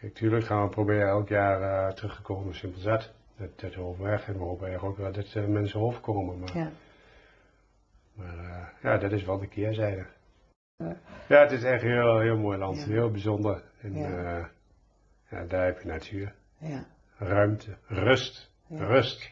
kijk, 0.00 0.14
tuurlijk 0.14 0.44
gaan 0.44 0.62
we 0.62 0.68
proberen 0.68 1.08
elk 1.08 1.28
jaar 1.28 1.62
eh, 1.88 1.94
terug 1.94 2.16
te 2.16 2.22
komen, 2.22 2.54
simpel 2.54 2.80
zat. 2.80 3.12
Dat, 3.36 3.60
dat 3.60 3.74
hopen 3.74 4.04
we 4.04 4.10
echt. 4.10 4.26
En 4.26 4.32
we 4.32 4.38
hopen 4.44 4.66
eigenlijk 4.66 4.98
ook 4.98 5.04
wel 5.04 5.12
dat 5.12 5.48
mensen 5.48 5.80
overkomen. 5.80 6.38
Maar, 6.38 6.56
Ja. 6.56 6.70
maar 8.14 8.72
ja, 8.82 8.96
dat 8.98 9.12
is 9.12 9.24
wel 9.24 9.38
de 9.38 9.46
keerzijde. 9.48 10.06
Ja. 10.76 10.96
Ja, 11.28 11.40
het 11.40 11.50
is 11.52 11.62
echt 11.62 11.82
een 11.82 11.90
heel, 11.90 12.20
heel 12.20 12.36
mooi 12.38 12.58
land. 12.58 12.78
Ja. 12.78 12.86
Heel 12.86 13.10
bijzonder. 13.10 13.62
En 13.80 13.94
Ja. 13.94 14.50
daar 15.48 15.64
heb 15.64 15.80
je 15.80 15.86
natuur. 15.88 16.34
Ja. 16.58 16.84
Ruimte. 17.18 17.76
Rust. 17.86 18.50
Rust. 18.68 19.30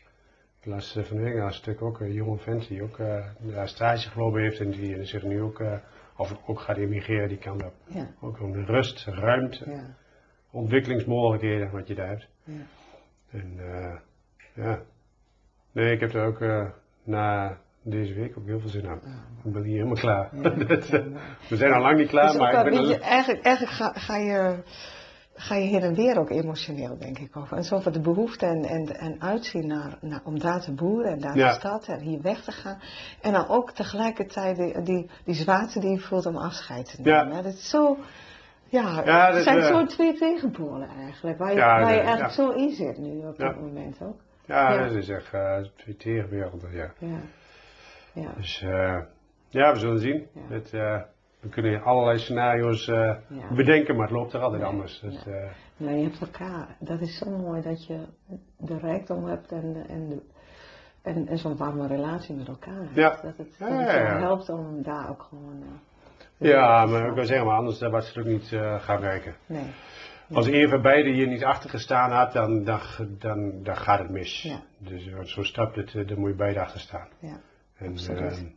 Ik 0.62 0.68
las 0.68 0.96
eh, 0.96 1.04
van 1.04 1.16
de 1.16 1.22
week 1.22 1.34
een 1.34 1.52
stuk 1.52 1.82
ook 1.82 2.00
een 2.00 2.12
jonge 2.12 2.38
vent 2.38 2.68
die 2.68 2.82
ook 2.82 2.98
eh 2.98 3.24
daar 3.38 3.68
stage 3.68 4.08
gelopen 4.10 4.40
heeft 4.40 4.60
en 4.60 4.70
die 4.70 5.04
zich 5.04 5.22
nu 5.22 5.40
ook, 5.42 5.60
eh, 5.60 5.72
of 6.16 6.36
ook 6.46 6.60
gaat 6.60 6.76
immigreren, 6.76 7.28
die 7.28 7.38
kan 7.38 7.58
dat 7.58 7.72
Ja. 7.86 8.06
ook 8.20 8.40
om 8.40 8.54
rust, 8.54 9.04
ruimte, 9.06 9.70
Ja. 9.70 9.96
ontwikkelingsmogelijkheden 10.50 11.70
wat 11.70 11.88
je 11.88 11.94
daar 11.94 12.08
hebt. 12.08 12.28
Ja. 12.44 12.52
En 13.30 13.54
eh, 13.58 13.94
ja, 14.64 14.80
nee, 15.72 15.92
ik 15.92 16.00
heb 16.00 16.14
er 16.14 16.26
ook 16.26 16.40
eh, 16.40 16.66
na 17.04 17.58
deze 17.82 18.14
week 18.14 18.38
ook 18.38 18.46
heel 18.46 18.60
veel 18.60 18.68
zin 18.68 18.86
aan. 18.88 19.00
Ik 19.44 19.52
ben 19.52 19.62
hier 19.62 19.74
helemaal 19.76 19.96
klaar. 19.96 20.28
Ja, 20.36 20.42
Dat, 20.66 20.88
ja, 20.88 20.98
eh, 20.98 21.04
mooi. 21.06 21.20
we 21.48 21.56
zijn 21.56 21.72
al 21.72 21.80
lang 21.80 21.98
niet 21.98 22.08
klaar, 22.08 22.26
Dus 22.26 22.36
maar 22.36 22.66
ik 22.66 22.70
ben 22.72 22.78
weet 22.80 22.88
je, 22.88 22.94
er... 22.94 23.00
eigenlijk, 23.00 23.44
eigenlijk 23.44 23.76
ga, 23.76 23.92
ga, 23.92 24.16
je, 24.16 24.62
ga 25.34 25.54
je 25.54 25.66
heen 25.66 25.80
en 25.82 25.94
weer 25.94 26.18
ook 26.18 26.30
emotioneel, 26.30 26.98
denk 26.98 27.18
ik. 27.18 27.36
Over. 27.36 27.56
En 27.56 27.64
zo 27.64 27.74
over 27.74 27.92
de 27.92 28.00
behoefte 28.00 28.46
en, 28.46 28.64
en, 28.64 28.96
en 28.96 29.20
uitzien 29.22 29.66
naar, 29.66 29.98
naar, 30.00 30.20
om 30.24 30.38
daar 30.38 30.60
te 30.60 30.72
boeren 30.74 31.12
en 31.12 31.18
daar 31.20 31.36
Ja. 31.36 31.48
de 31.48 31.54
stad 31.58 31.86
en 31.88 32.00
hier 32.00 32.20
weg 32.22 32.42
te 32.44 32.52
gaan. 32.52 32.78
En 33.20 33.32
dan 33.32 33.48
ook 33.48 33.70
tegelijkertijd 33.72 34.56
die, 34.56 34.82
die, 34.82 35.10
die 35.24 35.34
zwaarte 35.34 35.80
die 35.80 35.90
je 35.90 35.98
voelt 35.98 36.26
om 36.26 36.36
afscheid 36.36 36.86
te 36.96 37.02
Ja. 37.10 37.22
nemen. 37.22 37.36
hè. 37.36 37.42
Dat 37.42 37.52
is 37.52 37.68
zo, 37.70 37.96
ja, 38.68 39.02
Ja, 39.04 39.26
dat 39.26 39.34
het 39.34 39.44
zijn 39.44 39.58
is, 39.58 39.68
eh, 39.68 39.74
zo 39.76 39.86
twee 39.86 40.14
tegenpolen 40.14 40.88
eigenlijk. 40.88 41.38
Waar 41.38 41.50
je, 41.50 41.56
Ja, 41.58 41.66
waar 41.66 41.80
je 41.80 41.86
nee, 41.86 41.94
eigenlijk 42.04 42.36
ja. 42.36 42.42
zo 42.44 42.50
in 42.50 42.70
zit 42.70 42.98
nu 42.98 43.26
op 43.26 43.38
Ja. 43.38 43.48
dit 43.48 43.60
moment 43.60 44.02
ook. 44.02 44.20
Ja, 44.44 44.72
Ja. 44.72 44.84
dat 44.86 44.94
is 44.96 45.08
echt 45.08 45.32
eh, 45.32 45.58
twee 45.76 45.96
tegenwerelden, 45.96 46.72
ja. 46.72 46.92
Ja. 46.98 47.20
Ja. 48.14 48.32
Dus 48.36 48.62
eh, 48.62 48.98
ja, 49.48 49.72
we 49.72 49.78
zullen 49.78 49.98
zien. 50.00 50.26
Ja. 50.34 50.54
Het, 50.54 50.72
we 51.42 51.48
kunnen 51.48 51.82
allerlei 51.82 52.18
scenario's 52.18 52.88
eh, 52.88 52.96
Ja. 53.28 53.54
bedenken, 53.54 53.96
maar 53.96 54.06
het 54.06 54.16
loopt 54.16 54.32
er 54.32 54.40
altijd 54.40 54.62
Ja, 54.62 54.68
anders. 54.68 55.00
Dus, 55.00 55.22
ja. 55.24 55.30
eh, 55.32 55.50
Maar 55.76 55.92
je 55.94 56.02
hebt 56.02 56.20
elkaar. 56.20 56.76
Dat 56.78 57.00
is 57.00 57.18
zo 57.18 57.30
mooi 57.30 57.62
dat 57.62 57.86
je 57.86 57.98
de 58.56 58.78
rijkdom 58.78 59.24
hebt 59.24 59.52
en, 59.52 59.72
de- 59.72 59.84
en, 59.88 60.08
de- 60.08 60.22
en, 61.02 61.28
en 61.28 61.38
zo'n 61.38 61.56
warme 61.56 61.86
relatie 61.86 62.34
met 62.34 62.48
elkaar 62.48 62.74
hebt. 62.78 62.94
Ja. 62.94 63.08
Dat 63.22 63.36
het, 63.36 63.56
dat 63.58 63.68
ja, 63.68 64.18
helpt 64.18 64.48
om 64.48 64.82
daar 64.82 65.10
ook 65.10 65.22
gewoon... 65.22 65.62
eh, 66.38 66.48
ja, 66.50 66.84
te 66.84 66.90
maar 66.90 67.08
ik 67.08 67.14
wil 67.14 67.24
zeggen, 67.26 67.46
maar 67.46 67.56
anders 67.56 67.80
was 67.80 68.08
het 68.08 68.18
ook 68.18 68.30
niet 68.30 68.52
eh, 68.52 68.80
gaan 68.80 69.00
werken. 69.00 69.34
Nee. 69.46 69.66
Als 70.32 70.46
een 70.46 70.68
van 70.68 70.82
beiden 70.82 71.12
hier 71.12 71.26
niet 71.26 71.44
achter 71.44 71.70
gestaan 71.70 72.10
had, 72.10 72.32
dan, 72.32 72.64
dan, 72.64 72.80
dan, 73.18 73.62
dan 73.62 73.76
gaat 73.76 73.98
het 73.98 74.10
mis. 74.10 74.42
Ja. 74.42 74.60
Dus 74.78 75.06
eh, 75.06 75.20
zo 75.22 75.42
stapt 75.42 75.76
het, 75.76 76.08
dan 76.08 76.18
moet 76.18 76.30
je 76.30 76.36
beide 76.36 76.60
achter 76.60 76.80
staan. 76.80 77.08
Ja. 77.18 77.40
En, 77.76 77.90
Absoluut. 77.92 78.54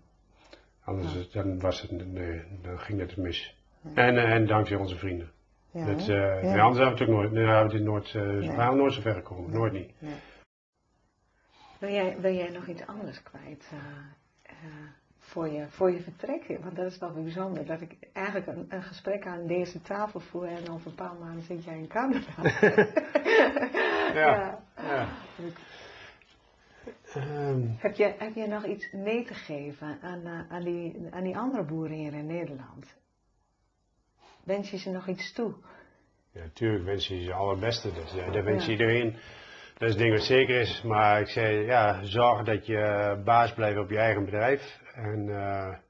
Eh, 0.85 0.91
anders 0.93 1.31
dan, 1.31 1.59
was 1.59 1.81
het, 1.81 1.91
nee, 2.11 2.41
dan 2.61 2.79
ging 2.79 2.99
het 2.99 3.17
mis. 3.17 3.55
En, 3.93 4.17
eh, 4.17 4.33
en 4.33 4.45
dankzij 4.45 4.77
onze 4.77 4.95
vrienden. 4.97 5.31
Ja, 5.71 5.85
dat, 5.85 6.05
hè? 6.05 6.37
eh, 6.37 6.43
nee, 6.43 6.61
anders 6.61 6.85
hebben 6.85 6.85
we 6.85 6.91
het 6.91 7.01
ook 7.01 7.15
nooit, 7.15 7.31
nee, 7.31 7.45
hebben 7.45 7.71
we 7.71 7.77
dit 7.77 7.87
nooit, 7.87 8.15
eh, 8.15 8.21
Nee. 8.21 8.55
waren 8.55 8.73
we 8.73 8.79
nooit 8.79 8.93
zo 8.93 9.01
ver 9.01 9.13
gekomen. 9.13 9.51
Nooit 9.51 9.73
niet. 9.73 9.91
Nee. 9.99 10.13
Wil, 11.79 11.89
jij, 11.89 12.15
wil 12.19 12.33
jij 12.33 12.49
nog 12.49 12.67
iets 12.67 12.85
anders 12.85 13.23
kwijt 13.23 13.69
eh, 13.71 13.77
eh, 14.43 14.55
voor, 15.19 15.47
je, 15.47 15.65
voor 15.69 15.91
je 15.91 16.01
vertrek? 16.01 16.57
Want 16.61 16.75
dat 16.75 16.85
is 16.85 16.97
wel 16.97 17.13
bijzonder. 17.13 17.65
Dat 17.65 17.81
ik 17.81 17.95
eigenlijk 18.13 18.47
een, 18.47 18.65
een 18.69 18.83
gesprek 18.83 19.25
aan 19.25 19.47
deze 19.47 19.81
tafel 19.81 20.19
voer 20.19 20.47
en 20.47 20.69
over 20.69 20.87
een 20.87 20.95
paar 20.95 21.15
maanden 21.19 21.43
zit 21.43 21.63
jij 21.63 21.77
in 21.77 21.87
Canada. 21.87 22.41
Ja. 24.13 24.59
Ja. 24.75 25.07
Ehm, 27.15 27.61
Heb 27.77 27.95
je, 27.95 28.15
heb 28.17 28.35
je 28.35 28.47
nog 28.47 28.65
iets 28.65 28.91
mee 28.91 29.25
te 29.25 29.33
geven 29.33 29.97
aan, 30.01 30.25
eh, 30.25 30.51
aan, 30.51 30.63
die, 30.63 31.07
aan 31.11 31.23
die 31.23 31.37
andere 31.37 31.65
boeren 31.65 31.97
hier 31.97 32.13
in 32.13 32.25
Nederland? 32.25 32.95
Wens 34.43 34.69
je 34.71 34.77
ze 34.77 34.89
nog 34.91 35.07
iets 35.07 35.33
toe? 35.33 35.53
ja, 36.31 36.41
natuurlijk 36.41 36.83
wens 36.85 37.07
je 37.07 37.17
ze 37.17 37.23
het 37.23 37.31
allerbeste. 37.33 37.91
Dus, 37.93 38.11
dat 38.33 38.43
wens 38.43 38.65
je 38.65 38.71
Ja. 38.71 38.77
iedereen. 38.77 39.11
Dat 39.77 39.81
is 39.89 39.93
het 39.95 39.97
ding 39.97 40.13
wat 40.17 40.25
zeker 40.25 40.59
is. 40.59 40.81
Maar 40.81 41.19
ik 41.21 41.27
zei, 41.27 41.65
ja, 41.65 42.03
zorg 42.03 42.43
dat 42.43 42.65
je 42.65 43.21
baas 43.25 43.53
blijft 43.53 43.79
op 43.79 43.89
je 43.89 43.97
eigen 43.97 44.25
bedrijf. 44.25 44.79
En 44.93 45.25
ja, 45.25 45.81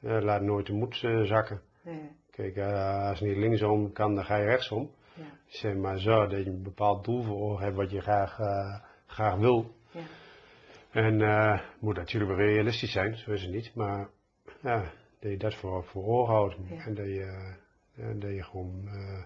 laat 0.00 0.42
nooit 0.42 0.66
de 0.66 0.72
moed 0.72 0.96
zakken. 1.24 1.60
Nee. 1.82 2.10
Kijk, 2.30 2.58
als 2.58 3.18
het 3.20 3.28
niet 3.28 3.36
linksom 3.36 3.92
kan, 3.92 4.14
dan 4.14 4.24
ga 4.24 4.36
je 4.36 4.44
rechtsom. 4.44 4.90
Ja. 5.14 5.24
Zeg 5.46 5.74
maar 5.74 5.98
zorg 5.98 6.30
dat 6.30 6.44
je 6.44 6.50
een 6.50 6.62
bepaald 6.62 7.04
doel 7.04 7.22
voor 7.22 7.40
ogen 7.40 7.64
hebt 7.64 7.76
wat 7.76 7.90
je 7.90 8.00
graag, 8.00 8.38
graag 9.06 9.36
wil. 9.36 9.74
En 10.92 11.20
eh 11.20 11.60
moet 11.78 11.96
natuurlijk 11.96 12.36
wel 12.36 12.46
realistisch 12.46 12.92
zijn, 12.92 13.16
zo 13.16 13.30
is 13.30 13.42
het 13.42 13.52
niet. 13.52 13.74
Maar 13.74 14.08
ja, 14.62 14.92
dat 15.20 15.30
je 15.30 15.36
dat 15.36 15.54
voor, 15.54 15.84
voor 15.84 16.04
ogen 16.04 16.34
houdt. 16.34 16.56
Ja. 16.68 16.84
En 16.84 16.94
dat 16.94 17.06
je, 17.06 17.56
eh, 17.96 18.06
dat 18.14 18.30
je 18.30 18.42
gewoon 18.42 18.88
eh, 18.88 19.24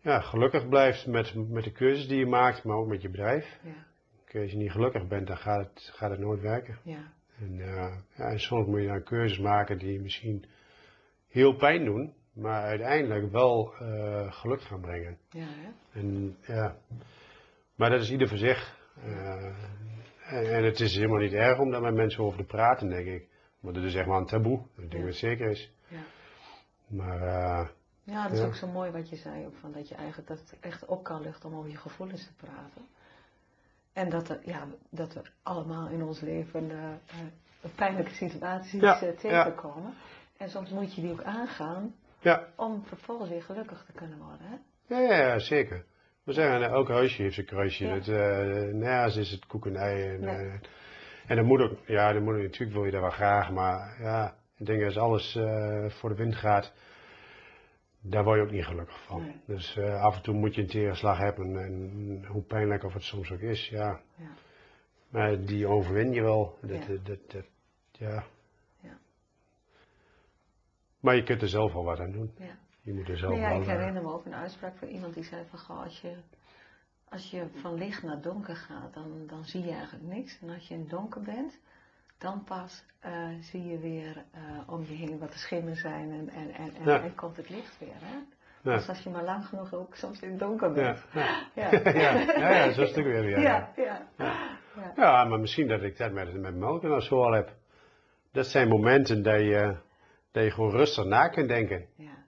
ja, 0.00 0.20
gelukkig 0.20 0.68
blijft 0.68 1.06
met, 1.06 1.48
met 1.48 1.64
de 1.64 1.72
keuzes 1.72 2.08
die 2.08 2.18
je 2.18 2.26
maakt, 2.26 2.64
maar 2.64 2.76
ook 2.76 2.88
met 2.88 3.02
je 3.02 3.08
bedrijf. 3.08 3.58
Ja. 3.62 3.86
Kijk, 4.24 4.42
Als 4.42 4.52
je 4.52 4.58
niet 4.58 4.70
gelukkig 4.70 5.08
bent, 5.08 5.26
dan 5.26 5.36
gaat 5.36 5.66
het, 5.66 5.90
gaat 5.94 6.10
het 6.10 6.20
nooit 6.20 6.40
werken. 6.40 6.78
Ja. 6.82 7.12
En, 7.38 7.56
ja, 7.56 8.02
en 8.16 8.38
soms 8.38 8.66
moet 8.66 8.80
je 8.80 8.86
dan 8.86 9.02
keuzes 9.02 9.38
maken 9.38 9.78
die 9.78 10.00
misschien 10.00 10.44
heel 11.28 11.56
pijn 11.56 11.84
doen, 11.84 12.14
maar 12.32 12.62
uiteindelijk 12.62 13.32
wel 13.32 13.64
geluk 14.28 14.60
gaan 14.60 14.80
brengen. 14.80 15.18
Ja, 15.30 15.46
hè? 15.46 16.00
En, 16.00 16.36
ja. 16.46 16.76
Maar 17.74 17.90
dat 17.90 18.00
is 18.00 18.10
ieder 18.10 18.28
voor 18.28 18.38
zich. 18.38 18.82
Eh, 19.02 19.44
en, 20.26 20.54
en 20.54 20.64
het 20.64 20.80
is 20.80 20.94
helemaal 20.94 21.18
niet 21.20 21.32
erg 21.32 21.58
om 21.58 21.70
daar 21.70 21.80
met 21.80 21.94
mensen 21.94 22.24
over 22.24 22.38
te 22.38 22.44
praten, 22.44 22.88
denk 22.88 23.06
ik. 23.06 23.28
Want 23.60 23.76
het 23.76 23.84
is 23.84 23.94
echt 23.94 24.06
maar 24.06 24.18
een 24.18 24.26
taboe. 24.26 24.58
Ik 24.58 24.90
denk 24.90 24.92
dat 24.92 25.02
het 25.02 25.14
zeker 25.14 25.50
is. 25.50 25.72
Ja. 25.88 26.00
Maar 26.86 27.22
eh, 27.22 27.68
Ja, 28.04 28.22
dat 28.22 28.32
is 28.32 28.38
Ja. 28.38 28.46
ook 28.46 28.54
zo 28.54 28.66
mooi 28.66 28.90
wat 28.90 29.08
je 29.08 29.16
zei, 29.16 29.46
ook 29.46 29.56
van 29.60 29.72
dat 29.72 29.88
je 29.88 29.94
eigenlijk 29.94 30.28
dat 30.28 30.38
het 30.38 30.56
echt 30.60 30.84
op 30.86 31.04
kan 31.04 31.22
luchten 31.22 31.48
om 31.50 31.56
over 31.58 31.70
je 31.70 31.76
gevoelens 31.76 32.26
te 32.26 32.32
praten. 32.46 32.82
En 33.92 34.10
dat 34.10 34.28
er, 34.28 34.38
ja, 34.44 34.66
dat 34.90 35.14
er 35.14 35.32
allemaal 35.42 35.88
in 35.88 36.02
ons 36.02 36.20
leven 36.20 36.70
eh, 36.70 37.18
pijnlijke 37.74 38.14
situaties 38.14 38.80
Ja, 38.80 38.98
tegenkomen. 39.18 39.94
En 40.36 40.48
soms 40.50 40.70
moet 40.70 40.94
je 40.94 41.00
die 41.00 41.12
ook 41.12 41.22
aangaan 41.22 41.94
ja, 42.20 42.48
om 42.56 42.84
vervolgens 42.84 43.30
weer 43.30 43.42
gelukkig 43.42 43.84
te 43.84 43.92
kunnen 43.92 44.18
worden. 44.18 44.46
Hè? 44.46 44.56
ja, 44.94 45.00
ja, 45.00 45.26
ja, 45.26 45.38
zeker. 45.38 45.84
We 46.24 46.32
zeggen, 46.32 46.62
eh, 46.62 46.70
elk 46.70 46.88
huisje 46.88 47.22
heeft 47.22 47.34
zijn 47.34 47.46
kruisje. 47.46 47.84
Ja. 47.86 47.94
Het, 47.94 48.08
eh, 48.08 48.74
nergens 48.74 49.16
is 49.16 49.30
het 49.30 49.46
koek 49.46 49.66
en 49.66 49.76
ei. 49.76 50.02
En, 50.14 50.20
Nee. 50.20 50.36
eh, 50.36 50.52
en 51.26 51.36
dat 51.36 51.44
moet 51.44 51.60
ook, 51.60 51.78
ja, 51.86 52.12
dat 52.12 52.22
moet 52.22 52.34
ook, 52.34 52.42
natuurlijk 52.42 52.72
wil 52.72 52.84
je 52.84 52.90
dat 52.90 53.00
wel 53.00 53.10
graag, 53.10 53.50
maar 53.50 53.96
ja, 54.02 54.36
ik 54.56 54.66
denk 54.66 54.84
als 54.84 54.96
alles 54.98 55.36
eh, 55.36 55.90
voor 55.90 56.08
de 56.08 56.14
wind 56.16 56.34
gaat, 56.36 56.72
daar 58.00 58.24
word 58.24 58.38
je 58.38 58.44
ook 58.44 58.50
niet 58.50 58.64
gelukkig 58.64 59.02
van. 59.04 59.22
Nee. 59.22 59.40
Dus 59.46 59.78
af 59.78 60.16
en 60.16 60.22
toe 60.22 60.34
moet 60.34 60.54
je 60.54 60.60
een 60.60 60.68
tegenslag 60.68 61.18
hebben 61.18 61.56
en 61.58 62.24
hoe 62.28 62.42
pijnlijk 62.42 62.84
of 62.84 62.92
het 62.92 63.02
soms 63.02 63.32
ook 63.32 63.40
is, 63.40 63.68
ja. 63.68 64.00
Ja. 64.16 64.26
Maar 65.08 65.44
die 65.44 65.66
overwin 65.66 66.12
je 66.12 66.22
wel. 66.22 66.58
Dat, 66.62 66.70
Ja. 66.82 66.86
dat, 66.86 67.06
dat, 67.06 67.18
dat- 67.32 67.44
ja. 67.92 68.24
Ja. 68.80 68.98
Maar 71.00 71.16
je 71.16 71.22
kunt 71.22 71.42
er 71.42 71.48
zelf 71.48 71.72
wel 71.72 71.84
wat 71.84 72.00
aan 72.00 72.12
doen. 72.12 72.34
Ja. 72.38 72.58
Je 72.84 72.92
moet 72.92 73.08
er 73.08 73.16
zelf 73.18 73.32
Nou 73.32 73.44
ja, 73.44 73.50
ik 73.60 73.66
eh, 73.66 73.76
herinner 73.76 74.02
me 74.02 74.12
ook 74.12 74.24
een 74.24 74.34
uitspraak 74.34 74.76
van 74.76 74.88
iemand 74.88 75.14
die 75.14 75.24
zei 75.24 75.42
van, 75.50 75.58
goh, 75.58 75.82
als 75.82 76.00
je, 76.00 76.14
als 77.08 77.30
je 77.30 77.46
van 77.60 77.74
licht 77.74 78.02
naar 78.02 78.20
donker 78.20 78.56
gaat, 78.56 78.94
dan, 78.94 79.26
dan 79.26 79.44
zie 79.44 79.64
je 79.64 79.72
eigenlijk 79.72 80.04
niks. 80.14 80.38
En 80.40 80.50
als 80.50 80.68
je 80.68 80.74
in 80.74 80.80
het 80.80 80.90
donker 80.90 81.22
bent, 81.22 81.58
dan 82.18 82.44
pas 82.44 82.84
eh, 83.00 83.28
zie 83.40 83.64
je 83.66 83.78
weer 83.78 84.24
eh, 84.30 84.40
om 84.66 84.80
je 84.88 84.94
heen 84.94 85.18
wat 85.18 85.32
de 85.32 85.38
schimmen 85.38 85.76
zijn 85.76 86.10
en, 86.10 86.28
en, 86.28 86.50
en, 86.54 86.74
en, 86.74 86.84
Ja. 86.84 87.02
en 87.02 87.14
komt 87.14 87.36
het 87.36 87.48
licht 87.48 87.78
weer. 87.78 87.94
Hè? 88.00 88.16
Ja. 88.70 88.76
Dus 88.76 88.88
als 88.88 89.02
je 89.02 89.10
maar 89.10 89.24
lang 89.24 89.44
genoeg 89.44 89.74
ook 89.74 89.94
soms 89.94 90.20
in 90.20 90.30
het 90.30 90.38
donker 90.38 90.72
bent. 90.72 91.04
ja. 91.54 91.70
Ja, 91.70 92.50
ja, 92.50 92.72
zo 92.72 92.82
is 92.82 92.88
het 92.88 92.98
ook 92.98 93.04
weer. 93.04 93.28
Ja, 93.28 93.40
ja, 93.40 93.72
ja. 93.76 94.08
ja. 94.18 94.58
ja. 94.76 94.92
Ja, 94.96 95.24
maar 95.24 95.40
misschien 95.40 95.68
dat 95.68 95.82
ik 95.82 95.96
dat 95.96 96.12
met, 96.12 96.40
met 96.40 96.54
melken 96.54 96.94
of 96.96 97.02
zo 97.02 97.22
al 97.22 97.32
heb. 97.32 97.52
Dat 98.32 98.46
zijn 98.46 98.68
momenten 98.68 99.22
dat 99.22 99.40
je, 99.40 99.76
dat 100.32 100.44
je 100.44 100.50
gewoon 100.50 100.70
rustig 100.70 101.04
na 101.04 101.28
kunt 101.28 101.48
denken. 101.48 101.86
ja. 101.96 102.22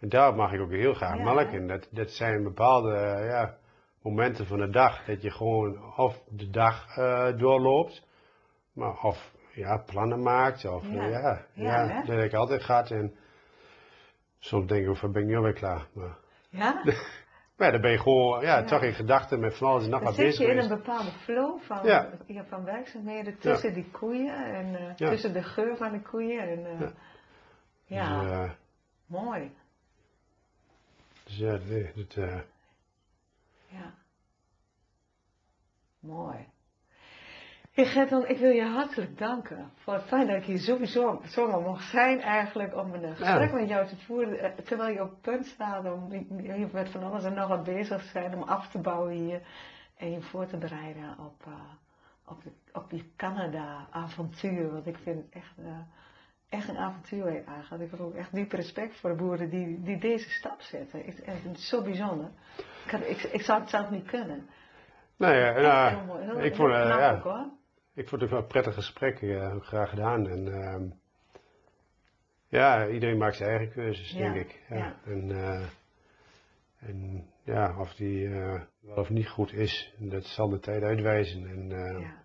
En 0.00 0.08
daar 0.08 0.34
mag 0.34 0.52
ik 0.52 0.60
ook 0.60 0.70
heel 0.70 0.94
graag 0.94 1.16
Ja, 1.16 1.24
melken. 1.24 1.66
Dat, 1.66 1.88
dat 1.90 2.10
zijn 2.10 2.42
bepaalde 2.42 2.94
eh, 2.94 3.26
ja, 3.26 3.56
momenten 4.02 4.46
van 4.46 4.58
de 4.58 4.70
dag. 4.70 5.04
Dat 5.04 5.22
je 5.22 5.30
gewoon 5.30 5.94
of 5.96 6.22
de 6.28 6.50
dag 6.50 6.96
eh, 6.96 7.38
doorloopt, 7.38 8.06
maar 8.72 9.02
of 9.02 9.32
ja, 9.54 9.76
plannen 9.76 10.22
maakt. 10.22 10.64
Of, 10.64 10.84
Ja. 10.86 11.06
ja, 11.06 11.18
ja, 11.18 11.46
Ja, 11.52 11.84
ja, 11.84 11.86
hè? 11.88 12.06
dat 12.06 12.16
heb 12.16 12.24
ik 12.24 12.34
altijd 12.34 12.62
gehad. 12.62 12.90
En 12.90 13.14
soms 14.38 14.66
denk 14.66 14.86
ik, 14.86 14.96
van 14.96 15.12
ben 15.12 15.22
ik 15.22 15.28
nu 15.28 15.36
alweer 15.36 15.52
klaar. 15.52 15.86
Maar, 15.92 16.16
Ja? 16.50 16.82
maar 17.56 17.72
dan 17.72 17.80
ben 17.80 17.90
je 17.90 17.98
gewoon 17.98 18.40
ja, 18.40 18.64
toch 18.64 18.82
in 18.82 18.94
gedachten 18.94 19.40
met 19.40 19.56
van 19.56 19.68
alles 19.68 19.84
en 19.84 19.90
nog 19.90 19.98
Dan 19.98 20.08
wat 20.08 20.16
zit 20.18 20.26
bezig 20.26 20.46
je 20.46 20.52
in 20.52 20.58
een 20.58 20.68
bepaalde 20.68 21.10
flow 21.10 21.60
van, 21.60 22.08
van 22.48 22.64
werkzaamheden 22.64 23.38
tussen 23.38 23.74
die 23.74 23.90
koeien 23.90 24.54
en 24.54 24.76
eh, 24.76 24.94
tussen 24.94 25.32
de 25.32 25.42
geur 25.42 25.76
van 25.76 25.92
de 25.92 26.02
koeien. 26.02 26.48
En, 26.48 26.66
eh, 26.66 26.88
Ja. 27.84 28.20
Dus, 28.20 28.30
eh, 28.30 28.50
mooi. 29.06 29.52
Dus 31.30 31.38
ja, 31.38 31.58
nee, 31.64 31.92
dat, 31.94 32.16
eh, 32.16 32.40
Ja. 33.68 33.94
Mooi. 36.00 36.48
Hey 37.70 37.84
Gerton, 37.84 38.28
ik 38.28 38.38
wil 38.38 38.50
je 38.50 38.64
hartelijk 38.64 39.18
danken 39.18 39.70
voor 39.74 39.94
het 39.94 40.02
feit 40.02 40.28
dat 40.28 40.36
ik 40.36 40.44
hier 40.44 40.58
sowieso 40.58 41.20
zomaar 41.24 41.60
mocht 41.60 41.90
zijn 41.90 42.20
eigenlijk 42.20 42.76
om 42.76 42.94
een 42.94 43.16
gesprek 43.16 43.52
met 43.52 43.68
jou 43.68 43.86
te 43.86 43.96
voeren, 43.96 44.38
eh, 44.38 44.64
terwijl 44.64 44.92
je 44.92 45.02
op 45.02 45.10
het 45.10 45.20
punt 45.20 45.46
staat 45.46 45.84
om 45.84 46.10
hier 46.10 46.68
met 46.72 46.90
van 46.90 47.02
alles 47.02 47.24
en 47.24 47.34
nog 47.34 47.48
wat 47.48 47.64
bezig 47.64 48.02
te 48.02 48.08
zijn, 48.08 48.34
om 48.34 48.42
af 48.42 48.70
te 48.70 48.78
bouwen 48.78 49.12
hier 49.12 49.42
en 49.96 50.10
je 50.10 50.22
voor 50.22 50.46
te 50.46 50.56
bereiden 50.56 51.18
op, 51.18 51.46
eh, 51.46 51.52
op, 52.26 52.42
de, 52.42 52.50
op 52.72 52.90
die 52.90 53.12
Canada-avontuur, 53.16 54.72
want 54.72 54.86
ik 54.86 54.98
vind 54.98 55.24
het 55.24 55.32
echt, 55.32 55.54
echt 56.50 56.68
een 56.68 56.78
avontuur 56.78 57.32
je 57.32 57.46
aangaat. 57.46 57.80
Ik 57.80 57.90
heb 57.90 58.00
ook 58.00 58.14
echt 58.14 58.34
diep 58.34 58.52
respect 58.52 59.00
voor 59.00 59.10
de 59.10 59.16
boeren 59.16 59.50
die, 59.50 59.82
die 59.82 59.98
deze 59.98 60.30
stap 60.30 60.60
zetten. 60.60 61.06
Ik, 61.06 61.16
het 61.22 61.58
is 61.58 61.68
zo 61.68 61.82
bijzonder. 61.82 62.30
Ik, 62.84 62.90
had, 62.90 63.00
ik, 63.00 63.22
ik 63.22 63.40
zou 63.40 63.60
het 63.60 63.70
zelf 63.70 63.90
niet 63.90 64.06
kunnen. 64.06 64.48
nou 65.16 65.34
ja, 65.34 65.60
nou, 65.60 65.96
heel 65.96 66.04
mooi. 66.04 66.24
Heel, 66.24 66.36
ik 66.36 66.42
heel 66.42 66.54
vond, 66.54 66.72
eh, 66.72 66.88
ja, 66.88 67.14
ook 67.14 67.22
hoor. 67.22 67.50
Ik 67.94 68.08
vond 68.08 68.20
het 68.20 68.30
wel 68.30 68.40
een 68.40 68.46
prettig 68.46 68.74
gesprek, 68.74 69.22
eh, 69.22 69.60
graag 69.60 69.90
gedaan. 69.90 70.28
En, 70.28 70.62
ehm, 70.62 70.84
ja, 72.48 72.88
iedereen 72.88 73.18
maakt 73.18 73.36
zijn 73.36 73.50
eigen 73.50 73.72
keuzes, 73.72 74.10
Ja, 74.10 74.18
denk 74.18 74.36
ik. 74.36 74.60
Ja. 74.68 74.76
ja. 74.76 74.94
En, 75.04 75.30
eh, 75.30 75.66
en 76.78 77.26
ja, 77.44 77.78
of 77.78 77.94
die 77.94 78.28
wel 78.28 78.96
of 78.96 79.08
niet 79.08 79.28
goed 79.28 79.52
is, 79.52 79.94
dat 79.98 80.24
zal 80.24 80.48
de 80.48 80.58
tijd 80.58 80.82
uitwijzen. 80.82 81.48
En, 81.48 81.68
Ja. 82.00 82.19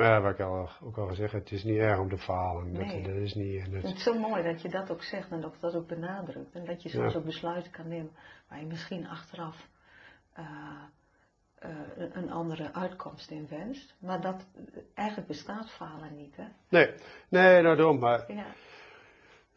Maar 0.00 0.08
ja, 0.10 0.20
wat 0.20 0.32
ik 0.32 0.40
al, 0.40 0.68
ook 0.82 0.96
al 0.98 1.06
gezegd 1.06 1.32
het 1.32 1.50
is 1.52 1.64
niet 1.64 1.78
erg 1.78 1.98
om 1.98 2.08
te 2.08 2.18
falen. 2.18 2.72
Nee. 2.72 3.02
dat 3.02 3.14
is 3.14 3.34
niet... 3.34 3.62
Het 3.62 3.82
Dat, 3.82 3.84
is 3.94 4.02
zo 4.02 4.18
mooi 4.18 4.42
dat 4.42 4.62
je 4.62 4.68
dat 4.68 4.90
ook 4.90 5.02
zegt 5.02 5.30
en 5.30 5.40
dat 5.40 5.56
dat 5.60 5.74
ook 5.74 5.86
benadrukt. 5.86 6.54
En 6.54 6.64
dat 6.64 6.82
je 6.82 6.88
soms 6.88 7.12
Ja. 7.12 7.18
ook 7.18 7.24
besluiten 7.24 7.72
kan 7.72 7.88
nemen 7.88 8.10
waar 8.48 8.60
je 8.60 8.66
misschien 8.66 9.08
achteraf 9.08 9.68
eh, 10.32 10.44
eh, 11.58 11.70
een- 12.12 12.30
andere 12.30 12.72
uitkomst 12.74 13.30
in 13.30 13.46
wenst. 13.50 13.94
Maar 13.98 14.20
dat 14.20 14.46
eigenlijk 14.94 15.28
bestaat 15.28 15.70
falen 15.70 16.16
niet, 16.16 16.36
hè? 16.36 16.44
nee, 16.68 16.90
nee, 17.28 17.62
nou 17.62 17.76
dom, 17.76 17.98
maar 17.98 18.32
Ja, 18.32 18.46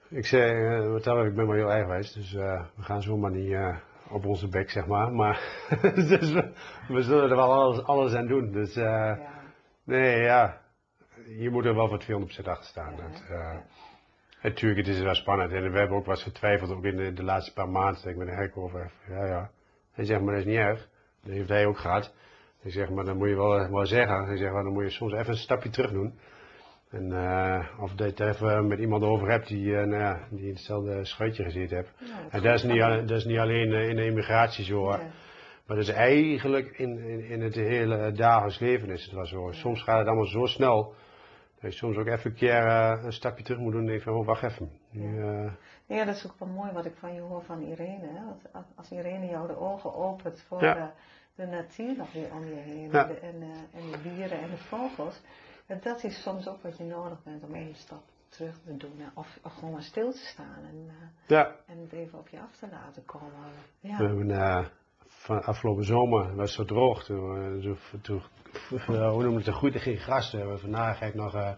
ik 0.09 0.25
zei, 0.25 0.75
eh, 0.83 0.91
wat 0.91 1.03
dat 1.03 1.25
ik 1.25 1.35
ben 1.35 1.47
wel 1.47 1.55
heel 1.55 1.71
eigenwijs, 1.71 2.13
dus 2.13 2.33
eh, 2.33 2.65
we 2.75 2.83
gaan 2.83 3.01
zomaar 3.01 3.31
niet 3.31 3.51
eh, 3.51 3.77
op 4.09 4.25
onze 4.25 4.47
bek, 4.47 4.69
zeg 4.69 4.85
maar. 4.87 5.11
Maar 5.11 5.65
dus 6.09 6.31
we, 6.31 6.53
we 6.87 7.01
zullen 7.01 7.29
er 7.29 7.35
wel 7.35 7.53
alles, 7.53 7.83
alles 7.83 8.13
aan 8.13 8.27
doen. 8.27 8.51
Dus 8.51 8.75
eh, 8.75 8.83
ja, 8.83 9.32
Nee, 9.83 10.21
ja. 10.21 10.61
Je 11.37 11.49
moet 11.49 11.65
er 11.65 11.75
wel 11.75 11.89
wat 11.89 12.03
200% 12.03 12.05
achter 12.43 12.65
staan. 12.65 12.95
Dat, 12.95 13.23
eh. 13.29 13.57
Natuurlijk, 14.41 14.87
het 14.87 14.95
is 14.95 15.01
wel 15.01 15.15
spannend. 15.15 15.51
En 15.51 15.71
we 15.71 15.77
hebben 15.77 15.97
ook 15.97 16.05
wat 16.05 16.19
getwijfeld, 16.19 16.71
ook 16.71 16.83
in 16.83 16.95
de, 16.95 17.13
de 17.13 17.23
laatste 17.23 17.53
paar 17.53 17.69
maanden. 17.69 18.01
Dat 18.01 18.11
ik 18.11 18.17
met 18.17 18.27
de 18.27 18.33
hek 18.33 18.57
over. 18.57 18.91
Ja, 19.09 19.25
ja. 19.25 19.49
Hij 19.91 20.05
zegt, 20.05 20.21
maar 20.21 20.33
dat 20.33 20.43
is 20.43 20.49
niet 20.49 20.59
erg. 20.59 20.87
Dat 21.23 21.33
heeft 21.33 21.49
hij 21.49 21.65
ook 21.65 21.77
gehad. 21.77 22.13
Ik 22.61 22.71
zeg, 22.71 22.89
maar 22.89 23.05
dan 23.05 23.17
moet 23.17 23.29
je 23.29 23.35
wel, 23.35 23.69
wel 23.71 23.85
zeggen. 23.85 24.25
Hij 24.25 24.37
zegt, 24.37 24.53
maar 24.53 24.63
dan 24.63 24.73
moet 24.73 24.83
je 24.83 24.89
soms 24.89 25.13
even 25.13 25.29
een 25.29 25.37
stapje 25.37 25.69
terug 25.69 25.91
doen. 25.91 26.19
En 26.89 27.11
eh, 27.11 27.79
of 27.79 27.93
dat 27.93 28.17
je 28.17 28.23
het 28.23 28.35
even 28.35 28.67
met 28.67 28.79
iemand 28.79 29.03
over 29.03 29.29
hebt 29.29 29.47
die, 29.47 29.77
eh, 29.77 29.85
nou 29.85 30.01
ja, 30.01 30.27
die 30.29 30.47
in 30.47 30.53
hetzelfde 30.53 31.05
schuitje 31.05 31.43
gezeten 31.43 31.77
hebt. 31.77 31.91
Ja, 31.97 32.05
En 32.29 32.41
dat 32.41 32.53
is 32.53 32.63
niet, 32.63 32.79
dat 32.79 33.17
is 33.17 33.25
niet 33.25 33.37
alleen 33.37 33.71
in 33.71 33.95
de 33.95 34.05
immigratie 34.05 34.65
zo. 34.65 34.91
Ja. 34.91 34.99
Maar 35.67 35.75
dat 35.77 35.87
is 35.87 35.93
eigenlijk 35.93 36.77
in, 36.77 36.97
in, 36.99 37.23
in 37.25 37.41
het 37.41 37.55
hele 37.55 38.11
dagelijks 38.11 38.59
leven 38.59 38.89
is 38.89 39.03
het 39.03 39.13
wel 39.13 39.25
zo. 39.25 39.51
Soms 39.51 39.83
gaat 39.83 39.97
het 39.97 40.07
allemaal 40.07 40.25
zo 40.25 40.45
snel. 40.45 40.93
Dat 41.61 41.71
je 41.71 41.77
soms 41.77 41.97
ook 41.97 42.07
even 42.07 42.29
een 42.29 42.35
keer 42.37 42.65
eh, 42.67 43.03
een 43.03 43.13
stapje 43.13 43.43
terug 43.43 43.59
moet 43.59 43.71
doen 43.71 43.81
en 43.81 43.87
denk 43.87 44.01
van, 44.01 44.13
oh 44.13 44.25
wacht 44.25 44.43
even. 44.43 44.71
Nu, 44.91 45.21
eh, 45.23 45.51
Ja, 45.85 46.05
dat 46.05 46.15
is 46.15 46.25
ook 46.25 46.39
wel 46.39 46.47
mooi 46.47 46.71
wat 46.71 46.85
ik 46.85 46.95
van 46.95 47.13
je 47.13 47.19
hoor 47.21 47.43
van 47.43 47.61
Irene. 47.61 48.07
Hè? 48.07 48.19
Als- 48.53 48.65
als 48.75 48.91
Irene 48.91 49.25
jou 49.25 49.47
de 49.47 49.57
ogen 49.57 49.93
opent 49.93 50.41
voor 50.47 50.63
Ja. 50.63 50.73
de, 51.35 51.43
de 51.43 51.49
natuur 51.49 51.95
nog 51.97 52.13
weer 52.13 52.31
om 52.33 52.45
je 52.45 52.55
heen. 52.55 52.89
Ja. 52.91 53.03
De, 53.03 53.13
en, 53.13 53.41
eh, 53.41 53.79
en 53.81 53.91
de 53.91 54.01
dieren 54.09 54.39
en 54.41 54.49
de 54.49 54.57
vogels. 54.57 55.21
En 55.67 55.79
dat 55.83 56.03
is 56.03 56.21
soms 56.21 56.47
ook 56.47 56.61
wat 56.63 56.77
je 56.77 56.83
nodig 56.83 57.23
bent 57.23 57.43
om 57.43 57.53
één 57.53 57.75
stap 57.75 58.03
terug 58.29 58.55
te 58.65 58.77
doen. 58.77 58.93
hè. 58.97 59.05
Of, 59.13 59.39
of 59.43 59.53
gewoon 59.53 59.71
maar 59.71 59.81
stil 59.81 60.11
te 60.11 60.17
staan 60.25 60.63
en, 60.69 60.85
eh, 60.87 60.95
Ja, 61.27 61.55
en 61.67 61.77
het 61.79 61.91
even 61.93 62.19
op 62.19 62.27
je 62.27 62.39
af 62.39 62.55
te 62.59 62.67
laten 62.71 63.05
komen. 63.05 63.29
Ja. 63.79 63.97
we 63.97 64.03
hebben 64.05 64.31
eh, 64.31 64.65
van 65.17 65.43
afgelopen 65.43 65.83
zomer 65.85 66.35
was 66.35 66.57
het 66.57 66.67
zo 66.67 66.73
droog. 66.75 67.03
Toen, 67.03 67.37
eh, 67.57 67.61
zo- 67.63 67.97
toen, 68.01 68.21
eh, 68.87 69.09
hoe 69.09 69.23
noem 69.23 69.35
het, 69.35 69.47
groeide 69.47 69.79
geen 69.79 69.97
gras. 69.97 70.31
We 70.31 70.37
hebben 70.37 70.59
vandaag 70.59 70.99
heb 70.99 71.09
ik 71.09 71.15
nog 71.15 71.35
eh, 71.35 71.49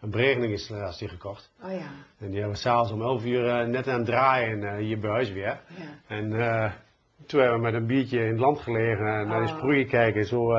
een 0.00 0.10
beregeningsinstallatie 0.10 1.08
gekocht. 1.08 1.52
Oh 1.62 1.70
ja, 1.72 1.86
En 2.18 2.26
die 2.30 2.34
hebben 2.38 2.50
we 2.50 2.56
s'avonds 2.60 2.92
om 2.92 3.02
11 3.02 3.24
uur 3.24 3.68
net 3.68 3.88
aan 3.88 3.96
het 3.96 4.06
draaien 4.06 4.62
eh, 4.62 4.76
hier 4.76 4.98
bij 4.98 5.10
huis 5.10 5.32
weer. 5.32 5.44
ja. 5.46 5.60
En 6.06 6.30
toen 7.26 7.40
hebben 7.40 7.58
we 7.58 7.64
met 7.64 7.74
een 7.74 7.86
biertje 7.86 8.18
in 8.24 8.28
het 8.30 8.38
land 8.38 8.58
gelegen 8.60 9.06
en 9.06 9.26
naar 9.28 9.40
de 9.46 9.50
Oh. 9.52 9.56
sproeien 9.56 9.86
kijken, 9.88 10.24
zo 10.24 10.52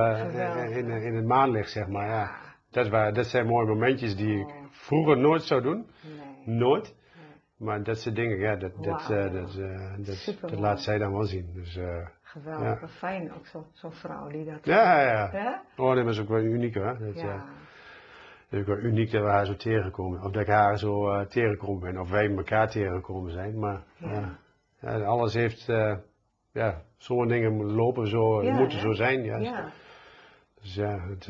in, 0.72 0.90
in 0.90 1.16
het 1.16 1.26
maanlicht 1.26 1.72
zeg 1.72 1.88
maar. 1.88 2.08
Ja. 2.08 2.32
Dat, 2.72 2.88
waren, 2.90 3.14
dat 3.14 3.26
zijn 3.26 3.46
mooie 3.46 3.68
momentjes 3.68 4.16
die 4.16 4.40
ik 4.40 4.48
Oh. 4.48 4.54
vroeger 4.72 5.18
nooit 5.18 5.44
zou 5.44 5.62
doen. 5.62 5.86
Nee. 6.46 6.56
Nooit. 6.58 6.96
Maar 7.58 7.84
dat 7.84 8.00
soort 8.00 8.16
dingen, 8.16 8.38
ja, 8.40 8.56
dat, 8.56 8.72
dat, 8.84 9.08
dat, 9.08 9.60
dat, 10.42 10.60
laat 10.60 10.82
zij 10.82 10.98
dan 10.98 11.12
wel 11.12 11.24
zien. 11.24 11.50
Dus, 11.54 11.80
Geweldig, 12.32 12.82
Ja. 12.82 12.88
fijn 12.88 13.34
ook 13.34 13.46
zo- 13.46 13.68
zo'n 13.74 13.92
vrouw 13.92 14.28
die 14.28 14.46
dat 14.46 14.66
ja, 14.66 15.02
ja? 15.02 15.62
Oh, 15.78 15.96
dat 15.96 16.08
is 16.08 16.20
ook 16.20 16.28
wel 16.28 16.40
uniek 16.42 16.76
hoor. 16.76 16.98
Dat, 17.00 17.16
Ja. 17.22 17.34
eh, 17.34 17.42
dat 18.50 18.60
is 18.60 18.60
ook 18.60 18.66
wel 18.66 18.78
uniek 18.78 19.12
dat 19.12 19.22
we 19.24 19.30
haar 19.30 19.46
zo 19.46 19.56
tegenkomen. 19.56 20.24
Of 20.24 20.32
dat 20.32 20.42
ik 20.42 20.48
haar 20.48 20.78
zo 20.78 21.10
eh, 21.10 21.26
tegengekomen 21.26 21.80
ben. 21.80 22.00
Of 22.02 22.10
wij 22.10 22.36
elkaar 22.36 22.70
tegengekomen 22.70 23.32
zijn. 23.32 23.60
Maar 23.60 23.82
Ja. 24.82 24.98
alles 25.04 25.34
heeft, 25.34 25.70
eh, 25.70 25.96
ja, 26.52 26.82
zo'n 26.98 27.28
dingen 27.28 27.54
moeten 27.54 27.76
lopen 27.76 28.08
zo, 28.08 28.42
moeten 28.42 28.80
zo 28.80 28.92
zijn. 28.94 29.24
Ja, 29.24 29.72
Dus 30.62 30.76
ja, 30.76 31.00
het, 31.10 31.28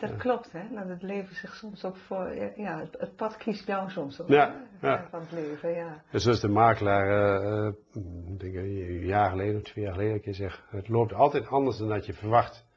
dat 0.00 0.16
klopt 0.16 0.52
hè. 0.52 0.60
Dat 0.74 0.88
het 0.88 1.02
leven 1.02 1.34
zich 1.34 1.54
soms 1.54 1.84
ook 1.84 1.96
voor, 1.96 2.34
ja, 2.56 2.78
het, 2.78 2.96
het 2.98 3.16
pad 3.16 3.36
kiest 3.36 3.66
jou 3.66 3.90
soms 3.90 4.20
ook. 4.20 4.28
Ja, 4.28 4.54
ja. 4.80 5.06
Van 5.10 5.20
het 5.20 5.32
leven, 5.32 5.70
ja. 5.74 6.02
dus 6.10 6.22
zoals 6.22 6.40
de 6.40 6.48
makelaar, 6.48 7.66
ik 8.32 8.40
denk 8.40 8.54
een 8.54 9.06
jaar 9.06 9.30
geleden 9.30 9.56
of 9.56 9.62
twee 9.62 9.84
jaar 9.84 9.92
geleden, 9.94 10.14
een 10.14 10.20
keer 10.20 10.34
zeg, 10.34 10.64
het 10.70 10.88
loopt 10.88 11.12
altijd 11.12 11.46
anders 11.48 11.78
dan 11.78 11.88
dat 11.88 12.06
je 12.06 12.12
verwacht. 12.12 12.68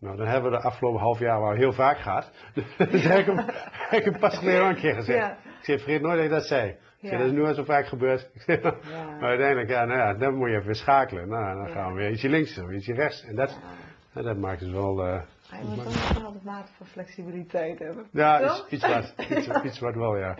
Nou, 0.00 0.16
dan 0.16 0.26
hebben 0.26 0.50
we 0.50 0.56
de 0.56 0.62
afgelopen 0.62 1.00
half 1.00 1.18
jaar 1.18 1.40
wel 1.40 1.52
heel 1.52 1.72
vaak 1.72 1.98
gehad. 1.98 2.32
dat 2.54 2.64
heb 2.78 3.18
ik 3.18 3.26
hem, 3.26 3.36
heb 3.70 3.98
ik 3.98 4.04
hem 4.04 4.18
pas 4.20 4.38
geleden 4.38 4.66
een 4.66 4.74
keer 4.76 4.94
gezegd. 4.94 5.18
Ja. 5.18 5.32
Ik 5.32 5.64
zeg, 5.64 5.80
vergeet 5.82 6.02
nooit 6.02 6.16
dat 6.16 6.24
ik 6.24 6.30
dat 6.30 6.46
zei. 6.46 6.68
Ik 6.70 6.76
zeg, 7.00 7.10
Ja. 7.10 7.16
dat 7.18 7.26
is 7.26 7.32
nu 7.32 7.44
al 7.44 7.54
zo 7.54 7.64
vaak 7.64 7.86
gebeurd. 7.86 8.30
Ik 8.34 8.40
zeg, 8.40 8.62
Ja. 8.62 8.74
Maar 9.20 9.28
uiteindelijk, 9.28 9.68
ja, 9.68 9.84
nou 9.84 9.98
ja, 9.98 10.14
dan 10.14 10.34
moet 10.34 10.50
je 10.50 10.56
even 10.56 10.74
schakelen. 10.74 11.28
Nou, 11.28 11.56
dan 11.56 11.66
Ja. 11.66 11.72
gaan 11.72 11.92
we 11.92 11.98
weer 11.98 12.10
ietsje 12.10 12.28
links 12.28 12.58
of 12.58 12.70
ietsje 12.70 12.94
rechts. 12.94 13.24
En 13.24 13.34
dat, 13.36 13.50
Ja. 13.50 14.18
en 14.20 14.24
dat 14.24 14.36
maakt 14.36 14.60
het 14.60 14.70
wel, 14.70 15.04
eh, 15.06 15.22
Hij 15.50 15.62
moet 15.64 15.78
ook 15.78 15.84
een 15.86 16.14
bepaalde 16.14 16.38
mate 16.44 16.72
van 16.76 16.86
flexibiliteit 16.86 17.78
hebben. 17.78 18.06
ja, 18.12 18.38
Toch? 18.46 18.68
iets, 18.68 18.72
iets 18.84 18.86
wat. 18.94 19.28
Iets, 19.38 19.62
iets 19.64 19.78
wat 19.80 19.94
wel, 19.94 20.16
ja. 20.16 20.34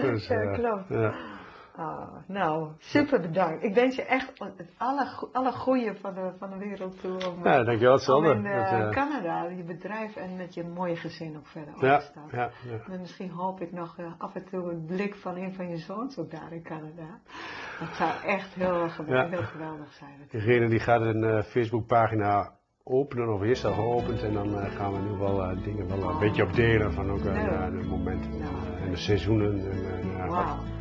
Dus, 0.00 0.26
Ja, 0.26 0.40
eh, 0.40 0.52
klopt. 0.52 0.88
ja. 0.88 1.14
Ah, 1.76 2.08
nou, 2.26 2.68
super 2.78 3.20
bedankt. 3.20 3.62
Ik 3.62 3.74
wens 3.74 3.96
je 3.96 4.02
echt 4.04 4.32
het 4.56 4.70
alle, 4.78 5.28
alle 5.32 5.52
goede 5.52 5.94
van 6.00 6.14
de, 6.14 6.32
van 6.38 6.50
de 6.50 6.56
wereld 6.58 7.00
toe 7.00 7.28
om, 7.30 7.44
Ja, 7.44 7.62
dankjewel 7.64 7.88
om 7.88 7.94
hetzelfde. 7.96 8.30
in 8.32 8.46
eh, 8.46 8.70
Dat, 8.70 8.80
eh, 8.80 8.90
Canada 8.90 9.44
je 9.48 9.62
bedrijf 9.64 10.16
en 10.16 10.36
met 10.36 10.54
je 10.54 10.64
mooie 10.64 10.96
gezin 10.96 11.36
ook 11.36 11.46
verder 11.46 11.74
ja. 11.80 12.50
En 12.90 13.00
misschien 13.00 13.30
hoop 13.30 13.60
ik 13.60 13.72
nog 13.72 13.98
eh, 13.98 14.06
af 14.18 14.34
en 14.34 14.44
toe 14.44 14.70
een 14.70 14.84
blik 14.86 15.14
van 15.14 15.36
een 15.36 15.54
van 15.54 15.68
je 15.68 15.76
zoons 15.76 16.18
ook 16.18 16.30
daar 16.30 16.52
in 16.52 16.62
Canada. 16.62 17.20
Dat 17.80 17.94
zou 17.94 18.10
echt 18.26 18.54
heel, 18.54 18.88
geweldig, 18.88 19.30
Ja. 19.30 19.36
heel 19.36 19.46
geweldig 19.46 19.92
zijn. 19.92 20.26
Degene 20.30 20.68
die 20.68 20.80
gaat 20.80 21.00
een 21.00 21.24
eh, 21.24 21.42
Facebookpagina 21.42 22.52
openen 22.84 23.34
of 23.34 23.42
is 23.42 23.64
al 23.64 23.72
geopend. 23.72 24.22
En 24.22 24.32
dan 24.32 24.58
eh, 24.58 24.76
gaan 24.76 24.92
we 24.92 24.98
nu 24.98 25.18
wel 25.18 25.42
eh, 25.42 25.62
dingen 25.64 25.88
wel 25.88 26.10
een 26.10 26.18
beetje 26.18 26.42
op 26.42 26.54
delen 26.54 26.92
van 26.92 27.10
ook 27.10 27.22
ja, 27.22 27.70
de 27.70 27.86
momenten 27.88 28.30
en, 28.84 28.90
de 28.90 28.96
seizoenen. 28.96 29.70
En. 29.70 30.73